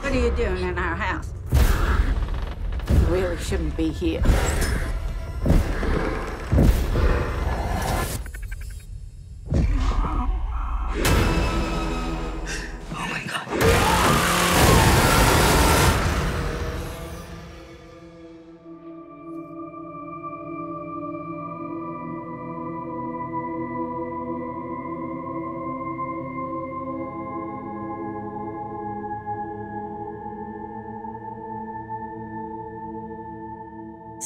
What 0.00 0.12
are 0.12 0.18
you 0.18 0.30
doing 0.32 0.62
in 0.62 0.78
our 0.78 0.94
house? 0.94 1.32
You 2.90 2.98
really 3.06 3.36
shouldn't 3.38 3.76
be 3.76 3.88
here. 3.88 4.22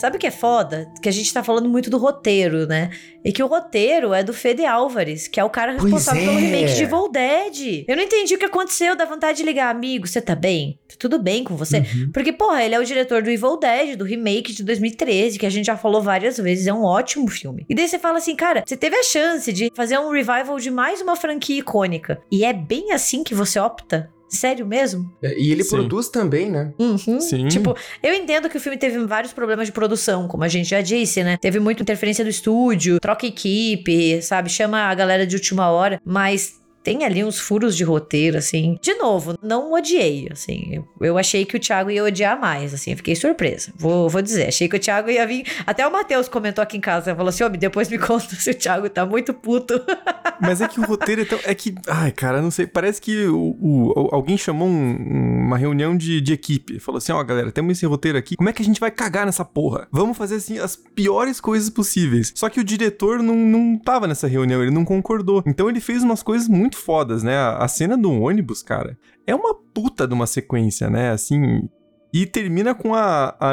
Sabe 0.00 0.16
o 0.16 0.18
que 0.18 0.26
é 0.26 0.30
foda? 0.30 0.90
Que 1.02 1.10
a 1.10 1.12
gente 1.12 1.30
tá 1.30 1.44
falando 1.44 1.68
muito 1.68 1.90
do 1.90 1.98
roteiro, 1.98 2.66
né? 2.66 2.90
E 3.22 3.30
que 3.30 3.42
o 3.42 3.46
roteiro 3.46 4.14
é 4.14 4.24
do 4.24 4.32
Fede 4.32 4.64
Álvares, 4.64 5.28
que 5.28 5.38
é 5.38 5.44
o 5.44 5.50
cara 5.50 5.72
responsável 5.72 6.22
pelo 6.24 6.38
é. 6.38 6.40
remake 6.40 6.74
de 6.74 6.82
Evil 6.84 7.10
Dead. 7.12 7.84
Eu 7.86 7.96
não 7.96 8.02
entendi 8.02 8.34
o 8.34 8.38
que 8.38 8.46
aconteceu, 8.46 8.96
dá 8.96 9.04
vontade 9.04 9.36
de 9.36 9.44
ligar, 9.44 9.68
amigo, 9.68 10.06
você 10.06 10.22
tá 10.22 10.34
bem? 10.34 10.78
Tá 10.88 10.94
tudo 10.98 11.18
bem 11.18 11.44
com 11.44 11.54
você? 11.54 11.80
Uhum. 11.80 12.12
Porque, 12.14 12.32
porra, 12.32 12.64
ele 12.64 12.74
é 12.74 12.80
o 12.80 12.84
diretor 12.84 13.22
do 13.22 13.28
Evil 13.28 13.58
Dead, 13.58 13.94
do 13.94 14.04
remake 14.06 14.54
de 14.54 14.64
2013, 14.64 15.38
que 15.38 15.44
a 15.44 15.50
gente 15.50 15.66
já 15.66 15.76
falou 15.76 16.00
várias 16.00 16.38
vezes, 16.38 16.66
é 16.66 16.72
um 16.72 16.82
ótimo 16.82 17.28
filme. 17.28 17.66
E 17.68 17.74
daí 17.74 17.86
você 17.86 17.98
fala 17.98 18.16
assim, 18.16 18.34
cara, 18.34 18.64
você 18.66 18.78
teve 18.78 18.96
a 18.96 19.02
chance 19.02 19.52
de 19.52 19.70
fazer 19.76 19.98
um 19.98 20.08
revival 20.08 20.58
de 20.58 20.70
mais 20.70 21.02
uma 21.02 21.14
franquia 21.14 21.58
icônica. 21.58 22.22
E 22.32 22.42
é 22.42 22.54
bem 22.54 22.92
assim 22.92 23.22
que 23.22 23.34
você 23.34 23.60
opta? 23.60 24.10
Sério 24.30 24.64
mesmo? 24.64 25.12
E 25.22 25.50
ele 25.50 25.64
Sim. 25.64 25.70
produz 25.70 26.08
também, 26.08 26.48
né? 26.48 26.72
Uhum. 26.78 27.20
Sim. 27.20 27.48
Tipo, 27.48 27.76
eu 28.00 28.14
entendo 28.14 28.48
que 28.48 28.56
o 28.56 28.60
filme 28.60 28.78
teve 28.78 29.04
vários 29.04 29.32
problemas 29.32 29.66
de 29.66 29.72
produção, 29.72 30.28
como 30.28 30.44
a 30.44 30.48
gente 30.48 30.68
já 30.68 30.80
disse, 30.80 31.24
né? 31.24 31.36
Teve 31.36 31.58
muita 31.58 31.82
interferência 31.82 32.24
do 32.24 32.30
estúdio, 32.30 33.00
troca 33.00 33.26
equipe, 33.26 34.22
sabe? 34.22 34.48
Chama 34.48 34.82
a 34.82 34.94
galera 34.94 35.26
de 35.26 35.34
última 35.34 35.70
hora, 35.70 36.00
mas 36.04 36.59
tem 36.82 37.04
ali 37.04 37.22
uns 37.24 37.38
furos 37.38 37.76
de 37.76 37.84
roteiro, 37.84 38.38
assim. 38.38 38.78
De 38.80 38.94
novo, 38.94 39.36
não 39.42 39.72
odiei, 39.72 40.28
assim. 40.30 40.82
Eu, 41.00 41.18
achei 41.18 41.44
que 41.44 41.56
o 41.56 41.60
Thiago 41.60 41.90
ia 41.90 42.02
odiar 42.04 42.40
mais, 42.40 42.72
assim. 42.74 42.96
Fiquei 42.96 43.14
surpresa. 43.14 43.72
Vou, 43.76 44.08
vou 44.08 44.22
dizer. 44.22 44.48
Achei 44.48 44.68
que 44.68 44.76
o 44.76 44.80
Thiago 44.80 45.10
ia 45.10 45.26
vir. 45.26 45.44
Até 45.66 45.86
o 45.86 45.92
Matheus 45.92 46.28
comentou 46.28 46.62
aqui 46.62 46.76
em 46.76 46.80
casa. 46.80 47.14
Falou 47.14 47.28
assim: 47.28 47.44
Ô, 47.44 47.48
depois 47.48 47.88
me 47.88 47.98
conta 48.00 48.34
se 48.34 48.50
o 48.50 48.54
Thiago 48.54 48.88
tá 48.88 49.04
muito 49.04 49.34
puto. 49.34 49.80
Mas 50.40 50.60
é 50.62 50.68
que 50.68 50.80
o 50.80 50.84
roteiro 50.84 51.22
é 51.22 51.24
tão. 51.24 51.38
É 51.44 51.54
que. 51.54 51.74
Ai, 51.86 52.10
cara, 52.12 52.40
não 52.40 52.50
sei. 52.50 52.66
Parece 52.66 53.00
que 53.00 53.26
o, 53.26 53.56
o- 53.60 54.08
alguém 54.10 54.38
chamou 54.38 54.66
um- 54.68 55.44
uma 55.46 55.58
reunião 55.58 55.96
de, 55.96 56.20
de 56.20 56.32
equipe. 56.32 56.78
Falou 56.78 56.96
assim: 56.98 57.12
ó, 57.12 57.22
galera, 57.22 57.52
temos 57.52 57.76
esse 57.76 57.84
roteiro 57.86 58.16
aqui. 58.16 58.36
Como 58.36 58.48
é 58.48 58.52
que 58.52 58.62
a 58.62 58.64
gente 58.64 58.80
vai 58.80 58.90
cagar 58.90 59.26
nessa 59.26 59.44
porra? 59.44 59.86
Vamos 59.92 60.16
fazer, 60.16 60.36
assim, 60.36 60.58
as 60.58 60.76
piores 60.76 61.40
coisas 61.40 61.68
possíveis. 61.68 62.32
Só 62.34 62.48
que 62.48 62.58
o 62.60 62.64
diretor 62.64 63.22
não, 63.22 63.34
não 63.36 63.78
tava 63.78 64.06
nessa 64.06 64.26
reunião, 64.26 64.62
ele 64.62 64.70
não 64.70 64.84
concordou. 64.84 65.42
Então 65.46 65.68
ele 65.68 65.80
fez 65.80 66.02
umas 66.02 66.22
coisas 66.22 66.48
muito 66.48 66.69
muito 66.70 66.76
fodas, 66.78 67.22
né? 67.22 67.36
A, 67.36 67.66
cena 67.66 67.96
do 67.96 68.10
ônibus, 68.12 68.62
cara, 68.62 68.96
é 69.26 69.34
uma 69.34 69.54
puta 69.54 70.06
de 70.06 70.14
uma 70.14 70.26
sequência, 70.26 70.88
né? 70.88 71.10
Assim, 71.10 71.68
e 72.12 72.26
termina 72.26 72.74
com 72.74 72.94
a, 72.94 73.36
a, 73.40 73.52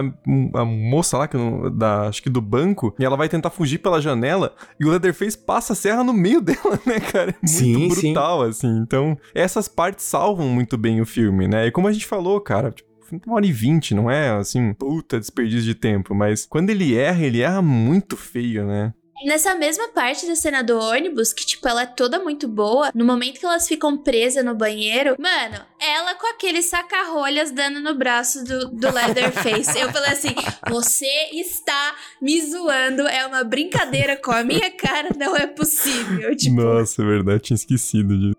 a 0.62 0.66
moça 0.66 1.18
lá, 1.18 1.28
que 1.28 1.36
não- 1.38 1.76
da, 1.76 2.08
acho 2.08 2.22
que 2.22 2.30
do 2.30 2.42
banco, 2.42 2.96
e 3.00 3.06
ela 3.06 3.18
vai 3.18 3.28
tentar 3.28 3.50
fugir 3.50 3.80
pela 3.80 4.02
janela, 4.02 4.56
e 4.80 4.86
o 4.86 4.90
Leatherface 4.90 5.38
passa 5.38 5.74
a 5.74 5.76
serra 5.76 6.04
no 6.04 6.14
meio 6.14 6.42
dela, 6.42 6.80
né, 6.86 7.00
cara? 7.00 7.32
É 7.32 7.34
muito 7.42 7.48
Sim, 7.50 7.90
sim. 7.90 8.14
brutal, 8.14 8.44
assim. 8.44 8.78
Então, 8.80 9.18
essas 9.34 9.68
partes 9.68 10.06
salvam 10.06 10.48
muito 10.48 10.78
bem 10.78 11.02
o 11.02 11.06
filme, 11.06 11.48
né? 11.48 11.68
E 11.68 11.72
como 11.72 11.88
a 11.88 11.92
gente 11.92 12.06
falou, 12.06 12.40
cara, 12.40 12.72
tipo, 12.72 12.88
uma 13.26 13.36
hora 13.38 13.46
e 13.46 13.52
vinte, 13.54 13.96
não 13.96 14.12
é, 14.12 14.32
assim, 14.32 14.74
puta 14.74 15.20
desperdício 15.20 15.64
de 15.64 15.76
tempo, 15.76 16.14
mas 16.14 16.46
quando 16.46 16.70
ele 16.70 16.96
erra, 16.96 17.24
ele 17.24 17.42
erra 17.42 17.62
muito 17.62 18.18
feio, 18.18 18.66
né? 18.66 18.94
Nessa 19.26 19.56
mesma 19.56 19.88
parte 19.90 20.28
da 20.28 20.36
cena 20.36 20.64
do 20.64 20.78
ônibus, 20.78 21.34
que, 21.34 21.46
tipo, 21.46 21.68
ela 21.68 21.84
é 21.84 21.86
toda 21.86 22.20
muito 22.20 22.48
boa, 22.48 22.92
no 22.94 23.04
momento 23.04 23.40
que 23.40 23.46
elas 23.46 23.68
ficam 23.68 23.98
presas 23.98 24.46
no 24.46 24.54
banheiro, 24.54 25.16
mano, 25.20 25.66
ela 25.80 26.16
com 26.16 26.28
aquele 26.28 26.62
saca-rolhas 26.62 27.52
dando 27.52 27.80
no 27.80 27.96
braço 27.96 28.44
do, 28.44 28.70
do 28.70 28.92
Leatherface. 28.92 29.78
Eu 29.80 29.92
falei 29.92 30.12
assim: 30.12 30.36
você 30.70 31.30
está 31.34 31.96
me 32.22 32.40
zoando, 32.46 33.08
é 33.08 33.26
uma 33.26 33.44
brincadeira 33.44 34.16
com 34.16 34.32
a 34.32 34.44
minha 34.44 34.70
cara, 34.72 35.10
não 35.18 35.36
é 35.36 35.48
possível. 35.48 36.36
Tipo, 36.36 36.62
Nossa, 36.62 37.02
é 37.02 37.06
verdade, 37.06 37.44
tinha 37.44 37.56
esquecido 37.56 38.18
disso. 38.18 38.36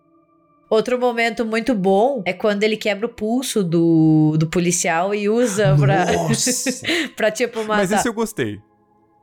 Outro 0.71 0.99
momento 0.99 1.47
muito 1.47 1.75
bom 1.75 2.23
é 2.27 2.33
quando 2.35 2.63
ele 2.63 2.77
quebra 2.77 3.07
o 3.07 3.09
pulso 3.09 3.65
do, 3.65 4.37
do 4.39 4.47
policial 4.47 5.15
e 5.15 5.27
usa 5.29 5.75
pra, 5.77 6.07
pra 7.17 7.31
tipo, 7.31 7.61
matar. 7.61 7.77
Mas 7.79 7.93
esse 7.93 8.09
eu 8.09 8.13
gostei. 8.13 8.61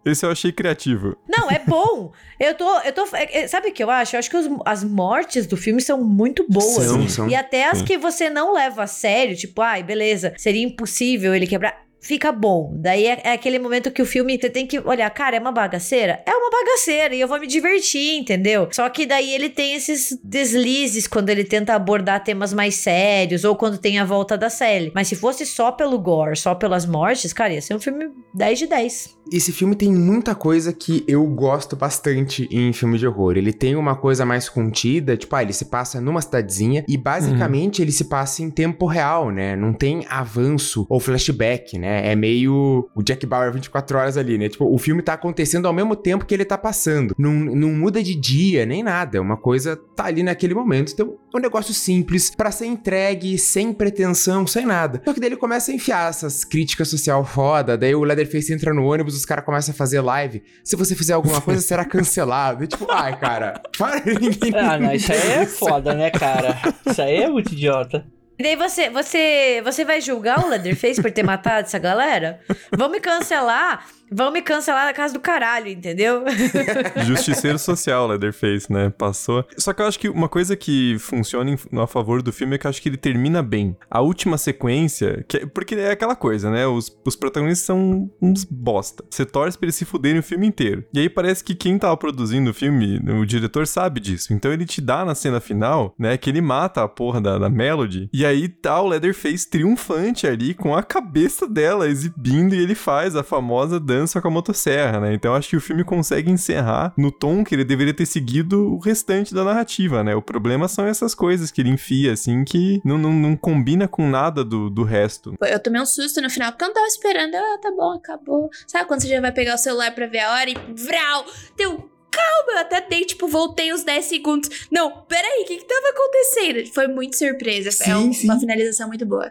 Esse 0.06 0.26
eu 0.26 0.32
achei 0.32 0.52
criativo. 0.52 1.18
Não, 1.28 1.50
é 1.50 1.60
bom. 1.60 2.12
Eu 2.40 2.54
tô. 2.54 2.80
Eu 2.82 2.94
tô 2.94 3.06
é- 3.16 3.40
é- 3.44 3.48
sabe 3.48 3.70
o 3.70 3.74
que 3.74 3.84
eu 3.84 3.90
acho? 3.90 4.16
Eu 4.16 4.20
acho 4.20 4.30
que 4.30 4.38
os- 4.38 4.50
as 4.66 4.84
mortes 4.84 5.48
do 5.48 5.58
filme 5.58 5.82
são 5.82 6.04
muito 6.04 6.46
boas. 6.48 6.86
São, 6.86 7.10
são. 7.10 7.28
E 7.30 7.34
até 7.36 7.70
as 7.70 7.80
Sim. 7.80 7.86
que 7.86 7.98
você 7.98 8.30
não 8.30 8.54
leva 8.54 8.84
a 8.84 8.88
sério, 8.88 9.36
tipo, 9.36 9.62
ai, 9.62 9.82
beleza, 9.82 10.34
seria 10.38 10.64
impossível 10.64 11.34
ele 11.34 11.48
quebrar. 11.48 11.85
Fica 12.06 12.32
bom. 12.32 12.72
Daí 12.76 13.08
é, 13.08 13.20
é 13.24 13.32
aquele 13.32 13.58
momento 13.58 13.90
que 13.90 14.00
o 14.00 14.06
filme 14.06 14.38
você 14.40 14.48
tem 14.48 14.68
que 14.68 14.78
olhar, 14.78 15.10
cara, 15.10 15.38
é 15.38 15.40
uma 15.40 15.52
bagaceira? 15.52 16.22
É 16.24 16.36
uma 16.36 16.52
bagaceira 16.52 17.16
e 17.16 17.20
eu 17.20 17.28
vou 17.28 17.40
me 17.40 17.48
divertir, 17.48 18.20
entendeu? 18.20 18.68
Só 18.72 18.88
que 18.90 19.08
daí 19.08 19.34
ele 19.34 19.50
tem 19.50 19.74
esses 19.74 20.16
deslizes 20.24 21.08
quando 21.08 21.30
ele 21.32 21.44
tenta 21.44 21.74
abordar 21.74 22.24
temas 22.24 22.54
mais 22.54 22.76
sérios 22.76 23.44
ou 23.44 23.56
quando 23.56 23.80
tem 23.80 23.98
a 23.98 24.06
volta 24.06 24.38
da 24.38 24.52
Sally. 24.52 24.92
Mas 24.94 25.08
se 25.08 25.16
fosse 25.16 25.48
só 25.48 25.72
pelo 25.72 25.98
gore, 25.98 26.38
só 26.38 26.54
pelas 26.54 26.86
mortes, 26.86 27.34
cara, 27.34 27.54
ia 27.54 27.62
ser 27.62 27.74
um 27.74 27.80
filme 27.80 28.08
10 28.36 28.60
de 28.60 28.68
10. 28.68 29.16
Esse 29.34 29.52
filme 29.52 29.76
tem 29.76 29.92
muita 29.92 30.36
coisa 30.36 30.72
que 30.72 31.04
eu 31.08 31.26
gosto 31.26 31.76
bastante 31.76 32.48
em 32.52 32.72
filme 32.72 33.00
de 33.00 33.08
horror. 33.08 33.36
Ele 33.36 33.52
tem 33.52 33.76
uma 33.76 33.96
coisa 33.96 34.24
mais 34.24 34.48
contida, 34.48 35.18
tipo, 35.18 35.36
ah, 35.36 35.42
ele 35.42 35.54
se 35.54 35.66
passa 35.66 36.00
numa 36.00 36.22
cidadezinha 36.22 36.86
e 36.88 36.96
basicamente 36.96 37.82
ele 37.82 37.92
se 37.92 38.06
passa 38.06 38.44
em 38.44 38.52
tempo 38.52 38.86
real, 38.86 39.32
né? 39.32 39.56
Não 39.56 39.74
tem 39.74 40.06
avanço 40.08 40.86
ou 40.88 41.00
flashback, 41.00 41.80
né? 41.80 41.95
É 42.04 42.16
meio 42.16 42.90
o 42.96 43.04
Jack 43.04 43.26
Bauer 43.26 43.52
24 43.52 43.98
horas 43.98 44.18
ali, 44.18 44.38
né? 44.38 44.50
Tipo, 44.50 44.66
o 44.66 44.78
filme 44.78 45.02
tá 45.02 45.14
acontecendo 45.14 45.68
ao 45.68 45.74
mesmo 45.74 45.96
tempo 45.96 46.26
que 46.26 46.34
ele 46.34 46.46
tá 46.46 46.58
passando. 46.58 47.16
Não, 47.18 47.32
não 47.34 47.70
muda 47.70 48.02
de 48.02 48.16
dia 48.16 48.66
nem 48.66 48.84
nada. 48.84 49.22
Uma 49.22 49.38
coisa 49.38 49.76
tá 49.96 50.06
ali 50.06 50.24
naquele 50.24 50.54
momento. 50.54 50.92
Então, 50.94 51.18
é 51.34 51.38
um 51.38 51.42
negócio 51.42 51.74
simples 51.74 52.34
pra 52.36 52.52
ser 52.52 52.66
entregue, 52.66 53.38
sem 53.38 53.74
pretensão, 53.74 54.48
sem 54.48 54.66
nada. 54.66 55.02
Só 55.04 55.14
que 55.14 55.20
daí 55.20 55.30
ele 55.30 55.38
começa 55.38 55.72
a 55.72 55.76
enfiar 55.76 56.10
essas 56.10 56.44
críticas 56.44 56.88
social 56.88 57.24
foda, 57.26 57.78
daí 57.78 57.94
o 57.94 58.04
Leatherface 58.04 58.54
entra 58.54 58.74
no 58.74 58.86
ônibus, 58.86 59.16
os 59.16 59.26
caras 59.26 59.44
começam 59.44 59.74
a 59.74 59.76
fazer 59.76 60.02
live. 60.02 60.44
Se 60.64 60.76
você 60.76 60.96
fizer 60.96 61.14
alguma 61.14 61.42
coisa, 61.42 61.62
será 61.62 61.84
cancelado. 61.86 62.64
E 62.64 62.68
tipo, 62.68 62.88
ai, 62.90 63.20
cara, 63.20 63.62
para 63.78 64.02
ninguém. 64.06 64.54
Ah, 64.56 64.78
não, 64.78 64.94
isso 64.94 65.12
aí 65.12 65.32
é 65.32 65.46
foda, 65.46 65.94
né, 65.94 66.10
cara? 66.10 66.58
Isso 66.86 67.02
aí 67.02 67.18
é 67.18 67.30
muito 67.30 67.52
idiota. 67.52 68.06
E 68.38 68.44
daí 68.44 68.56
você, 68.56 68.90
você, 68.90 69.62
você 69.64 69.86
vai 69.86 70.02
julgar 70.02 70.44
o 70.44 70.50
Leatherface 70.50 71.02
por 71.02 71.12
ter 71.12 71.24
matado 71.24 71.68
essa 71.68 71.80
galera? 71.80 72.42
Vão 72.72 72.90
me 72.90 73.00
cancelar, 73.00 73.86
vão 74.12 74.32
me 74.32 74.42
cancelar 74.42 74.86
na 74.86 74.94
casa 74.94 75.14
do 75.14 75.20
caralho, 75.20 75.68
entendeu? 75.70 76.24
Justiceiro 77.06 77.58
social, 77.60 78.08
Leatherface, 78.08 78.72
né? 78.72 78.90
Passou. 78.90 79.46
Só 79.58 79.74
que 79.74 79.82
eu 79.82 79.88
acho 79.88 80.00
que 80.00 80.10
uma 80.10 80.30
coisa 80.30 80.56
que 80.56 80.98
funciona 81.00 81.52
em- 81.52 81.80
a 81.80 81.88
favor 81.88 82.22
do 82.22 82.32
filme 82.32 82.56
é 82.56 82.58
que 82.58 82.66
eu 82.68 82.70
acho 82.70 82.82
que 82.82 82.90
ele 82.90 82.98
termina 82.98 83.42
bem. 83.42 83.76
A 83.90 84.02
última 84.02 84.38
sequência, 84.38 85.24
que 85.28 85.38
é- 85.38 85.46
porque 85.46 85.76
é 85.76 85.92
aquela 85.92 86.16
coisa, 86.16 86.50
né? 86.50 86.66
Os, 86.68 86.96
os 87.06 87.16
protagonistas 87.16 87.66
são 87.66 88.10
uns 88.22 88.44
bosta. 88.44 89.04
Você 89.10 89.26
torce 89.26 89.58
pra 89.58 89.66
eles 89.66 89.76
se 89.76 89.86
fuderem 89.86 90.20
o 90.20 90.24
filme 90.24 90.48
inteiro. 90.48 90.84
E 90.94 91.00
aí 91.00 91.10
parece 91.10 91.44
que 91.44 91.56
quem 91.56 91.78
tava 91.78 91.98
produzindo 91.98 92.52
o 92.52 92.54
filme, 92.54 93.00
o 93.20 93.26
diretor 93.26 93.68
sabe 93.68 94.00
disso. 94.00 94.34
Então 94.34 94.52
ele 94.52 94.66
te 94.66 94.82
dá 94.82 95.04
na 95.06 95.16
cena 95.16 95.40
final, 95.40 95.94
né? 95.98 96.18
Que 96.18 96.30
ele 96.30 96.42
mata 96.42 96.84
a 96.84 96.88
porra 96.88 97.20
da, 97.22 97.38
da 97.38 97.50
Melody. 97.50 98.10
E 98.14 98.26
aí 98.26 98.48
tá 98.48 98.80
o 98.82 98.88
Leatherface 98.88 99.50
triunfante 99.50 100.28
ali 100.28 100.54
com 100.54 100.76
a 100.76 100.84
cabeça 100.84 101.48
dela 101.48 101.88
exibindo 101.88 102.54
e 102.56 102.60
ele 102.60 102.76
faz 102.76 103.16
a 103.16 103.24
famosa 103.24 103.80
dança 103.80 103.95
com 104.22 104.28
a 104.28 104.32
motosserra, 104.32 105.00
né? 105.00 105.14
Então 105.14 105.34
acho 105.36 105.50
que 105.50 105.56
o 105.58 105.62
filme 105.62 105.84
consegue 105.84 106.30
encerrar 106.32 106.94
no 106.98 107.12
tom 107.12 107.44
que 107.44 107.54
ele 107.56 107.64
deveria 107.64 107.94
ter 107.94 108.06
seguido 108.06 108.74
o 108.74 108.80
restante 108.80 109.34
da 109.34 109.44
narrativa, 109.44 110.04
né? 110.04 110.16
O 110.16 110.22
problema 110.22 110.68
são 110.68 110.86
essas 110.86 111.14
coisas 111.16 111.52
que 111.52 111.62
ele 111.62 111.70
enfia, 111.70 112.14
assim, 112.14 112.44
que 112.44 112.82
não, 112.84 112.98
não, 112.98 113.12
não 113.14 113.36
combina 113.36 113.88
com 113.88 114.10
nada 114.10 114.44
do, 114.44 114.70
do 114.70 114.84
resto. 114.84 115.34
eu 115.42 115.60
tomei 115.60 115.82
um 115.82 115.86
susto 115.86 116.22
no 116.22 116.30
final, 116.30 116.52
porque 116.52 116.64
eu 116.64 116.68
não 116.68 116.74
tava 116.76 116.88
esperando. 116.88 117.36
Ah, 117.36 117.58
tá 117.62 117.72
bom, 117.72 117.92
acabou. 117.94 118.50
Sabe 118.68 118.88
quando 118.88 119.02
você 119.02 119.08
já 119.08 119.22
vai 119.22 119.32
pegar 119.32 119.56
o 119.56 119.58
celular 119.58 119.94
pra 119.94 120.08
ver 120.08 120.20
a 120.20 120.34
hora 120.34 120.50
e 120.50 120.56
vral, 120.76 121.26
deu. 121.58 121.90
Calma, 122.12 122.54
eu 122.54 122.60
até 122.60 122.80
dei, 122.80 123.04
tipo, 123.04 123.28
voltei 123.28 123.74
uns 123.74 123.84
10 123.84 124.06
segundos. 124.06 124.68
Não, 124.72 125.02
peraí, 125.02 125.44
o 125.44 125.46
que 125.46 125.58
que 125.58 125.66
tava 125.66 125.90
acontecendo? 125.90 126.74
Foi 126.74 126.88
muito 126.88 127.18
surpresa. 127.18 127.72
Sim, 127.72 127.92
é 127.92 127.98
um- 127.98 128.12
uma 128.24 128.40
finalização 128.40 128.88
muito 128.88 129.06
boa. 129.06 129.30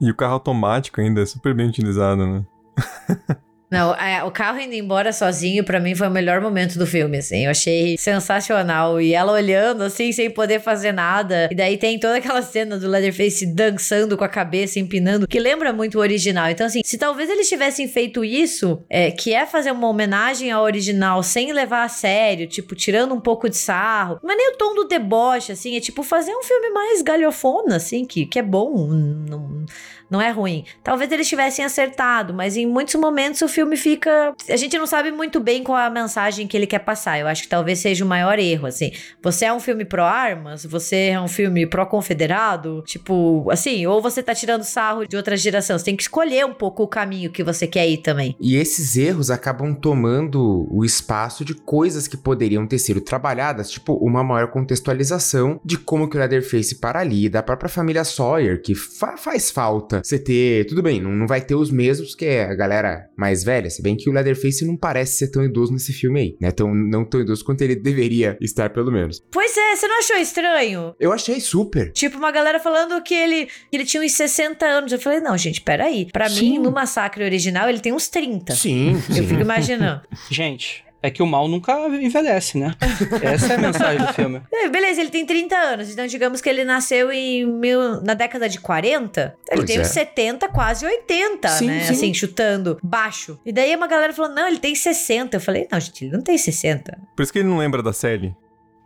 E 0.00 0.10
o 0.10 0.16
carro 0.16 0.32
automático 0.32 1.00
ainda 1.00 1.22
é 1.22 1.26
super 1.26 1.54
bem 1.54 1.68
utilizado, 1.68 2.26
né? 2.26 2.44
Não, 3.70 3.94
é, 3.94 4.22
o 4.22 4.30
carro 4.30 4.60
indo 4.60 4.74
embora 4.74 5.12
sozinho, 5.12 5.64
pra 5.64 5.80
mim, 5.80 5.94
foi 5.94 6.06
o 6.06 6.10
melhor 6.10 6.40
momento 6.40 6.78
do 6.78 6.86
filme, 6.86 7.18
assim. 7.18 7.44
Eu 7.44 7.50
achei 7.50 7.96
sensacional. 7.98 9.00
E 9.00 9.14
ela 9.14 9.32
olhando, 9.32 9.82
assim, 9.82 10.12
sem 10.12 10.30
poder 10.30 10.60
fazer 10.60 10.92
nada. 10.92 11.48
E 11.50 11.54
daí 11.54 11.76
tem 11.76 11.98
toda 11.98 12.18
aquela 12.18 12.42
cena 12.42 12.78
do 12.78 12.88
Leatherface 12.88 13.46
dançando 13.46 14.16
com 14.16 14.24
a 14.24 14.28
cabeça, 14.28 14.78
empinando, 14.78 15.26
que 15.26 15.40
lembra 15.40 15.72
muito 15.72 15.98
o 15.98 16.00
original. 16.00 16.48
Então, 16.50 16.66
assim, 16.66 16.82
se 16.84 16.96
talvez 16.96 17.28
eles 17.28 17.48
tivessem 17.48 17.88
feito 17.88 18.24
isso, 18.24 18.82
é, 18.88 19.10
que 19.10 19.32
é 19.32 19.44
fazer 19.44 19.72
uma 19.72 19.88
homenagem 19.88 20.52
ao 20.52 20.62
original 20.62 21.22
sem 21.22 21.52
levar 21.52 21.84
a 21.84 21.88
sério, 21.88 22.46
tipo, 22.46 22.74
tirando 22.76 23.14
um 23.14 23.20
pouco 23.20 23.48
de 23.48 23.56
sarro. 23.56 24.20
Mas 24.22 24.36
nem 24.36 24.52
o 24.52 24.56
tom 24.56 24.74
do 24.74 24.84
deboche, 24.84 25.52
assim, 25.52 25.76
é 25.76 25.80
tipo 25.80 26.02
fazer 26.02 26.32
um 26.32 26.42
filme 26.42 26.70
mais 26.70 27.02
galhofona, 27.02 27.76
assim, 27.76 28.04
que, 28.04 28.26
que 28.26 28.38
é 28.38 28.42
bom. 28.42 28.86
Não, 28.86 29.64
não 30.10 30.20
é 30.20 30.30
ruim. 30.30 30.64
Talvez 30.82 31.10
eles 31.10 31.28
tivessem 31.28 31.64
acertado, 31.64 32.32
mas 32.34 32.56
em 32.56 32.66
muitos 32.66 32.94
momentos 32.94 33.40
o 33.42 33.48
filme 33.48 33.76
fica. 33.76 34.34
A 34.48 34.56
gente 34.56 34.76
não 34.78 34.86
sabe 34.86 35.10
muito 35.10 35.40
bem 35.40 35.62
qual 35.62 35.78
é 35.78 35.86
a 35.86 35.90
mensagem 35.90 36.46
que 36.46 36.56
ele 36.56 36.66
quer 36.66 36.80
passar. 36.80 37.18
Eu 37.18 37.26
acho 37.26 37.42
que 37.42 37.48
talvez 37.48 37.78
seja 37.78 38.04
o 38.04 38.08
maior 38.08 38.38
erro, 38.38 38.66
assim. 38.66 38.92
Você 39.22 39.44
é 39.44 39.52
um 39.52 39.60
filme 39.60 39.84
pró-armas? 39.84 40.64
Você 40.64 41.08
é 41.12 41.20
um 41.20 41.28
filme 41.28 41.66
pró-confederado? 41.66 42.82
Tipo, 42.86 43.48
assim, 43.50 43.86
ou 43.86 44.00
você 44.00 44.22
tá 44.22 44.34
tirando 44.34 44.62
sarro 44.62 45.06
de 45.06 45.16
outra 45.16 45.36
geração. 45.36 45.78
Você 45.78 45.84
tem 45.86 45.96
que 45.96 46.02
escolher 46.02 46.44
um 46.46 46.52
pouco 46.54 46.82
o 46.82 46.88
caminho 46.88 47.30
que 47.30 47.42
você 47.42 47.66
quer 47.66 47.88
ir 47.88 47.98
também. 47.98 48.36
E 48.40 48.56
esses 48.56 48.96
erros 48.96 49.30
acabam 49.30 49.74
tomando 49.74 50.66
o 50.70 50.84
espaço 50.84 51.44
de 51.44 51.54
coisas 51.54 52.06
que 52.06 52.16
poderiam 52.16 52.66
ter 52.66 52.78
sido 52.78 53.00
trabalhadas, 53.00 53.70
tipo 53.70 53.94
uma 53.94 54.22
maior 54.22 54.48
contextualização 54.48 55.60
de 55.64 55.78
como 55.78 56.08
que 56.08 56.16
o 56.16 56.20
Leatherface 56.20 56.76
para 56.76 57.00
ali, 57.00 57.28
da 57.28 57.42
própria 57.42 57.68
família 57.68 58.04
Sawyer, 58.04 58.60
que 58.62 58.74
fa- 58.74 59.16
faz 59.16 59.50
falta 59.50 59.93
ter. 60.02 60.66
Tudo 60.66 60.82
bem, 60.82 61.00
não, 61.00 61.10
não 61.10 61.26
vai 61.26 61.40
ter 61.40 61.54
os 61.54 61.70
mesmos 61.70 62.14
que 62.14 62.24
é 62.24 62.44
a 62.44 62.54
galera 62.54 63.08
mais 63.16 63.44
velha, 63.44 63.70
se 63.70 63.82
bem 63.82 63.96
que 63.96 64.08
o 64.08 64.12
Leatherface 64.12 64.64
não 64.64 64.76
parece 64.76 65.18
ser 65.18 65.28
tão 65.30 65.44
idoso 65.44 65.72
nesse 65.72 65.92
filme 65.92 66.20
aí, 66.20 66.36
né? 66.40 66.50
Tão, 66.50 66.74
não 66.74 67.04
tão 67.04 67.20
idoso 67.20 67.44
quanto 67.44 67.62
ele 67.62 67.74
deveria 67.76 68.36
estar, 68.40 68.70
pelo 68.70 68.90
menos. 68.90 69.22
Pois 69.30 69.56
é, 69.56 69.76
você 69.76 69.86
não 69.86 69.98
achou 69.98 70.16
estranho? 70.16 70.94
Eu 70.98 71.12
achei 71.12 71.40
super. 71.40 71.92
Tipo, 71.92 72.18
uma 72.18 72.30
galera 72.30 72.58
falando 72.60 73.02
que 73.02 73.14
ele, 73.14 73.46
que 73.46 73.76
ele 73.76 73.84
tinha 73.84 74.02
uns 74.02 74.12
60 74.12 74.64
anos. 74.64 74.92
Eu 74.92 74.98
falei, 74.98 75.20
não, 75.20 75.36
gente, 75.36 75.60
peraí. 75.60 76.08
Pra 76.12 76.28
Sim. 76.28 76.52
mim, 76.52 76.58
no 76.58 76.70
Massacre 76.70 77.24
original, 77.24 77.68
ele 77.68 77.80
tem 77.80 77.92
uns 77.92 78.08
30. 78.08 78.54
Sim, 78.54 78.92
Eu 79.08 79.14
sim. 79.14 79.26
fico 79.26 79.40
imaginando. 79.40 80.02
Gente, 80.30 80.84
é 81.04 81.10
que 81.10 81.22
o 81.22 81.26
mal 81.26 81.46
nunca 81.46 81.86
envelhece, 81.88 82.56
né? 82.56 82.74
Essa 83.20 83.52
é 83.52 83.56
a 83.56 83.58
mensagem 83.58 84.06
do 84.06 84.12
filme. 84.14 84.40
É, 84.50 84.70
beleza, 84.70 85.02
ele 85.02 85.10
tem 85.10 85.26
30 85.26 85.54
anos. 85.54 85.90
Então, 85.90 86.06
digamos 86.06 86.40
que 86.40 86.48
ele 86.48 86.64
nasceu 86.64 87.12
em 87.12 87.44
mil, 87.44 88.00
na 88.00 88.14
década 88.14 88.48
de 88.48 88.58
40. 88.58 89.20
Ele 89.20 89.34
Pois 89.56 89.66
tem 89.66 89.76
é. 89.76 89.80
uns 89.82 89.88
70, 89.88 90.48
quase 90.48 90.86
80, 90.86 91.48
Sim, 91.48 91.66
né? 91.66 91.84
sim. 91.84 91.92
Assim, 91.92 92.14
chutando 92.14 92.78
baixo. 92.82 93.38
E 93.44 93.52
daí 93.52 93.76
uma 93.76 93.86
galera 93.86 94.14
falou: 94.14 94.34
não, 94.34 94.48
ele 94.48 94.58
tem 94.58 94.74
60. 94.74 95.36
Eu 95.36 95.40
falei: 95.42 95.68
não, 95.70 95.78
gente, 95.78 96.06
ele 96.06 96.14
não 96.14 96.22
tem 96.22 96.38
60. 96.38 96.98
Por 97.14 97.22
isso 97.22 97.30
que 97.30 97.40
ele 97.40 97.48
não 97.48 97.58
lembra 97.58 97.82
da 97.82 97.92
Sally. 97.92 98.34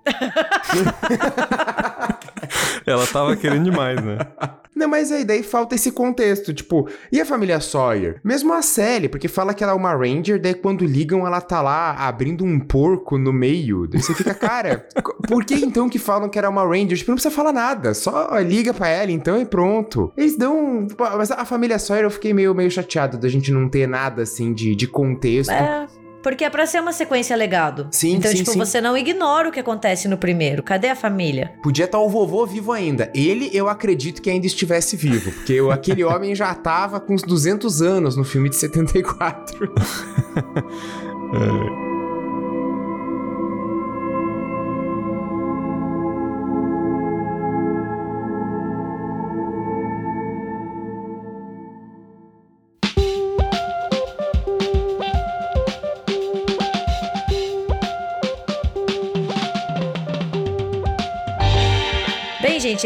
Ela 2.85 3.07
tava 3.07 3.37
querendo 3.37 3.63
demais, 3.63 4.03
né? 4.03 4.19
Não, 4.79 4.87
mas 4.87 5.11
aí 5.11 5.25
daí 5.25 5.43
falta 5.43 5.75
esse 5.75 5.91
contexto, 5.91 6.55
tipo, 6.55 6.89
e 7.11 7.21
a 7.21 7.27
família 7.27 7.59
Sawyer? 7.59 8.21
Mesmo 8.23 8.53
a 8.53 8.63
Sally, 8.63 9.09
porque 9.09 9.27
fala 9.27 9.53
que 9.53 9.65
ela 9.65 9.73
é 9.73 9.75
uma 9.75 9.93
Ranger, 9.93 10.41
daí 10.41 10.55
quando 10.55 10.85
ligam 10.85 11.27
ela 11.27 11.41
tá 11.41 11.61
lá 11.61 11.95
abrindo 11.95 12.45
um 12.45 12.61
porco 12.61 13.19
no 13.19 13.33
meio. 13.33 13.89
Daí 13.89 14.01
você 14.01 14.15
fica, 14.15 14.33
cara, 14.33 14.87
por 15.27 15.45
que 15.45 15.55
então 15.57 15.89
que 15.89 15.99
falam 15.99 16.29
que 16.29 16.39
era 16.39 16.49
uma 16.49 16.63
Ranger? 16.65 16.97
Tipo, 16.97 17.11
não 17.11 17.17
precisa 17.17 17.35
falar 17.35 17.53
nada, 17.53 17.93
só 17.93 18.39
liga 18.39 18.73
pra 18.73 18.89
ela 18.89 19.11
então 19.11 19.41
e 19.41 19.45
pronto. 19.45 20.13
Eles 20.17 20.37
dão. 20.37 20.87
Mas 21.17 21.33
a 21.33 21.45
família 21.45 21.79
Sawyer 21.79 22.05
eu 22.05 22.11
fiquei 22.11 22.33
meio, 22.33 22.55
meio 22.55 22.71
chateado 22.71 23.19
da 23.19 23.29
gente 23.29 23.51
não 23.51 23.69
ter 23.69 23.89
nada 23.89 24.23
assim 24.23 24.53
de, 24.53 24.77
de 24.77 24.87
contexto. 24.87 25.51
É. 25.51 25.87
Porque 26.29 26.45
é 26.45 26.51
pra 26.51 26.67
ser 26.67 26.79
uma 26.83 26.93
sequência 26.93 27.35
legado. 27.35 27.89
Sim, 27.91 28.17
então, 28.17 28.31
sim, 28.31 28.37
tipo, 28.37 28.51
sim. 28.53 28.59
você 28.59 28.83
não 28.83 28.95
ignora 28.99 29.49
o 29.49 29.53
que 29.53 29.59
acontece 29.59 30.07
no 30.09 30.19
primeiro. 30.19 30.63
Cadê 30.63 30.89
a 30.91 30.95
família? 30.95 31.55
Podia 31.63 31.87
estar 31.87 31.99
o 32.01 32.09
vovô 32.11 32.45
vivo 32.45 32.71
ainda. 32.71 33.11
Ele, 33.15 33.49
eu 33.51 33.67
acredito 33.67 34.21
que 34.21 34.29
ainda 34.29 34.47
estivesse 34.47 34.95
vivo, 34.95 35.33
porque 35.33 35.55
eu- 35.55 35.71
aquele 35.71 36.05
homem 36.05 36.35
já 36.35 36.55
tava 36.55 37.01
com 37.01 37.15
uns 37.15 37.23
200 37.23 37.81
anos 37.81 38.15
no 38.15 38.25
filme 38.25 38.51
de 38.51 38.57
74. 38.57 39.73
Bem, 41.33 41.88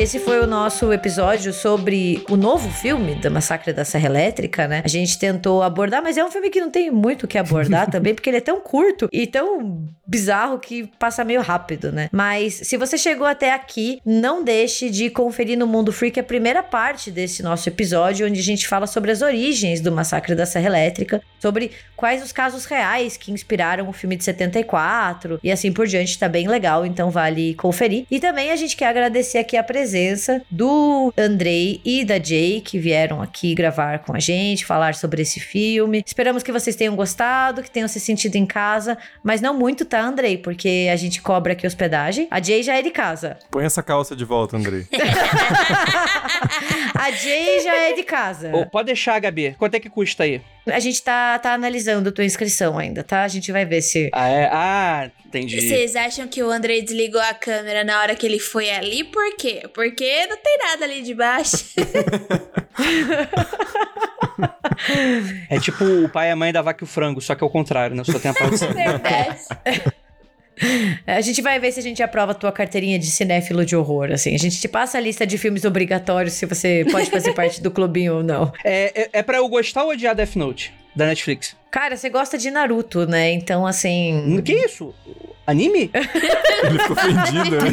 esse 0.02 0.18
foi 0.18 0.40
o 0.40 0.48
nosso 0.48 0.92
episódio 0.92 1.52
sobre 1.52 2.24
o 2.28 2.36
novo 2.36 2.68
filme 2.68 3.14
da 3.14 3.30
Massacre 3.30 3.72
da 3.72 3.84
Serra 3.84 4.06
Elétrica, 4.06 4.66
né? 4.66 4.82
A 4.84 4.88
gente 4.88 5.16
tentou 5.16 5.62
abordar, 5.62 6.02
mas 6.02 6.16
é 6.16 6.24
um 6.24 6.30
filme 6.30 6.50
que 6.50 6.60
não 6.60 6.72
tem 6.72 6.90
muito 6.90 7.22
o 7.22 7.28
que 7.28 7.38
abordar 7.38 7.86
também, 7.88 8.12
porque 8.12 8.28
ele 8.28 8.38
é 8.38 8.40
tão 8.40 8.60
curto 8.60 9.08
e 9.12 9.28
tão 9.28 9.88
bizarro 10.12 10.58
que 10.58 10.90
passa 10.98 11.24
meio 11.24 11.40
rápido, 11.40 11.90
né? 11.90 12.10
Mas 12.12 12.52
se 12.52 12.76
você 12.76 12.98
chegou 12.98 13.26
até 13.26 13.54
aqui, 13.54 13.98
não 14.04 14.44
deixe 14.44 14.90
de 14.90 15.08
conferir 15.08 15.56
no 15.56 15.66
Mundo 15.66 15.90
Freak 15.90 16.20
a 16.20 16.22
primeira 16.22 16.62
parte 16.62 17.10
desse 17.10 17.42
nosso 17.42 17.66
episódio, 17.66 18.26
onde 18.26 18.38
a 18.38 18.42
gente 18.42 18.68
fala 18.68 18.86
sobre 18.86 19.10
as 19.10 19.22
origens 19.22 19.80
do 19.80 19.90
Massacre 19.90 20.34
da 20.34 20.44
Serra 20.44 20.66
Elétrica, 20.66 21.22
sobre 21.40 21.70
quais 21.96 22.22
os 22.22 22.30
casos 22.30 22.66
reais 22.66 23.16
que 23.16 23.32
inspiraram 23.32 23.88
o 23.88 23.92
filme 23.92 24.14
de 24.14 24.24
74 24.24 25.40
e 25.42 25.50
assim 25.50 25.72
por 25.72 25.86
diante, 25.86 26.18
tá 26.18 26.28
bem 26.28 26.46
legal, 26.46 26.84
então 26.84 27.10
vale 27.10 27.54
conferir. 27.54 28.04
E 28.10 28.20
também 28.20 28.50
a 28.50 28.56
gente 28.56 28.76
quer 28.76 28.88
agradecer 28.88 29.38
aqui 29.38 29.56
a 29.56 29.62
presença 29.62 30.42
do 30.50 31.10
Andrei 31.16 31.80
e 31.86 32.04
da 32.04 32.22
Jay 32.22 32.60
que 32.60 32.78
vieram 32.78 33.22
aqui 33.22 33.54
gravar 33.54 34.00
com 34.00 34.14
a 34.14 34.18
gente, 34.18 34.66
falar 34.66 34.94
sobre 34.94 35.22
esse 35.22 35.40
filme. 35.40 36.02
Esperamos 36.04 36.42
que 36.42 36.52
vocês 36.52 36.76
tenham 36.76 36.94
gostado, 36.94 37.62
que 37.62 37.70
tenham 37.70 37.88
se 37.88 37.98
sentido 37.98 38.36
em 38.36 38.44
casa, 38.44 38.98
mas 39.24 39.40
não 39.40 39.56
muito, 39.58 39.86
tá, 39.86 40.01
Andrei? 40.02 40.38
Porque 40.38 40.88
a 40.92 40.96
gente 40.96 41.22
cobra 41.22 41.52
aqui 41.52 41.66
hospedagem. 41.66 42.28
A 42.30 42.40
Jay 42.40 42.62
já 42.62 42.76
é 42.76 42.82
de 42.82 42.90
casa. 42.90 43.38
Põe 43.50 43.64
essa 43.64 43.82
calça 43.82 44.14
de 44.14 44.24
volta, 44.24 44.56
Andrei. 44.56 44.86
A 46.94 47.10
Jay 47.10 47.60
já 47.60 47.74
é 47.74 47.92
de 47.94 48.02
casa. 48.02 48.54
Ô, 48.54 48.66
pode 48.66 48.86
deixar, 48.86 49.18
Gabi. 49.18 49.56
Quanto 49.58 49.74
é 49.74 49.80
que 49.80 49.88
custa 49.88 50.24
aí? 50.24 50.40
A 50.66 50.78
gente 50.78 51.02
tá, 51.02 51.38
tá 51.38 51.54
analisando 51.54 52.08
a 52.08 52.12
tua 52.12 52.24
inscrição 52.24 52.78
ainda, 52.78 53.02
tá? 53.02 53.24
A 53.24 53.28
gente 53.28 53.50
vai 53.50 53.64
ver 53.64 53.82
se. 53.82 54.10
Ah, 54.12 54.28
é? 54.28 54.48
Ah, 54.52 55.10
entendi. 55.26 55.60
Vocês 55.60 55.96
acham 55.96 56.28
que 56.28 56.42
o 56.42 56.50
Andrei 56.50 56.82
desligou 56.82 57.20
a 57.20 57.34
câmera 57.34 57.82
na 57.82 58.00
hora 58.00 58.14
que 58.14 58.24
ele 58.24 58.38
foi 58.38 58.70
ali? 58.70 59.02
Por 59.02 59.36
quê? 59.36 59.68
Porque 59.74 60.26
não 60.26 60.36
tem 60.36 60.58
nada 60.58 60.84
ali 60.84 61.02
de 61.02 61.14
baixo. 61.14 61.64
É 65.48 65.58
tipo 65.60 65.84
o 65.84 66.08
pai 66.08 66.28
e 66.28 66.30
a 66.30 66.36
mãe 66.36 66.52
da 66.52 66.62
vaca 66.62 66.82
e 66.82 66.86
o 66.86 66.88
frango, 66.88 67.20
só 67.20 67.34
que 67.34 67.44
é 67.44 67.46
o 67.46 67.50
contrário, 67.50 67.94
né? 67.96 68.02
Só 68.04 68.18
tem 68.18 68.30
a 68.30 68.34
parte. 68.34 69.92
A 71.06 71.20
gente 71.20 71.42
vai 71.42 71.58
ver 71.58 71.72
se 71.72 71.80
a 71.80 71.82
gente 71.82 72.02
aprova 72.02 72.32
a 72.32 72.34
tua 72.34 72.52
carteirinha 72.52 72.98
de 72.98 73.06
cinéfilo 73.06 73.64
de 73.64 73.74
horror, 73.74 74.12
assim. 74.12 74.34
A 74.34 74.38
gente 74.38 74.60
te 74.60 74.68
passa 74.68 74.98
a 74.98 75.00
lista 75.00 75.26
de 75.26 75.36
filmes 75.36 75.64
obrigatórios 75.64 76.34
se 76.34 76.46
você 76.46 76.86
pode 76.90 77.10
fazer 77.10 77.32
parte 77.34 77.60
do 77.60 77.70
clubinho 77.70 78.16
ou 78.16 78.22
não. 78.22 78.52
É, 78.64 79.02
é, 79.02 79.08
é 79.14 79.22
pra 79.22 79.38
eu 79.38 79.48
gostar 79.48 79.82
ou 79.84 79.90
odiar 79.90 80.14
Death 80.14 80.36
Note, 80.36 80.72
da 80.94 81.06
Netflix? 81.06 81.56
Cara, 81.70 81.96
você 81.96 82.08
gosta 82.08 82.38
de 82.38 82.50
Naruto, 82.50 83.06
né? 83.06 83.32
Então, 83.32 83.66
assim. 83.66 84.40
Que 84.44 84.52
isso? 84.52 84.94
Anime? 85.46 85.90
Ele 86.64 86.78
ficou 86.78 86.96
ofendido, 86.96 87.56
né? 87.56 87.70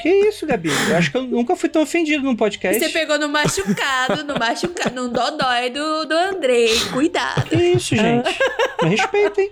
Que 0.00 0.08
isso, 0.08 0.46
Gabi? 0.46 0.70
Eu 0.88 0.96
acho 0.96 1.10
que 1.10 1.16
eu 1.16 1.22
nunca 1.22 1.54
fui 1.56 1.68
tão 1.68 1.82
ofendido 1.82 2.22
num 2.22 2.34
podcast. 2.36 2.78
Você 2.78 2.88
pegou 2.90 3.18
no 3.18 3.28
machucado, 3.28 4.24
no 4.24 4.38
machucado, 4.38 4.94
no 4.94 5.08
dodói 5.08 5.70
do, 5.70 6.06
do 6.06 6.14
Andrei. 6.14 6.78
Cuidado. 6.92 7.44
Que 7.48 7.56
isso, 7.56 7.94
gente? 7.94 8.28
Me 8.82 8.88
respeitem. 8.88 9.50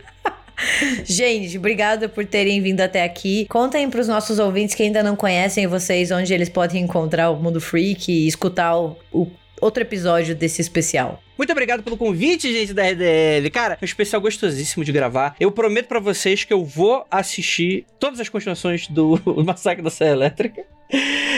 Gente, 1.04 1.56
obrigada 1.56 2.08
por 2.08 2.24
terem 2.24 2.60
vindo 2.60 2.80
até 2.80 3.04
aqui. 3.04 3.46
Contem 3.48 3.88
pros 3.88 4.08
nossos 4.08 4.38
ouvintes 4.38 4.74
que 4.74 4.82
ainda 4.82 5.02
não 5.02 5.14
conhecem 5.14 5.66
vocês 5.66 6.10
onde 6.10 6.32
eles 6.34 6.48
podem 6.48 6.82
encontrar 6.82 7.30
o 7.30 7.36
Mundo 7.36 7.60
Freak 7.60 8.10
e 8.10 8.26
escutar 8.26 8.76
o, 8.76 8.96
o 9.12 9.30
outro 9.60 9.82
episódio 9.82 10.34
desse 10.34 10.60
especial. 10.60 11.22
Muito 11.38 11.52
obrigado 11.52 11.84
pelo 11.84 11.96
convite, 11.96 12.52
gente 12.52 12.74
da 12.74 12.82
RDL. 12.82 13.48
Cara, 13.52 13.78
um 13.80 13.84
especial 13.84 14.20
gostosíssimo 14.20 14.84
de 14.84 14.90
gravar. 14.90 15.36
Eu 15.38 15.52
prometo 15.52 15.86
pra 15.86 16.00
vocês 16.00 16.42
que 16.42 16.52
eu 16.52 16.64
vou 16.64 17.06
assistir 17.08 17.86
todas 18.00 18.18
as 18.18 18.28
continuações 18.28 18.88
do 18.88 19.20
Massacre 19.46 19.80
da 19.80 19.88
Serra 19.88 20.10
Elétrica. 20.10 20.66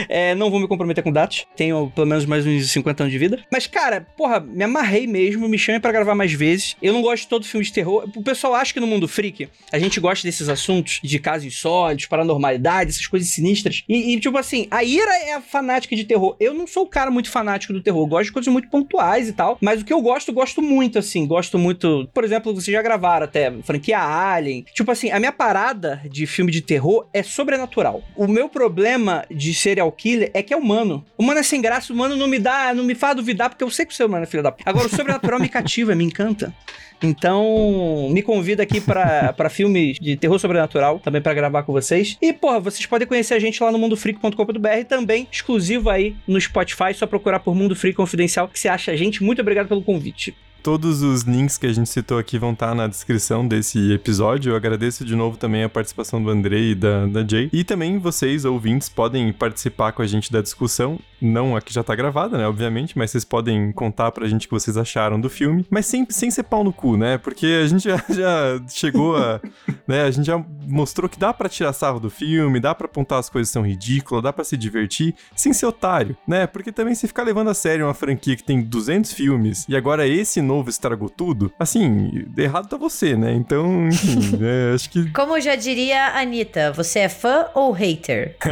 É, 0.08 0.34
não 0.34 0.50
vou 0.50 0.60
me 0.60 0.68
comprometer 0.68 1.02
com 1.02 1.12
datas. 1.12 1.46
Tenho 1.56 1.90
pelo 1.94 2.06
menos 2.06 2.24
mais 2.24 2.46
uns 2.46 2.70
50 2.70 3.02
anos 3.02 3.12
de 3.12 3.18
vida. 3.18 3.44
Mas, 3.52 3.66
cara, 3.66 4.06
porra, 4.16 4.40
me 4.40 4.64
amarrei 4.64 5.06
mesmo. 5.06 5.48
Me 5.48 5.58
chame 5.58 5.80
pra 5.80 5.92
gravar 5.92 6.14
mais 6.14 6.32
vezes. 6.32 6.76
Eu 6.80 6.92
não 6.92 7.02
gosto 7.02 7.22
de 7.24 7.28
todo 7.28 7.44
filme 7.44 7.64
de 7.64 7.72
terror. 7.72 8.08
O 8.14 8.22
pessoal 8.22 8.54
acha 8.54 8.72
que 8.72 8.80
no 8.80 8.86
mundo 8.86 9.08
freak 9.08 9.48
a 9.72 9.78
gente 9.78 10.00
gosta 10.00 10.26
desses 10.26 10.48
assuntos 10.48 11.00
de 11.02 11.18
casos 11.18 11.46
insólitos, 11.46 12.06
paranormalidade, 12.06 12.90
essas 12.90 13.06
coisas 13.06 13.28
sinistras. 13.30 13.84
E, 13.88 14.14
e, 14.14 14.20
tipo 14.20 14.36
assim, 14.38 14.66
a 14.70 14.82
Ira 14.84 15.12
é 15.24 15.34
a 15.34 15.40
fanática 15.40 15.94
de 15.94 16.04
terror. 16.04 16.36
Eu 16.38 16.54
não 16.54 16.66
sou 16.66 16.84
o 16.84 16.88
cara 16.88 17.10
muito 17.10 17.30
fanático 17.30 17.72
do 17.72 17.82
terror. 17.82 18.02
Eu 18.02 18.08
gosto 18.08 18.26
de 18.26 18.32
coisas 18.32 18.52
muito 18.52 18.68
pontuais 18.68 19.28
e 19.28 19.32
tal. 19.32 19.58
Mas 19.60 19.82
o 19.82 19.84
que 19.90 19.94
eu 19.94 20.00
gosto, 20.00 20.32
gosto 20.32 20.62
muito, 20.62 21.00
assim. 21.00 21.26
Gosto 21.26 21.58
muito. 21.58 22.08
Por 22.14 22.22
exemplo, 22.22 22.54
vocês 22.54 22.72
já 22.72 22.80
gravaram 22.80 23.24
até 23.24 23.50
franquia 23.62 23.98
Alien. 23.98 24.64
Tipo 24.72 24.92
assim, 24.92 25.10
a 25.10 25.18
minha 25.18 25.32
parada 25.32 26.00
de 26.08 26.28
filme 26.28 26.52
de 26.52 26.60
terror 26.60 27.08
é 27.12 27.24
sobrenatural. 27.24 28.00
O 28.14 28.28
meu 28.28 28.48
problema 28.48 29.24
de 29.28 29.52
serial 29.52 29.90
killer 29.90 30.30
é 30.32 30.44
que 30.44 30.54
é 30.54 30.56
humano. 30.56 31.04
O 31.18 31.24
humano 31.24 31.40
é 31.40 31.42
sem 31.42 31.60
graça, 31.60 31.92
o 31.92 31.96
humano 31.96 32.14
não 32.14 32.28
me 32.28 32.38
dá, 32.38 32.72
não 32.72 32.84
me 32.84 32.94
faz 32.94 33.16
duvidar, 33.16 33.48
porque 33.48 33.64
eu 33.64 33.70
sei 33.70 33.84
que 33.84 33.92
o 33.92 33.96
ser 33.96 34.04
humano 34.04 34.22
é 34.22 34.26
filho 34.26 34.44
da. 34.44 34.54
Agora, 34.64 34.86
o 34.86 34.88
sobrenatural 34.90 35.40
me 35.40 35.48
cativa, 35.50 35.92
me 35.92 36.04
encanta. 36.04 36.54
Então, 37.02 38.08
me 38.10 38.22
convida 38.22 38.62
aqui 38.62 38.80
pra 38.80 39.48
filmes 39.48 39.98
de 39.98 40.16
terror 40.16 40.38
sobrenatural, 40.38 40.98
também 40.98 41.20
pra 41.20 41.32
gravar 41.32 41.62
com 41.62 41.72
vocês. 41.72 42.16
E, 42.20 42.32
porra, 42.32 42.60
vocês 42.60 42.84
podem 42.86 43.08
conhecer 43.08 43.34
a 43.34 43.38
gente 43.38 43.62
lá 43.62 43.72
no 43.72 43.78
mundofreak.com.br, 43.78 44.84
também 44.88 45.26
exclusivo 45.32 45.88
aí 45.88 46.14
no 46.26 46.40
Spotify, 46.40 46.92
só 46.94 47.06
procurar 47.06 47.40
por 47.40 47.54
Mundo 47.54 47.74
Freak 47.74 47.96
Confidencial, 47.96 48.48
que 48.48 48.58
você 48.58 48.68
acha 48.68 48.92
a 48.92 48.96
gente. 48.96 49.22
Muito 49.22 49.40
obrigado 49.40 49.68
pelo 49.68 49.79
convite. 49.84 50.34
Todos 50.62 51.02
os 51.02 51.22
links 51.22 51.56
que 51.56 51.66
a 51.66 51.72
gente 51.72 51.88
citou 51.88 52.18
aqui 52.18 52.38
vão 52.38 52.52
estar 52.52 52.74
na 52.74 52.86
descrição 52.86 53.46
desse 53.46 53.92
episódio. 53.92 54.52
Eu 54.52 54.56
agradeço 54.56 55.04
de 55.06 55.16
novo 55.16 55.38
também 55.38 55.64
a 55.64 55.68
participação 55.68 56.22
do 56.22 56.28
Andrei 56.28 56.72
e 56.72 56.74
da, 56.74 57.06
da 57.06 57.26
Jay. 57.26 57.48
E 57.50 57.64
também 57.64 57.98
vocês, 57.98 58.44
ouvintes, 58.44 58.88
podem 58.88 59.32
participar 59.32 59.92
com 59.92 60.02
a 60.02 60.06
gente 60.06 60.30
da 60.30 60.42
discussão. 60.42 60.98
Não 61.20 61.56
a 61.56 61.60
que 61.60 61.72
já 61.72 61.82
tá 61.82 61.94
gravada, 61.94 62.38
né? 62.38 62.46
Obviamente, 62.46 62.96
mas 62.96 63.10
vocês 63.10 63.24
podem 63.24 63.72
contar 63.72 64.10
pra 64.10 64.26
gente 64.26 64.46
o 64.46 64.48
que 64.48 64.54
vocês 64.54 64.76
acharam 64.76 65.20
do 65.20 65.28
filme. 65.28 65.66
Mas 65.70 65.86
sem, 65.86 66.06
sem 66.08 66.30
ser 66.30 66.44
pau 66.44 66.64
no 66.64 66.72
cu, 66.72 66.96
né? 66.96 67.18
Porque 67.18 67.46
a 67.62 67.66
gente 67.66 67.84
já, 67.84 67.96
já 68.08 68.62
chegou 68.68 69.16
a. 69.16 69.40
né? 69.86 70.02
A 70.02 70.10
gente 70.10 70.26
já 70.26 70.42
mostrou 70.66 71.08
que 71.08 71.18
dá 71.18 71.32
pra 71.32 71.48
tirar 71.48 71.72
sarro 71.72 72.00
do 72.00 72.10
filme, 72.10 72.60
dá 72.60 72.74
pra 72.74 72.86
apontar 72.86 73.18
as 73.18 73.28
coisas 73.28 73.48
que 73.48 73.52
são 73.54 73.62
ridículas, 73.62 74.22
dá 74.22 74.32
pra 74.32 74.44
se 74.44 74.56
divertir, 74.56 75.14
sem 75.34 75.52
ser 75.52 75.66
otário, 75.66 76.16
né? 76.26 76.46
Porque 76.46 76.72
também 76.72 76.94
se 76.94 77.06
ficar 77.06 77.22
levando 77.22 77.48
a 77.48 77.54
sério 77.54 77.86
uma 77.86 77.94
franquia 77.94 78.36
que 78.36 78.44
tem 78.44 78.62
200 78.62 79.12
filmes 79.12 79.66
e 79.68 79.76
agora 79.76 80.06
esse 80.06 80.40
novo 80.50 80.68
estragou 80.68 81.08
tudo, 81.08 81.52
assim, 81.58 82.26
errado 82.36 82.68
tá 82.68 82.76
você, 82.76 83.16
né? 83.16 83.32
Então, 83.32 83.88
enfim, 83.88 84.36
né, 84.36 84.72
acho 84.74 84.90
que 84.90 85.10
Como 85.12 85.40
já 85.40 85.54
diria 85.54 86.08
a 86.08 86.20
Anitta, 86.20 86.72
você 86.72 87.00
é 87.00 87.08
fã 87.08 87.46
ou 87.54 87.70
hater? 87.70 88.36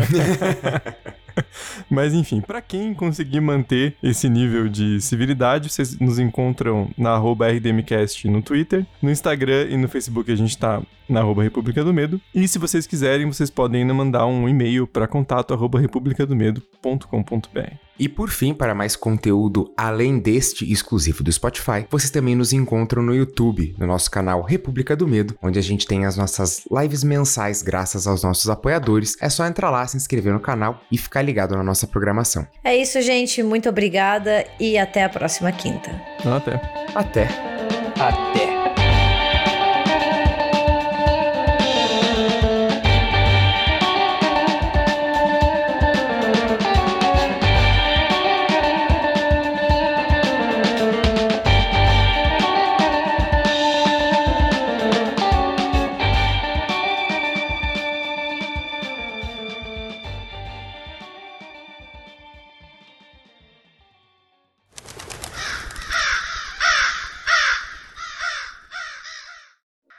Mas 1.89 2.15
enfim, 2.15 2.41
pra 2.41 2.61
quem 2.61 2.93
conseguir 2.95 3.41
manter 3.41 3.95
esse 4.03 4.29
nível 4.29 4.69
de 4.69 5.01
civilidade, 5.01 5.71
vocês 5.71 5.97
nos 5.99 6.19
encontram 6.19 6.91
na 6.99 7.11
arroba 7.11 7.49
RDMcast 7.49 8.29
no 8.29 8.43
Twitter, 8.43 8.85
no 9.01 9.11
Instagram 9.11 9.69
e 9.71 9.77
no 9.77 9.89
Facebook 9.89 10.33
a 10.33 10.37
gente 10.37 10.59
tá 10.59 10.83
na 11.09 11.21
arroba 11.21 11.45
República 11.45 11.85
do 11.85 11.95
Medo. 11.95 12.21
E 12.35 12.49
se 12.49 12.59
vocês 12.59 12.89
quiserem, 12.89 13.27
vocês 13.27 13.51
podem 13.51 13.83
ainda 13.83 13.95
mandar 13.95 14.27
um 14.27 14.49
e-mail 14.49 14.85
para 14.87 15.07
contato 15.07 15.55
arroba 15.55 15.79
republicadomedo.com.br. 15.79 17.88
E 17.99 18.09
por 18.09 18.31
fim, 18.31 18.55
para 18.55 18.75
mais 18.75 18.95
conteúdo 18.97 19.73
além 19.77 20.19
deste 20.19 20.71
exclusivo 20.71 21.23
do 21.23 21.33
Spotify, 21.33 21.87
vocês 21.91 22.11
também 22.11 22.37
nos 22.37 22.53
encontram 22.53 23.03
no 23.03 23.15
YouTube, 23.15 23.75
no 23.79 23.87
nosso 23.87 24.11
canal 24.11 24.43
República 24.43 24.95
do 24.95 25.09
Medo, 25.09 25.37
onde 25.43 25.59
a 25.59 25.63
gente 25.63 25.87
tem 25.87 26.05
as 26.05 26.17
nossas 26.17 26.63
lives 26.71 27.03
mensais 27.03 27.63
graças 27.63 28.07
aos 28.07 28.23
nossos 28.23 28.49
apoiadores. 28.49 29.17
É 29.21 29.29
só 29.29 29.47
entrar 29.47 29.71
lá, 29.71 29.87
se 29.87 29.97
inscrever 29.97 30.33
no 30.33 30.41
canal 30.41 30.81
e 30.91 30.99
ficar 30.99 31.23
ligado 31.23 31.57
na 31.57 31.63
nossa 31.63 31.87
programação. 31.87 32.47
É 32.63 32.77
isso, 32.77 33.01
gente. 33.03 33.43
Muito 33.43 33.69
obrigada 33.69 34.45
e 34.61 34.79
até 34.79 35.05
a 35.05 35.09
próxima 35.09 35.51
quinta. 35.53 35.91
Até. 36.25 36.61
Até! 36.95 37.29
Até. 38.01 38.58